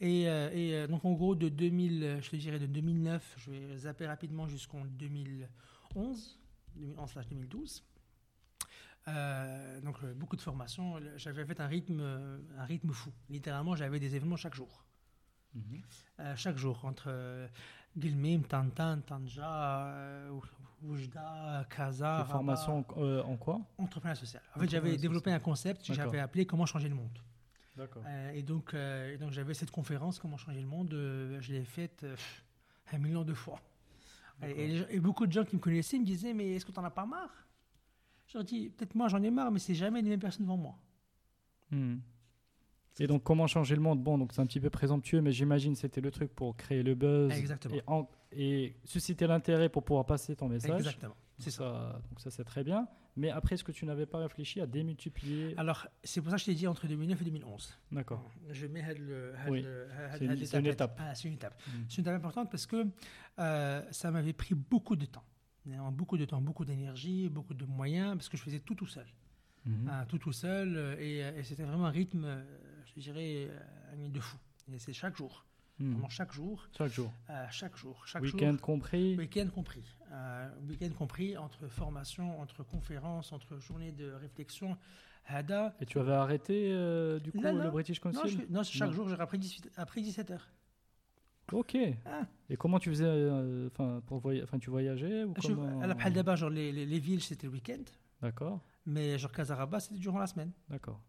Et, 0.02 0.28
euh, 0.28 0.50
et 0.84 0.88
donc, 0.90 1.06
en 1.06 1.14
gros, 1.14 1.34
de 1.36 1.48
2000, 1.48 2.04
euh, 2.04 2.22
je 2.22 2.30
te 2.30 2.36
dirais 2.36 2.60
de 2.60 2.66
2009, 2.66 3.36
je 3.38 3.52
vais 3.52 3.78
zapper 3.78 4.08
rapidement 4.08 4.48
jusqu'en 4.50 4.84
2011, 4.84 6.40
2011/2012. 6.76 7.84
Euh, 9.08 9.82
donc, 9.82 9.98
euh, 10.04 10.14
beaucoup 10.14 10.36
de 10.36 10.42
formations. 10.42 11.00
J'avais 11.18 11.46
fait 11.46 11.60
un 11.60 11.68
rythme, 11.68 12.00
euh, 12.02 12.38
un 12.58 12.66
rythme 12.66 12.92
fou. 12.92 13.12
Littéralement, 13.30 13.76
j'avais 13.76 14.00
des 14.00 14.16
événements 14.16 14.36
chaque 14.38 14.54
jour. 14.54 14.86
Mhm. 15.54 15.82
Euh, 16.20 16.36
chaque 16.36 16.58
jour, 16.58 16.86
entre 16.86 17.06
euh, 17.08 17.48
Guilmim, 17.98 18.44
Tantan, 18.44 19.02
Tanja, 19.02 19.94
Oujda, 20.84 21.66
Kaza, 21.70 22.18
Rabat. 22.18 22.26
formations 22.32 22.86
en 22.98 23.38
quoi? 23.38 23.60
Entrepreneur 23.78 24.16
social. 24.16 24.42
En 24.56 24.60
fait, 24.60 24.70
j'avais 24.70 24.98
développé 24.98 25.32
un 25.32 25.40
concept 25.40 25.86
que 25.86 25.94
j'avais 25.94 26.20
appelé 26.20 26.46
Comment 26.46 26.66
changer 26.66 26.90
le 26.90 26.96
monde. 26.96 27.18
D'accord. 27.76 28.04
Et 28.34 28.44
donc, 28.44 28.74
et 28.74 29.18
donc 29.18 29.32
j'avais 29.32 29.54
cette 29.54 29.72
conférence 29.72 30.20
Comment 30.20 30.38
changer 30.38 30.62
le 30.62 30.68
monde. 30.68 30.90
je 30.92 31.52
l'ai 31.54 31.64
faite 31.66 32.06
un 32.92 32.98
million 32.98 33.24
de 33.24 33.34
fois. 33.34 33.60
Et, 34.44 34.78
et 34.90 35.00
beaucoup 35.00 35.28
de 35.28 35.32
gens 35.32 35.44
qui 35.44 35.56
me 35.56 35.62
connaissaient 35.62 36.00
me 36.00 36.06
disaient 36.06 36.34
Mais 36.34 36.56
est-ce 36.56 36.66
que 36.66 36.72
tu 36.72 36.80
n'en 36.80 36.86
as 36.86 36.92
pas 36.92 37.06
marre? 37.06 37.46
Je 38.32 38.38
leur 38.38 38.44
dis 38.46 38.70
Peut-être 38.70 38.96
moi 38.96 39.08
j'en 39.10 39.22
ai 39.22 39.32
marre, 39.32 39.52
mais 39.52 39.60
c'est 39.60 39.76
jamais 39.76 40.02
les 40.02 40.10
mêmes 40.10 40.20
personnes 40.20 40.46
devant 40.46 40.58
moi. 40.58 40.76
Mhm. 41.72 42.02
Et 43.00 43.08
donc, 43.08 43.24
comment 43.24 43.48
changer 43.48 43.76
le 43.76 43.82
monde? 43.82 44.04
Bon, 44.04 44.18
donc 44.18 44.34
c'est 44.34 44.42
un 44.42 44.46
petit 44.46 44.60
peu 44.60 44.70
présomptueux, 44.70 45.22
mais 45.22 45.32
j'imagine 45.32 45.76
c'était 45.76 46.02
le 46.02 46.12
truc 46.12 46.34
pour 46.36 46.56
créer 46.58 46.84
le 46.84 46.94
buzz 46.94 47.32
et, 47.74 47.82
en- 47.88 48.08
et 48.34 48.76
susciter 48.84 49.28
l'intérêt 49.28 49.70
pour 49.70 49.84
pouvoir 49.84 50.06
passer 50.06 50.36
ton 50.36 50.50
message. 50.50 50.80
Exactement. 50.80 51.16
C'est 51.40 51.52
ça. 51.52 52.00
Donc 52.10 52.20
ça, 52.20 52.30
c'est 52.30 52.44
très 52.44 52.64
bien. 52.64 52.88
Mais 53.18 53.30
après, 53.30 53.56
est-ce 53.56 53.64
que 53.64 53.72
tu 53.72 53.86
n'avais 53.86 54.06
pas 54.06 54.20
réfléchi 54.20 54.62
à 54.62 54.68
démultiplier? 54.68 55.54
Alors, 55.58 55.88
c'est 56.04 56.22
pour 56.22 56.30
ça 56.30 56.36
que 56.38 56.42
je 56.42 56.46
t'ai 56.46 56.54
dit 56.54 56.68
entre 56.68 56.86
2009 56.88 57.22
et 57.22 57.26
2011. 57.26 57.78
D'accord. 57.92 58.30
Je 58.52 58.68
mets 58.68 58.84
Oui. 59.50 59.62
le- 59.64 59.88
had- 59.92 60.20
C'est 60.46 60.60
une- 60.60 60.66
étape. 60.68 60.98
Ah, 61.02 61.16
c'est 61.16 61.28
une 61.28 61.34
étape. 61.34 61.62
C'est 61.90 61.98
une 61.98 62.02
étape 62.04 62.16
importante 62.16 62.52
parce 62.52 62.66
que 62.68 62.86
euh, 63.40 63.82
ça 63.92 64.12
m'avait 64.12 64.34
pris 64.34 64.54
beaucoup 64.56 64.96
de 64.96 65.06
temps. 65.06 65.24
Beaucoup 65.66 66.18
de 66.18 66.26
temps, 66.26 66.42
beaucoup 66.42 66.66
d'énergie, 66.66 67.30
beaucoup 67.30 67.54
de 67.54 67.66
moyens, 67.66 68.16
parce 68.16 68.30
que 68.30 68.38
je 68.38 68.42
faisais 68.44 68.60
tout 68.60 68.76
tout 68.76 68.88
seul. 68.88 69.06
Mhm. 69.66 69.88
Ah, 69.90 70.06
tout 70.08 70.18
tout 70.18 70.32
seul. 70.34 70.76
euh, 70.76 70.96
Et, 71.00 71.24
euh, 71.24 71.38
et 71.38 71.44
c'était 71.44 71.64
vraiment 71.64 71.86
un 71.86 71.92
rythme, 71.92 72.24
euh, 72.26 72.44
je 72.96 73.00
dirais, 73.00 73.48
de 73.98 74.20
fou. 74.20 74.38
Et 74.74 74.80
c'est 74.80 74.94
chaque 74.94 75.16
jour. 75.16 75.46
Mhm. 75.80 75.92
Vraiment 75.94 76.10
chaque 76.10 76.32
jour. 76.34 76.68
Chaque 76.78 76.92
jour. 76.92 77.12
euh, 77.30 77.46
chaque 77.52 77.78
jour. 77.78 78.06
Chaque 78.08 78.24
Week-end 78.24 78.58
compris. 78.58 79.16
Week-end 79.18 79.48
compris. 79.54 79.84
Euh, 80.12 80.50
Week-end 80.68 80.90
compris 80.98 81.38
entre 81.38 81.68
formation, 81.68 82.40
entre 82.42 82.64
conférences, 82.64 83.32
entre 83.32 83.58
journées 83.60 83.92
de 83.92 84.12
réflexion. 84.14 84.78
Hada. 85.28 85.76
Et 85.80 85.86
tu 85.86 86.00
avais 86.00 86.14
arrêté 86.14 86.72
euh, 86.74 87.20
du 87.20 87.32
coup 87.32 87.40
Non, 87.42 87.54
non. 87.54 87.64
le 87.64 87.70
British 87.70 88.04
Non, 88.04 88.12
Council 88.12 88.30
je- 88.48 88.54
non, 88.54 88.64
chaque 88.64 88.90
Non. 88.90 88.94
jour, 88.96 89.12
après 89.20 89.38
18, 89.38 89.70
après 89.78 90.02
17 90.02 90.32
heures. 90.32 90.50
Ok. 91.54 91.78
Ah. 92.06 92.26
Et 92.50 92.56
comment 92.58 92.80
tu 92.80 92.90
faisais 92.90 93.06
euh, 93.06 93.68
Enfin, 93.68 94.02
pour 94.06 94.20
voya- 94.20 94.44
enfin, 94.44 94.60
tu 94.60 94.70
voyageais 94.70 95.24
ou 95.24 95.34
Je- 95.42 95.48
comment 95.54 95.80
à 95.82 95.88
la 95.88 95.94
Bhal 95.94 96.14
d'abord, 96.14 96.36
genre 96.38 96.50
les, 96.50 96.72
les, 96.72 96.86
les 96.86 97.00
villes, 97.00 97.22
c'était 97.22 97.48
le 97.48 97.54
week-end. 97.54 97.84
D'accord. 98.22 98.60
Mais 98.86 99.18
genre 99.18 99.32
Casaraba, 99.32 99.80
c'était 99.80 100.00
durant 100.00 100.20
la 100.20 100.28
semaine. 100.28 100.52
D'accord. 100.70 101.02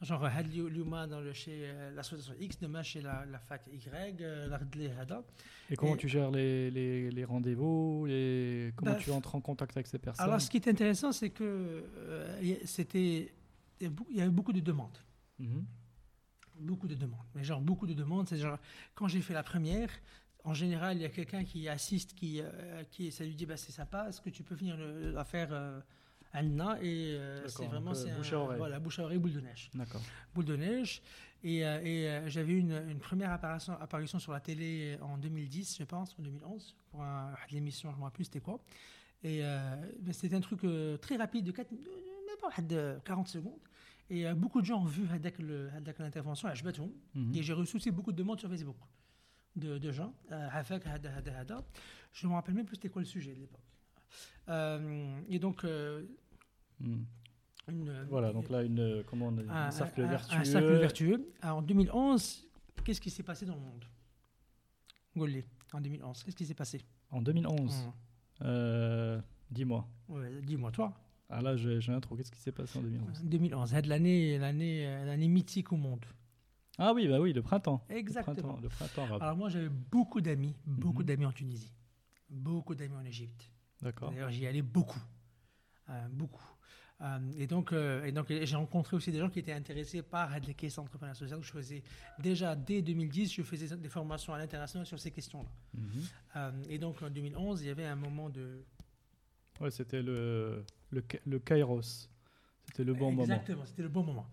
Genre 0.00 0.28
Liu- 0.52 0.68
Liuma 0.68 1.06
dans 1.06 1.20
le, 1.20 1.32
chez 1.32 1.60
euh, 1.64 1.90
l'association 1.94 2.34
X, 2.38 2.58
demain 2.58 2.82
chez 2.82 3.00
la, 3.00 3.24
la 3.24 3.38
fac 3.38 3.66
Y, 3.72 4.20
euh, 4.20 4.48
la 4.48 4.58
Hada. 5.00 5.22
Et 5.70 5.76
comment 5.76 5.94
Et- 5.94 5.98
tu 5.98 6.08
gères 6.08 6.30
les, 6.30 6.70
les, 6.70 7.10
les 7.10 7.24
rendez-vous 7.24 8.04
les... 8.06 8.72
Comment 8.76 8.92
Bah, 8.92 8.98
tu 8.98 9.10
entres 9.12 9.34
en 9.34 9.40
contact 9.40 9.76
avec 9.76 9.86
ces 9.86 9.98
personnes? 9.98 10.26
Alors, 10.26 10.40
ce 10.40 10.50
qui 10.50 10.58
est 10.58 10.68
intéressant, 10.68 11.12
c'est 11.12 11.30
que 11.30 11.44
euh, 11.96 12.38
y 12.42 12.52
a- 12.52 12.66
c'était, 12.66 13.32
il 13.80 13.92
y 14.16 14.20
a 14.20 14.24
avait 14.24 14.32
beaucoup 14.32 14.52
de 14.52 14.60
demandes. 14.60 14.98
Mhm. 15.38 15.64
Beaucoup 16.58 16.86
de 16.88 16.94
demandes. 16.94 17.26
Mais 17.34 17.44
genre, 17.44 17.60
beaucoup 17.60 17.86
de 17.86 17.94
demandes. 17.94 18.28
C'est 18.28 18.38
genre, 18.38 18.58
quand 18.94 19.08
j'ai 19.08 19.20
fait 19.20 19.34
la 19.34 19.42
première, 19.42 19.90
en 20.44 20.54
général, 20.54 20.96
il 20.96 21.02
y 21.02 21.04
a 21.04 21.08
quelqu'un 21.08 21.44
qui 21.44 21.68
assiste, 21.68 22.14
qui, 22.14 22.40
euh, 22.42 22.82
qui 22.90 23.10
ça 23.10 23.24
lui 23.24 23.34
dit 23.34 23.46
bah, 23.46 23.56
c'est 23.56 23.72
sympa, 23.72 24.06
est-ce 24.08 24.20
que 24.20 24.30
tu 24.30 24.42
peux 24.42 24.54
venir 24.54 24.76
le- 24.76 25.10
la 25.10 25.24
faire 25.24 25.48
euh, 25.52 25.80
Anna 26.32 26.78
Et 26.82 27.14
euh, 27.16 27.46
c'est 27.48 27.66
vraiment. 27.66 27.94
c'est 27.94 28.10
bouche 28.14 28.32
un- 28.32 28.36
à 28.36 28.40
oreille. 28.40 28.58
Voilà, 28.58 28.78
bouche 28.78 28.98
à 28.98 29.04
oreille, 29.04 29.18
boule 29.18 29.32
de 29.32 29.40
neige. 29.40 29.70
D'accord. 29.74 30.02
Boule 30.34 30.44
de 30.44 30.56
neige. 30.56 31.02
Et, 31.42 31.64
euh, 31.66 31.80
et, 31.82 32.08
euh, 32.08 32.28
j'avais 32.28 32.54
une, 32.54 32.72
une 32.88 32.98
première 32.98 33.30
apparition, 33.30 33.74
apparition 33.80 34.18
sur 34.18 34.32
la 34.32 34.40
télé 34.40 34.96
en 35.02 35.18
2010, 35.18 35.76
je 35.78 35.84
pense, 35.84 36.16
en 36.18 36.22
2011, 36.22 36.74
pour 36.90 37.02
un, 37.02 37.34
l'émission, 37.50 37.90
je 37.90 37.94
ne 37.96 37.98
me 38.00 38.04
rappelle 38.04 38.14
plus 38.16 38.24
c'était 38.24 38.40
quoi. 38.40 38.60
Et 39.22 39.44
euh, 39.44 39.76
c'était 40.12 40.36
un 40.36 40.40
truc 40.40 40.64
euh, 40.64 40.96
très 40.98 41.16
rapide, 41.16 41.44
de, 41.46 41.52
4, 41.52 41.70
de, 41.70 41.76
même 41.76 42.36
pas 42.40 42.62
de 42.62 42.98
40 43.04 43.28
secondes. 43.28 43.58
Et 44.10 44.26
euh, 44.26 44.34
beaucoup 44.34 44.60
de 44.60 44.66
gens 44.66 44.80
ont 44.82 44.84
vu 44.84 45.06
Hadak 45.10 45.38
l'intervention 45.98 46.48
à 46.48 46.54
Jbatoum. 46.54 46.90
Mhm. 47.14 47.34
Et 47.34 47.42
j'ai 47.42 47.52
reçu 47.52 47.76
aussi 47.76 47.90
beaucoup 47.90 48.12
de 48.12 48.16
demandes 48.16 48.38
sur 48.38 48.48
Facebook 48.48 48.76
de, 49.56 49.78
de 49.78 49.92
gens. 49.92 50.12
Euh, 50.30 50.48
Hada. 50.50 51.64
Je 52.12 52.26
ne 52.26 52.30
me 52.30 52.36
rappelle 52.36 52.54
même 52.54 52.66
plus 52.66 52.76
c'était 52.76 52.90
quoi 52.90 53.02
le 53.02 53.06
sujet 53.06 53.34
de 53.34 53.40
l'époque. 53.40 53.60
Euh, 54.48 55.20
et 55.28 55.38
donc, 55.38 55.64
Mhm. 56.80 57.04
une, 57.68 58.02
Voilà, 58.10 58.32
donc 58.32 58.50
là, 58.50 58.62
une, 58.62 59.02
comment 59.06 59.28
on 59.28 59.32
dit, 59.32 59.42
un, 59.48 59.54
un 59.66 59.70
cercle 59.70 60.02
un- 60.02 60.06
un 60.06 60.10
vertueux. 60.10 60.44
cercle 60.44 60.74
vertueux. 60.76 61.32
Alors, 61.40 61.58
en 61.58 61.62
2011, 61.62 62.46
qu'est-ce 62.84 63.00
qui 63.00 63.10
s'est 63.10 63.22
passé 63.22 63.46
dans 63.46 63.54
le 63.54 63.60
monde? 63.60 63.84
Golé, 65.16 65.44
en 65.72 65.80
2011, 65.80 66.22
qu'est-ce 66.24 66.36
qui 66.36 66.44
s'est 66.46 66.54
passé? 66.54 66.82
En 67.10 67.22
2011. 67.22 67.74
Hum. 67.86 67.92
Euh, 68.42 69.20
Dis-moi. 69.50 69.86
Ouais, 70.08 70.40
Dis-moi, 70.42 70.72
toi. 70.72 70.92
Ah 71.30 71.40
là, 71.40 71.56
j'ai 71.56 71.80
un 71.92 72.00
trou. 72.00 72.16
Qu'est-ce 72.16 72.30
qui 72.30 72.40
s'est 72.40 72.52
passé 72.52 72.78
en 72.78 72.82
2011 72.82 73.24
2011, 73.24 73.74
hein, 73.74 73.80
de 73.82 73.88
l'année, 73.88 74.38
l'année, 74.38 74.86
euh, 74.86 75.04
l'année 75.06 75.28
mythique 75.28 75.72
au 75.72 75.76
monde. 75.76 76.04
Ah 76.78 76.92
oui, 76.92 77.06
bah 77.08 77.20
oui, 77.20 77.32
le 77.32 77.42
printemps. 77.42 77.84
Exactement. 77.88 78.58
Le 78.62 78.68
printemps, 78.68 79.02
le 79.02 79.08
printemps. 79.08 79.24
Alors 79.24 79.36
moi, 79.36 79.48
j'avais 79.48 79.68
beaucoup 79.68 80.20
d'amis, 80.20 80.54
beaucoup 80.66 81.00
Mhm. 81.02 81.06
d'amis 81.06 81.26
en 81.26 81.32
Tunisie, 81.32 81.72
beaucoup 82.28 82.74
d'amis 82.74 82.96
en 82.96 83.04
Égypte. 83.04 83.50
D'accord. 83.80 84.10
D'ailleurs, 84.10 84.30
j'y 84.30 84.46
allais 84.46 84.62
beaucoup, 84.62 85.00
Euh, 85.90 86.08
beaucoup. 86.10 86.42
Euh, 87.02 87.18
et 87.36 87.46
donc, 87.46 87.72
euh, 87.72 88.04
et 88.04 88.12
donc 88.12 88.26
j'ai 88.30 88.56
rencontré 88.56 88.96
aussi 88.96 89.10
des 89.12 89.18
gens 89.18 89.28
qui 89.28 89.38
étaient 89.40 89.52
intéressés 89.52 90.00
par 90.02 90.38
les 90.40 90.54
caisses 90.54 90.78
entrepreneurs 90.78 91.16
sociaux. 91.16 91.42
Je 91.42 91.50
faisais 91.50 91.82
déjà 92.18 92.54
dès 92.56 92.80
2010, 92.82 93.32
je 93.34 93.42
faisais 93.42 93.76
des 93.76 93.88
formations 93.88 94.32
à 94.32 94.38
l'international 94.38 94.86
sur 94.86 94.98
ces 94.98 95.10
questions-là. 95.10 95.50
Mhm. 95.74 96.62
Et 96.70 96.78
donc 96.78 97.02
en 97.02 97.10
2011, 97.10 97.62
il 97.62 97.66
y 97.66 97.70
avait 97.70 97.84
un 97.84 97.96
moment 97.96 98.30
de 98.30 98.64
Ouais, 99.60 99.70
c'était 99.70 100.02
le, 100.02 100.64
le, 100.90 101.02
le 101.26 101.38
Kairos. 101.38 102.08
C'était 102.66 102.84
le 102.84 102.94
bon 102.94 103.10
moment. 103.10 103.22
exactement, 103.22 103.64
c'était 103.66 103.82
le 103.82 103.88
bon 103.88 104.02
moment. 104.02 104.26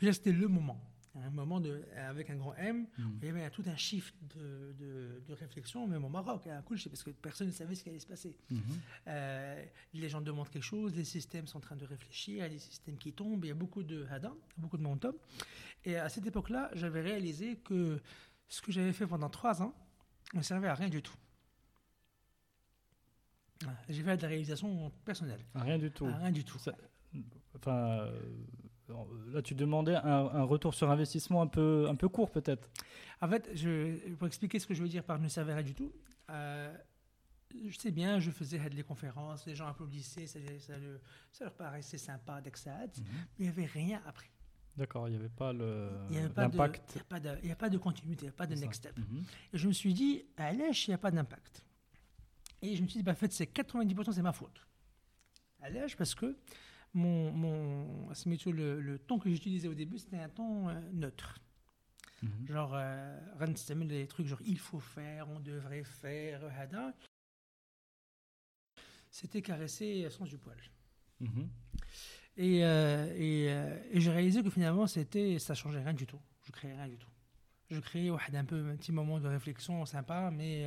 Dire, 0.00 0.14
C'était 0.14 0.32
le 0.32 0.48
moment, 0.48 0.80
un 1.14 1.30
moment 1.30 1.60
de 1.60 1.82
avec 2.08 2.30
un 2.30 2.36
grand 2.36 2.54
M. 2.54 2.86
Mhm. 2.96 3.18
Il 3.20 3.26
y 3.26 3.30
avait 3.30 3.50
tout 3.50 3.64
un 3.66 3.76
shift 3.76 4.14
de, 4.34 4.72
de, 4.78 5.22
de 5.26 5.32
réflexion, 5.34 5.86
même 5.86 6.04
au 6.04 6.08
Maroc, 6.08 6.46
à 6.46 6.62
Cool, 6.62 6.78
parce 6.88 7.02
que 7.02 7.10
personne 7.10 7.48
ne 7.48 7.52
savait 7.52 7.74
ce 7.74 7.82
qui 7.82 7.90
allait 7.90 7.98
se 7.98 8.06
passer. 8.06 8.36
Mhm. 8.50 8.60
Euh, 9.08 9.64
les 9.94 10.08
gens 10.08 10.20
demandent 10.20 10.48
quelque 10.48 10.62
chose, 10.62 10.94
les 10.94 11.04
systèmes 11.04 11.46
sont 11.46 11.58
en 11.58 11.60
train 11.60 11.76
de 11.76 11.84
réfléchir, 11.84 12.36
il 12.36 12.38
y 12.38 12.42
a 12.42 12.48
des 12.48 12.58
systèmes 12.58 12.96
qui 12.96 13.12
tombent, 13.12 13.44
il 13.44 13.48
y 13.48 13.50
a 13.50 13.54
beaucoup 13.54 13.82
de 13.82 14.06
hada, 14.10 14.32
beaucoup 14.56 14.78
de 14.78 14.82
momentum. 14.82 15.14
Et 15.84 15.96
à 15.96 16.08
cette 16.08 16.26
époque-là, 16.26 16.70
j'avais 16.74 17.00
réalisé 17.02 17.56
que 17.56 18.00
ce 18.48 18.62
que 18.62 18.70
j'avais 18.72 18.92
fait 18.92 19.06
pendant 19.06 19.28
trois 19.28 19.60
ans 19.60 19.74
ne 20.34 20.40
servait 20.42 20.68
à 20.68 20.74
rien 20.74 20.88
du 20.88 21.02
tout. 21.02 21.14
J'ai 23.88 24.02
fait 24.02 24.16
de 24.16 24.22
la 24.22 24.28
réalisation 24.28 24.90
personnelle, 25.04 25.40
Ah, 25.54 25.62
Rien 25.62 25.78
du 25.78 25.90
tout. 25.90 26.06
à 26.06 26.16
rien 26.16 26.30
du 26.30 26.44
tout. 26.44 26.58
Ça- 26.58 26.74
Enfin, 27.56 28.08
euh, 28.08 28.18
là, 29.32 29.42
tu 29.42 29.54
demandais 29.54 29.94
un, 29.94 30.02
un 30.04 30.42
retour 30.42 30.74
sur 30.74 30.90
investissement 30.90 31.42
un 31.42 31.46
peu, 31.46 31.86
un 31.88 31.94
peu 31.94 32.08
court, 32.08 32.30
peut-être. 32.30 32.68
En 33.20 33.28
fait, 33.28 33.50
je, 33.54 34.14
pour 34.14 34.26
expliquer 34.26 34.58
ce 34.58 34.66
que 34.66 34.74
je 34.74 34.82
veux 34.82 34.88
dire 34.88 35.04
par 35.04 35.18
ne 35.20 35.28
servait 35.28 35.52
à 35.52 35.56
rien 35.56 35.64
du 35.64 35.74
tout, 35.74 35.92
euh, 36.30 36.74
je 37.68 37.78
sais 37.78 37.90
bien, 37.90 38.18
je 38.18 38.30
faisais 38.30 38.58
des 38.70 38.82
conférences, 38.82 39.44
les 39.46 39.54
gens 39.54 39.66
applaudissaient, 39.66 40.26
ça, 40.26 40.38
ça, 40.58 40.78
le- 40.78 41.00
ça 41.30 41.44
leur 41.44 41.52
paraissait 41.54 41.98
sympa 41.98 42.40
d'Axad, 42.40 42.90
mais 42.98 43.04
il 43.38 43.42
n'y 43.44 43.48
avait 43.48 43.66
rien 43.66 44.00
après. 44.06 44.30
D'accord, 44.74 45.06
il 45.06 45.10
n'y 45.12 45.18
avait 45.18 45.28
pas 45.28 45.52
le- 45.52 45.90
Il 46.08 46.16
n'y 46.16 46.22
a, 46.24 46.28
l'impact. 46.34 46.96
a 46.98 47.04
pas 47.04 47.20
de- 47.20 47.36
il 47.42 47.48
y 47.50 47.52
a 47.52 47.56
pas 47.56 47.68
de 47.68 47.76
continuité, 47.76 48.22
il 48.22 48.28
n'y 48.28 48.34
a 48.34 48.36
pas 48.36 48.46
de 48.46 48.54
next 48.54 48.80
step. 48.84 48.98
Mhm. 48.98 49.22
Et 49.52 49.58
je 49.58 49.68
me 49.68 49.72
suis 49.74 49.92
dit, 49.92 50.24
à 50.38 50.52
l'âge, 50.54 50.88
il 50.88 50.90
n'y 50.92 50.94
a 50.94 50.98
pas 50.98 51.10
d'impact. 51.10 51.62
Et 52.62 52.76
je 52.76 52.82
me 52.82 52.88
suis 52.88 52.98
dit, 52.98 53.02
bah, 53.02 53.12
en 53.12 53.16
fait, 53.16 53.32
c'est 53.32 53.52
90%, 53.52 54.12
c'est 54.12 54.22
ma 54.22 54.32
faute. 54.32 54.66
À 55.60 55.70
l'âge, 55.70 55.96
parce 55.96 56.14
que 56.14 56.36
mon, 56.94 57.32
mon 57.32 58.08
le, 58.46 58.80
le, 58.80 58.98
temps 58.98 59.18
que 59.18 59.28
j'utilisais 59.30 59.68
au 59.68 59.74
début, 59.74 59.98
c'était 59.98 60.18
un 60.18 60.28
temps 60.28 60.68
euh, 60.68 60.80
neutre. 60.92 61.40
Mm 62.22 62.28
-hmm. 62.28 62.52
Genre, 62.52 62.74
euh, 62.74 63.18
Ren 63.38 63.54
euh, 63.70 63.84
les 63.84 64.06
trucs 64.06 64.26
genre 64.26 64.42
il 64.44 64.58
faut 64.58 64.80
faire, 64.80 65.28
on 65.28 65.40
devrait 65.40 65.84
faire, 65.84 66.40
hada. 66.58 66.94
C'était 69.10 69.42
caressé 69.42 70.08
sens 70.10 70.28
du 70.28 70.38
poil. 70.38 70.56
Mhm. 71.20 71.48
Et, 72.36 72.64
euh, 72.64 73.12
et, 73.16 73.50
euh, 73.50 73.78
et 73.90 74.00
j'ai 74.00 74.10
réalisé 74.10 74.42
que 74.42 74.50
finalement, 74.50 74.86
c'était, 74.86 75.38
ça 75.38 75.54
changeait 75.54 75.82
rien 75.82 75.92
du 75.92 76.06
tout. 76.06 76.20
Je 76.42 76.50
créais 76.50 76.74
rien 76.74 76.88
du 76.88 76.96
tout. 76.96 77.08
Je 77.70 77.80
créais 77.80 78.10
un 78.10 78.44
peu 78.44 78.70
un 78.70 78.76
petit 78.76 78.92
moment 78.92 79.20
de 79.20 79.28
réflexion 79.28 79.84
sympa, 79.86 80.30
mais 80.30 80.66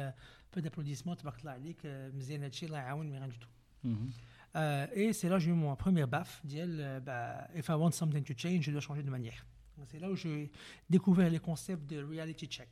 peu 0.54 0.60
d'applaudissements, 0.60 1.14
تبارك 1.14 1.40
الله 1.40 1.50
عليك, 1.50 1.76
euh, 1.84 2.14
مزيان 2.16 2.42
هادشي, 2.42 2.66
الله 2.66 2.78
يعاون, 2.78 3.10
mais 3.10 3.18
rien 3.18 3.28
du 3.28 3.38
tout. 3.38 3.48
Mhm. 3.84 4.10
Euh, 4.56 4.86
et 4.94 5.12
c'est 5.12 5.28
là 5.28 5.36
que 5.36 5.44
j'ai 5.44 5.50
eu 5.50 5.54
mon 5.54 5.74
premier 5.76 6.06
baf, 6.06 6.40
ديال, 6.44 6.80
euh, 6.80 7.00
bah, 7.00 7.48
if 7.54 7.68
I 7.68 7.72
want 7.72 7.92
something 7.92 8.24
to 8.24 8.34
change, 8.36 8.62
je 8.62 8.70
dois 8.72 8.80
changer 8.80 9.02
de 9.02 9.10
manière. 9.10 9.46
C'est 9.86 9.98
là 9.98 10.10
où 10.10 10.16
j'ai 10.16 10.50
découvert 10.90 11.30
les 11.30 11.38
concepts 11.38 11.86
de 11.88 12.02
reality 12.02 12.46
check. 12.46 12.68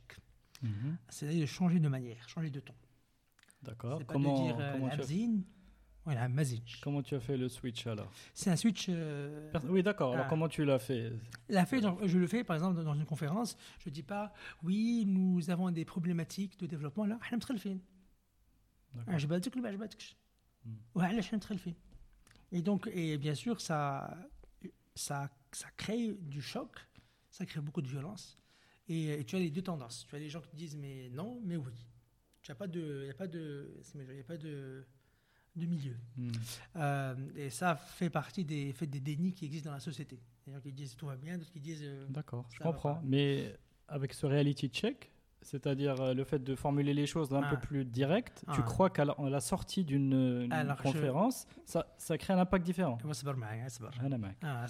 Mhm. 0.61 0.97
C'est-à-dire 1.09 1.41
de 1.41 1.45
changer 1.45 1.79
de 1.79 1.87
manière, 1.87 2.27
changer 2.29 2.49
de 2.49 2.59
ton. 2.59 2.75
D'accord. 3.63 3.97
C'est 3.99 4.05
pas 4.05 4.13
Comment, 4.13 4.37
de 4.39 4.43
dire 4.47 4.57
euh, 4.59 4.73
comment, 4.73 4.89
tu 4.89 4.93
as, 4.93 5.03
Hamzine, 5.03 5.43
voilà, 6.04 6.28
Mazic. 6.28 6.80
Comment 6.82 7.02
tu 7.02 7.14
as 7.14 7.20
fait 7.20 7.36
le 7.36 7.48
switch 7.48 7.86
alors? 7.86 8.12
C'est 8.34 8.50
un 8.50 8.56
switch. 8.56 8.86
Euh, 8.90 9.50
oui, 9.64 9.82
d'accord. 9.82 10.12
Alors, 10.12 10.26
ah. 10.26 10.28
comment 10.28 10.48
tu 10.48 10.64
l'as 10.64 10.78
fait? 10.78 11.12
Je 11.48 12.18
le 12.18 12.26
fais 12.26 12.44
par 12.44 12.56
exemple 12.56 12.82
dans 12.82 12.94
une 12.94 13.06
conférence. 13.06 13.56
Je 13.78 13.88
dis 13.88 14.02
pas, 14.02 14.32
oui, 14.62 15.04
nous 15.06 15.48
avons 15.48 15.70
des 15.70 15.86
problématiques 15.86 16.58
de 16.58 16.66
développement 16.66 17.06
là. 17.06 17.18
Ah, 17.22 17.26
je 17.30 17.36
vais 17.36 17.54
le 17.54 17.58
Je 19.18 19.26
vais 19.26 19.36
le 21.54 21.58
faire. 21.58 21.74
Et 22.52 22.62
donc, 22.62 22.88
et 22.92 23.16
bien 23.18 23.34
sûr, 23.34 23.60
ça, 23.60 24.16
ça, 24.94 25.30
ça 25.52 25.68
crée 25.76 26.12
du 26.20 26.42
choc, 26.42 26.78
ça 27.30 27.46
crée 27.46 27.60
beaucoup 27.60 27.82
de 27.82 27.88
violence. 27.88 28.38
Et, 28.88 29.24
tu 29.26 29.36
as 29.36 29.38
les 29.38 29.50
deux 29.50 29.62
tendances. 29.62 30.06
Tu 30.08 30.14
as 30.14 30.18
les 30.18 30.28
gens 30.28 30.40
qui 30.40 30.54
disent 30.54 30.76
mais 30.76 31.08
non, 31.10 31.40
mais 31.42 31.56
oui. 31.56 31.72
Tu 32.42 32.50
n'as 32.50 32.54
pas 32.54 32.66
de, 32.66 33.00
il 33.04 33.06
y 33.06 33.10
a 33.10 33.14
pas 33.14 33.26
de, 33.26 33.80
il 33.94 34.16
y 34.16 34.20
a 34.20 34.24
pas 34.24 34.36
de 34.36 34.86
de 35.56 35.66
milieu. 35.66 35.96
Hmm. 36.16 36.30
Euh, 36.76 37.14
et 37.36 37.50
ça 37.50 37.76
fait 37.76 38.10
partie 38.10 38.44
des, 38.44 38.72
fait 38.72 38.86
des 38.86 39.00
dénis 39.00 39.32
qui 39.32 39.44
existent 39.44 39.70
dans 39.70 39.74
la 39.74 39.80
société. 39.80 40.20
Il 40.46 40.52
y 40.66 40.72
disent 40.72 40.96
tout 40.96 41.06
va 41.06 41.16
bien, 41.16 41.38
d'autres 41.38 41.52
qui 41.52 41.60
disent. 41.60 41.82
Euh, 41.82 42.06
D'accord, 42.08 42.46
je 42.52 42.58
comprends. 42.58 43.00
Mais 43.04 43.56
avec 43.88 44.12
ce 44.12 44.26
reality 44.26 44.68
check, 44.68 45.10
c'est-à-dire 45.42 46.00
euh, 46.00 46.14
le 46.14 46.24
fait 46.24 46.42
de 46.42 46.54
formuler 46.54 46.92
les 46.92 47.06
choses 47.06 47.32
un 47.32 47.42
ah. 47.42 47.50
peu 47.50 47.56
plus 47.58 47.84
direct, 47.84 48.44
tu 48.52 48.60
ah. 48.60 48.62
crois 48.62 48.90
qu'à 48.90 49.04
la, 49.04 49.40
sortie 49.40 49.84
d'une 49.84 50.48
conférence, 50.82 51.46
ça, 51.64 52.18
crée 52.18 52.32
un 52.32 52.38
impact 52.38 52.64
différent 52.64 52.98
ah, 53.02 54.68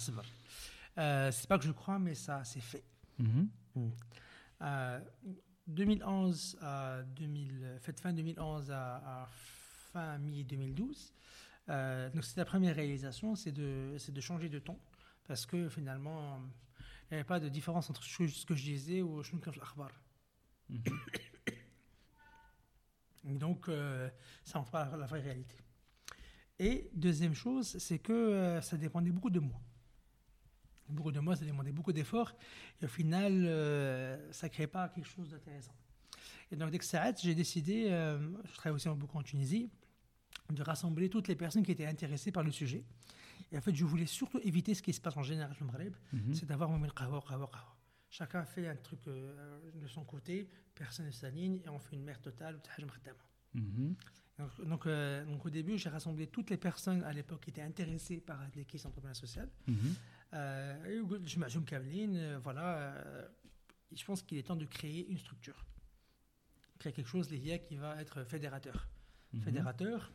C'est 1.31 1.47
pas 1.47 1.57
que 1.57 1.65
je 1.65 1.71
crois, 1.71 1.99
mais 1.99 2.13
ça, 2.13 2.43
c'est 2.43 2.61
fait. 2.61 2.83
Mm-hmm. 3.21 3.47
Mm. 3.75 5.01
2011 5.67 6.57
à 6.61 7.01
2000, 7.03 7.79
fait 7.81 7.99
fin 7.99 8.13
2011 8.13 8.71
à 8.71 9.27
fin 9.95 10.17
mi-2012. 10.17 11.13
Euh, 11.69 12.09
donc, 12.09 12.23
c'est 12.25 12.37
la 12.37 12.45
première 12.45 12.75
réalisation, 12.75 13.35
c'est 13.35 13.51
de, 13.53 13.97
de 14.07 14.21
changer 14.21 14.49
de 14.49 14.59
ton. 14.59 14.77
Parce 15.27 15.45
que 15.45 15.69
finalement, 15.69 16.41
il 17.09 17.13
n'y 17.13 17.17
avait 17.17 17.23
pas 17.23 17.39
de 17.39 17.49
différence 17.49 17.89
entre 17.89 18.03
ce 18.03 18.45
que- 18.45 18.55
je 18.55 18.63
disais 18.63 19.01
ou 19.01 19.23
ce 19.23 19.31
que 19.31 19.51
je 19.51 19.59
l'akhbar. 19.59 19.91
Mhm. 20.69 20.83
Et 23.27 23.33
Donc, 23.33 23.69
euh, 23.69 24.09
ça 24.43 24.59
montre 24.59 24.71
pas 24.71 24.97
la, 24.97 25.05
vraie 25.07 25.21
réalité. 25.21 25.55
Et 26.59 26.89
deuxième 26.93 27.33
chose, 27.33 27.77
c'est 27.79 27.99
que 27.99 28.13
euh, 28.13 28.61
ça 28.61 28.77
dépendait 28.77 29.11
beaucoup 29.11 29.31
de 29.31 29.39
moi. 29.39 29.59
Beaucoup 30.87 31.11
de 31.11 31.19
moi, 31.19 31.35
ça 31.35 31.45
demandait 31.45 31.71
beaucoup 31.71 31.93
d'efforts. 31.93 32.33
Et 32.81 32.85
au 32.85 32.87
final, 32.99 33.31
ça 34.31 34.45
ne 34.45 34.51
créait 34.51 34.67
pas 34.67 34.89
quelque 34.89 35.07
chose 35.07 35.29
d'intéressant. 35.31 35.73
Et 36.51 36.55
donc, 36.55 36.69
dès 36.69 36.77
que 36.77 36.85
ça 36.85 37.01
arrête, 37.01 37.19
j'ai 37.19 37.33
décidé, 37.33 37.87
je 37.87 38.53
travaille 38.53 38.75
aussi 38.75 38.87
beaucoup 38.89 39.17
en 39.17 39.23
Tunisie, 39.23 39.71
de 40.49 40.63
rassembler 40.63 41.09
toutes 41.09 41.27
les 41.27 41.35
personnes 41.35 41.63
qui 41.63 41.71
étaient 41.71 41.85
intéressées 41.85 42.31
par 42.31 42.43
le 42.43 42.51
sujet. 42.51 42.83
Et 43.51 43.57
en 43.57 43.61
fait, 43.61 43.73
je 43.75 43.85
voulais 43.85 44.05
surtout 44.05 44.39
éviter 44.43 44.73
ce 44.73 44.81
qui 44.81 44.93
se 44.93 45.01
passe 45.01 45.17
en 45.17 45.23
général 45.23 45.55
au 45.61 45.65
Maghreb, 45.65 45.95
mhm. 46.13 46.33
c'est 46.33 46.45
d'avoir 46.45 46.71
un 46.71 46.79
qawa, 46.89 47.21
qawa, 47.27 47.47
qawa. 47.47 47.75
Chacun 48.09 48.45
fait 48.45 48.67
un 48.67 48.75
truc 48.75 48.99
euh, 49.07 49.59
de 49.73 49.87
son 49.87 50.03
côté, 50.03 50.49
personne 50.73 51.07
ne 51.07 51.11
s'aligne 51.11 51.59
et 51.65 51.69
on 51.69 51.79
fait 51.79 51.95
une 51.95 52.03
merde 52.03 52.21
totale. 52.21 52.59
Mm 53.53 53.61
-hmm. 53.61 54.65
Donc, 54.67 54.85
euh, 54.85 55.25
donc, 55.25 55.45
au 55.45 55.49
début, 55.49 55.77
j'ai 55.77 55.89
rassemblé 55.89 56.27
toutes 56.27 56.49
les 56.49 56.57
personnes 56.57 57.03
à 57.03 57.11
l'époque 57.13 57.41
qui 57.43 57.49
étaient 57.51 57.67
intéressées 57.73 58.19
par 58.21 58.39
les 58.55 58.65
questions 58.65 58.89
entrepreneuriales 58.89 59.27
sociales. 59.27 59.51
Mm 59.67 59.75
-hmm. 59.75 61.27
je 61.31 61.39
m'assume 61.39 61.65
Kameline, 61.65 62.17
voilà, 62.43 62.69
je 63.99 64.03
pense 64.03 64.21
qu'il 64.21 64.37
est 64.37 64.43
temps 64.43 64.55
de 64.55 64.65
créer 64.65 65.07
une 65.09 65.17
structure. 65.17 65.65
Créer 66.79 66.93
quelque 66.93 67.07
chose, 67.07 67.29
les 67.29 67.59
qui 67.59 67.75
va 67.77 68.01
être 68.01 68.23
fédérateur. 68.23 68.87
Mhm. 69.33 69.41
Fédérateur, 69.41 70.11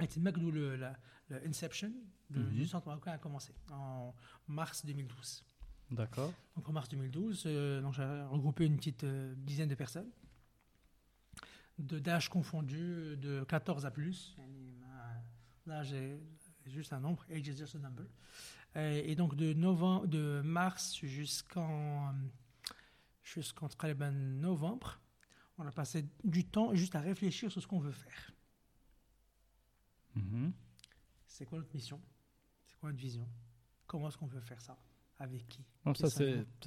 c'est 0.00 0.18
le, 0.18 0.30
le, 0.50 0.76
le, 0.76 1.46
Inception 1.46 1.92
du 2.30 2.66
centre 2.66 2.86
marocain 2.88 3.12
a 3.12 3.18
commencé 3.18 3.52
en 3.70 4.14
mars 4.48 4.84
2012. 4.84 5.44
D'accord. 5.90 6.32
Donc 6.56 6.68
en 6.68 6.72
mars 6.72 6.88
2012, 6.88 7.44
euh, 7.46 7.92
j'ai 7.92 8.02
regroupé 8.28 8.66
une 8.66 8.76
petite 8.76 9.04
euh, 9.04 9.34
dizaine 9.36 9.68
de 9.68 9.74
personnes, 9.74 10.10
d'âge 11.78 12.28
confondu, 12.28 13.16
de 13.16 13.44
14 13.44 13.86
à 13.86 13.90
plus. 13.90 14.36
Là, 15.66 15.82
j'ai 15.82 16.20
juste 16.66 16.92
un 16.92 17.00
nombre, 17.00 17.24
age 17.30 17.48
is 17.48 17.56
just 17.56 17.74
a 17.74 17.78
number. 17.78 18.04
Euh, 18.76 19.02
et, 19.04 19.14
donc 19.14 19.36
de, 19.36 19.52
novembre, 19.52 20.06
de 20.06 20.42
mars 20.44 20.96
jusqu'en 21.02 22.14
jusqu'en 23.22 23.68
novembre, 24.12 25.00
on 25.58 25.66
a 25.66 25.72
passé 25.72 26.04
du 26.22 26.44
temps 26.44 26.74
juste 26.74 26.94
à 26.94 27.00
réfléchir 27.00 27.50
sur 27.50 27.60
ce 27.60 27.66
qu'on 27.66 27.80
veut 27.80 27.92
faire. 27.92 28.32
Mhm. 30.16 30.52
C'est 31.26 31.44
quoi 31.44 31.58
notre 31.58 31.72
mission? 31.74 32.00
C'est 32.66 32.78
quoi 32.78 32.90
notre 32.90 33.00
vision? 33.00 33.26
Comment 33.86 34.08
est-ce 34.08 34.16
qu'on 34.18 34.26
veut 34.26 34.40
faire 34.40 34.60
ça? 34.60 34.76
Avec 35.18 35.46
qui? 35.48 35.64
Non, 35.84 35.94
ça 35.94 36.08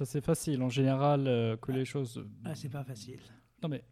c'est 0.04 0.20
facile 0.20 0.62
en 0.62 0.68
général 0.70 1.26
euh, 1.28 1.56
que 1.56 1.70
Ah. 1.70 1.74
les 1.76 1.84
choses. 1.84 2.24
Ah, 2.44 2.54
c'est 2.54 2.68
pas 2.68 2.82
facile. 2.84 3.20
Non 3.62 3.68
mais 3.68 3.84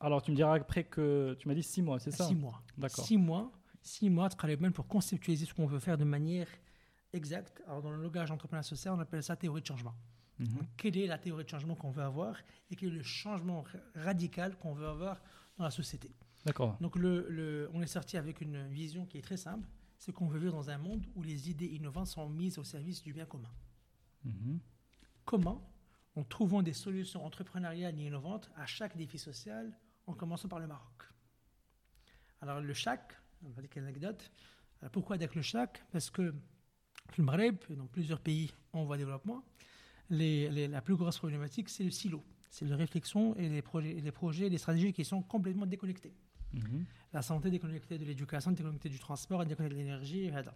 alors 0.00 0.22
tu 0.22 0.30
me 0.30 0.36
diras 0.36 0.54
après 0.56 0.84
que 0.84 1.34
tu 1.38 1.46
m'as 1.48 1.54
dit 1.54 1.62
six 1.62 1.82
mois, 1.82 1.98
c'est 1.98 2.10
ça? 2.10 2.26
Six 2.26 2.34
mois. 2.34 2.62
D'accord. 2.78 3.04
Six 3.04 3.16
mois, 3.18 3.52
six 3.82 4.08
mois 4.08 4.28
de 4.28 4.34
travail 4.34 4.56
pour 4.70 4.86
conceptualiser 4.88 5.44
ce 5.46 5.52
qu'on 5.54 5.66
veut 5.66 5.78
faire 5.80 5.98
de 5.98 6.04
manière 6.04 6.48
exacte. 7.12 7.62
Alors, 7.66 7.82
dans 7.82 7.90
le 7.90 8.00
langage 8.02 8.30
entrepreneuriat 8.30 8.62
social, 8.62 8.94
on 8.94 9.00
appelle 9.00 9.22
ça 9.22 9.36
théorie 9.36 9.60
de 9.60 9.66
changement. 9.66 9.94
Mhm. 10.38 10.46
Donc, 10.46 10.68
quelle 10.78 10.96
est 10.96 11.06
la 11.06 11.18
théorie 11.18 11.44
de 11.44 11.48
changement 11.50 11.74
qu'on 11.74 11.90
veut 11.90 12.02
avoir 12.02 12.36
et 12.70 12.76
quel 12.76 12.88
est 12.88 12.92
le 12.96 13.02
changement 13.02 13.62
ra- 13.62 13.78
radical 13.94 14.56
qu'on 14.56 14.72
veut 14.72 14.86
avoir 14.88 15.20
dans 15.58 15.64
la 15.64 15.70
société? 15.70 16.10
D'accord. 16.44 16.76
Donc, 16.80 16.96
le, 16.96 17.26
le- 17.28 17.70
on 17.72 17.82
est 17.82 17.86
sorti 17.86 18.16
avec 18.16 18.40
une 18.40 18.66
vision 18.68 19.06
qui 19.06 19.18
est 19.18 19.22
très 19.22 19.36
simple 19.36 19.66
c'est 19.98 20.10
qu'on 20.12 20.26
veut 20.26 20.40
vivre 20.40 20.52
dans 20.54 20.68
un 20.68 20.78
monde 20.78 21.06
où 21.14 21.22
les 21.22 21.48
idées 21.48 21.66
innovantes 21.68 22.08
sont 22.08 22.28
mises 22.28 22.58
au 22.58 22.64
service 22.64 23.04
du 23.04 23.12
bien 23.12 23.24
commun. 23.24 23.52
Mhm. 24.24 24.58
Comment 25.24 25.70
En 26.16 26.24
trouvant 26.24 26.60
des 26.60 26.72
solutions 26.72 27.24
entrepreneuriales 27.24 27.96
et 28.00 28.06
innovantes 28.06 28.50
à 28.56 28.66
chaque 28.66 28.96
défi 28.96 29.16
social, 29.16 29.72
en 30.08 30.14
commençant 30.14 30.48
par 30.48 30.58
le 30.58 30.66
Maroc? 30.66 31.04
Alors 32.40 32.60
le 32.60 32.74
CHAC, 32.74 33.12
on 33.44 33.50
va 33.50 33.60
dire 33.62 33.70
quelle 33.70 33.84
anecdote. 33.84 34.28
Alors, 34.80 34.90
pourquoi 34.90 35.14
avec 35.14 35.36
le 35.36 35.42
CHAC 35.42 35.84
Parce 35.92 36.10
que 36.10 36.34
le 37.16 37.22
Maghreb 37.24 37.58
dans 37.70 37.86
plusieurs 37.86 38.18
pays 38.20 38.52
en 38.72 38.84
voie 38.84 38.96
de 38.96 39.02
développement, 39.02 39.44
les- 40.10 40.50
les- 40.50 40.66
la 40.66 40.82
plus 40.82 40.96
grosse 40.96 41.18
problématique, 41.18 41.68
c'est 41.68 41.84
le 41.84 41.90
silo. 41.92 42.24
C'est 42.50 42.64
la 42.66 42.74
réflexion 42.76 43.36
et 43.36 43.48
les 43.48 43.62
projets, 43.62 43.92
et 43.96 44.00
les 44.00 44.12
projets, 44.12 44.48
les 44.48 44.58
stratégies 44.58 44.92
qui 44.92 45.04
sont 45.04 45.22
complètement 45.22 45.64
déconnectés. 45.66 46.12
Mhm. 46.53 46.85
La 47.13 47.21
santé 47.21 47.49
déconnectée 47.49 47.97
de 47.97 48.05
l'éducation, 48.05 48.51
déconnectée 48.51 48.89
du 48.89 48.99
transport, 48.99 49.45
déconnectée 49.45 49.75
de 49.75 49.79
l'énergie. 49.79 50.25
et 50.25 50.31
هذا. 50.31 50.53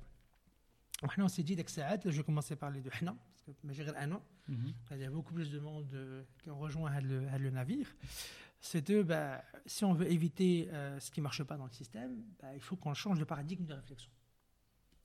وإحنا, 1.03 1.25
on 1.25 1.27
s'est 1.27 1.43
dit, 1.43 1.55
dès 1.55 1.63
que 1.63 1.71
ça 1.71 1.85
arrête, 1.85 2.09
je 2.09 2.17
vais 2.17 2.23
commencer 2.23 2.55
par 2.55 2.69
les 2.69 2.81
deux. 2.81 2.89
إحنا, 2.89 3.15
parce 3.45 3.57
que 3.57 3.67
mais 3.67 3.73
j'ai 3.73 3.87
un 3.87 4.11
an. 4.11 4.21
Mhm. 4.47 4.73
Il 4.91 4.97
y 4.97 5.05
a 5.05 5.09
beaucoup 5.09 5.33
plus 5.33 5.49
de 5.51 5.59
monde 5.59 5.89
euh, 5.93 6.23
qui 6.39 6.49
ont 6.49 6.59
rejoint 6.59 6.91
had 6.91 7.03
le, 7.03 7.27
had 7.29 7.41
le 7.41 7.49
navire. 7.49 7.87
C'est 8.59 8.87
de, 8.87 9.01
bah, 9.01 9.43
si 9.65 9.83
on 9.83 9.93
veut 9.93 10.11
éviter 10.11 10.69
euh, 10.71 10.99
ce 10.99 11.09
qui 11.09 11.19
ne 11.19 11.23
marche 11.23 11.43
pas 11.43 11.57
dans 11.57 11.65
le 11.65 11.71
système, 11.71 12.23
bah, 12.39 12.53
il 12.53 12.61
faut 12.61 12.75
qu'on 12.75 12.93
change 12.93 13.17
de 13.17 13.23
paradigme 13.23 13.65
de 13.65 13.73
réflexion. 13.73 14.11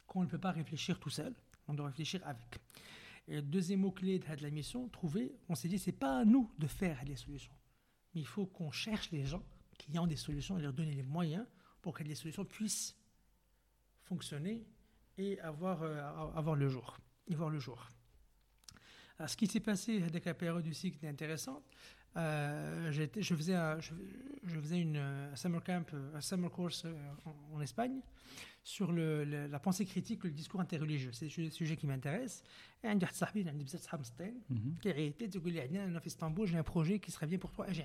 Qu'on 0.07 0.23
ne 0.23 0.27
peut 0.27 0.39
pas 0.39 0.53
réfléchir 0.53 1.01
tout 1.01 1.09
seul, 1.09 1.35
on 1.67 1.73
doit 1.73 1.87
réfléchir 1.87 2.21
avec. 2.27 2.61
Et 3.29 3.37
le 3.37 3.43
deuxième 3.43 3.81
mot-clé 3.81 4.19
de 4.19 4.27
had 4.27 4.41
la 4.41 4.51
mission, 4.51 4.89
trouver, 4.89 5.35
on 5.49 5.55
s'est 5.55 5.69
dit, 5.69 5.79
c'est 5.79 5.93
pas 5.93 6.21
à 6.21 6.25
nous 6.25 6.53
de 6.59 6.67
faire 6.67 7.03
les 7.05 7.17
solutions. 7.17 7.55
Mais 8.15 8.21
il 8.21 8.27
faut 8.27 8.47
qu'on 8.47 8.71
cherche 8.71 9.11
les 9.11 9.25
gens 9.25 9.43
qui 9.82 9.98
ont 9.98 10.08
des 10.08 10.16
solutions 10.16 10.58
et 10.58 10.62
leur 10.62 10.74
donner 10.74 10.94
les 10.94 11.04
moyens 11.04 11.46
pour 11.82 11.94
que 11.94 12.04
les 12.04 12.16
solutions 12.16 12.46
puissent 12.46 12.96
fonctionner 14.04 14.64
et 15.18 15.40
avoir, 15.40 15.84
avoir 16.38 16.56
le 16.56 16.70
jour. 16.70 16.98
Et 17.28 17.36
voir 17.36 17.50
le 17.50 17.60
jour. 17.60 17.88
Alors, 19.18 19.30
ce 19.30 19.38
qui 19.38 19.48
s'est 19.48 19.60
passé 19.60 20.02
avec 20.04 20.26
la 20.26 20.34
période 20.34 20.64
du 20.64 20.74
cycle 20.74 21.04
est 21.06 21.10
intéressant. 21.10 21.64
je, 22.16 23.36
faisais 23.36 23.56
un, 23.56 23.80
je, 23.80 24.60
faisais 24.60 24.82
une, 24.82 25.30
summer 25.36 25.64
camp, 25.64 25.86
un 26.14 26.22
summer 26.22 26.52
course 26.52 26.86
en, 27.54 27.62
Espagne 27.62 28.02
sur 28.64 28.92
la 28.92 29.60
pensée 29.60 29.86
critique, 29.86 30.24
le 30.24 30.32
discours 30.32 30.62
interreligieux. 30.62 31.12
C'est 31.14 31.36
le 31.38 31.50
sujet 31.50 31.78
qui 31.78 31.88
m'intéresse. 31.88 32.44
Et 32.84 32.88
un 32.88 32.98
qui 34.82 34.90
a 34.90 34.98
été, 34.98 35.30
j'ai 36.46 36.58
un 36.58 36.64
projet 36.64 37.00
qui 37.00 37.12
serait 37.12 37.28
bien 37.28 37.38
pour 37.38 37.52
toi, 37.52 37.66
j'ai 37.70 37.84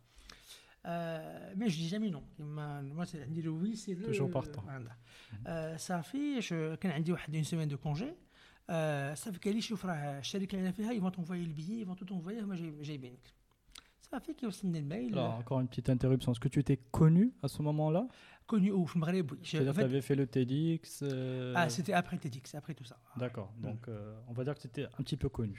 آه 0.88 1.54
مي 1.54 1.66
جو 1.68 1.76
دي 1.82 1.86
جامي 1.88 2.10
نو 2.10 2.22
كيما 2.36 2.94
moi 2.98 3.08
c'est- 3.08 3.16
عندي 3.16 3.42
لو 3.42 3.56
وي 3.62 3.76
سي 3.76 3.94
لو 3.94 4.12
Toujours 4.12 4.42
partant. 4.44 4.60
آه 5.46 5.76
صافي 5.76 6.38
جو 6.40 6.76
كان 6.76 6.92
عندي 6.92 7.12
واحد 7.12 7.34
اون 7.34 7.44
سيمين 7.44 7.68
دو 7.68 7.76
كونجي 7.78 8.12
آه 8.70 9.14
صافي 9.14 9.38
قال 9.38 9.54
لي 9.54 9.60
شوف 9.60 9.86
راه 9.86 10.18
الشركه 10.18 10.54
اللي 10.56 10.62
انا 10.62 10.72
فيها 10.72 10.92
يفون 10.92 11.12
تونفوي 11.12 11.42
البيي 11.42 11.80
يفون 11.80 11.96
تو 11.96 12.04
تونفوي 12.04 12.40
هما 12.40 12.54
جاي- 12.56 12.82
جايبينك 12.82 13.32
صافي 14.00 14.32
كيوصلني 14.34 14.78
الميل 14.78 15.14
Alors, 15.14 15.34
encore 15.42 15.60
une 15.60 15.68
petite 15.68 15.90
interruption. 15.90 16.32
Est-ce 16.32 16.40
que 16.40 16.48
tu 16.48 16.60
étais 16.60 16.78
connu 16.92 17.32
à 17.42 17.48
ce 17.48 17.62
moment-là 17.62 18.08
كوني 18.46 18.70
او 18.70 18.84
في 18.84 18.96
المغرب 18.96 19.32
وي 19.32 19.38
Je- 19.42 19.48
C'est-à-dire 19.48 19.70
en 19.70 19.72
que 19.72 19.74
tu 19.74 19.80
fait- 19.80 19.84
avais 19.84 20.02
fait 20.02 20.14
le 20.14 20.26
TEDx 20.26 21.02
euh, 21.02 21.54
ah 21.56 21.68
c'était 21.68 21.92
après 22.02 22.18
TEDx 22.18 22.44
c'est 22.50 22.58
après 22.62 22.74
tout 22.78 22.84
ça 22.84 22.96
D'accord. 23.22 23.50
Donc, 23.66 23.80
euh, 23.88 24.28
on 24.30 24.32
va 24.38 24.42
dire 24.44 24.54
que 24.54 24.60
tu 24.60 24.68
étais 24.72 24.84
un 24.98 25.02
petit 25.06 25.16
peu 25.22 25.28
connu. 25.38 25.56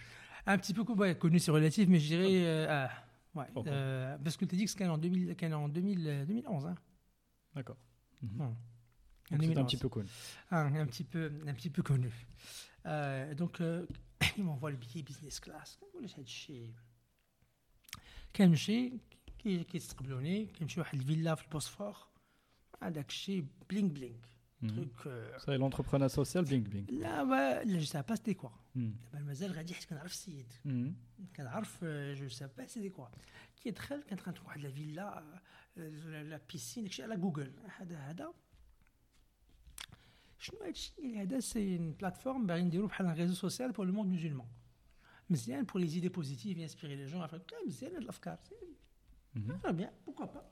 Un 0.53 0.57
petit 0.61 0.73
peu 0.77 0.83
ouais, 1.01 1.13
connu, 1.23 1.37
c'est 1.43 1.53
relatif, 1.59 1.85
mais 1.91 1.99
je 2.03 2.07
dirais. 2.13 2.33
euh, 2.53 2.75
ah, 2.77 2.89
ouais, 3.35 3.45
Ok. 3.55 3.67
euh, 3.67 4.17
parce 4.23 4.37
que 4.37 4.45
le 4.45 4.49
TEDx, 4.49 4.75
c'est 4.77 4.87
en, 4.87 4.97
2000, 4.97 5.35
qu'elle 5.35 5.51
est 5.51 5.55
en 5.55 5.69
2000, 5.69 6.07
euh, 6.07 6.25
2011. 6.25 6.65
Hein. 6.65 6.75
D'accord. 7.55 7.77
Hmm. 8.21 8.37
Donc, 8.37 8.49
Une 8.49 8.55
c'est 9.29 9.35
un 9.35 9.41
éminence. 9.51 9.71
petit 9.71 9.77
peu 9.77 9.89
connu. 9.89 10.09
Ah, 10.51 10.61
un 10.61 10.85
petit 10.85 11.03
peu, 11.03 11.31
un 11.47 11.53
petit 11.53 11.69
peu 11.69 11.83
connu. 11.83 12.11
Euh, 12.85 13.33
donc, 13.35 13.59
euh, 13.61 13.85
il 14.37 14.43
m'envoie 14.43 14.71
le 14.71 14.77
billet 14.77 15.03
business 15.03 15.39
class. 15.39 15.79
ولا 15.95 16.07
هاد 16.07 16.19
الشيء 16.19 16.73
كنمشي 18.35 18.93
كي- 19.39 19.63
كيستقبلوني 19.63 20.45
كنمشي 20.45 20.79
واحد 20.79 20.99
الفيلا 20.99 21.35
في 21.35 21.43
البوسفور 21.43 21.95
هذاك 22.83 23.09
الشيء 23.09 23.45
بلينغ 23.69 23.89
بلينغ 23.89 24.15
Mhm. 24.63 24.67
تروك 24.67 25.07
آه، 25.07 25.37
Ça, 25.37 25.57
l'entrepreneur 25.57 26.09
social, 26.09 26.45
bling 26.49 26.67
bling. 26.69 26.91
لا 26.93 27.23
ما 27.23 27.63
لا 27.63 27.79
جو 27.79 27.85
سا 27.85 28.01
با 28.01 28.15
سيتي 28.15 28.33
كوا 28.33 28.49
Mhm. 28.49 28.79
دابا 29.13 29.19
مازال 29.25 29.51
غادي 29.51 29.73
حيت 29.73 29.85
كنعرف 29.85 30.11
السيد 30.11 30.53
Mhm. 30.65 31.35
كنعرف 31.35 31.83
جو 32.13 32.29
سا 32.29 32.49
با 32.57 32.67
سيتي 32.67 32.89
كوا 32.89 33.07
كي 33.63 33.71
دخل 33.71 34.03
كانت 34.03 34.27
عند 34.27 34.37
واحد 34.45 34.61
لا 34.61 34.71
فيلا 34.71 35.23
آه، 35.77 36.21
لا 36.23 36.39
بيسين 36.51 36.83
داكشي 36.83 37.03
على 37.03 37.17
جوجل 37.17 37.51
هذا 37.77 37.97
هذا 37.97 38.33
شنو 40.39 40.59
هذا 40.59 40.69
الشيء 40.69 41.21
هذا 41.21 41.39
سي 41.39 41.77
اون 41.77 41.91
بلاتفورم 41.91 42.45
باغي 42.47 42.61
نديرو 42.61 42.87
بحال 42.87 43.05
ان 43.07 43.13
ريزو 43.13 43.33
سوسيال 43.33 43.71
بور 43.71 43.85
لو 43.85 43.93
موند 43.93 44.13
مسلمان 44.13 44.47
مزيان 45.29 45.63
بور 45.63 45.81
لي 45.81 45.87
زيدي 45.87 46.09
بوزيتيف 46.09 46.57
انسبيري 46.57 46.95
لي 46.95 47.05
جون 47.05 47.27
مزيان 47.67 47.91
هاد 47.91 48.01
الافكار 48.01 48.37
Mhm. 49.37 49.59
Très 49.63 49.73
bien, 49.81 49.91
pourquoi 50.05 50.27
pas. 50.35 50.45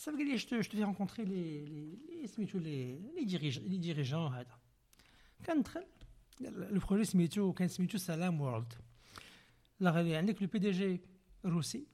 Ça 0.00 0.10
veut 0.10 0.16
dire 0.16 0.38
je 0.38 0.62
je 0.62 0.70
te 0.70 0.76
fais 0.78 0.82
rencontrer 0.84 1.26
les, 1.26 1.66
les, 1.66 2.26
les, 2.54 2.98
les 3.16 3.26
dirigeants. 3.26 3.60
Les 3.66 3.76
dirigeants 3.76 4.32
le 6.40 6.80
projet 6.80 7.04
Smithou, 7.04 7.54
Salam 7.98 8.40
World. 8.40 8.72
Là, 9.78 10.02
le 10.02 10.46
PDG 10.46 11.02
Russie, 11.44 11.86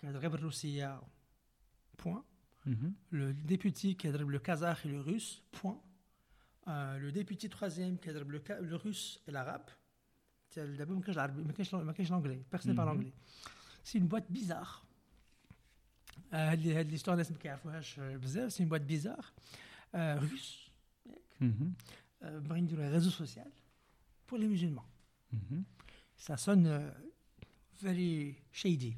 qui 0.00 0.06
a 0.06 0.10
le 0.10 1.96
point. 1.96 2.24
Mhm. 2.66 2.92
Le 3.10 3.32
député 3.32 3.94
qui 3.94 4.08
a 4.08 4.10
le 4.10 4.38
Kazakh 4.40 4.86
et 4.86 4.88
le 4.88 5.00
Russe, 5.00 5.40
point. 5.52 5.80
Euh, 6.66 6.98
le 6.98 7.12
député 7.12 7.48
troisième 7.48 8.00
qui 8.00 8.08
a 8.08 8.14
le, 8.14 8.42
le 8.62 8.74
Russe 8.74 9.22
et 9.28 9.30
l'Arabe. 9.30 9.70
D'abord, 10.56 11.00
l'anglais. 12.10 12.44
Personne 12.50 12.72
ne 12.72 12.76
parle 12.76 12.88
mhm. 12.88 12.96
anglais. 12.96 13.12
C'est 13.84 13.98
une 13.98 14.08
boîte 14.08 14.28
bizarre. 14.28 14.83
آه، 16.33 16.51
هاد 16.51 16.67
هاد 16.67 16.97
l'histoire 16.97 17.09
الناس 17.09 17.31
ما 17.31 17.37
كيعرفوهاش 17.37 17.99
آه، 17.99 18.17
بزاف 18.17 18.53
سي 18.53 18.65
بواط 18.65 18.81
بيزار 18.81 19.25
روس 19.95 20.69
Mhm. 21.41 21.45
باغي 22.21 22.61
نديرو 22.61 22.83
ريزو 22.91 23.09
سوسيال 23.09 23.51
بور 24.29 24.39
لي 24.39 24.57
musulmans 24.57 24.89
Mhm. 25.35 25.63
ça 26.27 26.37
sonne 26.37 26.67
euh, 26.67 26.91
very 27.83 28.35
shady. 28.61 28.93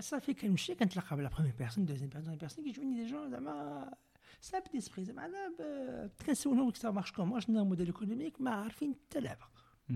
صافي 0.00 0.34
كنمشي 0.34 0.74
كنتلاقى 0.74 1.16
بلا 1.16 1.28
بروميير 1.28 1.54
بيرسون 1.58 1.84
دوزيام 1.86 2.08
بيرسون 2.10 2.36
بيرسون 2.36 2.64
كيجوني 2.64 3.04
دي 3.04 3.10
جون 3.10 3.30
زعما 3.30 3.94
ساب 4.40 4.62
ديسبري 4.72 5.04
زعما 5.04 5.24
انا 5.26 5.48
ب- 5.58 6.10
كنسولهم 6.26 6.72
سا 6.72 6.90
مارش 6.90 7.12
كومون 7.12 7.40
شنو 7.40 7.56
هو 7.58 7.62
الموديل 7.62 7.86
ايكونوميك 7.86 8.40
ما 8.40 8.50
عارفين 8.50 8.94
حتى 8.94 9.20
لعبه 9.20 9.44
Mhm. 9.90 9.92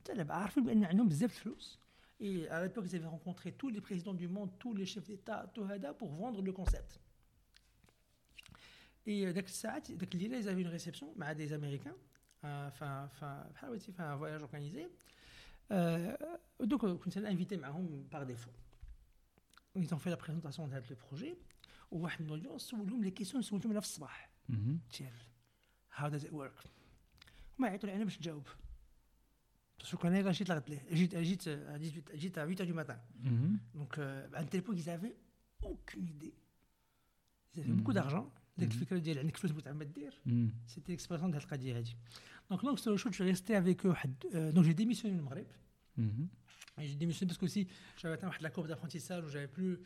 حتى 0.00 0.14
لعبه 0.14 0.34
عارفين 0.34 0.64
بان 0.64 0.84
عندهم 0.84 1.08
بزاف 1.08 1.30
الفلوس 1.36 1.78
Et 2.21 2.47
à 2.49 2.61
l'époque, 2.61 2.85
ils 2.87 2.95
avaient 2.95 3.07
rencontré 3.07 3.51
tous 3.51 3.69
les 3.69 3.81
présidents 3.81 4.13
du 4.13 4.27
monde, 4.27 4.51
tous 4.59 4.75
les 4.75 4.85
chefs 4.85 5.07
d'État, 5.07 5.49
Tohada, 5.55 5.91
pour 5.93 6.11
vendre 6.11 6.41
le 6.43 6.53
concept. 6.53 6.99
Et 9.07 9.25
euh, 9.25 9.33
dès 9.33 9.41
que 9.41 9.49
ils 10.39 10.47
avaient 10.47 10.61
une 10.61 10.67
réception 10.67 11.11
avec 11.19 11.33
des 11.33 11.51
Américains, 11.51 11.95
enfin, 12.43 13.09
un 13.97 14.15
voyage 14.15 14.43
organisé. 14.43 14.87
Euh, 15.71 16.15
donc, 16.59 16.83
euh, 16.83 16.99
on 17.03 17.09
s'est 17.09 17.25
invité 17.25 17.59
par 18.11 18.25
défaut. 18.27 18.51
Ils 19.75 19.91
ont 19.93 19.97
fait 19.97 20.11
la 20.11 20.17
présentation 20.17 20.67
de 20.67 20.75
le 20.75 20.95
projet. 20.95 21.35
Ou 21.89 22.07
une 22.19 22.31
audience, 22.31 22.71
ou 22.73 23.01
les 23.01 23.11
questions, 23.11 23.41
ou. 23.41 23.59
Mhm. 24.47 24.79
Tiens, 24.89 25.11
how 25.99 26.09
does 26.09 26.23
it 26.23 26.31
work? 26.31 26.53
On 27.57 27.63
m'a 27.63 27.77
dit, 27.77 27.85
on 27.85 27.89
a 27.89 28.05
parce 29.81 29.89
que 29.89 29.97
je 29.97 30.01
connais 30.01 30.21
Rachid 30.21 30.47
Lartlé. 30.47 30.79
J'agite 30.91 31.47
à, 31.47 32.41
à 32.43 32.45
8 32.45 32.61
h 32.61 32.65
du 32.67 32.73
matin. 32.73 32.97
Mmh. 33.23 33.55
Donc, 33.73 33.97
euh, 33.97 34.27
un 34.35 34.45
téléphone 34.45 34.75
qu'ils 34.75 34.85
n'avaient 34.85 35.15
aucune 35.63 36.05
idée. 36.07 36.35
Ils 37.55 37.61
avaient 37.61 37.69
mhm. 37.69 37.77
beaucoup 37.77 37.93
d'argent. 37.93 38.31
Mhm. 38.57 38.63
Mhm. 40.25 40.51
C'était 40.67 40.91
l'expression 40.91 41.29
d'Al 41.29 41.43
Qadir. 41.47 41.81
Donc, 42.51 42.61
là, 42.61 42.77
sur 42.77 42.91
le 42.91 42.97
show, 42.97 43.09
je 43.09 43.15
suis 43.15 43.23
resté 43.23 43.55
avec 43.55 43.83
eux. 43.87 43.95
Euh, 44.35 44.51
donc, 44.51 44.65
j'ai 44.65 44.75
démissionné 44.75 45.15
du 45.15 45.21
Maghreb. 45.21 45.47
Mmh. 45.97 46.25
J'ai 46.77 46.95
démissionné 46.95 47.33
parce 47.33 47.39
que 47.39 47.61
j'avais 47.97 48.13
atteint 48.13 48.29
la 48.39 48.49
courbe 48.51 48.67
d'apprentissage 48.67 49.25
où 49.25 49.29
j'avais 49.29 49.47
plus 49.47 49.73
euh, 49.73 49.79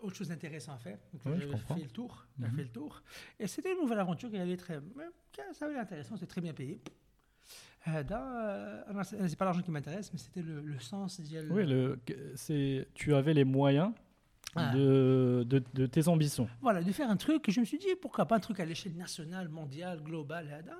autre 0.00 0.16
chose 0.16 0.28
d'intéressant 0.28 0.72
à 0.72 0.78
faire. 0.78 0.98
Donc, 1.12 1.26
ouais, 1.26 1.38
fait 1.38 1.82
le 1.82 1.90
tour. 1.90 2.26
Fait 2.40 2.62
le 2.62 2.68
tour. 2.70 3.02
Et 3.38 3.46
c'était 3.46 3.74
une 3.74 3.80
nouvelle 3.80 3.98
aventure 3.98 4.30
qui 4.30 4.38
allait 4.38 4.56
très. 4.56 4.80
Ça 5.52 5.66
allait 5.66 5.78
intéressant, 5.78 6.16
c'était 6.16 6.26
très 6.26 6.40
bien 6.40 6.54
payé. 6.54 6.80
هذا 7.81 8.17
euh, 8.87 8.91
أنا- 8.91 9.03
c'est 9.27 9.35
pas 9.35 9.45
l'argent 9.45 9.61
qui 9.61 9.71
m'intéresse, 9.71 10.11
mais 10.13 10.19
c'était 10.19 10.41
le, 10.41 10.61
le 10.61 10.79
sens 10.79 11.19
ديال 11.21 11.51
Oui, 11.51 11.65
le, 11.65 11.99
c'est, 12.35 12.87
tu 12.93 13.13
avais 13.13 13.33
les 13.33 13.43
moyens 13.45 13.91
Ah. 14.55 14.71
de, 14.75 15.43
de, 15.51 15.57
de 15.73 15.85
tes 15.87 16.07
ambitions. 16.07 16.47
Voilà, 16.61 16.79
de 16.83 16.91
faire 16.91 17.09
un 17.09 17.17
truc. 17.17 17.49
Et 17.49 17.51
je 17.51 17.59
me 17.59 17.65
suis 17.65 17.79
dit, 17.79 17.87
pourquoi 18.03 18.25
pas 18.27 18.35
un 18.35 18.39
truc 18.47 18.59
à 18.59 18.65
l'échelle 18.65 18.95
nationale, 18.95 19.47
mondiale, 19.49 19.99
globale, 20.09 20.47
هذا. 20.47 20.75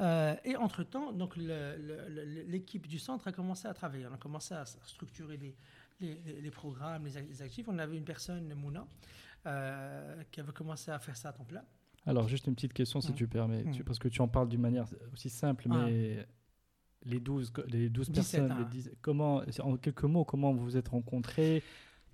Euh, 0.00 0.34
et 0.44 0.54
entre-temps, 0.56 1.12
donc 1.12 1.36
le- 1.36 1.76
le- 1.88 2.08
le- 2.16 2.42
l'équipe 2.52 2.86
du 2.86 2.98
centre 2.98 3.24
a 3.28 3.32
commencé 3.32 3.64
à 3.68 3.74
travailler. 3.74 4.06
On 4.10 4.14
a 4.14 4.22
commencé 4.26 4.54
à 4.54 4.62
s- 4.62 4.78
structurer 4.94 5.36
les, 5.36 5.54
les, 6.00 6.14
les- 6.26 6.40
les 6.46 6.50
programmes, 6.50 7.04
les, 7.08 7.16
ac- 7.18 7.28
les 7.28 7.42
actifs. 7.42 7.66
On 7.68 7.78
avait 7.78 7.96
une 8.02 8.04
personne, 8.14 8.46
Mouna, 8.62 8.84
euh, 9.46 10.22
qui 10.30 10.40
avait 10.40 10.52
commencé 10.52 10.90
à 10.90 10.98
faire 10.98 11.16
ça 11.16 11.28
à 11.30 11.32
temps 11.32 11.44
plein. 11.44 11.64
Alors, 12.07 12.27
juste 12.27 12.47
une 12.47 12.55
petite 12.55 12.73
question, 12.73 13.01
si 13.01 13.13
tu 13.13 13.27
permets, 13.27 13.63
tu- 13.71 13.79
Mhm. 13.79 13.83
parce 13.83 13.99
que 13.99 14.07
tu 14.07 14.21
en 14.21 14.27
parles 14.29 14.47
d'une 14.47 14.61
manière 14.61 14.85
aussi 15.13 15.29
simple, 15.29 15.65
Ah. 15.69 15.85
mais 15.85 16.25
les 17.03 17.19
12, 17.19 17.51
co- 17.51 17.63
les 17.67 17.89
12 17.89 18.09
17, 18.09 18.47
personnes, 18.47 18.57
les. 18.59 18.65
10 18.69 18.91
comment, 19.01 19.43
en 19.61 19.75
quelques 19.77 20.03
mots, 20.05 20.23
comment 20.23 20.53
vous 20.53 20.63
vous 20.63 20.77
êtes 20.77 20.87
rencontrés? 20.87 21.61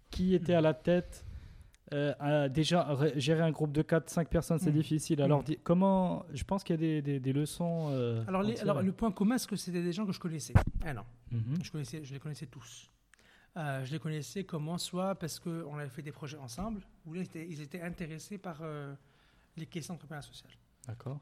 Qui 0.10 0.34
était 0.36 0.56
à 0.56 0.62
la 0.62 0.74
tête? 0.74 1.24
Euh, 1.94 2.50
Déjà, 2.50 2.98
gérer 3.18 3.42
un 3.44 3.52
groupe 3.52 3.72
de 3.72 3.84
4-5 3.84 4.28
personnes, 4.30 4.58
c'est 4.58 4.72
Mhm. 4.72 4.78
difficile. 4.78 5.22
Alors, 5.22 5.44
comment 5.64 6.26
Je 6.34 6.44
pense 6.44 6.64
qu'il 6.64 6.74
y 6.76 6.80
a 6.80 6.82
des, 6.82 7.02
des- 7.04 7.20
des 7.20 7.34
leçons. 7.34 7.90
euh, 7.92 8.24
Alors, 8.28 8.42
les- 8.42 8.56
le 8.84 8.92
point 8.94 9.12
commun, 9.12 9.38
c'est 9.38 9.48
que 9.48 9.56
c'était 9.56 9.84
des 9.84 9.92
gens 9.94 10.06
que 10.08 10.12
je 10.12 10.20
connaissais? 10.20 10.54
Ah 10.84 10.94
non, 10.96 11.04
Mhm. 11.32 11.64
je, 11.64 11.72
connaissais, 11.72 12.04
je 12.04 12.14
les 12.14 12.20
connaissais 12.20 12.48
tous. 12.48 12.90
Euh, 13.58 13.86
je 13.86 13.92
les 13.92 14.00
connaissais 14.00 14.44
comment 14.44 14.80
Soit 14.80 15.14
parce 15.14 15.40
qu'on 15.40 15.78
avait 15.78 15.90
fait 15.90 16.02
des 16.02 16.12
projets 16.12 16.38
ensemble, 16.38 16.82
ou 17.06 17.14
là, 17.14 17.22
ils 17.22 17.26
étaient, 17.26 17.48
ils 17.48 17.62
étaient 17.62 17.82
intéressés 17.82 18.40
par 18.40 18.58
les 19.58 19.66
questions 19.66 19.94
d'entrepreneuriat 19.94 20.28
social. 20.28 20.52
D'accord. 20.88 21.20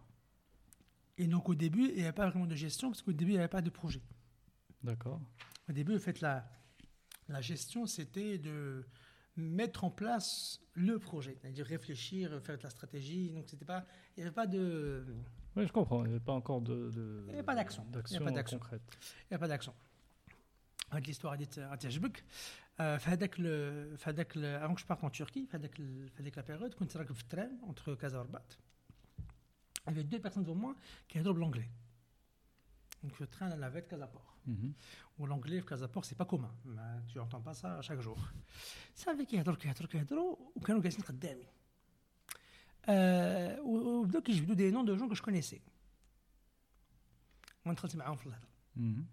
Et 1.17 1.27
donc 1.27 1.49
au 1.49 1.55
début, 1.55 1.89
il 1.89 1.95
n'y 1.95 2.03
avait 2.03 2.11
pas 2.13 2.29
vraiment 2.29 2.47
de 2.47 2.55
gestion, 2.55 2.89
parce 2.89 3.01
qu'au 3.01 3.13
début, 3.13 3.31
il 3.31 3.35
n'y 3.35 3.39
avait 3.39 3.47
pas 3.47 3.61
de 3.61 3.69
projet. 3.69 4.01
D'accord. 4.83 5.21
Au 5.69 5.73
début, 5.73 5.95
en 5.95 5.99
fait, 5.99 6.21
la, 6.21 6.49
la 7.27 7.41
gestion, 7.41 7.85
c'était 7.85 8.37
de 8.37 8.85
mettre 9.35 9.83
en 9.83 9.91
place 9.91 10.59
le 10.73 10.99
projet, 10.99 11.37
c'est-à-dire 11.41 11.65
réfléchir, 11.65 12.41
faire 12.41 12.57
de 12.57 12.63
la 12.63 12.69
stratégie. 12.69 13.29
Donc, 13.29 13.45
c'était 13.47 13.65
pas, 13.65 13.85
il 14.15 14.21
n'y 14.21 14.23
avait 14.23 14.33
pas 14.33 14.47
de. 14.47 15.05
Oui, 15.55 15.67
je 15.67 15.71
comprends. 15.71 16.03
Il 16.03 16.07
n'y 16.07 16.15
avait 16.15 16.23
pas 16.23 16.33
encore 16.33 16.61
de. 16.61 16.89
il 16.95 17.27
n'y 17.27 17.33
avait 17.33 17.43
pas 17.43 17.55
d'action. 17.55 17.85
Il 17.93 18.11
n'y 18.11 18.15
avait 18.17 18.25
pas 18.25 18.31
d'action 18.31 18.57
concrète. 18.57 18.81
Il 18.91 19.31
n'y 19.31 19.35
avait 19.35 19.39
pas 19.39 19.47
d'action. 19.47 19.73
Avec 20.89 21.07
l'histoire 21.07 21.37
d'Hitchbuck, 21.37 22.23
في 22.80 23.10
هذاك 23.10 23.36
ال- 23.40 23.98
في 23.98 24.10
هذاك 24.10 24.32
ال- 24.36 24.60
avant 24.68 24.74
que 24.74 24.80
je 24.82 24.86
parte 24.86 25.04
en 25.06 25.10
Turquie 25.10 25.46
في 25.50 25.56
هذاك 25.56 25.80
ال- 25.80 26.08
في 26.10 26.22
هذيك 26.22 26.38
لا 26.38 26.44
بيريود 26.44 26.74
كنت 26.74 26.96
راكب 26.96 27.14
في 27.14 27.22
التران 27.22 27.58
entre 27.68 28.00
Casa 28.02 28.14
ورباط 28.14 28.58
Il 29.88 29.92
y 29.92 29.98
avait 29.98 30.04
deux 30.14 30.20
personnes 30.26 30.44
devant 30.44 30.60
moi 30.66 30.74
qui 31.08 31.16
يهضروا 31.18 31.34
بالانجلي 31.34 31.68
donc 33.04 33.20
le 33.20 33.26
train 33.26 33.46
à 33.46 33.50
la 33.50 33.56
navette 33.56 33.88
Casa 33.88 34.06
Port 34.06 34.32
Mhm. 34.48 34.72
ou 35.18 35.26
l'anglais 35.26 35.60
في 35.60 35.66
Casa 35.66 35.88
Port 35.88 36.04
c'est 36.04 36.18
pas 36.18 36.28
commun 36.34 36.50
ما 36.64 37.02
tu 37.12 37.18
entends 37.20 37.42
pas 37.48 37.54
ça 37.54 37.82
chaque 37.82 38.00
jour 38.00 38.18
صافي 38.94 39.24
كيهضروا 39.24 39.56
كيهضروا 39.56 39.88
كيهضروا 39.88 40.36
وكانوا 40.56 40.82
جالسين 40.82 41.04
قدامي 41.04 41.46
آه، 42.88 43.60
و- 43.60 44.00
وبداو 44.00 44.22
كيجبدوا 44.22 44.54
دي 44.54 44.70
نون 44.70 44.84
دو 44.84 44.96
جون 44.96 45.14
que 45.14 45.18
je 45.18 45.22
connaissais 45.22 45.60
وانا 47.66 47.74
دخلت 47.76 47.96
معاهم 47.96 48.16
في 48.16 48.26
الهضره 48.26 48.48
Mhm. 48.76 48.80
هذا 48.80 49.04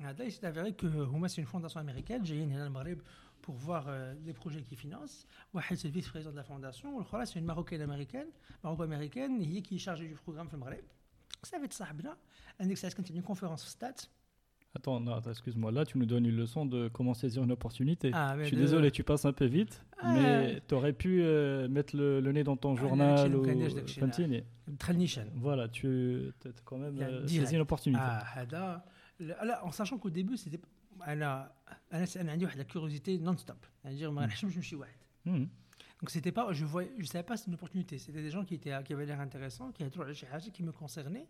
Il 0.00 0.32
s'est 0.32 0.46
avéré 0.46 0.72
que 0.72 0.86
Houma, 0.86 1.28
c'est 1.28 1.40
une 1.40 1.46
fondation 1.46 1.80
américaine, 1.80 2.24
j'ai 2.24 2.38
une 2.38 2.68
Marib 2.68 3.00
pour 3.40 3.54
voir 3.56 3.86
euh, 3.88 4.14
les 4.24 4.32
projets 4.32 4.62
qu'ils 4.62 4.78
financent. 4.78 5.26
Wahid, 5.52 5.76
c'est 5.76 5.88
le 5.88 5.94
vice-président 5.94 6.30
de 6.30 6.36
la 6.36 6.44
fondation. 6.44 6.98
Le 6.98 7.04
Khola, 7.04 7.26
c'est 7.26 7.38
une 7.38 7.44
marocaine 7.44 7.82
américaine, 7.82 8.28
maroco-américaine, 8.62 9.40
qui 9.62 9.74
est 9.74 9.78
chargée 9.78 10.06
du 10.06 10.14
programme 10.14 10.48
Fem 10.48 10.60
Marib. 10.60 10.84
Ça 11.42 11.58
va 11.58 11.64
être 11.64 11.72
Sahbna, 11.72 12.16
un 12.60 12.68
exercice 12.68 13.02
qui 13.02 13.12
une 13.12 13.22
conférence 13.22 13.66
stats. 13.66 14.08
Attends, 14.74 15.02
excuse-moi, 15.28 15.70
là 15.70 15.84
tu 15.84 15.98
nous 15.98 16.06
donnes 16.06 16.24
une 16.24 16.36
leçon 16.36 16.64
de 16.64 16.88
comment 16.88 17.12
saisir 17.12 17.42
une 17.42 17.52
opportunité. 17.52 18.10
Ah, 18.14 18.36
Je 18.38 18.44
suis 18.44 18.56
désolé, 18.56 18.90
tu 18.90 19.04
passes 19.04 19.26
un 19.26 19.32
peu 19.34 19.44
vite, 19.44 19.84
ah. 19.98 20.14
mais 20.14 20.62
tu 20.66 20.74
aurais 20.74 20.94
pu 20.94 21.22
euh, 21.22 21.68
mettre 21.68 21.94
le, 21.94 22.20
nez 22.32 22.42
dans 22.42 22.56
ton 22.56 22.74
ah, 22.74 22.80
journal 22.80 23.36
ou 23.36 23.42
Voilà, 25.34 25.68
tu 25.68 26.32
as 26.46 26.48
quand 26.64 26.78
même 26.78 26.98
euh, 27.02 27.26
saisi 27.26 27.54
une 27.54 27.60
opportunité. 27.60 28.02
Ah. 28.02 28.82
لا 29.21 29.45
لا، 29.45 29.61
en 29.65 29.71
sachant 29.71 29.97
qu'au 29.97 30.09
début 30.09 30.37
c'était 30.37 30.59
انا 31.07 31.51
انا 31.93 32.07
انا 32.15 32.31
عندي 32.31 32.45
واحد 32.45 32.59
la 32.59 32.65
curiosité 32.73 33.19
non 33.25 33.37
stop 33.43 33.67
يعني 33.85 34.07
ما 34.07 34.25
نحشمش 34.25 34.55
نمشي 34.55 34.75
واحد 34.75 34.97
Mhm. 35.27 35.47
Donc 36.01 36.09
c'était 36.15 36.31
pas, 36.39 36.45
je 36.59 36.63
voyais, 36.73 36.93
je 37.03 37.07
savais 37.13 37.27
pas 37.29 37.35
c'était 37.37 37.49
une 37.53 37.55
opportunité. 37.61 37.97
C'était 37.97 38.23
des 38.27 38.31
gens 38.35 38.45
qui 38.49 38.55
étaient, 38.59 38.75
qui 38.85 38.91
avaient 38.93 39.07
l'air 39.11 39.19
intéressants, 39.29 39.69
qui 39.73 39.81
avaient 39.83 39.95
trouvé 39.95 40.13
chez 40.13 40.27
qui 40.55 40.61
me 40.69 40.71
concernaient. 40.81 41.27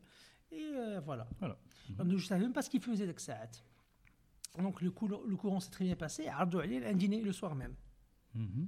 Et 0.52 0.66
euh, 0.76 1.00
voilà. 1.08 1.26
Voilà. 1.42 1.58
Donc 1.98 2.18
je 2.22 2.26
savais 2.32 2.42
même 2.46 2.54
pas 2.58 2.64
ce 2.66 2.70
qu'ils 2.72 2.82
faisaient 2.88 3.08
avec 3.12 3.20
ça. 3.28 3.36
Donc 4.66 4.76
le, 4.86 4.92
courant, 5.00 5.22
le 5.32 5.36
courant 5.42 5.60
s'est 5.64 5.72
très 5.78 5.86
bien 5.86 5.96
passé. 5.96 6.28
عرضوا 6.28 6.62
عليه 6.62 6.80
un 6.92 6.96
dîner 7.02 7.22
le 7.22 7.32
soir 7.40 7.56
même. 7.56 7.76
Mhm. 8.36 8.68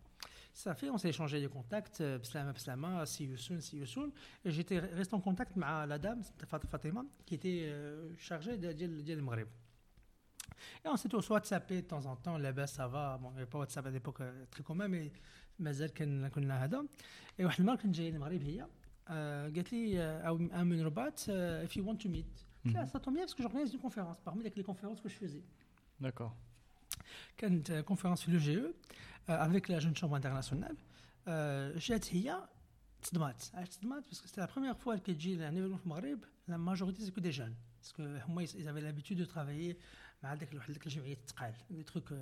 Ça 0.54 0.74
fait, 0.74 0.88
on 0.90 0.98
s'est 0.98 1.10
échangé 1.10 1.40
des 1.40 1.48
contacts, 1.48 2.00
euh, 2.00 2.18
Pslama, 2.18 2.52
Pslama, 2.54 3.04
see 3.06 3.24
you 3.26 3.36
soon, 3.36 3.60
see 3.60 3.76
you 3.76 3.86
soon. 3.86 4.10
Et 4.44 4.50
j'étais 4.50 4.78
resté 4.78 5.14
en 5.14 5.20
contact 5.20 5.52
avec 5.56 5.88
la 5.88 5.98
dame, 5.98 6.22
c'était 6.22 6.46
Fat- 6.46 6.60
Fatima, 6.70 7.04
qui 7.26 7.34
était 7.34 7.64
euh, 7.66 8.14
chargée 8.18 8.56
de 8.56 8.72
dire 8.72 9.16
le 9.16 9.22
Maghreb. 9.22 9.48
Et 10.84 10.88
on 10.88 10.96
s'était 10.96 11.14
aussi 11.14 11.30
WhatsAppé 11.32 11.82
de 11.82 11.86
temps 11.86 12.06
en 12.06 12.16
temps, 12.16 12.38
là-bas 12.38 12.66
ça 12.66 12.86
va, 12.88 13.18
bon, 13.20 13.28
il 13.30 13.34
n'y 13.34 13.38
avait 13.42 13.50
pas 13.50 13.58
WhatsApp 13.58 13.86
à 13.86 13.90
l'époque 13.90 14.20
euh, 14.20 14.44
très 14.50 14.62
commun, 14.62 14.88
mais 14.88 15.10
مازال 15.58 15.92
كان 15.92 16.28
كنا 16.28 16.64
هذا 16.64 16.84
et 17.40 17.44
واحد 17.44 17.60
المره 17.60 17.76
كنت 17.76 17.94
جاي 17.94 18.08
المغرب 18.08 18.42
هي 18.42 18.66
آه، 19.08 19.44
قالت 19.48 19.72
لي 19.72 20.00
آه، 20.02 20.20
او 20.28 20.38
un 20.38 20.54
من 20.56 20.82
رباط 20.82 21.26
آه، 21.30 21.66
if 21.66 21.70
you 21.70 21.82
want 21.82 21.96
to 22.04 22.08
meet 22.08 22.44
قلت 22.64 22.74
لها 22.74 22.84
Mhm. 22.84 22.88
ça 22.88 22.98
tombe 23.00 23.14
bien 23.14 23.24
parce 23.26 23.34
que 23.34 23.42
j'organise 23.42 23.72
une 23.74 23.80
conférence 23.80 24.18
parmi 24.24 24.42
les 24.44 24.62
conférences 24.64 25.00
que 25.00 25.08
je 25.08 25.14
faisais 25.14 25.42
D'accord. 26.00 26.34
كانت 27.36 27.72
كونفرنس 27.72 28.22
في 28.22 28.30
لو 28.30 28.38
جي 28.38 28.58
او 28.60 28.70
افيك 29.28 29.70
لا 29.70 29.78
جون 29.78 29.94
شومبر 29.94 30.16
انترناسيونال 30.16 30.76
جات 31.78 32.14
هي 32.14 32.48
تصدمات 33.02 33.44
علاش 33.54 33.68
تصدمات 33.68 34.04
باسكو 34.08 34.26
سيتي 34.26 34.40
لا 34.40 34.46
بروميير 34.52 34.74
فوا 34.74 34.96
كتجي 34.96 35.36
لان 35.36 35.54
ايفينمون 35.54 35.78
في 35.78 35.84
المغرب 35.84 36.18
لا 36.48 36.56
ماجوريتي 36.56 37.06
سكو 37.06 37.20
دي 37.20 37.30
جون 37.30 37.54
باسكو 37.82 38.02
هما 38.02 38.42
يزافي 38.42 38.80
لابيتود 38.80 39.18
دو 39.18 39.24
ترافايي 39.24 39.76
مع 40.22 40.34
داك 40.34 40.54
واحد 40.54 40.72
ديك 40.72 40.86
الجمعيات 40.86 41.18
الثقال 41.18 41.54
دي 41.70 41.82
تروك 41.82 42.14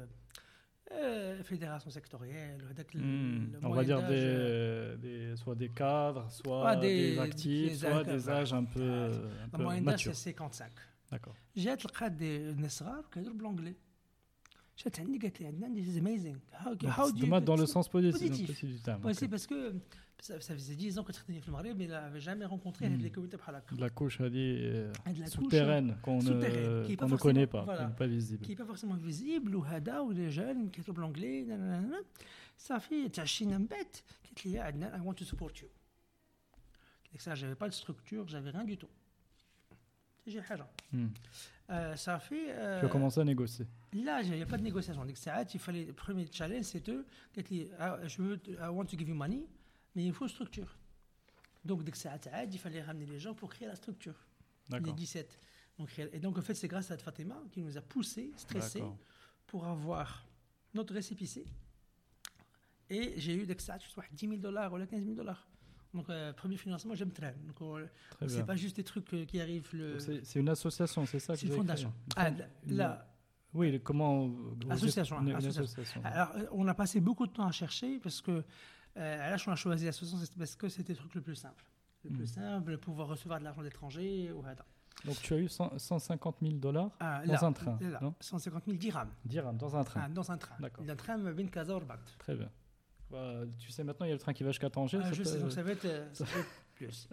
فيدراسيون 1.43 1.93
سيكتوريال 1.95 2.65
وهذاك 2.65 2.91
Hmm. 2.97 3.65
On 3.67 3.71
va 3.79 3.85
dire 3.85 4.03
des, 4.13 4.27
des- 5.05 5.37
soit 5.43 5.55
des 5.63 5.71
cadres, 5.81 6.27
soit 6.39 6.71
Ah, 6.71 6.77
des, 6.77 7.15
des- 7.15 7.19
actifs, 7.29 7.73
des 7.73 7.79
soit 7.79 8.01
âges- 8.03 8.13
des 8.15 8.25
âges 8.39 8.53
un 8.61 8.65
peu, 8.75 8.89
un 9.43 9.49
لا 9.53 9.59
peu 9.59 9.61
موين 9.63 9.85
داج 9.85 10.09
matures. 10.09 10.13
سي 10.13 10.33
55 10.33 10.71
D'accord. 11.13 11.35
جات 11.57 11.85
لقات 11.85 12.13
دي 12.13 12.39
ناس 12.53 12.79
صغار 12.79 13.05
كيهضروا 13.13 13.57
dommage 17.14 17.44
dans 17.44 17.56
le 17.56 17.66
sens 17.66 17.90
positif, 17.90 18.66
du 18.66 18.80
terme. 18.80 19.14
C'est 19.14 19.28
parce 19.28 19.46
que 19.46 19.74
ça, 20.20 20.40
ça 20.42 20.54
faisait 20.54 20.76
10 20.76 21.00
ans 21.00 21.04
que 21.04 21.12
je 21.14 21.18
travaillais 21.18 21.42
au 21.48 21.52
Maghreb, 21.52 21.78
mais 21.78 21.86
elle 21.86 21.92
n'avait 21.92 22.20
jamais 22.20 22.46
rencontré 22.46 22.90
Hmm. 22.90 23.02
les 23.02 23.10
communautés. 23.10 23.38
De 23.72 23.82
la 23.82 23.90
couche 23.90 24.22
à 24.22 24.30
dire, 24.30 24.58
euh, 24.62 24.94
souterraine 25.28 25.98
qu'on 26.02 26.22
ne, 26.22 26.34
pas 26.96 27.06
qu'on 27.06 27.10
ne 27.10 27.18
connaît 27.18 27.48
pas, 27.48 27.66
qui 27.78 27.84
n'est 27.86 27.96
pas 27.96 28.08
visible. 28.08 28.44
qui 28.44 28.50
n'est 28.52 28.56
pas 28.58 28.66
forcément 28.66 28.96
visible, 28.96 29.56
ou 29.56 29.64
Hada, 29.64 30.04
ou 30.04 30.12
les 30.12 30.30
jeunes 30.30 30.72
qui 30.72 30.82
parlent 30.82 31.00
l'anglais. 31.00 31.46
Ça 32.58 32.80
fait, 32.80 33.10
un 33.52 33.60
bête, 33.60 34.04
qui 34.36 34.56
est 34.56 34.60
I 34.60 35.02
want 35.04 35.14
to 35.14 35.26
support 35.26 35.52
you. 35.62 35.68
Et 37.14 37.20
ça, 37.20 37.36
j'avais 37.36 37.56
pas 37.56 37.68
de 37.68 37.74
structure, 37.74 38.28
j'avais 38.28 38.52
rien 38.52 38.64
du 38.64 38.78
tout. 38.78 38.90
Hmm. 40.92 41.08
Euh, 41.70 41.96
ça 41.96 42.20
fait. 42.20 42.48
euh, 42.50 42.80
Tu 42.80 42.86
as 42.86 42.90
commencé 42.90 43.20
à 43.20 43.24
négocier. 43.24 43.66
Là, 43.94 44.22
il 44.22 44.32
n'y 44.32 44.42
a 44.42 44.46
pas 44.46 44.58
de 44.58 44.64
négociation. 44.64 45.06
Premier 45.96 46.28
challenge, 46.32 46.66
c'est 46.66 46.90
eux, 46.90 47.06
qui 47.34 47.44
dit, 47.44 47.68
Ah, 47.80 48.00
je 48.08 48.22
veux, 48.22 48.40
I 48.48 48.68
want 48.70 48.86
to 48.86 48.98
give 48.98 49.08
you 49.10 49.16
money, 49.16 49.44
mais 49.96 50.06
il 50.06 50.14
faut 50.14 50.28
structure. 50.28 50.78
Donc, 51.64 51.84
dès 51.84 51.92
que 51.92 51.98
ça 51.98 52.14
a 52.14 52.44
il 52.44 52.58
fallait 52.58 52.82
ramener 52.82 53.06
les 53.06 53.20
gens 53.20 53.34
pour 53.34 53.50
créer 53.50 53.68
la 53.68 53.76
structure. 53.76 54.16
Les 54.70 54.80
D'accord. 54.80 54.94
17. 54.94 55.40
Donc, 55.78 56.00
et 56.00 56.20
donc, 56.20 56.38
en 56.38 56.42
fait, 56.42 56.56
c'est 56.56 56.68
grâce 56.68 56.92
à 56.92 56.98
Fatima 56.98 57.36
qui 57.52 57.62
nous 57.62 57.78
a 57.78 57.82
poussé, 57.82 58.32
stressé, 58.36 58.84
pour 59.48 59.66
avoir 59.66 60.26
notre 60.74 60.94
récépissé. 60.94 61.46
Et 62.90 63.14
j'ai 63.18 63.36
eu 63.36 63.46
dès 63.46 63.56
que 63.56 63.62
ça, 63.62 63.78
je 63.78 63.88
sais 63.88 63.94
pas, 63.96 64.04
10 64.12 64.28
000 64.28 64.38
dollars 64.42 64.74
ou 64.74 64.78
15 64.78 65.04
000 65.04 65.16
dollars. 65.16 65.48
Donc, 65.94 66.10
euh, 66.10 66.32
premier 66.34 66.58
financement, 66.58 66.94
j'aime 66.96 67.12
très. 67.12 67.36
Donc, 67.48 67.62
euh, 67.62 67.88
c'est 68.28 68.46
pas 68.46 68.56
juste 68.56 68.76
des 68.76 68.84
trucs 68.84 69.12
euh, 69.14 69.26
qui 69.26 69.42
arrivent 69.42 69.70
le. 69.74 69.98
C'est 70.24 70.40
une 70.40 70.50
association, 70.50 71.06
c'est 71.06 71.20
ça 71.20 71.36
C'est 71.36 71.48
une 71.48 71.54
fondation. 71.54 71.94
Ah, 72.16 72.30
Oui, 73.54 73.72
le- 73.72 73.80
comment. 73.80 74.30
Association, 74.70 75.20
Une, 75.22 75.30
une 75.30 75.36
association. 75.36 76.02
Alors, 76.04 76.32
on 76.52 76.68
a 76.68 76.74
passé 76.76 77.00
beaucoup 77.00 77.26
de 77.26 77.32
temps 77.32 77.48
à 77.48 77.52
chercher 77.52 77.98
parce 78.00 78.22
que 78.22 78.44
euh, 78.98 79.18
là, 79.18 79.36
on 79.48 79.52
a 79.52 79.56
choisi 79.56 79.86
l'association 79.86 80.28
parce 80.38 80.56
que 80.56 80.70
c'était 80.70 80.94
le 80.94 81.00
truc 81.00 81.16
le 81.16 81.22
plus 81.22 81.36
simple. 81.36 81.64
Le 82.04 82.12
plus 82.12 82.24
Mm. 82.24 82.42
simple, 82.42 82.78
pouvoir 82.78 83.08
recevoir 83.08 83.40
de 83.40 83.44
l'argent 83.46 83.62
d'étrangers 83.64 84.32
ou 84.32 84.46
hada. 84.46 84.66
Donc 85.06 85.16
tu 85.22 85.34
as 85.34 85.38
eu 85.38 85.48
100 85.48 85.78
150 85.80 86.36
000 86.42 86.54
dollars 86.56 86.92
Ah, 87.00 87.22
dans 87.26 87.34
là, 87.34 87.44
un 87.46 87.52
train, 87.54 87.78
là, 87.82 88.00
non? 88.02 88.14
150 88.20 88.66
000 88.66 88.78
dirhams 88.78 89.10
dirhams 89.26 89.58
dans 89.58 89.76
un 89.76 89.84
train. 89.84 90.02
ah, 90.06 90.10
dans 90.10 90.30
un 90.32 90.38
train. 90.38 90.56
D'accord. 90.60 90.84
D'un 90.86 90.96
train 90.96 91.18
Rabat. 91.24 92.00
Très 92.20 92.36
bien. 92.36 92.50
Bah, 93.11 93.43
tu 93.59 93.71
sais 93.71 93.85
maintenant, 93.85 94.07
il 94.07 94.11
y 94.11 94.13
a 94.13 94.15
le 94.15 94.21
train 94.21 94.33
qui 94.33 94.43
va 94.45 94.51
jusqu'à 94.51 94.71
Tanger. 94.71 94.99
Ah, 95.01 95.05
ça 95.07 95.13
je 95.13 95.23
peut- 95.23 95.29
sais, 95.29 95.39
donc 95.41 95.53
ça 95.53 95.63
va 95.63 95.73
être, 95.73 95.85
euh, 95.85 96.09
ça 96.15 96.25
va 96.25 96.39
être 96.41 96.65
plus. 96.75 97.09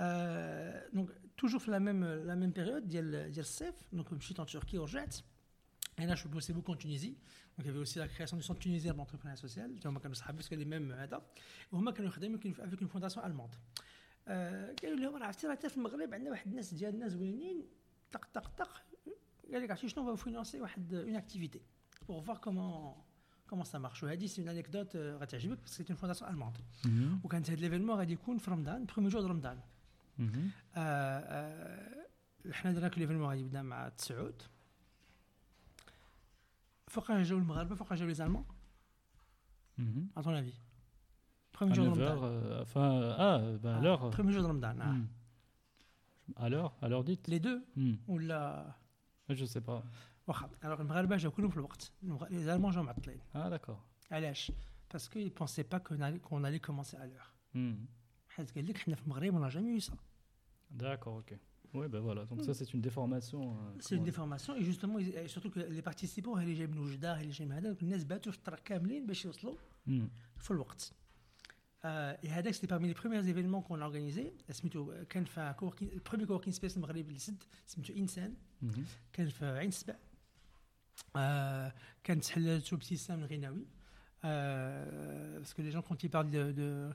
Euh, 0.00 0.80
donc, 0.92 1.10
toujours 1.36 1.62
la 1.68 1.80
même, 1.80 2.04
la 2.24 2.36
même 2.36 2.52
période, 2.52 2.84
il 2.86 2.94
y 2.94 2.98
a 2.98 3.02
le 3.02 3.42
CEF, 3.42 3.74
donc 3.92 4.06
je 4.18 4.24
suis 4.24 4.40
en 4.40 4.44
Turquie, 4.46 4.78
au 4.78 4.86
Jet. 4.86 5.24
Et 5.98 6.06
là, 6.06 6.14
je 6.14 6.26
bossais 6.28 6.52
beaucoup 6.52 6.72
en 6.72 6.76
Tunisie. 6.76 7.12
Donc, 7.56 7.60
il 7.60 7.66
y 7.66 7.68
avait 7.70 7.78
aussi 7.78 7.98
la 7.98 8.08
création 8.08 8.36
du 8.36 8.42
centre 8.42 8.60
tunisien 8.60 8.92
de 8.92 8.98
l'entrepreneuriat 8.98 9.36
social. 9.36 9.70
Tu 9.74 9.82
vois, 9.82 9.90
moi, 9.92 10.00
comme 10.00 10.14
ça, 10.14 10.24
parce 10.32 10.48
que 10.48 10.54
les 10.54 10.64
mêmes. 10.64 10.92
هذا. 10.92 11.22
وهما 11.72 11.90
كانوا 11.90 12.08
يخدموا 12.08 12.38
avec 12.38 12.44
une- 12.44 12.60
avec 12.60 12.80
une 12.80 12.88
fondation 12.88 13.20
allemande. 13.22 13.54
آه، 14.28 14.74
قالوا 14.82 14.96
لهم 14.96 15.16
راه 15.16 15.26
عرفتي 15.26 15.46
راه 15.46 15.52
حتى 15.54 15.68
في 15.68 15.76
المغرب 15.76 16.14
عندنا 16.14 16.30
واحد 16.30 16.46
الناس 16.50 16.74
ديالنا 16.74 17.08
زوينين 17.08 17.66
طق 18.12 18.28
طق 18.34 18.48
طق 18.48 18.82
قال 19.52 19.62
لك 19.62 19.70
عرفتي 19.70 19.88
شنو 19.88 20.04
فو 20.04 20.16
فينانسي 20.16 20.60
واحد 20.60 20.94
اون 20.94 21.16
اكتيفيتي 21.16 21.60
pour 22.06 22.20
voir 22.26 22.38
comment 22.40 22.94
comment 23.50 23.64
ça 23.64 23.78
marche 23.78 24.02
وهذه 24.02 24.26
سي 24.26 24.42
اون 24.42 24.48
انيكدوت 24.48 24.96
غتعجبك 24.96 25.58
باسكو 25.60 25.84
سي 25.84 25.84
اون 25.90 25.96
فونداسيون 25.96 26.30
الماند 26.30 26.56
Mhm. 26.56 27.24
وكانت 27.24 27.50
هذا 27.50 27.60
ليفينمون 27.60 27.96
غادي 27.98 28.12
يكون 28.12 28.38
في 28.38 28.50
رمضان 28.50 28.84
برومي 28.86 29.08
جور 29.08 29.30
رمضان 29.30 29.58
Mhm. 30.18 30.22
آه، 30.76 30.78
آه، 30.78 32.06
حنا 32.52 32.72
درنا 32.72 32.88
كل 32.88 33.00
ليفينمون 33.00 33.28
غادي 33.28 33.40
يبدا 33.40 33.62
مع 33.62 33.88
تسعود 33.88 34.42
فوقاش 36.88 37.26
جاو 37.28 37.38
المغاربه 37.38 37.74
فوقاش 37.74 37.98
جاو 37.98 38.08
لي 38.08 38.14
زالمون 38.14 38.44
Mhm. 39.80 40.18
à 40.18 40.22
ton 40.22 40.34
avis 40.42 40.58
À 41.54 41.54
Premier 41.58 41.74
jour 41.74 41.84
de 41.84 41.90
9 41.90 41.98
Ramadan. 41.98 42.10
heures, 42.10 42.24
euh, 42.24 42.62
enfin, 42.64 42.88
ah, 43.28 43.38
bah, 43.62 43.74
à 43.74 43.78
Ah, 43.78 43.82
l'heure. 43.84 44.10
Premier 44.18 44.32
jour 44.34 44.42
de 44.42 44.48
Ramadan. 44.52 44.74
ah. 44.80 44.86
Hmm. 44.92 45.06
À 46.44 46.46
l'heure, 46.52 46.72
à 46.84 46.86
l'heure 46.88 47.04
dite 47.10 47.24
Les 47.32 47.40
deux 47.46 47.58
Hmm. 47.76 47.94
ولا 48.08 48.40
Je 49.30 49.44
sais 49.54 49.60
pas. 49.68 49.80
واخا 50.26 50.50
alors 50.62 50.80
المغاربه 50.80 51.16
جاو 51.16 51.30
كلهم 51.30 51.50
في 51.50 51.56
الوقت 51.56 51.92
المغ- 52.04 52.28
les 52.28 52.48
allemands 52.48 52.74
جاو 52.74 52.82
معطلين 52.82 53.20
Ah, 53.34 53.50
d'accord. 53.58 53.78
علاش 54.12 54.52
parce 54.94 55.08
qu'ils 55.08 55.30
pensaient 55.42 55.64
pas 55.74 55.80
qu'on 55.80 56.00
allait, 56.00 56.20
qu'on 56.20 56.44
allait 56.44 56.60
commencer 56.70 56.96
à 56.96 57.06
l'heure 57.06 57.34
Hmm. 57.54 57.74
حيت 58.28 58.50
قال 58.54 58.66
لك 58.66 58.78
حنا 58.78 58.94
في 58.94 59.02
المغرب 59.02 59.34
on 59.34 59.40
n'a 59.50 59.54
jamais 59.54 59.76
eu 59.78 59.90
ça 59.90 59.94
D'accord, 60.70 61.16
ok. 61.22 61.32
Oui, 61.74 61.86
ben 61.94 62.00
voilà. 62.08 62.22
Donc 62.30 62.40
ça, 62.48 62.52
c'est 62.58 62.70
une 62.76 62.82
déformation. 62.88 63.40
euh, 63.42 63.56
c'est 63.84 63.94
une 63.94 63.98
comment- 63.98 64.10
déformation 64.10 64.52
et 64.60 64.64
justement 64.70 64.98
ils- 65.02 65.14
et 65.24 65.28
surtout 65.34 65.50
que 65.54 65.60
les 65.76 65.82
participants 65.90 66.36
اللي 66.38 66.54
جايين 66.54 66.70
من 66.70 66.78
وجده 66.78 67.20
اللي 67.20 67.30
جايين 67.30 67.48
من 67.52 67.56
هذا 67.58 67.76
الناس 67.82 68.04
باتوا 68.04 68.32
في 68.32 68.38
الطريق 68.38 68.62
كاملين 68.62 69.06
باش 69.06 69.24
يوصلوا 69.24 69.54
Hmm. 69.88 69.90
في 70.38 70.50
الوقت 70.50 70.92
آه 71.84 72.18
هذاك 72.28 72.54
سيتي 72.54 72.66
parmi 72.66 72.94
les 72.94 72.98
premiers 72.98 73.26
événements 73.34 73.62
qu'on 73.68 73.80
a 73.80 73.84
organisé 73.90 74.52
سميتو 74.52 75.04
كان 75.08 75.24
في 75.24 75.54
كووركين 75.58 75.88
البرومي 75.92 76.26
كووركين 76.26 76.52
سبيس 76.52 76.76
المغربي 76.76 77.00
اللي 77.00 77.18
سد 77.18 77.42
سميتو 77.66 77.92
انسان 77.94 78.34
Mhm. 78.62 78.80
كان 79.12 79.28
في 79.28 79.44
عين 79.46 79.70
سبع 79.70 79.94
آه 79.94 79.98
كانت 82.04 82.26
حلالته 82.28 82.74
ابتسام 82.74 83.20
الغناوي 83.20 83.66
آه 84.24 85.38
parce 85.40 85.54
que 85.54 85.62
les 85.62 85.70
gens 85.70 85.82
quand 85.82 86.02
ils 86.02 86.10
parlent 86.10 86.30
de, 86.30 86.52
de 86.52 86.90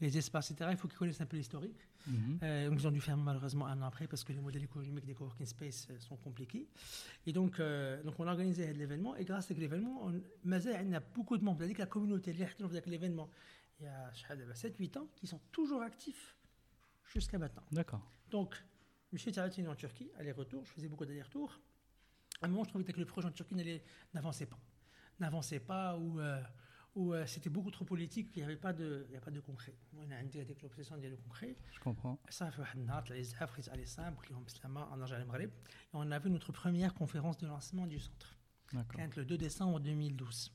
les 0.00 0.18
espaces 0.18 0.50
etc 0.50 0.70
il 0.72 0.76
faut 0.76 0.88
qu'ils 0.88 0.98
connaissent 0.98 1.20
un 1.20 1.26
peu 1.26 1.36
l'historique 1.36 1.82
Mhm. 2.06 2.38
Euh, 2.42 2.68
donc 2.68 2.80
ils 2.80 2.86
ont 2.88 2.90
dû 2.90 3.00
faire 3.00 3.16
malheureusement 3.16 3.66
un 3.66 3.80
an 3.82 3.86
après 3.86 4.06
parce 4.06 4.24
que 4.24 4.32
les 4.32 4.40
modèles 4.40 4.64
économiques 4.64 5.04
des 5.04 5.14
coworking 5.14 5.46
space 5.46 5.88
euh, 5.90 5.98
sont 6.00 6.16
compliqués. 6.16 6.68
Et 7.26 7.32
donc, 7.32 7.60
euh, 7.60 8.02
donc 8.02 8.14
on 8.18 8.26
a 8.26 8.32
organisé 8.32 8.72
l'événement 8.72 9.14
et 9.16 9.24
grâce 9.24 9.50
à 9.50 9.54
l'événement, 9.54 10.06
on 10.06 10.12
مازال 10.44 10.76
عندنا 10.76 11.02
beaucoup 11.14 11.38
de 11.38 11.44
membres, 11.44 11.58
c'est-à-dire 11.58 11.76
que 11.76 11.82
la 11.82 11.86
communauté 11.86 12.30
اللي 12.30 12.42
يحضروا 12.42 12.68
في 12.68 12.74
ذاك 12.74 12.88
l'événement, 12.88 13.28
il 13.80 13.84
y 13.84 13.88
a 13.88 14.12
شحال 14.14 14.38
دابا 14.38 14.54
7-8 14.54 14.98
ans 14.98 15.06
qui 15.16 15.26
sont 15.26 15.40
toujours 15.52 15.82
actifs 15.82 16.36
jusqu'à 17.14 17.38
maintenant. 17.38 17.64
D'accord. 17.72 18.02
Donc, 18.30 18.56
مشيت 19.12 19.38
عاوتاني 19.38 19.68
en 19.68 19.76
Turquie, 19.76 20.10
aller-retour, 20.18 20.64
je 20.64 20.72
faisais 20.72 20.88
beaucoup 20.88 21.04
d'allers-retours. 21.04 21.60
À 22.41 22.45
un 22.45 22.49
moment, 22.49 22.63
je 22.63 22.69
trouvais 22.69 22.83
que 22.83 22.99
le 22.99 23.05
projet 23.05 23.27
en 23.27 23.31
Turquie 23.31 23.55
n'avançait 24.13 24.45
pas. 24.45 24.59
N'avançait 25.19 25.59
pas 25.59 25.97
ou, 25.97 26.19
euh, 26.19 26.41
euh, 26.97 27.25
c'était 27.25 27.49
beaucoup 27.49 27.71
trop 27.71 27.85
politique, 27.85 28.31
il 28.35 28.39
n'y 28.39 28.43
avait 28.43 28.55
pas 28.55 28.73
de, 28.73 29.05
il 29.09 29.13
y 29.13 29.17
a 29.17 29.21
pas 29.21 29.31
de 29.31 29.39
concret. 29.39 29.75
On 29.95 30.09
a 30.11 30.15
un 30.15 30.25
avec 30.39 30.61
l'obsession 30.61 30.97
de 30.97 31.15
concret. 31.15 31.55
Je 31.71 31.79
comprends. 31.79 32.19
Ça 32.29 32.51
fait 32.51 32.63
les 33.13 33.33
Africains, 33.35 33.75
les 33.75 33.85
simples, 33.85 34.33
en 34.33 35.05
et 35.05 35.49
on 35.93 36.11
a 36.11 36.19
vu 36.19 36.29
notre 36.29 36.51
première 36.51 36.93
conférence 36.93 37.37
de 37.37 37.47
lancement 37.47 37.87
du 37.87 37.99
centre. 37.99 38.37
Le 39.15 39.25
2 39.25 39.37
décembre 39.37 39.79
2012. 39.79 40.51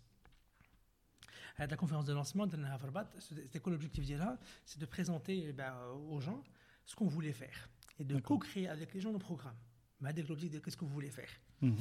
À 1.58 1.66
la 1.66 1.76
conférence 1.76 2.06
de 2.06 2.12
lancement 2.12 2.46
de 2.46 2.56
Navarbat, 2.56 3.10
c'était 3.18 3.60
quoi 3.60 3.72
l'objectif 3.72 4.08
là 4.10 4.38
C'est 4.64 4.80
de 4.80 4.86
présenter 4.86 5.46
eh 5.48 5.52
ben, 5.52 5.74
aux 6.08 6.20
gens 6.20 6.42
ce 6.84 6.96
qu'on 6.96 7.08
voulait 7.08 7.32
faire 7.32 7.68
et 7.98 8.04
de 8.04 8.18
co-créer 8.18 8.68
avec 8.68 8.94
les 8.94 9.00
gens 9.00 9.12
nos 9.12 9.18
programmes. 9.18 9.56
Mais 10.00 10.08
avec 10.08 10.28
l'objectif 10.28 10.58
de 10.58 10.64
qu'est-ce 10.64 10.76
que 10.76 10.84
vous 10.84 10.92
voulez 10.92 11.10
faire? 11.10 11.28
Mhm. 11.62 11.76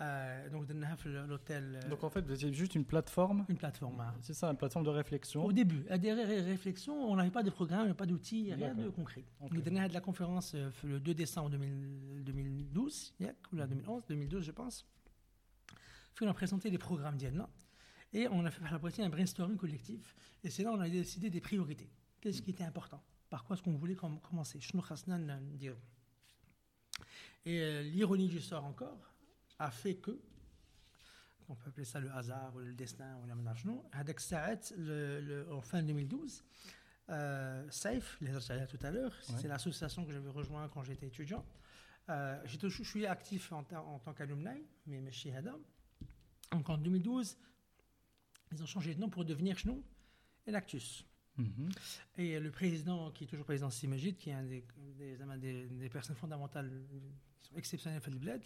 Euh, 0.00 0.48
donc, 0.50 0.66
l'hôtel. 1.28 1.80
Euh, 1.84 1.88
donc, 1.88 2.02
en 2.02 2.10
fait, 2.10 2.22
vous 2.22 2.32
étiez 2.32 2.52
juste 2.52 2.74
une 2.74 2.84
plateforme 2.84 3.44
Une 3.48 3.56
plateforme. 3.56 4.00
Hein. 4.00 4.14
C'est 4.22 4.34
ça, 4.34 4.50
une 4.50 4.56
plateforme 4.56 4.84
de 4.84 4.90
réflexion 4.90 5.44
Au 5.44 5.52
début, 5.52 5.84
à 5.88 5.98
des 5.98 6.12
réflexions, 6.12 6.94
on 6.94 7.14
n'avait 7.14 7.30
pas 7.30 7.44
de 7.44 7.50
programme, 7.50 7.94
pas 7.94 8.06
d'outils, 8.06 8.52
rien 8.52 8.74
de 8.74 8.88
concret. 8.88 9.24
Okay. 9.40 9.54
Donc, 9.54 9.64
de 9.64 9.94
la 9.94 10.00
conférence 10.00 10.54
euh, 10.54 10.70
le 10.82 10.98
2 10.98 11.14
décembre 11.14 11.50
2012, 11.50 13.14
ou 13.52 13.56
2011, 13.56 14.06
2012, 14.08 14.44
je 14.44 14.50
pense. 14.50 14.86
Puis, 16.14 16.26
on 16.26 16.30
a 16.30 16.34
présenté 16.34 16.70
les 16.70 16.78
programmes 16.78 17.16
d'Yadna 17.16 17.48
et 18.12 18.26
on 18.28 18.44
a 18.44 18.50
fait 18.50 18.62
la 18.62 19.04
un 19.04 19.08
brainstorming 19.08 19.56
collectif. 19.56 20.16
Et 20.42 20.50
c'est 20.50 20.64
là 20.64 20.70
qu'on 20.70 20.80
a 20.80 20.88
décidé 20.88 21.30
des 21.30 21.40
priorités. 21.40 21.90
Qu'est-ce 22.20 22.42
qui 22.42 22.50
était 22.50 22.64
important? 22.64 23.02
Par 23.30 23.44
quoi 23.44 23.54
est-ce 23.54 23.62
qu'on 23.62 23.76
voulait 23.76 23.96
commencer? 23.96 24.58
Et 27.46 27.82
l'ironie 27.82 28.28
du 28.28 28.40
sort 28.40 28.64
encore, 28.64 29.13
a 29.58 29.70
fait 29.70 29.96
que, 29.96 30.20
on 31.48 31.54
peut 31.54 31.68
appeler 31.68 31.84
ça 31.84 32.00
le 32.00 32.10
hasard 32.10 32.54
ou 32.56 32.60
le 32.60 32.72
destin 32.74 33.16
ou 33.22 33.26
l'aménagement, 33.26 33.84
avec 33.92 34.20
le, 34.30 35.46
en 35.50 35.60
fin 35.60 35.82
2012, 35.82 36.42
euh, 37.10 37.70
SAFE, 37.70 38.16
les 38.20 38.34
autres 38.34 38.66
tout 38.66 38.78
à 38.86 38.90
l'heure, 38.90 39.14
c'est 39.22 39.48
l'association 39.48 40.04
que 40.04 40.12
j'avais 40.12 40.30
rejoint 40.30 40.68
quand 40.68 40.82
j'étais 40.82 41.06
étudiant. 41.06 41.44
Euh, 42.10 42.40
je 42.44 42.82
suis 42.82 43.06
actif 43.06 43.52
en, 43.52 43.62
tant 43.62 44.12
qu'alumni, 44.12 44.62
mais 44.86 45.10
chez 45.10 45.34
Adam. 45.34 45.58
Donc 46.52 46.68
en 46.68 46.78
2012, 46.78 47.36
ils 48.52 48.62
ont 48.62 48.66
changé 48.66 48.94
de 48.94 49.00
nom 49.00 49.08
pour 49.08 49.24
devenir 49.24 49.58
Chnou 49.58 49.82
Enactus. 50.48 51.04
Mhm. 51.36 51.70
Et 52.18 52.38
le 52.38 52.50
président, 52.50 53.10
qui 53.10 53.24
est 53.24 53.26
toujours 53.26 53.44
président 53.44 53.70
Simagid, 53.70 54.16
qui 54.16 54.30
est 54.30 54.34
un 54.34 54.44
des, 54.44 54.64
des, 54.96 55.66
des 55.66 55.88
personnes 55.88 56.16
fondamentales 56.16 56.70
exceptionnel 57.56 58.00
fait 58.00 58.10
le 58.10 58.18
bled. 58.18 58.42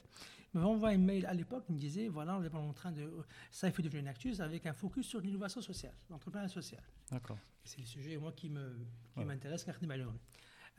Envoyé 0.54 0.96
un 0.96 1.00
mail 1.00 1.26
à 1.26 1.34
l'époque, 1.34 1.64
il 1.68 1.74
me 1.74 1.80
disait 1.80 2.08
voilà, 2.08 2.36
on 2.38 2.42
est 2.42 2.54
en 2.54 2.72
train 2.72 2.90
de. 2.90 3.10
Ça, 3.50 3.68
il 3.68 3.72
faut 3.72 3.82
devenir 3.82 4.00
une 4.00 4.08
actus 4.08 4.40
avec 4.40 4.66
un 4.66 4.72
focus 4.72 5.06
sur 5.06 5.20
l'innovation 5.20 5.60
sociale, 5.60 5.94
l'entrepreneuriat 6.10 6.48
social. 6.48 6.82
D'accord. 7.10 7.38
C'est 7.64 7.80
le 7.80 7.86
sujet, 7.86 8.16
moi, 8.16 8.32
qui 8.32 8.48
m'intéresse, 8.48 9.64
qui 9.64 9.86
m'intéresse, 9.86 10.08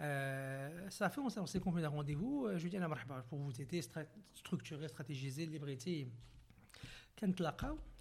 euh, 0.02 0.90
ça 0.90 1.08
a 1.08 1.10
fait, 1.10 1.20
on 1.20 1.46
s'est 1.46 1.60
compris 1.60 1.82
d'un 1.82 1.90
rendez-vous. 1.90 2.46
Euh, 2.46 2.58
je 2.58 2.68
lui 2.68 2.76
ai 2.76 2.80
dit, 2.80 2.86
pour 3.30 3.40
vous 3.40 3.62
aider, 3.62 3.82
structurer, 4.34 4.88
stratégiser, 4.88 5.46
liberté. 5.46 6.08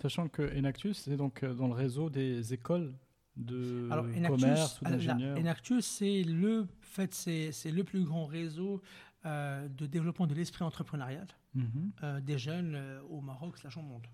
Sachant 0.00 0.28
que 0.28 0.42
Enactus, 0.56 0.98
c'est 0.98 1.16
donc 1.16 1.42
euh, 1.42 1.52
dans 1.52 1.66
le 1.66 1.74
réseau 1.74 2.08
des 2.08 2.54
écoles 2.54 2.94
de 3.36 3.88
commerce 4.28 4.80
ou 4.80 4.84
d'ingénieurs. 4.84 5.36
Enactus, 5.36 5.84
c'est 5.84 6.22
le, 6.22 6.68
fait, 6.80 7.12
c'est 7.12 7.70
le 7.72 7.82
plus 7.82 8.04
grand 8.04 8.26
réseau 8.26 8.80
euh, 9.28 9.68
de 9.68 9.86
développement 9.86 10.26
de 10.26 10.34
l'esprit 10.34 10.64
entrepreneurial 10.64 11.26
mhm. 11.54 11.92
euh, 12.02 12.20
des 12.20 12.38
jeunes 12.38 12.74
euh, 12.74 13.02
au 13.10 13.20
Maroc 13.20 13.58
slash 13.58 13.76
au 13.76 13.82
monde. 13.82 14.06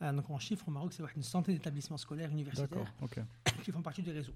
donc 0.00 0.28
en 0.28 0.38
chiffre, 0.38 0.66
au 0.66 0.72
Maroc, 0.72 0.92
c'est 0.92 1.04
une 1.14 1.22
centaine 1.22 1.54
d'établissements 1.54 1.96
scolaires 1.96 2.30
universitaires 2.30 2.92
qui 3.62 3.70
font 3.70 3.82
partie 3.82 4.02
du 4.02 4.10
réseau. 4.10 4.32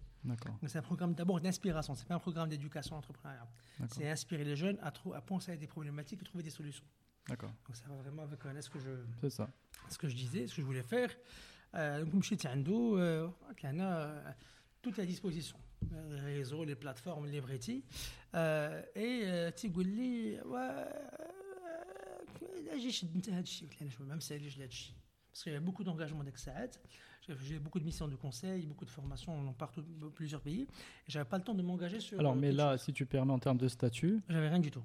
C'est 0.67 0.79
un 0.79 0.83
programme 0.83 1.15
d'abord 1.15 1.41
d'inspiration, 1.41 1.95
c'est 1.95 2.07
pas 2.07 2.15
un 2.15 2.21
programme 2.21 2.49
d'éducation 2.49 2.97
entrepreneuriale. 2.97 3.49
C'est 3.89 4.09
inspirer 4.09 4.45
les 4.45 4.57
jeunes 4.57 4.79
à, 4.83 4.93
à 5.15 5.21
penser 5.21 5.53
à 5.53 5.57
des 5.57 5.67
problématiques 5.67 6.21
et 6.21 6.25
trouver 6.25 6.45
des 6.45 6.51
solutions. 6.51 6.85
D'accord. 7.29 7.53
Donc 7.67 7.77
ça 7.77 7.89
va 7.89 7.97
vraiment 7.97 8.23
avec 8.23 8.63
ce 8.63 8.71
que 8.71 8.79
je, 8.79 9.29
ça. 9.29 9.51
ce 9.89 9.99
que 9.99 10.09
je 10.09 10.15
disais, 10.15 10.47
ce 10.47 10.55
que 10.55 10.63
je 10.63 10.67
voulais 10.67 10.85
faire. 10.85 11.11
donc, 11.75 12.23
je 12.23 12.27
suis 12.27 12.37
tout 14.83 14.99
est 14.99 15.03
à 15.03 15.07
disposition 15.07 15.59
Les 16.10 16.20
réseaux, 16.20 16.64
les 16.64 16.76
plateformes, 16.76 17.26
les 17.28 17.42
bretis. 17.42 17.84
Euh, 18.34 18.82
et 18.96 19.22
euh, 19.26 19.52
tu 19.52 19.70
dis, 19.70 19.84
لي 19.84 20.42
اجي 22.74 22.92
شد 22.92 23.16
انت 23.16 23.30
هذا 23.30 23.40
الشيء 23.40 23.70
قلت 23.70 23.84
له 23.84 23.90
شوف 23.90 24.02
ما 24.02 24.16
مساليش 24.16 24.58
لهذا 24.58 24.70
الشيء 24.70 24.96
parce 25.36 25.44
qu'il 25.44 25.52
y 25.52 25.58
a 25.58 25.60
beaucoup 25.60 25.84
d'engagement 25.84 26.24
d'excès. 26.24 26.72
J'ai 27.28 27.60
beaucoup 27.60 27.80
de 27.80 27.84
missions 27.84 28.08
de 28.08 28.16
conseil, 28.16 28.66
beaucoup 28.68 28.86
de 28.86 28.90
formations 28.90 29.44
dans 29.44 29.52
partout, 29.52 29.84
plusieurs 30.14 30.40
pays. 30.40 30.62
Et 30.62 31.10
j'avais 31.10 31.26
pas 31.26 31.38
le 31.38 31.44
temps 31.44 31.54
de 31.54 31.62
m'engager 31.62 32.00
sur. 32.00 32.18
Alors, 32.18 32.38
mais 32.38 32.54
là, 32.54 32.78
si 32.78 32.94
tu 32.94 33.06
permets 33.06 33.34
en 33.34 33.40
termes 33.40 33.58
de 33.58 33.68
statut. 33.68 34.22
J'avais 34.30 34.48
rien 34.48 34.60
du 34.60 34.72
tout. 34.72 34.84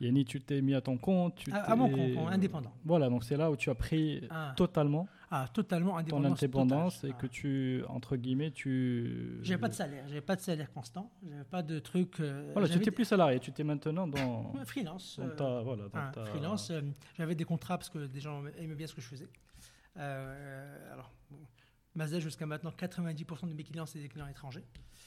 Yanni, 0.00 0.24
tu 0.26 0.40
t'es 0.40 0.60
mis 0.60 0.74
à 0.74 0.82
ton 0.82 0.98
compte. 0.98 1.36
Tu 1.36 1.50
à, 1.52 1.74
mon 1.76 1.88
compte, 1.88 2.28
indépendant. 2.30 2.72
Voilà, 2.84 3.08
donc 3.08 3.24
c'est 3.24 3.38
là 3.38 3.50
où 3.50 3.56
tu 3.56 3.70
as 3.70 3.74
pris 3.74 4.26
ah. 4.28 4.52
totalement, 4.56 5.08
ah, 5.29 5.47
totalement 5.53 6.01
ton 6.03 6.23
indépendance 6.23 7.03
et 7.03 7.13
que 7.13 7.27
tu, 7.27 7.83
entre 7.89 8.15
guillemets, 8.15 8.51
tu. 8.51 9.39
J'avais 9.41 9.59
pas 9.59 9.67
de 9.67 9.73
salaire, 9.73 10.05
j'avais 10.07 10.21
pas 10.21 10.35
de 10.35 10.41
salaire 10.41 10.71
constant, 10.71 11.11
j'avais 11.27 11.43
pas 11.43 11.61
de 11.61 11.79
truc. 11.79 12.19
Euh, 12.19 12.51
voilà, 12.53 12.69
tu 12.69 12.77
n'étais 12.77 12.91
plus 12.91 13.05
salarié, 13.05 13.39
tu 13.39 13.49
étais 13.49 13.63
maintenant 13.63 14.07
dans. 14.07 14.53
freelance. 14.65 15.19
Dans 15.19 15.35
ta, 15.35 15.61
voilà, 15.61 15.89
dans 15.89 16.25
Freelance, 16.25 16.71
euh, 16.71 16.81
j'avais 17.17 17.35
des 17.35 17.45
contrats 17.45 17.77
parce 17.77 17.89
que 17.89 18.07
des 18.07 18.21
gens 18.21 18.43
aimaient 18.57 18.75
bien 18.75 18.87
ce 18.87 18.95
que 18.95 19.01
je 19.01 19.07
faisais. 19.07 19.29
Euh, 19.97 20.93
alors, 20.93 21.11
Mazda, 21.95 22.19
jusqu'à 22.19 22.45
maintenant, 22.45 22.71
90% 22.71 23.49
de 23.49 23.53
mes 23.53 23.63
clients, 23.63 23.85
c'est 23.85 23.99
des 23.99 24.09
clients 24.09 24.27
étrangers. 24.27 24.65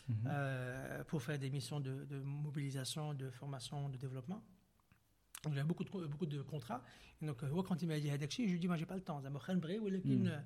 Mhm. 0.09 0.17
Euh, 0.27 1.05
pour 1.05 1.23
faire 1.23 1.39
des 1.39 1.51
missions 1.51 1.81
de, 1.81 2.05
mobilisation, 2.25 3.15
de 3.15 3.31
formation, 3.31 3.89
de 3.89 3.97
développement. 3.97 4.43
Donc, 5.43 5.55
j'avais 5.55 5.67
beaucoup 5.67 5.85
de, 5.85 6.07
beaucoup 6.07 6.27
de 6.27 6.43
contrats. 6.43 6.83
Et 7.23 7.27
donc, 7.27 7.43
euh, 7.43 7.62
quand 7.62 7.81
il 7.83 7.89
m'a 7.89 7.99
dit 7.99 8.09
je 8.09 8.43
lui 8.43 8.55
ai 8.55 8.59
dit, 8.59 8.67
moi, 8.67 8.77
j'ai 8.77 8.87
pas 8.87 8.95
le 8.95 9.01
temps. 9.01 9.23
Ça 9.23 9.31
mhm. 9.31 10.43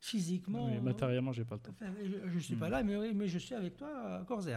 physiquement. 0.00 0.66
Mais 0.66 0.80
matériellement, 0.80 1.32
j'ai 1.32 1.44
pas 1.44 1.56
le 1.56 1.60
temps. 1.60 1.74
je, 1.80 2.34
ne 2.34 2.40
suis 2.40 2.56
pas 2.56 2.66
mhm. 2.66 2.72
là, 2.72 2.82
mais, 2.82 3.12
mais 3.12 3.28
je 3.28 3.38
suis 3.38 3.54
avec 3.54 3.76
toi, 3.76 4.24
corps 4.26 4.46
et 4.48 4.56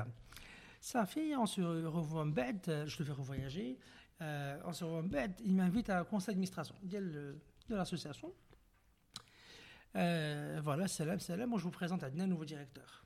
Ça 0.81 1.05
fait, 1.05 1.35
on 1.35 1.45
se 1.45 1.61
revoit 1.61 2.21
en 2.21 2.27
bête, 2.27 2.71
je 2.85 2.97
te 2.97 3.03
fais 3.03 3.11
revoyager. 3.11 3.77
Euh, 4.21 4.57
on 4.65 4.73
se 4.73 4.83
revoit 4.83 4.99
en 4.99 5.03
bête, 5.03 5.41
il 5.43 5.55
m'invite 5.55 5.89
à 5.89 5.99
un 5.99 6.03
conseil 6.03 6.35
d'administration 6.35 6.75
de 6.83 7.35
l'association. 7.69 8.33
Euh, 9.95 10.59
voilà, 10.63 10.87
salam, 10.87 11.19
salam. 11.19 11.49
Moi, 11.49 11.59
je 11.59 11.63
vous 11.63 11.71
présente 11.71 12.03
à 12.03 12.07
un 12.07 12.27
nouveau 12.27 12.45
directeur. 12.45 13.05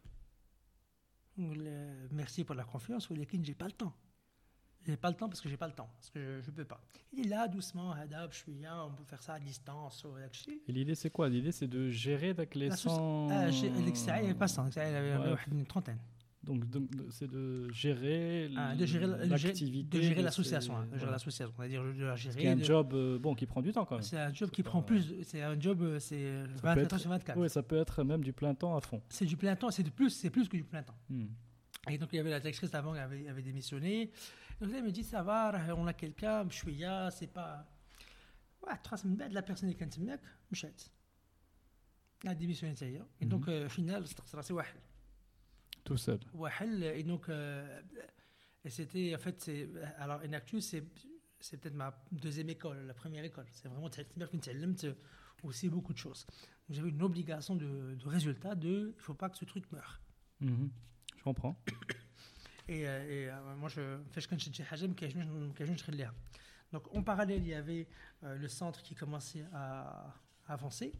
merci 1.38 2.44
pour 2.44 2.56
la 2.56 2.64
confiance, 2.64 3.10
mais 3.10 3.28
j'ai 3.44 3.56
pas 3.56 3.68
le 3.68 3.74
temps. 3.74 3.94
J'ai 4.86 4.98
pas 4.98 5.10
le 5.10 5.16
temps 5.16 5.28
parce 5.28 5.42
que 5.42 5.50
j'ai 5.50 5.58
pas 5.58 5.68
le 5.68 5.74
temps, 5.74 5.90
parce 5.96 6.10
que 6.10 6.42
je, 6.42 6.50
ne 6.50 6.56
peux 6.56 6.66
pas. 6.66 6.82
Il 7.14 7.26
est 7.26 7.30
là, 7.30 7.48
doucement, 7.48 7.92
Hadab, 7.92 8.32
je 8.32 8.38
suis 8.38 8.60
là, 8.60 8.86
on 8.86 8.92
peut 8.92 9.04
faire 9.04 9.22
ça 9.22 9.34
à 9.34 9.40
distance. 9.40 10.06
Et 10.68 10.72
l'idée, 10.72 10.96
c'est 10.96 11.10
quoi? 11.10 11.30
L'idée, 11.30 11.52
c'est 11.52 11.68
de 11.68 11.90
gérer 11.90 12.30
avec 12.30 12.56
les 12.56 12.72
100... 12.72 13.28
Ah, 13.30 13.50
il 13.50 13.72
n'y 13.72 14.10
avait 14.10 14.34
pas 14.34 14.48
100, 14.48 14.70
il 14.70 14.78
y 14.78 14.80
avait 14.82 15.36
une 15.52 15.66
trentaine. 15.66 16.00
Donc, 16.44 16.64
c'est 17.12 17.30
de 17.30 17.70
gérer 17.72 18.50
ah, 18.56 18.74
de 18.74 18.86
gérer 18.86 19.08
l'activité, 19.28 19.98
de 19.98 20.04
gérer 20.04 20.22
l'association, 20.22 20.78
hein, 20.78 20.88
de 20.92 20.98
gérer 20.98 21.12
l'association, 21.12 21.54
c'est-à-dire 21.58 21.84
de 21.84 22.06
la 22.06 22.16
gérer. 22.16 22.42
C'est 22.42 22.48
un 22.48 22.64
job 22.64 22.94
euh, 22.94 23.20
bon 23.20 23.36
qui 23.36 23.46
prend 23.46 23.62
du 23.62 23.74
temps 23.74 23.84
quand 23.84 23.96
même. 23.96 24.04
C'est 24.04 24.18
un 24.18 24.34
job 24.34 24.50
qui 24.50 24.64
prend 24.64 24.82
plus, 24.82 25.14
c'est 25.24 25.42
un 25.42 25.60
job 25.60 25.82
euh, 25.82 26.00
c'est 26.00 26.44
24 26.64 26.98
sur 26.98 27.10
24. 27.10 27.38
Oui, 27.38 27.50
ça 27.50 27.62
peut 27.62 27.78
être 27.78 28.04
même 28.04 28.24
du 28.24 28.32
plein 28.32 28.56
temps 28.56 28.76
à 28.76 28.80
fond. 28.80 29.02
C'est 29.10 29.26
du 29.26 29.36
plein 29.36 29.56
temps, 29.58 29.70
c'est 29.70 29.84
plus, 29.92 30.12
c'est 30.12 30.30
plus 30.30 30.48
que 30.48 30.56
du 30.56 30.64
plein 30.64 30.82
temps. 30.82 30.96
Hmm. 31.10 31.26
Et 31.90 31.98
donc 31.98 32.10
il 32.14 32.18
y 32.18 32.20
avait 32.20 32.30
la 32.30 32.40
directrice 32.40 32.74
avant 32.74 32.94
qui 32.94 33.00
avait, 33.00 33.28
avait, 33.28 33.42
démissionné. 33.42 34.12
Donc 34.61 34.71
elle 34.73 34.85
me 34.85 34.91
dit 34.91 35.05
ça 35.05 35.23
va, 35.23 35.53
on 35.77 35.87
a 35.87 35.93
quelqu'un, 35.93 36.49
je 36.49 36.55
suis 36.55 36.77
là, 36.77 37.11
c'est 37.11 37.27
pas. 37.27 37.67
Ouais, 38.67 38.77
trois 38.83 38.97
semaines 38.97 39.33
la 39.33 39.43
personne 39.43 39.75
qui 39.75 39.83
est 39.83 39.99
là, 39.99 40.17
مشات. 40.51 40.91
Elle 42.23 42.31
a 42.31 42.35
démissionné 42.35 42.75
Et 43.21 43.27
donc 43.27 43.49
au 43.49 43.65
hmm. 43.65 43.69
final, 43.69 44.05
c'est 44.07 44.53
واحد. 44.53 44.81
Tout 45.85 45.99
seul. 45.99 46.19
Et 46.83 47.03
donc, 47.03 47.29
euh, 47.29 47.83
et 48.65 48.71
c'était, 48.71 49.15
en 49.15 49.19
fait, 49.19 49.41
c'est, 49.41 49.69
alors, 49.99 50.21
Enactus, 50.25 50.67
c'est, 50.67 50.83
c'est 51.39 51.59
peut-être 51.59 51.75
ma 51.75 51.95
deuxième 52.11 52.49
école, 52.49 52.87
la 52.87 52.95
première 52.95 53.25
école. 53.25 53.45
C'est 53.53 53.69
vraiment 53.69 53.91
aussi 55.43 55.69
beaucoup 55.69 55.93
de 55.93 55.99
choses. 55.99 56.27
J'avais 56.71 56.89
une 56.89 57.03
obligation 57.03 57.55
de, 57.55 57.95
de 57.95 58.09
résultat 58.09 58.55
de, 58.55 58.93
il 58.95 58.97
ne 58.97 59.03
faut 59.03 59.13
pas 59.13 59.29
que 59.29 59.37
ce 59.37 59.45
truc 59.45 59.71
meure. 59.71 60.01
Mhm. 60.41 60.71
Je 61.19 61.23
comprends. 61.23 61.63
Et, 62.70 62.88
euh, 62.88 63.32
euh, 63.32 63.56
moi, 63.56 63.68
je 63.68 63.98
fais 64.12 64.22
ce 64.22 64.28
Donc, 66.72 66.96
en 66.96 67.02
parallèle, 67.02 67.42
il 67.42 67.48
y 67.48 67.54
avait 67.56 67.88
le 68.22 68.48
centre 68.48 68.84
qui 68.84 68.94
commençait 68.94 69.44
à 69.52 70.14
avancer. 70.48 70.94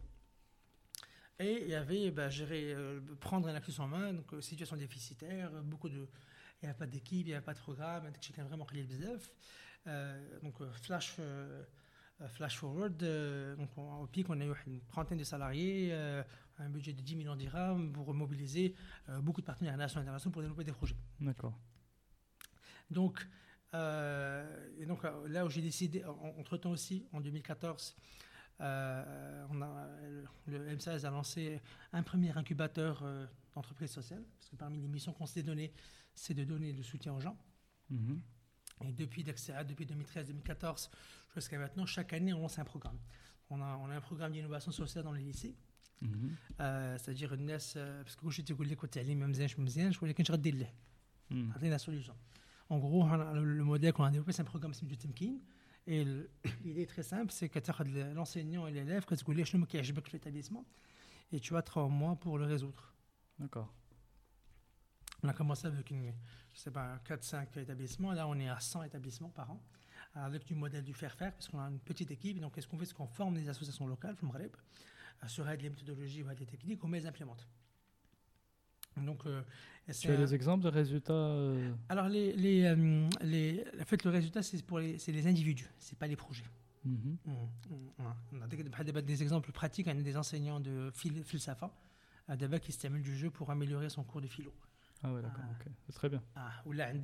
Et 1.38 1.62
il 1.62 1.68
y 1.68 1.74
avait 1.74 2.10
bah, 2.10 2.28
gérer, 2.28 2.74
euh, 2.74 3.00
prendre 3.18 3.48
un 3.48 3.54
accès 3.54 3.80
en 3.80 3.88
main, 3.88 4.12
donc 4.12 4.34
euh, 4.34 4.42
situation 4.42 4.76
déficitaire, 4.76 5.50
beaucoup 5.62 5.88
de, 5.88 6.06
il 6.60 6.64
n'y 6.64 6.68
avait 6.68 6.78
pas 6.78 6.86
d'équipe, 6.86 7.26
il 7.26 7.28
n'y 7.28 7.32
avait 7.32 7.44
pas 7.44 7.54
de 7.54 7.58
programme, 7.58 8.10
chacun 8.20 8.44
vraiment 8.44 8.66
le 8.70 9.18
euh, 9.86 10.40
donc 10.42 10.62
flash 10.82 11.16
flash 12.28 12.58
forward, 12.58 12.98
donc 13.56 13.70
au 13.78 14.06
pic, 14.06 14.28
on 14.28 14.38
a 14.38 14.44
eu 14.44 14.52
une 14.66 14.82
trentaine 14.82 15.16
de 15.16 15.24
salariés, 15.24 15.96
un 16.60 16.68
budget 16.68 16.92
de 16.92 17.00
10 17.00 17.16
millions 17.16 17.34
de 17.34 17.40
dirhams 17.40 17.92
pour 17.92 18.12
mobiliser 18.14 18.74
beaucoup 19.22 19.40
de 19.40 19.46
partenaires 19.46 19.76
nationaux 19.76 20.02
et 20.02 20.04
internationaux 20.04 20.32
pour 20.32 20.42
développer 20.42 20.64
des 20.64 20.72
projets. 20.72 20.96
D'accord. 21.20 21.58
Donc, 22.90 23.26
et 23.72 24.86
donc 24.86 25.02
là 25.28 25.44
où 25.44 25.50
j'ai 25.50 25.62
décidé, 25.62 26.04
entre-temps 26.38 26.70
aussi, 26.70 27.06
en 27.12 27.20
2014, 27.20 27.96
on 28.58 28.62
a, 28.62 29.88
le 30.46 30.76
M16 30.76 31.06
a 31.06 31.10
lancé 31.10 31.60
un 31.92 32.02
premier 32.02 32.36
incubateur 32.36 33.02
d'entreprise 33.54 33.90
sociale, 33.90 34.24
parce 34.38 34.50
que 34.50 34.56
parmi 34.56 34.80
les 34.80 34.88
missions 34.88 35.12
qu'on 35.12 35.26
s'est 35.26 35.42
données, 35.42 35.72
c'est 36.14 36.34
de 36.34 36.44
donner 36.44 36.72
le 36.72 36.82
soutien 36.82 37.14
aux 37.14 37.20
gens. 37.20 37.36
Mhm. 37.90 38.20
Et 38.82 38.92
depuis, 38.92 39.24
depuis 39.24 39.86
2013-2014 39.86 40.90
jusqu'à 41.34 41.58
maintenant, 41.58 41.86
chaque 41.86 42.12
année, 42.12 42.32
on 42.32 42.40
lance 42.40 42.58
un 42.58 42.64
programme. 42.64 42.98
On 43.50 43.60
a, 43.60 43.76
on 43.76 43.90
a 43.90 43.96
un 43.96 44.00
programme 44.00 44.32
d'innovation 44.32 44.72
sociale 44.72 45.04
dans 45.04 45.12
les 45.12 45.22
lycées. 45.22 45.56
Euh, 46.60 46.96
c'est-à-dire 46.98 47.36
je 48.30 48.42
te 48.42 48.98
dis 49.00 49.14
que 49.14 49.18
même 49.18 49.34
je 49.34 49.60
me 49.60 49.66
je 49.92 49.98
voulais 49.98 50.14
que 50.14 50.24
je 50.24 50.32
la 51.68 51.78
solution. 51.78 52.14
En 52.68 52.78
gros, 52.78 53.06
le 53.06 53.64
modèle 53.64 53.92
qu'on 53.92 54.04
a 54.04 54.10
développé, 54.10 54.32
c'est 54.32 54.42
un 54.42 54.44
programme 54.44 54.72
de 54.72 54.94
Timkin. 54.94 55.34
Et 55.86 56.04
l'idée 56.64 56.82
est 56.82 56.86
très 56.86 57.02
simple, 57.02 57.32
c'est 57.32 57.48
as 57.70 57.84
l'enseignant 58.14 58.66
et 58.66 58.70
l'élève, 58.70 59.04
que 59.04 59.14
tu 59.14 59.24
veux 59.92 60.02
l'établissement, 60.12 60.64
et 61.32 61.40
tu 61.40 61.56
as 61.56 61.62
trois 61.62 61.88
mois 61.88 62.16
pour 62.16 62.38
le 62.38 62.44
résoudre. 62.44 62.94
D'accord. 63.38 63.72
On 65.22 65.28
a 65.28 65.32
commencé 65.32 65.66
avec 65.66 65.90
une, 65.90 66.12
je 66.54 66.58
sais 66.58 66.70
pas, 66.70 66.98
4-5 67.06 67.58
établissements. 67.58 68.12
Là, 68.12 68.26
on 68.26 68.38
est 68.38 68.48
à 68.48 68.58
100 68.58 68.84
établissements 68.84 69.28
par 69.28 69.50
an, 69.50 69.62
avec 70.14 70.44
du 70.44 70.54
modèle 70.54 70.84
du 70.84 70.94
faire-faire, 70.94 71.32
parce 71.32 71.48
qu'on 71.48 71.60
a 71.60 71.68
une 71.68 71.80
petite 71.80 72.10
équipe. 72.10 72.40
Donc, 72.40 72.54
qu'est-ce 72.54 72.66
qu'on 72.66 72.78
fait? 72.78 72.86
C'est 72.86 72.94
qu'on 72.94 73.06
forme 73.06 73.34
des 73.34 73.48
associations 73.48 73.86
locales, 73.86 74.16
euh, 74.22 74.58
sur 75.26 75.44
les 75.44 75.70
méthodologies 75.70 76.22
ou 76.22 76.28
les 76.28 76.46
techniques, 76.46 76.82
on 76.84 76.88
les 76.88 77.06
implémente. 77.06 77.46
Donc, 78.96 79.26
euh, 79.26 79.42
tu 79.98 80.10
as 80.10 80.16
des 80.16 80.34
exemples 80.34 80.64
de 80.64 80.68
résultats 80.68 81.12
euh 81.12 81.72
Alors, 81.88 82.08
les, 82.08 82.32
les, 82.32 82.74
les, 83.22 83.64
en 83.80 83.84
fait, 83.84 84.04
le 84.04 84.10
résultat, 84.10 84.42
c'est 84.42 84.62
pour 84.64 84.78
les, 84.78 84.96
les 85.06 85.26
individus, 85.26 85.70
c'est 85.78 85.98
pas 85.98 86.06
les 86.06 86.16
projets. 86.16 86.44
Mm 86.84 86.96
-hmm. 86.96 87.16
On 88.32 88.40
a 88.42 89.02
des, 89.02 89.22
exemples 89.22 89.52
pratiques, 89.52 89.86
on 89.86 89.90
a 89.90 90.02
des 90.02 90.16
enseignants 90.16 90.60
de 90.60 90.90
Philsafa, 91.24 91.70
qui 92.62 92.72
se 92.72 92.88
du 92.88 93.14
jeu 93.16 93.30
pour 93.30 93.50
améliorer 93.50 93.90
son 93.90 94.04
cours 94.04 94.20
de 94.20 94.28
philo. 94.28 94.52
Ah 95.02 95.12
ouais, 95.12 95.22
d'accord, 95.22 95.44
ok. 95.54 95.66
C'est 95.86 95.92
très 96.00 96.08
bien. 96.08 96.22
Ah, 96.36 96.52
ou 96.66 96.72
là, 96.72 96.92
une 96.92 97.00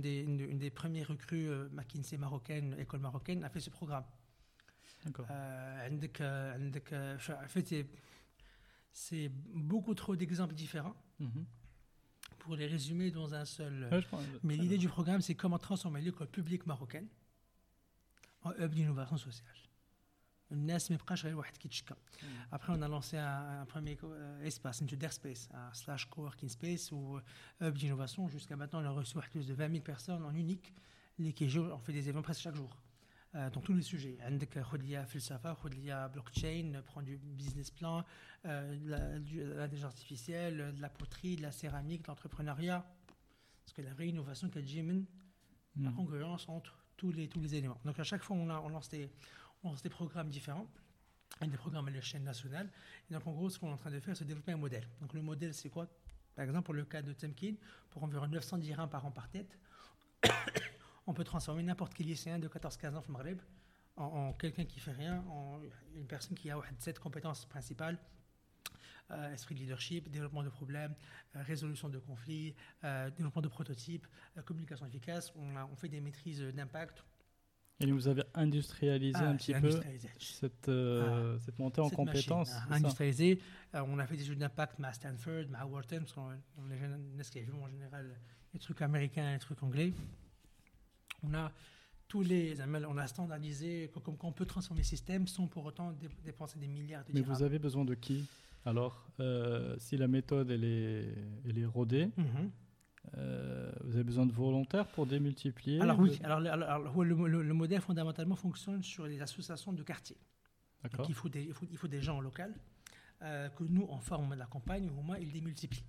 des, 0.00 0.20
une 0.20 0.58
des 0.58 0.70
premières 0.70 1.08
recrues 1.08 1.48
euh, 1.48 1.68
McKinsey 1.72 2.18
marocaine, 2.18 2.76
école 2.78 3.00
marocaine, 3.00 3.42
a 3.44 3.48
fait 3.48 3.60
ce 3.60 3.70
programme. 3.70 4.04
D'accord. 5.04 5.26
Euh, 5.30 5.88
en 5.92 7.48
fait, 7.48 7.86
c'est 8.92 9.30
beaucoup 9.54 9.94
trop 9.94 10.16
d'exemples 10.16 10.54
différents. 10.54 10.96
Mhm. 11.20 11.44
Pour 12.38 12.56
les 12.56 12.66
résumer 12.66 13.10
dans 13.10 13.34
un 13.34 13.46
seul. 13.46 13.88
Mais 14.42 14.56
l'idée 14.56 14.76
du 14.76 14.88
programme, 14.88 15.22
c'est 15.22 15.34
comment 15.34 15.58
transformer 15.58 16.02
l'école 16.02 16.28
publique 16.28 16.66
marocaine 16.66 17.08
en 18.42 18.52
hub 18.52 18.74
d'innovation 18.74 19.16
sociale. 19.16 19.56
Après, 22.52 22.72
on 22.76 22.82
a 22.82 22.88
lancé 22.88 23.16
un, 23.16 23.64
premier 23.66 23.96
euh, 24.04 24.44
espace, 24.44 24.80
une 24.80 25.10
Space, 25.10 25.48
un 25.54 25.72
slash 25.72 26.04
coworking 26.10 26.48
space 26.48 26.92
ou 26.92 27.18
hub 27.60 27.76
d'innovation. 27.76 28.28
Jusqu'à 28.28 28.56
maintenant, 28.56 28.82
on 28.82 28.86
a 28.86 28.90
reçu 28.90 29.16
plus 29.30 29.46
de 29.46 29.54
20 29.54 29.70
000 29.70 29.82
personnes 29.82 30.22
en 30.22 30.34
unique. 30.34 30.74
On 31.18 31.78
fait 31.78 31.92
des 31.92 32.00
événements 32.00 32.22
presque 32.22 32.42
chaque 32.42 32.56
jour. 32.56 32.76
Euh, 33.35 33.49
dans 33.51 33.61
tous 33.61 33.73
les 33.73 33.83
sujets. 33.83 34.17
عندك 34.21 34.59
خذ 34.59 35.05
فلسفه 35.05 35.53
خذ 35.53 35.73
blockchain 36.13 36.81
prend 36.81 37.03
du 37.03 37.17
business 37.17 37.69
plan 37.69 38.03
euh, 38.45 38.75
l'intelligence 39.55 39.93
artificielle 39.93 40.73
de 40.75 40.81
la 40.81 40.89
poterie 40.89 41.35
de 41.35 41.43
la 41.43 41.51
céramique 41.51 42.01
de 42.01 42.07
l'entrepreneuriat 42.07 42.83
parce 43.63 43.73
que 43.73 43.83
la 43.83 43.93
vraie 43.93 44.07
innovation 44.07 44.49
c'est 44.51 44.61
la 44.61 45.91
hmm. 45.91 45.95
congruence 45.95 46.49
entre 46.49 46.73
tous 46.97 47.11
les 47.11 47.27
tous 47.27 47.39
les 47.39 47.53
éléments 47.53 47.79
donc 47.85 47.99
à 47.99 48.03
chaque 48.03 48.23
fois 48.23 48.35
on, 48.35 48.49
a, 48.49 48.59
on 48.61 48.69
lance 48.69 48.89
des 48.89 49.11
on 49.63 49.69
lance 49.69 49.81
des 49.81 49.89
programmes 49.89 50.29
différents, 50.29 50.67
des 51.41 51.57
programmes 51.57 51.87
à 51.87 51.91
l'échelle 51.91 52.23
nationale. 52.23 52.69
Et 53.09 53.13
donc, 53.13 53.25
en 53.27 53.31
gros, 53.31 53.49
ce 53.49 53.59
qu'on 53.59 53.69
est 53.69 53.73
en 53.73 53.77
train 53.77 53.91
de 53.91 53.99
faire, 53.99 54.15
c'est 54.15 54.25
développer 54.25 54.51
un 54.51 54.57
modèle. 54.57 54.87
Donc, 55.01 55.13
le 55.13 55.21
modèle, 55.21 55.53
c'est 55.53 55.69
quoi 55.69 55.87
Par 56.35 56.45
exemple, 56.45 56.65
pour 56.65 56.73
le 56.73 56.85
cas 56.85 57.01
de 57.01 57.13
Temkin, 57.13 57.55
pour 57.89 58.03
environ 58.03 58.27
900 58.27 58.57
dirhams 58.59 58.89
par 58.89 59.05
an 59.05 59.11
par 59.11 59.29
tête, 59.29 59.57
on 61.06 61.14
peut 61.14 61.24
transformer 61.24 61.62
n'importe 61.62 61.94
quel 61.94 62.06
lycéen 62.06 62.38
de 62.38 62.48
14-15 62.48 62.94
ans 62.94 63.02
au 63.06 63.12
Maghreb 63.12 63.40
en, 63.96 64.32
quelqu'un 64.32 64.64
qui 64.64 64.80
fait 64.80 64.92
rien, 64.92 65.24
en 65.28 65.60
une 65.94 66.06
personne 66.06 66.36
qui 66.36 66.50
a 66.50 66.60
cette 66.80 66.98
compétences 66.98 67.46
principales 67.46 67.96
euh, 69.10 69.32
esprit 69.32 69.54
de 69.54 69.60
leadership, 69.60 70.10
développement 70.10 70.42
de 70.42 70.48
problèmes, 70.48 70.94
euh, 71.36 71.42
résolution 71.42 71.88
de 71.88 71.98
conflits, 71.98 72.56
euh, 72.82 73.08
développement 73.10 73.42
de 73.42 73.48
prototypes, 73.48 74.06
communication 74.44 74.86
efficace. 74.86 75.32
On, 75.36 75.54
on 75.56 75.76
fait 75.76 75.88
des 75.88 76.00
maîtrises 76.00 76.40
d'impact, 76.40 77.04
et 77.80 77.90
vous 77.90 78.06
avez 78.06 78.22
industrialisé 78.34 79.18
ah, 79.20 79.28
un 79.28 79.36
petit 79.36 79.52
peu 79.52 79.80
cette, 80.20 80.68
euh, 80.68 81.34
ah, 81.36 81.40
cette, 81.44 81.58
montée 81.58 81.80
en 81.80 81.90
compétences. 81.90 82.52
Ah, 82.70 82.74
industrialisé. 82.74 83.40
Euh, 83.74 83.82
on 83.88 83.98
a 83.98 84.06
fait 84.06 84.16
des 84.16 84.24
jeux 84.24 84.36
d'impact 84.36 84.76
à 84.82 84.92
Stanford, 84.92 85.44
à 85.54 85.66
Wharton, 85.66 85.98
parce 85.98 86.12
qu'on 86.12 86.30
les 86.68 86.78
jeunes 86.78 87.20
qui 87.30 87.40
vu 87.40 87.52
en 87.52 87.68
général 87.68 88.14
les 88.52 88.60
trucs 88.60 88.80
américains 88.80 89.30
et 89.30 89.32
les 89.34 89.38
trucs 89.40 89.62
anglais. 89.62 89.92
On 91.24 91.34
a 91.34 91.52
tous 92.08 92.22
les, 92.22 92.56
on 92.88 92.98
a 92.98 93.06
standardisé 93.06 93.90
comme 94.04 94.16
on 94.22 94.32
peut 94.32 94.46
transformer 94.46 94.82
le 94.82 94.86
système 94.86 95.26
sans 95.26 95.46
pour 95.46 95.64
autant 95.64 95.94
dépenser 96.24 96.58
des 96.58 96.68
milliards 96.68 97.04
de 97.04 97.12
Mais 97.12 97.22
vous 97.22 97.42
avez 97.42 97.58
besoin 97.58 97.84
de 97.84 97.94
qui? 97.94 98.26
Alors, 98.66 99.06
euh, 99.20 99.76
si 99.78 99.96
la 99.96 100.08
méthode 100.08 100.50
elle 100.50 100.64
est, 100.64 101.14
elle 101.48 101.58
est 101.58 101.66
rodée, 101.66 102.10
mhm. 102.16 102.50
Euh, 103.18 103.70
vous 103.84 103.94
avez 103.94 104.04
besoin 104.04 104.26
de 104.26 104.32
volontaires 104.32 104.86
pour 104.86 105.06
démultiplier 105.06 105.80
Alors 105.80 105.98
oui, 105.98 106.18
alors, 106.24 106.40
le, 106.40 107.52
modèle 107.52 107.80
fondamentalement 107.80 108.34
fonctionne 108.34 108.82
sur 108.82 109.06
les 109.06 109.20
associations 109.20 109.72
de 109.72 109.82
quartier. 109.82 110.16
Donc 110.96 111.08
il 111.08 111.14
faut 111.14 111.28
des, 111.28 111.44
il 111.44 111.52
faut, 111.52 111.66
il 111.70 111.76
faut 111.76 111.88
des 111.88 112.00
gens 112.00 112.20
locaux 112.20 112.42
euh, 113.22 113.48
que 113.50 113.64
nous, 113.64 113.86
on 113.88 114.00
forme 114.00 114.34
la 114.34 114.46
campagne, 114.46 114.90
au 114.98 115.02
moins 115.02 115.18
ils 115.18 115.32
démultiplient. 115.32 115.84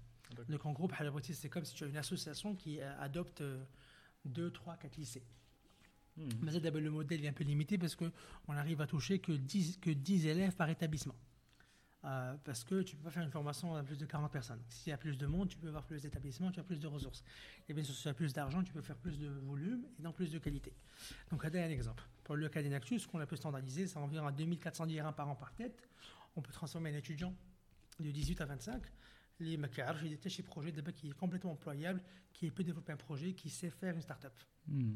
Donc 0.49 0.66
en 0.66 0.74
gros, 0.74 0.90
c'est 1.22 1.49
comme 1.49 1.66
si 1.66 1.74
tu 1.74 1.84
as 1.84 1.88
une 1.88 1.98
association 1.98 2.56
qui 2.56 2.82
euh, 2.82 2.99
adopte 2.99 3.44
2, 4.26 4.52
3, 4.52 4.77
4 4.77 4.97
lycées. 4.97 5.23
Hmm. 6.18 6.30
Mais 6.41 6.60
d'abord, 6.60 6.81
le 6.81 6.91
modèle 6.91 7.23
est 7.23 7.27
un 7.27 7.34
peu 7.34 7.43
limité 7.43 7.77
parce 7.77 7.95
qu'on 7.95 8.11
arrive 8.49 8.81
à 8.81 8.88
toucher 8.88 9.19
que 9.19 9.31
10, 9.31 9.77
que 9.77 9.89
10 9.89 10.27
élèves 10.27 10.56
par 10.56 10.69
établissement. 10.69 11.15
Euh, 12.06 12.35
parce 12.43 12.64
que 12.64 12.84
tu 12.84 12.95
ne 12.95 12.99
peux 12.99 13.06
pas 13.06 13.11
faire 13.11 13.23
une 13.23 13.31
formation 13.31 13.76
à 13.76 13.81
plus 13.81 13.97
de 13.97 14.06
40 14.06 14.31
personnes. 14.31 14.61
S'il 14.69 14.91
y 14.91 14.93
a 14.93 14.97
plus 14.97 15.18
de 15.18 15.26
monde, 15.26 15.49
tu 15.49 15.57
peux 15.57 15.68
avoir 15.68 15.84
plus 15.84 16.03
d'établissements, 16.03 16.52
tu 16.52 16.60
as 16.60 16.64
plus 16.64 16.80
de 16.80 16.88
ressources. 16.88 17.23
Et 17.68 17.73
bien 17.73 17.84
sûr, 17.84 17.95
si 17.95 18.03
tu 18.03 18.07
as 18.07 18.14
plus 18.14 18.31
d'argent, 18.31 18.64
tu 18.64 18.72
peux 18.73 18.81
faire 18.81 18.97
plus 18.97 19.18
de 19.18 19.27
volume 19.27 19.84
et 19.97 20.03
donc 20.03 20.15
plus 20.15 20.31
de 20.31 20.38
qualité. 20.38 20.72
Donc, 21.31 21.41
regardez 21.41 21.61
un 21.61 21.69
exemple. 21.69 22.03
Pour 22.23 22.35
le 22.35 22.47
cas 22.47 22.61
d'Inactus, 22.61 23.03
ce 23.03 23.07
qu'on 23.07 23.19
a 23.19 23.26
pu 23.26 23.35
standardiser, 23.35 23.88
c'est 23.88 23.97
environ 23.97 24.30
2400 24.30 24.85
dirhams 24.85 25.15
par 25.15 25.27
an 25.27 25.35
par 25.35 25.52
tête. 25.53 25.89
On 26.35 26.41
peut 26.41 26.52
transformer 26.52 26.91
un 26.91 26.97
étudiant 26.97 27.34
de 27.99 28.11
18 28.11 28.41
à 28.41 28.45
25. 28.45 28.84
Les 29.40 29.57
macarons, 29.57 29.98
j'ai 30.02 30.16
des 30.16 30.30
chez 30.30 30.44
projet 30.44 30.72
qui 30.95 31.10
est 31.10 31.14
complètement 31.14 31.52
employable, 31.52 32.02
qui 32.34 32.49
peut 32.52 32.64
développer 32.64 32.94
un 32.94 32.98
projet, 32.98 33.34
qui 33.34 33.49
sait 33.49 33.70
faire 33.70 33.95
une 33.95 34.02
start-up. 34.02 34.34
Hmm. 34.68 34.95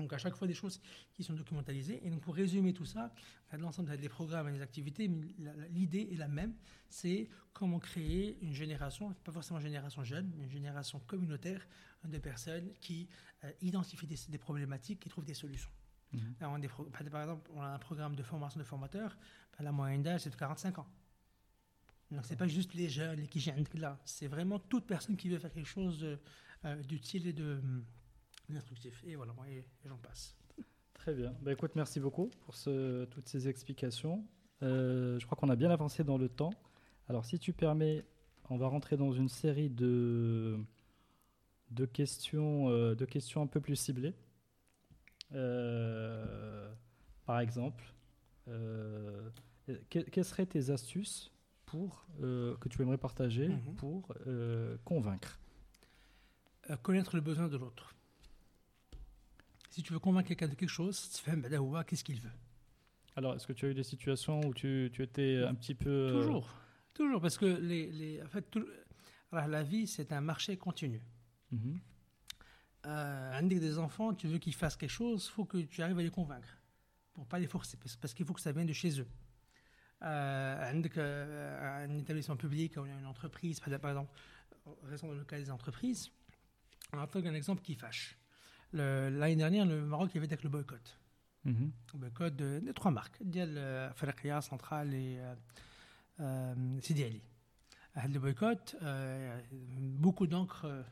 Donc 0.00 0.12
à 0.12 0.18
chaque 0.18 0.34
fois 0.34 0.48
des 0.48 0.54
choses 0.54 0.80
qui 1.12 1.22
sont 1.22 1.34
documentalisées. 1.34 2.00
Et 2.04 2.10
donc 2.10 2.20
pour 2.20 2.34
résumer 2.34 2.72
tout 2.72 2.84
ça, 2.84 3.12
l'ensemble 3.58 3.96
des 3.96 4.08
programmes 4.08 4.48
et 4.48 4.52
des 4.52 4.62
activités, 4.62 5.10
l'idée 5.70 6.08
est 6.12 6.16
la 6.16 6.28
même, 6.28 6.54
c'est 6.88 7.28
comment 7.52 7.78
créer 7.78 8.38
une 8.42 8.54
génération, 8.54 9.12
pas 9.24 9.32
forcément 9.32 9.58
une 9.58 9.66
génération 9.66 10.02
jeune, 10.04 10.32
mais 10.36 10.44
une 10.44 10.50
génération 10.50 11.00
communautaire 11.06 11.66
de 12.04 12.18
personnes 12.18 12.70
qui 12.80 13.08
euh, 13.44 13.52
identifient 13.60 14.06
des, 14.06 14.38
problématiques, 14.38 15.00
qui 15.00 15.08
trouvent 15.08 15.24
des 15.24 15.34
solutions. 15.34 15.70
Mhm. 16.12 16.34
par 16.90 17.22
exemple, 17.22 17.50
on 17.54 17.62
a 17.62 17.68
un 17.68 17.78
programme 17.78 18.16
de 18.16 18.22
formation 18.24 18.58
de 18.58 18.64
formateurs, 18.64 19.16
ben, 19.56 19.64
la 19.64 19.70
moyenne 19.70 20.02
d'âge 20.02 20.22
c'est 20.22 20.30
de 20.30 20.36
45 20.36 20.78
ans. 20.78 20.86
Donc 22.10 22.24
c'est 22.24 22.36
pas 22.36 22.48
juste 22.48 22.74
les 22.74 22.88
jeunes, 22.88 23.26
qui 23.28 23.52
là, 23.74 23.98
c'est 24.04 24.26
vraiment 24.26 24.58
toute 24.58 24.86
personne 24.86 25.16
qui 25.16 25.28
veut 25.28 25.38
faire 25.38 25.52
quelque 25.52 25.68
chose 25.68 26.18
euh, 26.64 26.82
d'utile 26.82 27.28
et 27.28 27.32
de 27.32 27.60
instructif. 28.56 29.02
Et 29.06 29.16
voilà, 29.16 29.32
et, 29.48 29.64
j'en 29.84 29.96
passe. 29.98 30.36
Très 30.94 31.14
bien. 31.14 31.34
Bah, 31.42 31.52
écoute, 31.52 31.72
merci 31.76 32.00
beaucoup 32.00 32.30
pour 32.40 32.54
toutes 32.54 33.28
ces 33.28 33.48
explications. 33.48 34.26
Euh, 34.62 35.18
je 35.18 35.24
crois 35.24 35.36
qu'on 35.36 35.48
a 35.48 35.56
bien 35.56 35.70
avancé 35.70 36.04
dans 36.04 36.18
le 36.18 36.28
temps. 36.28 36.52
Alors, 37.08 37.24
si 37.24 37.38
tu 37.38 37.52
permets, 37.52 38.04
on 38.50 38.56
va 38.56 38.68
rentrer 38.68 38.96
dans 38.96 39.12
une 39.12 39.28
série 39.28 39.70
de, 39.70 40.58
questions, 41.92 42.68
euh, 42.68 42.94
de 42.94 43.04
questions 43.04 43.42
un 43.42 43.46
peu 43.46 43.60
plus 43.60 43.76
ciblées. 43.76 44.14
Euh, 45.32 46.70
par 47.24 47.40
exemple, 47.40 47.84
quelles 49.88 50.24
seraient 50.24 50.46
tes 50.46 50.70
astuces 50.70 51.32
pour, 51.70 52.06
que 52.20 52.68
tu 52.68 52.82
aimerais 52.82 52.98
partager 52.98 53.48
mhm. 53.48 53.74
pour 53.76 54.12
convaincre 54.84 55.38
Connaître 56.82 57.16
le 57.16 57.22
besoin 57.22 57.48
de 57.48 57.56
l'autre. 57.56 57.94
Si 59.70 59.82
tu 59.82 59.92
veux 59.92 59.98
convaincre 60.00 60.28
quelqu'un 60.28 60.48
de 60.48 60.54
quelque 60.54 60.68
chose, 60.68 61.10
tu 61.14 61.22
fais 61.22 61.36
là, 61.36 61.84
qu'est-ce 61.84 62.04
qu'il 62.04 62.20
veut? 62.20 62.30
Alors, 63.16 63.34
est-ce 63.34 63.46
que 63.46 63.52
tu 63.52 63.66
as 63.66 63.68
eu 63.68 63.74
des 63.74 63.84
situations 63.84 64.40
où 64.40 64.54
tu, 64.54 64.90
tu 64.92 65.02
étais 65.02 65.44
un 65.46 65.54
petit 65.54 65.74
peu... 65.74 65.90
euh, 65.90 66.22
Toujours, 66.22 66.54
toujours, 66.94 67.20
parce 67.20 67.38
que 67.38 67.46
les, 67.46 67.90
les- 67.92 68.22
en 68.22 68.28
fait, 68.28 68.42
tout- 68.50 68.66
alors, 69.32 69.46
la 69.48 69.62
vie, 69.62 69.86
c'est 69.86 70.12
un 70.12 70.20
marché 70.20 70.56
continu. 70.56 71.00
Euh, 72.86 73.38
un 73.38 73.42
des 73.42 73.78
enfants, 73.78 74.14
tu 74.14 74.26
veux 74.26 74.38
qu'ils 74.38 74.54
fassent 74.54 74.76
quelque 74.76 74.90
chose, 74.90 75.26
il 75.26 75.32
faut 75.32 75.44
que 75.44 75.58
tu 75.58 75.82
arrives 75.82 75.98
à 75.98 76.02
les 76.02 76.10
convaincre, 76.10 76.48
pour 77.12 77.26
pas 77.26 77.38
les 77.38 77.46
forcer, 77.46 77.76
parce, 77.76 77.96
parce 77.96 78.14
qu'il 78.14 78.26
faut 78.26 78.32
que 78.32 78.40
ça 78.40 78.52
vienne 78.52 78.66
de 78.66 78.72
chez 78.72 79.00
eux. 79.00 79.08
Euh, 80.01 80.69
عندك, 80.69 80.97
euh, 80.97 81.85
un 81.85 81.97
établissement 81.97 82.35
public 82.35 82.75
ou 82.77 82.85
une 82.85 83.05
entreprise, 83.05 83.59
par 83.61 83.79
par 83.79 83.91
exemple, 83.91 84.11
restons 84.83 85.07
dans 85.07 85.13
le 85.17 85.23
cas 85.23 85.37
des 85.37 85.49
entreprises, 85.49 86.11
on 86.93 86.97
va 86.97 87.07
prendre 87.07 87.27
un 87.27 87.33
exemple 87.33 87.61
qui 87.61 87.75
fâche. 87.75 88.17
Le- 88.73 89.09
L'année 89.09 89.37
dernière, 89.37 89.65
le 89.65 89.85
Maroc 89.85 90.09
il 90.11 90.15
y 90.15 90.17
avait 90.19 90.27
avec 90.27 90.43
le 90.43 90.49
boycott. 90.49 90.99
Mhm. 91.45 91.71
Le 91.93 91.99
boycott 91.99 92.35
de, 92.35 92.59
de 92.59 92.71
trois 92.73 92.91
marques, 92.91 93.17
ديال 93.23 93.57
euh, 93.57 93.93
Ferreria, 93.93 94.41
Central 94.41 94.93
et 94.93 95.17
euh, 95.19 95.35
euh, 96.19 96.81
Sidi 96.81 97.03
Ali. 97.03 97.21
Euh, 97.97 98.01
Le 98.13 98.19
boycott, 98.19 98.75
euh, 98.81 99.41
beaucoup 100.05 100.27
d'encre 100.27 100.65
euh, 100.65 100.83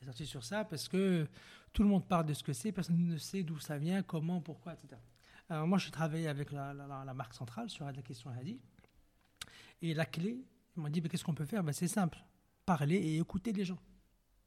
est 0.00 0.04
sortie 0.06 0.26
sur 0.26 0.44
ça 0.44 0.64
parce 0.64 0.88
que 0.88 1.26
tout 1.72 1.82
le 1.82 1.88
monde 1.88 2.06
parle 2.06 2.26
de 2.26 2.34
ce 2.34 2.44
que 2.44 2.52
c'est, 2.52 2.70
personne 2.72 3.04
ne 3.06 3.18
sait 3.18 3.42
d'où 3.42 3.58
ça 3.58 3.76
vient, 3.78 4.02
comment, 4.04 4.40
pourquoi, 4.40 4.74
etc. 4.74 4.96
Alors 5.51 5.67
moi, 5.67 5.77
j'ai 5.77 5.91
travaillé 5.91 6.27
avec 6.29 6.51
la, 6.53 6.73
la- 6.73 6.87
la- 6.87 7.03
la 7.03 7.13
marque 7.13 7.33
centrale 7.33 7.69
sur 7.69 7.83
la 7.85 7.91
question 8.01 8.29
Hadi. 8.29 8.57
Et 9.81 9.93
la 9.93 10.05
clé, 10.05 10.45
ils 10.77 10.81
m'ont 10.81 10.87
dit, 10.87 11.01
mais 11.01 11.09
qu'est-ce 11.09 11.25
qu'on 11.25 11.33
peut 11.33 11.45
faire? 11.45 11.61
Ben, 11.61 11.73
C'est 11.73 11.89
simple, 11.89 12.17
parler 12.65 12.95
et 12.95 13.17
écouter 13.17 13.51
les 13.51 13.65
gens. 13.65 13.75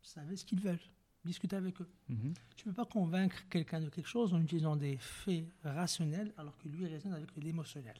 Vous 0.01 0.09
savez 0.09 0.35
ce 0.36 0.47
qu'ils 0.47 0.60
veulent, 0.60 0.81
discuter 1.22 1.56
avec 1.56 1.78
eux. 1.82 1.89
Mhm. 2.09 2.32
Tu 2.56 2.66
ne 2.68 2.72
peux 2.72 2.76
pas 2.76 2.86
convaincre 2.90 3.36
quelqu'un 3.51 3.81
de 3.82 3.90
quelque 3.90 4.09
chose 4.09 4.32
en 4.32 4.40
utilisant 4.40 4.76
des 4.76 4.97
faits 4.97 5.44
rationnels 5.62 6.32
alors 6.39 6.56
que 6.56 6.68
lui 6.68 6.86
raisonne 6.86 7.12
avec 7.12 7.36
l'émotionnel. 7.36 7.97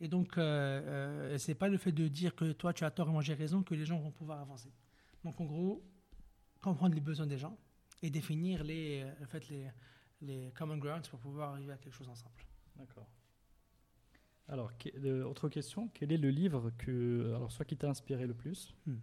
Et 0.00 0.08
donc, 0.08 0.36
euh, 0.38 0.42
euh, 0.42 1.38
c'est 1.38 1.54
pas 1.54 1.68
le 1.68 1.78
fait 1.78 1.92
de 1.92 2.08
dire 2.08 2.34
que 2.34 2.50
toi 2.50 2.72
tu 2.72 2.82
as 2.82 2.90
tort 2.90 3.08
et 3.08 3.12
moi 3.12 3.22
j'ai 3.22 3.34
raison 3.34 3.62
que 3.62 3.74
les 3.74 3.84
gens 3.84 4.00
vont 4.00 4.10
pouvoir 4.10 4.40
avancer. 4.40 4.72
Donc, 5.22 5.40
en 5.40 5.44
gros, 5.44 5.84
comprendre 6.60 6.96
les 6.96 7.00
besoins 7.00 7.28
des 7.28 7.38
gens 7.38 7.56
et 8.02 8.10
définir 8.10 8.64
les, 8.64 9.02
euh, 9.04 9.24
en 9.24 9.26
fait, 9.28 9.48
les, 9.48 9.68
les 10.22 10.50
common 10.52 10.78
grounds 10.78 11.08
pour 11.08 11.18
pouvoir 11.18 11.50
arriver 11.52 11.72
à 11.72 11.76
quelque 11.76 11.94
chose 11.94 12.08
ensemble. 12.08 12.34
D'accord. 12.76 13.06
Alors, 14.48 14.76
que- 14.78 14.88
euh, 15.04 15.24
autre 15.24 15.48
question, 15.48 15.88
quel 15.94 16.10
est 16.12 16.16
le 16.18 16.30
livre 16.30 16.70
que, 16.78 17.32
alors 17.36 17.52
soit 17.52 17.64
qui 17.64 17.76
t'a 17.76 17.88
inspiré 17.90 18.26
le 18.26 18.34
plus, 18.34 18.74
Hmm. 18.86 18.96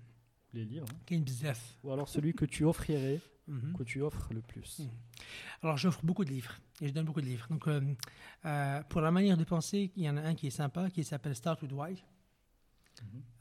les 0.53 0.65
livres, 0.65 0.87
hein, 1.11 1.19
bzaf. 1.19 1.77
ou 1.83 1.91
alors 1.91 2.09
celui 2.09 2.33
que 2.33 2.45
tu 2.45 2.63
offrirais, 2.65 3.19
Mhm. 3.47 3.73
que 3.77 3.83
tu 3.83 4.01
offres 4.01 4.33
le 4.33 4.41
plus. 4.41 4.79
Mhm. 4.79 4.89
Alors, 5.63 5.77
j'offre 5.77 6.03
beaucoup 6.05 6.23
de 6.25 6.29
livres 6.29 6.55
et 6.81 6.87
je 6.87 6.93
donne 6.93 7.05
beaucoup 7.05 7.21
de 7.21 7.25
livres. 7.25 7.47
Donc, 7.49 7.67
euh, 7.67 7.81
euh, 8.45 8.83
pour 8.83 9.01
la 9.01 9.11
manière 9.11 9.37
de 9.37 9.43
penser, 9.43 9.91
il 9.95 10.03
y 10.03 10.09
en 10.09 10.17
a 10.17 10.21
un 10.21 10.35
qui 10.35 10.47
est 10.47 10.51
sympa 10.51 10.89
qui 10.89 11.03
s'appelle 11.03 11.35
Start 11.35 11.61
with 11.61 11.71
Why. 11.73 12.03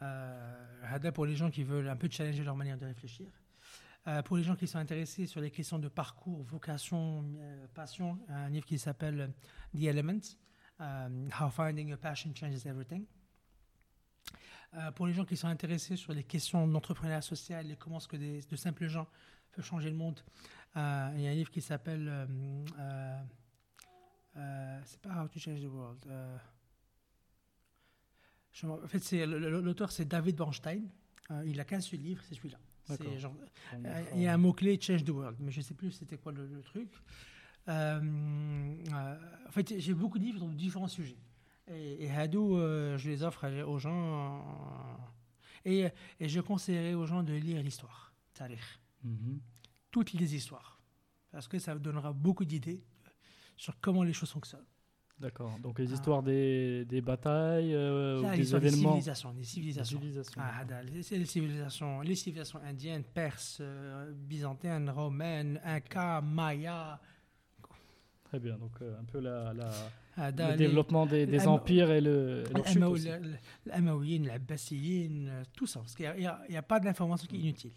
Hada 0.00 1.12
pour 1.12 1.26
les 1.26 1.34
gens 1.36 1.50
qui 1.50 1.64
veulent 1.64 1.88
un 1.88 1.96
peu 1.96 2.09
challenger 2.10 2.44
leur 2.44 2.56
manière 2.56 2.78
de 2.78 2.86
réfléchir. 2.86 3.28
Euh, 4.09 4.22
pour 4.22 4.39
les 4.39 4.43
gens 4.43 4.56
qui 4.56 4.66
sont 4.66 4.78
intéressés 4.78 5.26
sur 5.26 5.40
les 5.43 5.51
questions 5.51 5.78
de 5.78 5.89
parcours, 5.89 6.43
vocation, 6.43 7.30
euh, 7.36 7.66
passion, 7.74 8.18
un 8.28 8.48
livre 8.48 8.64
qui 8.64 8.78
s'appelle 8.78 9.20
euh, 9.20 9.28
The 9.76 9.82
Elements, 9.82 10.39
How 11.39 11.51
Finding 11.51 11.89
Your 11.89 11.98
Passion 11.98 12.35
Changes 12.35 12.64
Everything. 12.66 13.05
Pour 14.94 15.06
les 15.06 15.12
gens 15.14 15.24
qui 15.24 15.36
sont 15.36 15.48
intéressés 15.48 15.97
sur 15.97 16.12
les 16.12 16.22
questions 16.24 16.68
d'entrepreneuriat 16.68 17.22
social 17.22 17.70
et 17.70 17.76
comment 17.76 17.97
est-ce 17.97 18.06
que 18.06 18.18
des- 18.18 18.43
de 18.43 18.55
simples 18.56 18.86
gens 18.86 19.09
peuvent 19.51 19.64
changer 19.64 19.89
le 19.90 19.97
monde, 19.97 20.20
il 20.76 20.80
y 21.22 21.26
a 21.26 21.30
un 21.30 21.35
livre 21.35 21.51
qui 21.51 21.62
s'appelle 21.62 22.28
c'est 24.85 25.01
pas 25.01 25.24
How 25.24 25.28
to 25.28 25.40
Change 25.40 25.60
the 25.62 25.64
World. 25.64 26.06
en 28.64 28.86
fait, 28.86 29.26
l'auteur 29.26 29.90
c'est 29.90 30.05
David 30.05 30.36
Bornstein. 30.36 30.89
Il 31.44 31.59
a 31.59 31.64
qu'un 31.64 31.80
seul 31.80 32.01
livre, 32.01 32.22
c'est 32.28 32.35
celui-là. 32.35 32.59
Genre- 33.19 33.35
euh, 33.86 34.05
il 34.15 34.20
y 34.23 34.27
a 34.27 34.35
un 34.35 34.39
mot-clé 34.39 34.78
Change 34.81 35.05
the 35.05 35.10
World, 35.10 35.36
mais 35.40 35.51
je 35.51 35.59
ne 35.59 35.62
sais 35.65 35.74
plus 35.74 35.90
c'était 35.93 36.16
quoi 36.19 36.32
le, 36.32 36.47
le 36.47 36.62
truc. 36.62 36.89
Euh, 37.69 38.01
euh, 38.93 39.16
en 39.47 39.51
fait, 39.51 39.78
j'ai 39.78 39.94
beaucoup 39.94 40.19
de 40.19 40.24
livres 40.24 40.39
sur 40.39 40.48
différents 40.48 40.89
sujets. 40.89 41.19
Et, 41.70 42.05
et 42.05 42.10
Hadou, 42.10 42.56
euh, 42.56 42.97
je 42.97 43.10
les 43.10 43.23
offre 43.23 43.44
à- 43.44 43.66
aux 43.66 43.78
gens. 43.78 44.39
euh, 45.66 45.70
et, 45.70 45.89
et 46.20 46.28
je 46.28 46.40
conseillerais 46.40 46.94
aux 46.94 47.05
gens 47.06 47.23
de 47.23 47.35
lire 47.35 47.62
l'histoire, 47.62 48.12
Tarikh. 48.35 48.60
Mhm. 49.05 49.40
toutes 49.90 50.12
les 50.15 50.35
histoires. 50.35 50.81
Parce 51.31 51.47
que 51.47 51.59
ça 51.59 51.74
vous 51.74 51.81
donnera 51.81 52.12
beaucoup 52.12 52.44
d'idées 52.44 52.82
sur 53.56 53.78
comment 53.81 54.02
les 54.02 54.12
choses 54.15 54.31
fonctionnent. 54.31 54.65
D'accord. 55.20 55.59
Donc 55.62 55.78
les 55.81 55.90
Ah. 55.90 55.95
histoires 55.95 56.23
des, 56.23 56.85
des 56.85 57.01
batailles, 57.01 57.74
euh, 57.74 58.23
Là, 58.23 58.28
ou 58.28 58.31
des 58.32 58.36
l'histoire 58.36 58.61
des 58.62 58.69
événements, 58.69 58.90
civilisations, 58.93 59.32
des 59.32 59.39
des 59.40 59.45
civilisations. 59.45 59.99
civilisations. 59.99 60.40
Ah, 60.45 60.65
les, 60.85 61.19
les 61.19 61.24
civilisations, 61.27 62.01
les 62.03 62.15
civilisations 62.15 62.61
indiennes, 62.65 63.03
perses, 63.03 63.59
euh, 63.61 64.12
byzantines, 64.15 64.89
romaines, 64.90 65.61
incas, 65.65 66.20
mayas, 66.20 67.01
Très 68.24 68.39
bien. 68.40 68.59
Donc 68.59 68.73
euh, 68.82 69.01
un 69.01 69.05
peu 69.05 69.20
la, 69.20 69.55
la- 69.55 69.73
le 70.19 70.51
les- 70.51 70.57
développement 70.59 71.07
des, 71.07 71.24
des 71.27 71.47
empires 71.49 71.90
et 71.90 72.01
le. 72.03 72.45
l'Abbasiyin, 74.27 75.28
euh, 75.28 75.45
tout 75.55 75.66
ça. 75.66 75.81
Parce 75.81 75.95
qu'il 75.95 76.12
n'y 76.51 76.57
a, 76.57 76.62
pas 76.62 76.78
d'information 76.78 77.27
qui 77.27 77.36
est 77.36 77.40
inutile. 77.40 77.73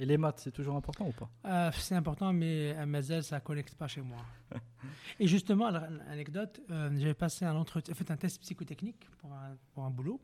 Et 0.00 0.06
les 0.06 0.16
maths, 0.16 0.38
c'est 0.38 0.52
toujours 0.52 0.76
important 0.76 1.08
ou 1.08 1.12
pas? 1.12 1.28
Euh, 1.44 1.70
c'est 1.74 1.94
important, 1.96 2.32
mais 2.32 2.70
à 2.76 2.86
Mazel, 2.86 3.24
ça 3.24 3.36
ne 3.36 3.40
connecte 3.40 3.74
pas 3.74 3.88
chez 3.88 4.00
moi. 4.00 4.18
Et 5.18 5.26
justement, 5.26 5.66
alors, 5.66 5.82
anecdote, 6.08 6.60
euh, 6.70 6.90
j'avais 6.96 7.14
passé 7.14 7.44
un 7.44 7.56
entretien, 7.56 7.94
fait 7.94 8.10
un 8.10 8.16
test 8.16 8.40
psychotechnique 8.40 9.08
pour 9.18 9.32
un, 9.32 9.56
pour 9.72 9.84
un 9.84 9.90
boulot 9.90 10.20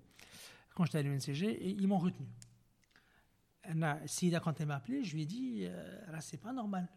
quand 0.74 0.84
j'étais 0.84 0.98
à 0.98 1.02
l'UNCG 1.02 1.44
et 1.44 1.70
ils 1.70 1.88
m'ont 1.88 1.98
retenu. 1.98 2.26
Sida, 4.06 4.40
quand 4.40 4.60
elle 4.60 4.66
m'a 4.66 4.76
appelé, 4.76 5.02
je 5.02 5.14
lui 5.14 5.22
ai 5.22 5.26
dit, 5.26 5.60
euh, 5.64 6.20
c'est 6.20 6.40
pas 6.40 6.52
normal. 6.52 6.88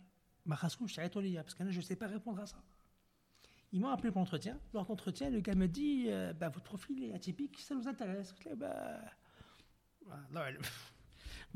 Je 0.45 0.55
suis 0.55 1.33
parce 1.35 1.53
que 1.53 1.71
je 1.71 1.77
ne 1.77 1.81
sais 1.81 1.95
pas 1.95 2.07
répondre 2.07 2.41
à 2.41 2.45
ça. 2.45 2.57
Ils 3.73 3.81
m'ont 3.81 3.89
appelé 3.89 4.11
pour 4.11 4.19
l'entretien. 4.19 4.57
Lors 4.73 4.83
de 4.83 4.89
l'entretien, 4.89 5.29
le 5.29 5.41
gars 5.41 5.55
me 5.55 5.67
dit, 5.67 6.05
euh, 6.07 6.33
bah, 6.33 6.49
votre 6.49 6.65
profil 6.65 7.03
est 7.03 7.13
atypique, 7.13 7.59
ça 7.59 7.75
nous 7.75 7.87
intéresse. 7.87 8.33
Je 8.39 8.49
dis, 8.49 8.55
bah, 8.55 9.01
non, 10.31 10.41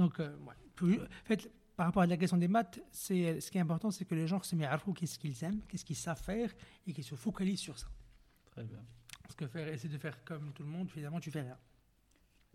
donc, 0.02 0.20
euh, 0.20 0.36
ouais. 0.40 0.56
Puis, 0.76 1.00
en 1.00 1.26
fait, 1.26 1.52
par 1.76 1.86
rapport 1.86 2.04
à 2.04 2.08
la 2.08 2.18
question 2.18 2.38
des 2.38 2.48
maths, 2.48 2.80
c'est, 2.92 3.40
ce 3.40 3.52
qui 3.52 3.58
est 3.58 3.62
important, 3.62 3.92
c'est 3.92 4.06
que 4.06 4.16
les 4.16 4.28
gens 4.28 4.42
se 4.42 4.56
mettent 4.56 4.70
à 4.70 4.80
qu'est-ce 4.96 5.18
qu'ils 5.18 5.44
aiment, 5.44 5.62
qu'est-ce 5.68 5.86
qu'ils 5.86 5.96
savent 5.96 6.22
faire, 6.22 6.52
et 6.86 6.94
qu'ils 6.94 7.04
se 7.04 7.16
focalisent 7.16 7.60
sur 7.60 7.78
ça. 7.78 7.88
Très 8.52 8.64
bien. 8.64 8.80
Parce 9.24 9.36
que 9.36 9.48
faire, 9.48 9.68
essayer 9.68 9.94
de 9.94 9.98
faire 9.98 10.24
comme 10.24 10.52
tout 10.54 10.64
le 10.64 10.70
monde, 10.70 10.90
finalement, 10.90 11.20
tu 11.20 11.32
fais 11.32 11.42
rien. 11.42 11.58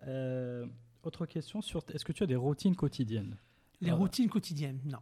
Euh, 0.07 0.67
autre 1.03 1.25
question 1.27 1.63
sur. 1.63 1.83
Est-ce 1.93 2.05
que 2.05 2.13
tu 2.13 2.23
as 2.23 2.27
des 2.27 2.37
routines 2.37 2.77
quotidiennes? 2.77 3.37
Les 3.81 3.93
routines 3.93 4.29
quotidiennes, 4.29 4.81
non. 4.85 4.99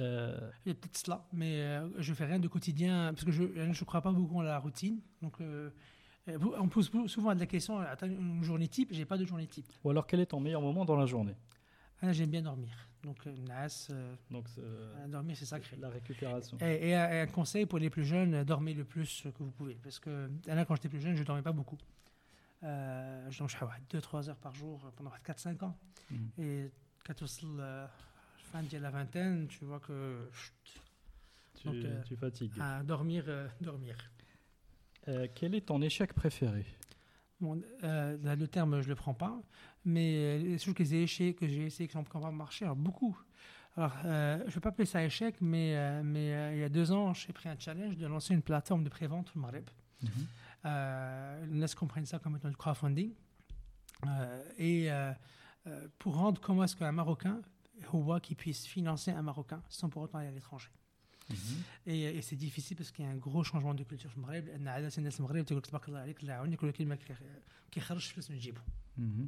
Euh, 0.00 0.50
Il 0.64 0.68
y 0.68 0.72
a 0.72 0.74
peut-être 0.74 0.96
cela, 0.96 1.26
mais 1.32 1.60
euh, 1.60 1.88
je 1.98 2.14
fais 2.14 2.24
rien 2.24 2.38
de 2.38 2.48
quotidien, 2.48 3.12
parce 3.12 3.24
que 3.24 3.30
je 3.30 3.42
ne 3.42 3.84
crois 3.84 4.00
pas 4.00 4.12
beaucoup 4.12 4.38
en 4.38 4.42
la 4.42 4.58
routine. 4.58 5.00
Donc, 5.20 5.40
euh, 5.40 5.70
on 6.58 6.68
pose 6.68 6.90
souvent 7.06 7.34
de 7.34 7.40
la 7.40 7.46
question, 7.46 7.78
attends, 7.78 8.06
une 8.06 8.42
journée 8.42 8.68
type, 8.68 8.88
j'ai 8.92 9.04
pas 9.04 9.18
de 9.18 9.24
journée 9.24 9.46
type. 9.46 9.66
Ou 9.84 9.90
alors 9.90 10.06
quel 10.06 10.20
est 10.20 10.26
ton 10.26 10.40
meilleur 10.40 10.62
moment 10.62 10.84
dans 10.84 10.96
la 10.96 11.06
journée? 11.06 11.34
Ah, 12.02 12.12
j'aime 12.12 12.30
bien 12.30 12.42
dormir. 12.42 12.68
Donc, 13.04 13.26
euh, 13.26 13.36
Nas, 13.48 13.88
euh, 13.90 14.14
Donc 14.30 14.46
euh, 14.58 15.06
dormir, 15.08 15.36
c'est 15.36 15.44
sacré. 15.44 15.76
la 15.76 15.88
récupération. 15.88 16.58
Et, 16.60 16.90
et 16.90 16.94
un, 16.96 17.26
conseil 17.26 17.64
pour 17.66 17.78
les 17.78 17.90
plus 17.90 18.04
jeunes, 18.04 18.44
dormez 18.44 18.74
le 18.74 18.84
plus 18.84 19.22
que 19.36 19.42
vous 19.42 19.50
pouvez. 19.52 19.74
Parce 19.82 19.98
que 19.98 20.28
là, 20.46 20.64
quand 20.64 20.74
j'étais 20.76 20.88
plus 20.88 21.00
jeune, 21.00 21.14
je 21.14 21.20
ne 21.20 21.26
dormais 21.26 21.42
pas 21.42 21.52
beaucoup. 21.52 21.78
Euh, 22.64 23.30
je 23.30 23.42
dormais 23.42 23.48
2-3 23.92 24.28
heures 24.28 24.36
par 24.36 24.54
jour 24.54 24.80
pendant 24.96 25.10
4-5 25.24 25.64
ans. 25.64 25.76
Mhm. 26.10 26.30
Et 26.38 26.70
quand 27.04 27.14
tu 27.14 27.24
es 27.24 27.24
la 27.56 27.88
fin 28.36 28.62
de 28.62 28.78
la 28.78 28.90
vingtaine, 28.90 29.46
tu 29.48 29.64
vois 29.64 29.80
que 29.80 30.28
Tu, 31.54 31.66
Donc, 31.68 31.76
tu 32.04 32.16
fatigues. 32.16 32.52
à 32.60 32.82
dormir, 32.82 33.24
dormir. 33.60 33.96
Quel 35.34 35.54
est 35.54 35.66
ton 35.66 35.80
échec 35.82 36.12
préféré? 36.12 36.64
Bon, 37.42 37.60
euh, 37.82 38.16
là, 38.22 38.36
le 38.36 38.46
terme, 38.46 38.80
je 38.80 38.84
ne 38.84 38.90
le 38.90 38.94
prends 38.94 39.14
pas. 39.14 39.42
Mais 39.84 40.14
euh, 40.14 40.38
les 40.38 40.58
choses 40.58 40.74
que 40.74 40.84
j'ai 40.84 41.02
essayé, 41.02 41.34
que 41.34 41.48
j'ai 41.48 41.66
essayé, 41.66 41.88
qui 41.88 41.96
n'ont 41.96 42.04
pas 42.04 42.30
marché, 42.30 42.64
alors 42.64 42.76
beaucoup. 42.76 43.18
Alors, 43.76 43.92
euh, 44.04 44.38
je 44.40 44.44
ne 44.44 44.50
vais 44.50 44.60
pas 44.60 44.68
appeler 44.68 44.86
ça 44.86 45.04
échec, 45.04 45.34
mais, 45.40 45.76
euh, 45.76 46.02
mais 46.04 46.54
il 46.54 46.60
y 46.60 46.64
a 46.64 46.68
deux 46.68 46.92
ans, 46.92 47.12
j'ai 47.14 47.32
pris 47.32 47.48
un 47.48 47.58
challenge 47.58 47.96
de 47.96 48.06
lancer 48.06 48.32
une 48.32 48.42
plateforme 48.42 48.84
de 48.84 48.88
prévente 48.88 49.32
au 49.34 49.40
Maghreb. 49.40 49.68
Euh, 50.64 51.46
laisse 51.46 51.74
comprendre 51.74 52.06
ça 52.06 52.20
comme 52.20 52.36
étant 52.36 52.48
du 52.48 52.56
crowdfunding. 52.56 53.12
Et 54.58 54.88
pour 55.98 56.14
rendre 56.14 56.40
comment 56.40 56.62
est-ce 56.62 56.76
qu'un 56.76 56.92
Marocain, 56.92 57.40
voit 57.92 58.20
qu'il 58.20 58.36
puisse 58.36 58.66
financer 58.66 59.10
un 59.10 59.22
Marocain 59.22 59.60
sans 59.68 59.88
pour 59.88 60.02
autant 60.02 60.18
aller 60.18 60.28
à 60.28 60.32
l'étranger. 60.32 60.70
Mhm. 61.29 61.35
Et, 61.87 62.17
et 62.17 62.21
c'est 62.21 62.35
difficile 62.37 62.77
parce 62.77 62.91
qu'il 62.91 63.03
y 63.05 63.07
a 63.07 63.11
un 63.11 63.17
gros 63.17 63.43
changement 63.43 63.73
de 63.73 63.83
culture 63.83 64.09
في 64.09 64.17
المغرب 64.17 64.45
لان 64.45 64.67
عاده 64.67 64.91
الناس 64.97 65.19
المغرب 65.19 65.45
تقول 65.45 65.57
لك 65.59 65.65
تبارك 65.65 65.87
الله 65.87 65.99
عليك 65.99 66.23
لا 66.23 66.33
يعاونك 66.33 66.63
ولكن 66.63 66.87
ما 66.87 66.95
كي- 66.95 67.15
كيخرجش 67.71 68.11
فلوس 68.11 68.31
من 68.31 68.37
جيبه 68.37 68.61
Mhm. 68.99 69.27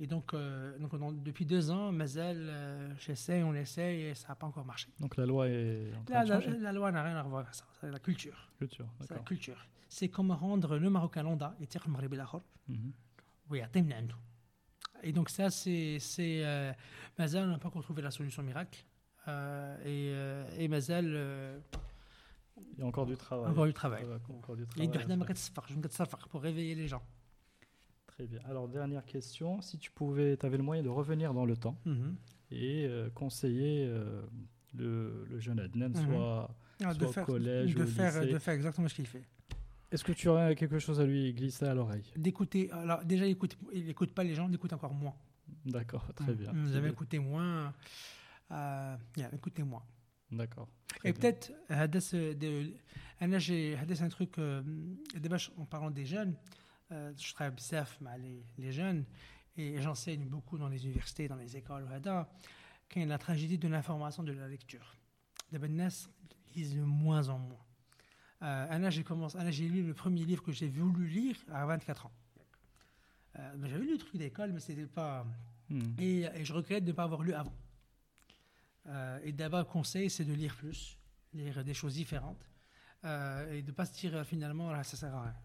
Et 0.00 0.06
donc, 0.14 0.28
euh, 0.34 0.78
donc 0.82 0.92
on- 0.94 1.12
depuis 1.28 1.46
deux 1.54 1.64
ans, 1.76 1.86
Mazel, 2.00 2.38
euh, 2.38 2.94
j'essaie, 3.04 3.40
on 3.50 3.54
essaie 3.64 3.94
et 4.02 4.14
ça 4.20 4.28
n'a 4.28 4.36
pas 4.40 4.46
encore 4.50 4.64
marché. 4.72 4.88
Donc 5.04 5.12
la 5.16 5.26
loi 5.30 5.48
est 5.48 5.92
en 5.98 6.02
train 6.04 6.14
La, 6.14 6.24
de 6.24 6.28
la- 6.30 6.40
changer. 6.40 6.58
la 6.68 6.72
loi 6.78 6.88
n'a 6.96 7.02
rien 7.08 7.16
à 7.22 7.24
voir 7.30 7.40
avec 7.44 7.54
ça, 7.60 7.64
c'est 7.80 7.90
la 7.98 8.02
culture. 8.08 8.38
Culture, 8.62 8.86
C'est 9.00 9.10
la 9.10 9.16
d'accord. 9.16 9.24
culture. 9.32 9.60
C'est 9.96 10.08
comment 10.16 10.36
rendre 10.48 10.70
le 10.84 10.88
Marocain 10.96 11.22
lambda 11.28 11.48
et 11.62 11.66
le 11.84 11.90
Maghrebi 11.94 12.16
l'akhar. 12.22 12.42
Mhm. 12.68 12.92
Oui, 13.50 13.58
à 13.66 13.68
Temna 13.74 13.96
عنده. 14.00 14.16
Et 15.08 15.12
donc 15.16 15.28
ça, 15.36 15.46
c'est... 15.60 15.98
c'est 16.12 16.36
euh, 16.44 16.72
Mazel 17.18 17.42
n'a 17.52 17.58
pas 17.62 17.68
encore 17.70 17.82
trouvé 17.88 18.00
la 18.08 18.12
solution 18.18 18.42
miracle. 18.50 18.78
Euh, 19.27 19.77
et, 19.85 20.11
euh, 20.13 20.45
et 20.57 20.67
mazal 20.67 21.05
euh, 21.15 21.57
il 22.73 22.79
y 22.79 22.81
a 22.83 22.85
encore 22.85 23.05
du 23.05 23.15
travail. 23.15 23.51
Encore 23.51 23.65
du 23.65 23.73
travail. 23.73 24.03
Encore 24.29 24.55
du 24.55 24.65
travail. 24.67 24.89
pour 26.29 26.41
réveiller 26.41 26.75
les 26.75 26.87
gens. 26.87 27.03
Très 28.07 28.25
bien. 28.25 28.39
Alors, 28.45 28.67
dernière 28.67 29.05
question. 29.05 29.61
Si 29.61 29.77
tu 29.77 29.91
pouvais, 29.91 30.37
tu 30.37 30.45
avais 30.45 30.57
le 30.57 30.63
moyen 30.63 30.83
de 30.83 30.89
revenir 30.89 31.33
dans 31.33 31.45
le 31.45 31.55
temps 31.55 31.77
mhm. 31.85 32.15
et 32.51 32.89
conseiller 33.15 33.91
le, 34.75 35.39
jeune 35.39 35.59
Adnan, 35.59 35.89
mhm. 35.89 36.05
soit, 36.05 36.55
ah, 36.83 36.93
soit 36.93 37.23
au 37.23 37.25
collège 37.25 37.73
de 37.73 37.79
ou 37.79 37.83
au 37.83 37.85
lycée. 37.85 38.31
De 38.33 38.39
faire 38.39 38.53
exactement 38.53 38.87
ce 38.87 38.95
qu'il 38.95 39.07
fait. 39.07 39.23
Est-ce 39.91 40.03
que 40.03 40.11
tu 40.11 40.27
aurais 40.27 40.55
quelque 40.55 40.79
chose 40.79 40.99
à 40.99 41.05
lui 41.05 41.33
glisser 41.33 41.65
à 41.65 41.73
l'oreille? 41.73 42.11
D'écouter. 42.15 42.71
Alors, 42.71 43.03
déjà, 43.03 43.25
il 43.25 43.37
n'écoute 43.85 44.13
pas 44.13 44.23
les 44.23 44.35
gens, 44.35 44.47
il 44.47 44.55
écoute 44.55 44.73
encore 44.73 44.93
moins. 44.93 45.15
D'accord, 45.65 46.05
très 46.15 46.33
mm. 46.33 46.35
bien. 46.35 46.51
Vous 46.53 46.75
avez 46.75 46.89
écouté 46.89 47.19
moins. 47.19 47.73
Euh, 48.53 48.97
écoutez-moi. 49.33 49.85
D'accord. 50.31 50.67
Et 51.03 51.13
peut-être, 51.13 51.51
euh, 51.71 51.87
euh, 53.21 53.39
j'ai 53.39 53.77
un 54.01 54.09
truc, 54.09 54.37
en 54.37 55.65
parlant 55.65 55.91
des 55.91 56.05
jeunes, 56.05 56.35
je 56.89 57.33
travaille 57.33 57.55
beaucoup 57.55 58.07
avec 58.07 58.45
les 58.57 58.71
jeunes 58.71 59.05
et 59.57 59.81
j'enseigne 59.81 60.27
beaucoup 60.27 60.57
dans 60.57 60.69
les 60.69 60.83
universités, 60.85 61.27
dans 61.27 61.35
les 61.35 61.57
écoles, 61.57 61.87
qu'il 62.89 63.01
y 63.01 63.05
a 63.05 63.07
la 63.07 63.17
tragédie 63.17 63.57
de 63.57 63.67
l'information, 63.67 64.23
de 64.23 64.31
la 64.31 64.47
lecture. 64.47 64.95
Les 65.51 65.59
gens 65.59 66.09
lisent 66.55 66.75
de 66.75 66.81
moins 66.81 67.29
en 67.29 67.39
moins. 67.39 67.65
Euh, 68.43 68.89
j'ai 68.89 69.03
commencé, 69.03 69.37
j'ai 69.51 69.69
lu 69.69 69.83
le 69.83 69.93
premier 69.93 70.25
livre 70.25 70.43
que 70.43 70.51
j'ai 70.51 70.67
voulu 70.67 71.07
lire 71.07 71.35
à 71.51 71.65
24 71.65 72.07
ans. 72.07 72.11
Ben, 73.35 73.67
j'avais 73.67 73.85
lu 73.85 73.93
le 73.93 73.97
truc 73.97 74.17
d'école, 74.17 74.51
mais 74.51 74.59
c'était 74.59 74.85
pas. 74.85 75.25
Hmm. 75.69 75.95
Et, 75.97 76.27
je 76.43 76.53
regrette 76.53 76.83
de 76.83 76.91
ne 76.91 76.95
pas 76.95 77.03
avoir 77.03 77.23
lu 77.23 77.33
avant. 77.33 77.53
Euh, 78.87 79.19
et 79.23 79.31
d'abord, 79.31 79.59
le 79.59 79.65
conseil, 79.65 80.09
c'est 80.09 80.25
de 80.25 80.33
lire 80.33 80.55
plus, 80.55 80.97
lire 81.33 81.63
des 81.63 81.73
choses 81.73 81.93
différentes, 81.93 82.45
euh, 83.05 83.53
et 83.53 83.61
de 83.61 83.67
ne 83.67 83.75
pas 83.75 83.85
se 83.85 83.93
dire 83.93 84.25
finalement, 84.25 84.71
là, 84.71 84.83
ça 84.83 84.97
sert 84.97 85.13
à 85.13 85.23
rien. 85.23 85.35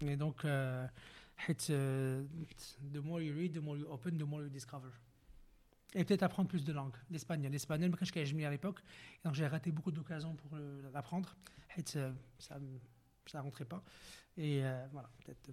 Et 0.00 0.16
donc, 0.16 0.44
euh, 0.44 0.86
euh, 1.70 2.24
the 2.92 2.96
more 2.96 3.20
you 3.20 3.34
read, 3.34 3.52
the 3.52 3.62
more 3.62 3.76
you 3.76 3.86
open, 3.88 4.18
the 4.18 4.22
more 4.22 4.42
you 4.42 4.48
discover. 4.48 4.90
Et 5.94 6.04
peut-être 6.04 6.24
apprendre 6.24 6.48
plus 6.48 6.64
de 6.64 6.72
langues, 6.72 6.96
l'espagnol. 7.10 7.52
L'espagnol, 7.52 7.94
je 8.00 8.24
suis 8.24 8.44
à 8.44 8.50
l'époque, 8.50 8.80
donc 9.24 9.34
j'ai 9.34 9.46
raté 9.46 9.70
beaucoup 9.70 9.92
d'occasions 9.92 10.34
pour 10.34 10.56
l'apprendre. 10.92 11.36
Ça 11.86 12.58
ne 12.58 13.38
rentrait 13.38 13.64
pas. 13.64 13.82
Et 14.36 14.62
voilà, 14.90 15.08
peut-être 15.24 15.50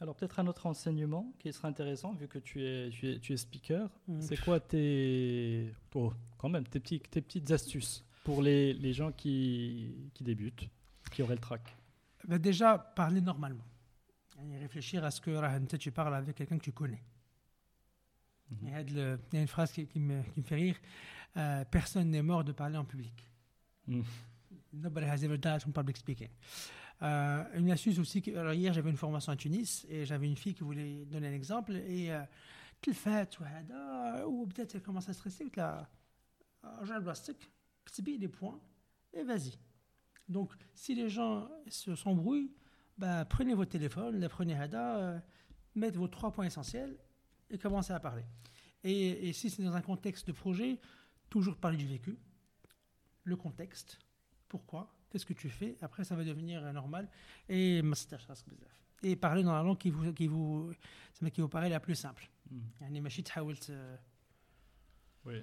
alors 0.00 0.14
peut-être 0.14 0.38
un 0.38 0.46
autre 0.46 0.66
enseignement 0.66 1.32
qui 1.38 1.52
serait 1.52 1.68
intéressant, 1.68 2.12
vu 2.12 2.28
que 2.28 2.38
tu 2.38 2.64
es, 2.64 2.90
tu 2.90 3.32
es, 3.32 3.36
speaker, 3.36 3.90
mm. 4.06 4.20
c'est 4.20 4.40
quoi 4.40 4.60
tes, 4.60 5.72
oh, 5.94 6.12
quand 6.36 6.48
même, 6.48 6.64
tes, 6.64 6.80
tes 6.80 7.20
petites 7.20 7.50
astuces 7.50 8.04
pour 8.22 8.42
les, 8.42 8.74
les 8.74 8.92
gens 8.92 9.10
qui, 9.10 10.10
qui, 10.14 10.22
débutent, 10.22 10.68
qui 11.10 11.22
auraient 11.22 11.34
le 11.34 11.40
trac? 11.40 11.76
Bah 12.26 12.38
Déjà, 12.38 12.78
parler 12.78 13.20
normalement. 13.20 13.64
Réfléchir 14.60 15.02
à 15.04 15.10
ce 15.10 15.20
que 15.20 15.76
tu 15.76 15.90
parles 15.90 16.14
avec 16.14 16.36
quelqu'un 16.36 16.58
que 16.58 16.64
tu 16.64 16.72
connais. 16.72 17.02
Mhm. 18.50 18.58
Il 18.86 18.98
y 19.32 19.36
a 19.36 19.40
une 19.40 19.48
phrase 19.48 19.72
qui, 19.72 19.86
qui, 19.86 19.98
me, 19.98 20.22
qui 20.22 20.40
me, 20.40 20.44
fait 20.44 20.54
rire. 20.54 20.76
Euh, 21.36 21.64
personne 21.64 22.10
n'est 22.10 22.22
mort 22.22 22.44
de 22.44 22.52
parler 22.52 22.76
en 22.76 22.84
public. 22.84 23.26
Mm. 23.88 24.02
Nobody 24.74 25.06
has 25.06 25.24
ever 25.24 25.38
died 25.38 25.60
from 25.60 25.72
public 25.72 25.96
speaking. 25.96 26.28
Euh, 27.02 27.44
une 27.54 27.70
astuce 27.70 27.98
aussi, 27.98 28.22
alors 28.34 28.52
hier 28.52 28.72
j'avais 28.72 28.90
une 28.90 28.96
formation 28.96 29.32
à 29.32 29.36
Tunis 29.36 29.86
et 29.88 30.04
j'avais 30.04 30.26
une 30.26 30.36
fille 30.36 30.54
qui 30.54 30.64
voulait 30.64 31.04
donner 31.04 31.28
un 31.28 31.32
exemple 31.32 31.76
et 31.76 32.10
euh, 32.12 32.22
tu 32.80 32.90
le 32.90 34.26
ou 34.26 34.46
peut-être 34.46 34.74
elle 34.74 34.82
commence 34.82 35.08
à 35.08 35.12
stresser, 35.12 35.48
tu 35.50 35.58
la 35.58 35.88
le 36.62 37.02
plastique, 37.02 37.50
tu 37.92 38.02
des 38.02 38.28
points 38.28 38.60
et 39.12 39.22
vas-y. 39.22 39.56
Donc 40.28 40.52
si 40.74 40.94
les 40.94 41.08
gens 41.08 41.48
s'embrouillent, 41.68 42.52
bah, 42.96 43.24
prenez 43.24 43.54
votre 43.54 43.70
téléphone, 43.70 44.18
la 44.18 44.28
prenez 44.28 44.54
Hada, 44.54 44.96
euh, 44.98 45.18
mettez 45.76 45.98
vos 45.98 46.08
trois 46.08 46.32
points 46.32 46.46
essentiels 46.46 46.98
et 47.48 47.58
commencez 47.58 47.92
à 47.92 48.00
parler. 48.00 48.24
Et 48.84 49.32
si 49.32 49.50
c'est 49.50 49.62
dans 49.62 49.74
un 49.74 49.82
contexte 49.82 50.28
de 50.28 50.32
projet, 50.32 50.80
toujours 51.30 51.56
parler 51.56 51.76
du 51.76 51.86
vécu, 51.86 52.16
le 53.24 53.36
contexte, 53.36 53.98
pourquoi, 54.48 54.97
Qu'est-ce 55.10 55.26
que 55.26 55.32
tu 55.32 55.48
fais 55.48 55.76
Après, 55.80 56.04
ça 56.04 56.14
va 56.14 56.24
devenir 56.24 56.64
euh, 56.64 56.72
normal. 56.72 57.08
Et 57.48 57.82
et 59.02 59.16
parler 59.16 59.42
dans 59.42 59.52
la 59.52 59.62
langue 59.62 59.78
qui 59.78 59.90
vous 59.90 60.12
qui 60.12 60.26
vous 60.26 60.72
qui 61.32 61.40
vous 61.40 61.48
paraît 61.48 61.68
la 61.68 61.80
plus 61.80 61.94
simple. 61.94 62.28
Hmm. 62.50 62.60
Euh, 62.82 63.96
oui, 65.24 65.34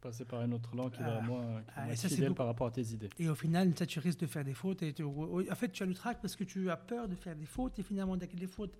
passer 0.00 0.24
par 0.24 0.42
une 0.42 0.54
autre 0.54 0.74
langue 0.74 0.92
qui 0.92 1.02
va 1.02 1.18
ah, 1.18 1.22
moins, 1.22 1.62
qui 1.62 2.24
ah, 2.24 2.34
par 2.34 2.46
rapport 2.46 2.66
à 2.66 2.70
tes 2.70 2.82
idées. 2.92 3.08
Et 3.18 3.28
au 3.28 3.34
final, 3.34 3.72
ça, 3.76 3.86
tu 3.86 3.98
risques 3.98 4.20
de 4.20 4.26
faire 4.26 4.44
des 4.44 4.54
fautes. 4.54 4.82
Et 4.82 4.94
en 5.02 5.54
fait, 5.54 5.70
tu 5.70 5.82
as 5.82 5.86
le 5.86 5.94
trac 5.94 6.20
parce 6.20 6.36
que 6.36 6.44
tu 6.44 6.70
as 6.70 6.76
peur 6.76 7.08
de 7.08 7.14
faire 7.14 7.36
des 7.36 7.46
fautes. 7.46 7.78
Et 7.78 7.82
finalement, 7.82 8.14
avec 8.14 8.38
les 8.38 8.46
fautes, 8.46 8.76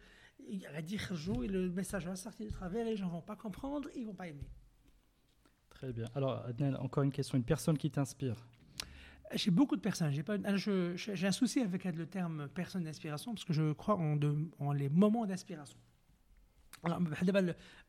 il 0.48 0.66
va 0.72 0.82
dire 0.82 1.14
jour 1.14 1.44
et 1.44 1.48
le 1.48 1.70
message 1.70 2.06
va 2.06 2.16
sortir 2.16 2.46
de 2.46 2.52
travers 2.52 2.86
et 2.86 2.90
les 2.90 2.96
gens 2.96 3.08
vont 3.08 3.22
pas 3.22 3.36
comprendre, 3.36 3.88
ils 3.96 4.06
vont 4.06 4.14
pas 4.14 4.28
aimer. 4.28 4.48
Très 5.70 5.92
bien. 5.92 6.06
Alors, 6.14 6.44
Adnan, 6.46 6.74
encore 6.76 7.02
une 7.02 7.12
question. 7.12 7.36
Une 7.36 7.44
personne 7.44 7.76
qui 7.78 7.90
t'inspire 7.90 8.36
chez 9.36 9.50
beaucoup 9.50 9.74
de 9.76 9.80
personnes, 9.80 10.12
ah, 10.44 10.56
j'ai 10.56 11.26
un 11.26 11.32
souci 11.32 11.60
avec 11.60 11.84
le 11.84 12.06
terme 12.06 12.48
personne 12.48 12.84
d'inspiration 12.84 13.32
parce 13.32 13.44
que 13.44 13.52
je 13.52 13.72
crois 13.72 13.96
en, 13.96 14.72
les 14.72 14.88
moments 14.88 15.26
d'inspiration. 15.26 15.78
Alors, 16.82 17.00
bah, 17.00 17.40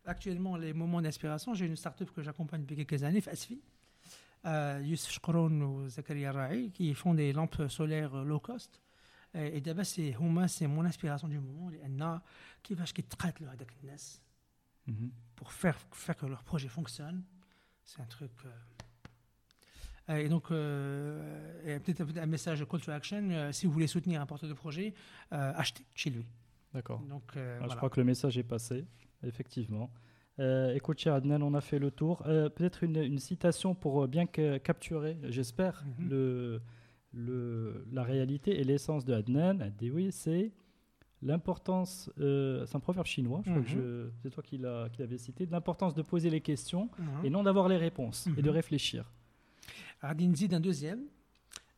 actuellement, 0.05 0.55
les 0.55 0.73
moments 0.73 1.01
d'inspiration, 1.01 1.53
j'ai 1.53 1.65
une 1.65 1.75
start-up 1.75 2.09
que 2.11 2.21
j'accompagne 2.21 2.61
depuis 2.61 2.85
quelques 2.85 3.03
années, 3.03 3.21
Fasfi. 3.21 3.61
Euh, 4.45 4.79
Youssef 4.83 5.11
Shkron 5.11 5.61
ou 5.61 5.89
Zakaria 5.89 6.31
Ra'i, 6.31 6.71
qui 6.71 6.93
font 6.93 7.13
des 7.13 7.33
lampes 7.33 7.67
solaires 7.67 8.23
low 8.23 8.39
cost. 8.39 8.79
Et 9.33 9.59
d'abord, 9.59 9.85
c'est 9.85 10.11
Huma, 10.11 10.47
c'est 10.47 10.67
mon 10.67 10.85
inspiration 10.85 11.27
du 11.27 11.39
moment. 11.39 11.69
Qui 12.63 12.73
va 12.73 12.85
qui 12.85 13.03
traite 13.03 13.39
le 13.41 13.49
Hadak 13.49 13.75
Nas 13.83 14.21
mhm. 14.87 15.11
pour 15.35 15.51
faire, 15.51 15.77
faire 15.91 16.15
que 16.15 16.25
leur 16.25 16.43
projet 16.43 16.69
fonctionne. 16.69 17.23
C'est 17.83 18.01
un 18.01 18.05
truc. 18.05 18.31
Euh, 18.45 18.49
et 20.09 20.29
donc, 20.29 20.51
euh, 20.51 21.79
peut-être 21.83 22.03
un- 22.17 22.25
message 22.27 22.59
de 22.59 22.65
call 22.65 22.81
to 22.81 22.91
action. 22.91 23.27
euh, 23.31 23.51
si 23.51 23.65
vous 23.65 23.71
voulez 23.71 23.87
soutenir 23.87 24.21
un 24.21 24.25
porteur 24.25 24.47
de 24.49 24.53
projet, 24.53 24.93
euh, 25.33 25.51
achetez 25.55 25.83
chez 25.95 26.09
lui. 26.11 26.25
D'accord. 26.73 26.99
Donc, 27.09 27.23
euh, 27.37 27.53
Ah, 27.55 27.59
voilà. 27.59 27.71
Je 27.73 27.77
crois 27.77 27.89
que 27.89 27.99
le 27.99 28.05
message 28.05 28.37
est 28.37 28.43
passé, 28.43 28.85
effectivement. 29.23 29.89
Euh, 30.39 30.73
écoute, 30.75 30.99
cher 30.99 31.13
Adnan, 31.13 31.41
on 31.41 31.53
a 31.53 31.61
fait 31.61 31.79
le 31.79 31.89
tour. 31.91 32.21
Euh, 32.27 32.49
Peut-être 32.49 32.83
une, 32.83 32.97
une 32.97 33.19
citation 33.19 33.73
pour 33.73 34.03
euh, 34.03 34.07
bien 34.07 34.25
que- 34.25 34.57
capturer, 34.57 35.17
j'espère, 35.29 35.83
Mhm. 35.99 36.09
le, 36.09 36.61
le, 37.13 37.85
la 37.91 38.03
réalité 38.03 38.59
et 38.59 38.63
l'essence 38.65 39.05
de 39.05 39.13
Adnan. 39.13 39.61
Adéoui, 39.61 40.11
c'est 40.11 40.51
l'importance, 41.21 42.11
euh, 42.19 42.65
c'est 42.65 42.75
un 42.75 42.79
proverbe 42.81 43.07
chinois, 43.07 43.41
je 43.45 43.49
crois 43.51 43.63
que 43.63 44.03
Mhm. 44.05 44.11
c'est 44.21 44.29
toi 44.29 44.43
qui 44.43 44.57
l'a- 44.57 44.89
qui 44.91 44.99
l'avais 44.99 45.17
cité, 45.17 45.45
de 45.45 45.51
l'importance 45.51 45.95
de 45.95 46.01
poser 46.01 46.29
les 46.29 46.41
questions 46.41 46.89
Mhm. 46.99 47.25
et 47.25 47.29
non 47.29 47.41
d'avoir 47.43 47.67
les 47.69 47.77
réponses 47.77 48.27
et 48.37 48.41
de 48.41 48.49
réfléchir. 48.49 49.11
Alors, 50.01 50.11
Ardinzi 50.11 50.47
d'un 50.47 50.59
deuxième, 50.59 51.07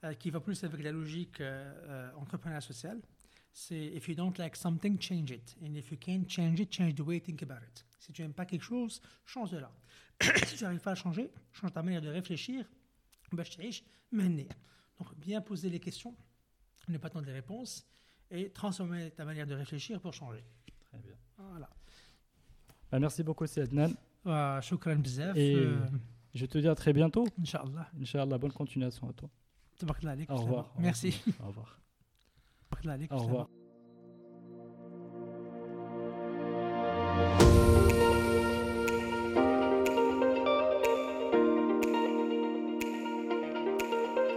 euh, 0.03 0.13
qui 0.13 0.29
va 0.29 0.39
plus 0.39 0.63
avec 0.63 0.83
la 0.83 0.91
logique 0.91 1.41
euh, 1.41 1.73
euh, 1.87 2.11
entrepreneuriale 2.17 2.61
sociale. 2.61 2.99
C'est 3.51 3.87
If 3.95 4.07
you 4.07 4.13
don't 4.13 4.37
like 4.37 4.55
something, 4.55 5.01
change 5.01 5.31
it. 5.31 5.57
And 5.63 5.73
if 5.73 5.89
you 5.89 5.97
can't 5.97 6.29
change 6.29 6.59
it, 6.59 6.71
change 6.71 6.93
the 6.93 7.01
way 7.01 7.15
you 7.15 7.21
think 7.21 7.41
about 7.41 7.63
it. 7.67 7.83
Si 7.99 8.13
tu 8.13 8.21
n'aimes 8.21 8.33
pas 8.33 8.45
quelque 8.45 8.63
chose, 8.63 9.01
change 9.25 9.49
de 9.49 9.57
là. 9.57 9.71
si 10.45 10.55
tu 10.55 10.63
n'arrives 10.63 10.81
pas 10.81 10.91
à 10.91 10.95
changer, 10.95 11.31
change 11.51 11.73
ta 11.73 11.81
manière 11.81 12.01
de 12.01 12.09
réfléchir. 12.09 12.63
Donc, 13.31 15.15
bien 15.17 15.41
poser 15.41 15.69
les 15.69 15.79
questions, 15.79 16.15
ne 16.87 16.97
pas 16.99 17.07
attendre 17.07 17.25
les 17.25 17.33
réponses 17.33 17.85
et 18.29 18.51
transformer 18.51 19.09
ta 19.11 19.25
manière 19.25 19.47
de 19.47 19.55
réfléchir 19.55 19.99
pour 19.99 20.13
changer. 20.13 20.43
Très 20.85 20.99
bien. 20.99 21.15
Voilà. 21.37 21.69
Bah, 22.91 22.99
merci 22.99 23.23
beaucoup, 23.23 23.45
Adnan. 23.45 23.93
Shukran 24.61 24.97
bzaf. 24.97 25.35
Et... 25.35 25.55
Euh... 25.55 25.79
Je 26.37 26.45
te 26.45 26.59
dis 26.59 26.67
à 26.67 26.75
très 26.75 26.93
bientôt. 26.93 27.25
Inch'Allah. 27.41 27.89
Inch'Allah, 27.99 28.37
bonne 28.37 28.51
continuation 28.51 29.09
à 29.09 29.13
toi. 29.13 29.27
Au 30.29 30.35
revoir. 30.35 30.71
Merci. 30.77 31.19
Au 31.43 31.47
revoir. 31.47 31.79
Au 33.09 33.17
revoir. 33.17 33.49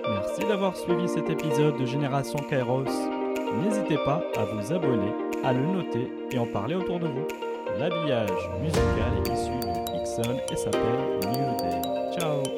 Merci 0.08 0.40
d'avoir 0.48 0.76
suivi 0.76 1.06
cet 1.06 1.28
épisode 1.28 1.78
de 1.78 1.84
Génération 1.84 2.38
Kairos. 2.48 2.84
N'hésitez 3.62 3.98
pas 4.06 4.22
à 4.38 4.46
vous 4.46 4.72
abonner, 4.72 5.12
à 5.44 5.52
le 5.52 5.66
noter 5.66 6.10
et 6.30 6.38
en 6.38 6.46
parler 6.46 6.76
autour 6.76 6.98
de 6.98 7.08
vous. 7.08 7.26
L'habillage 7.78 8.30
musical 8.62 9.18
est 9.18 9.32
issu 9.32 9.50
de 9.60 10.00
Ixon 10.00 10.40
et 10.50 10.56
s'appelle 10.56 11.20
New 11.26 11.56
Day. 11.58 11.79
Chao. 12.18 12.49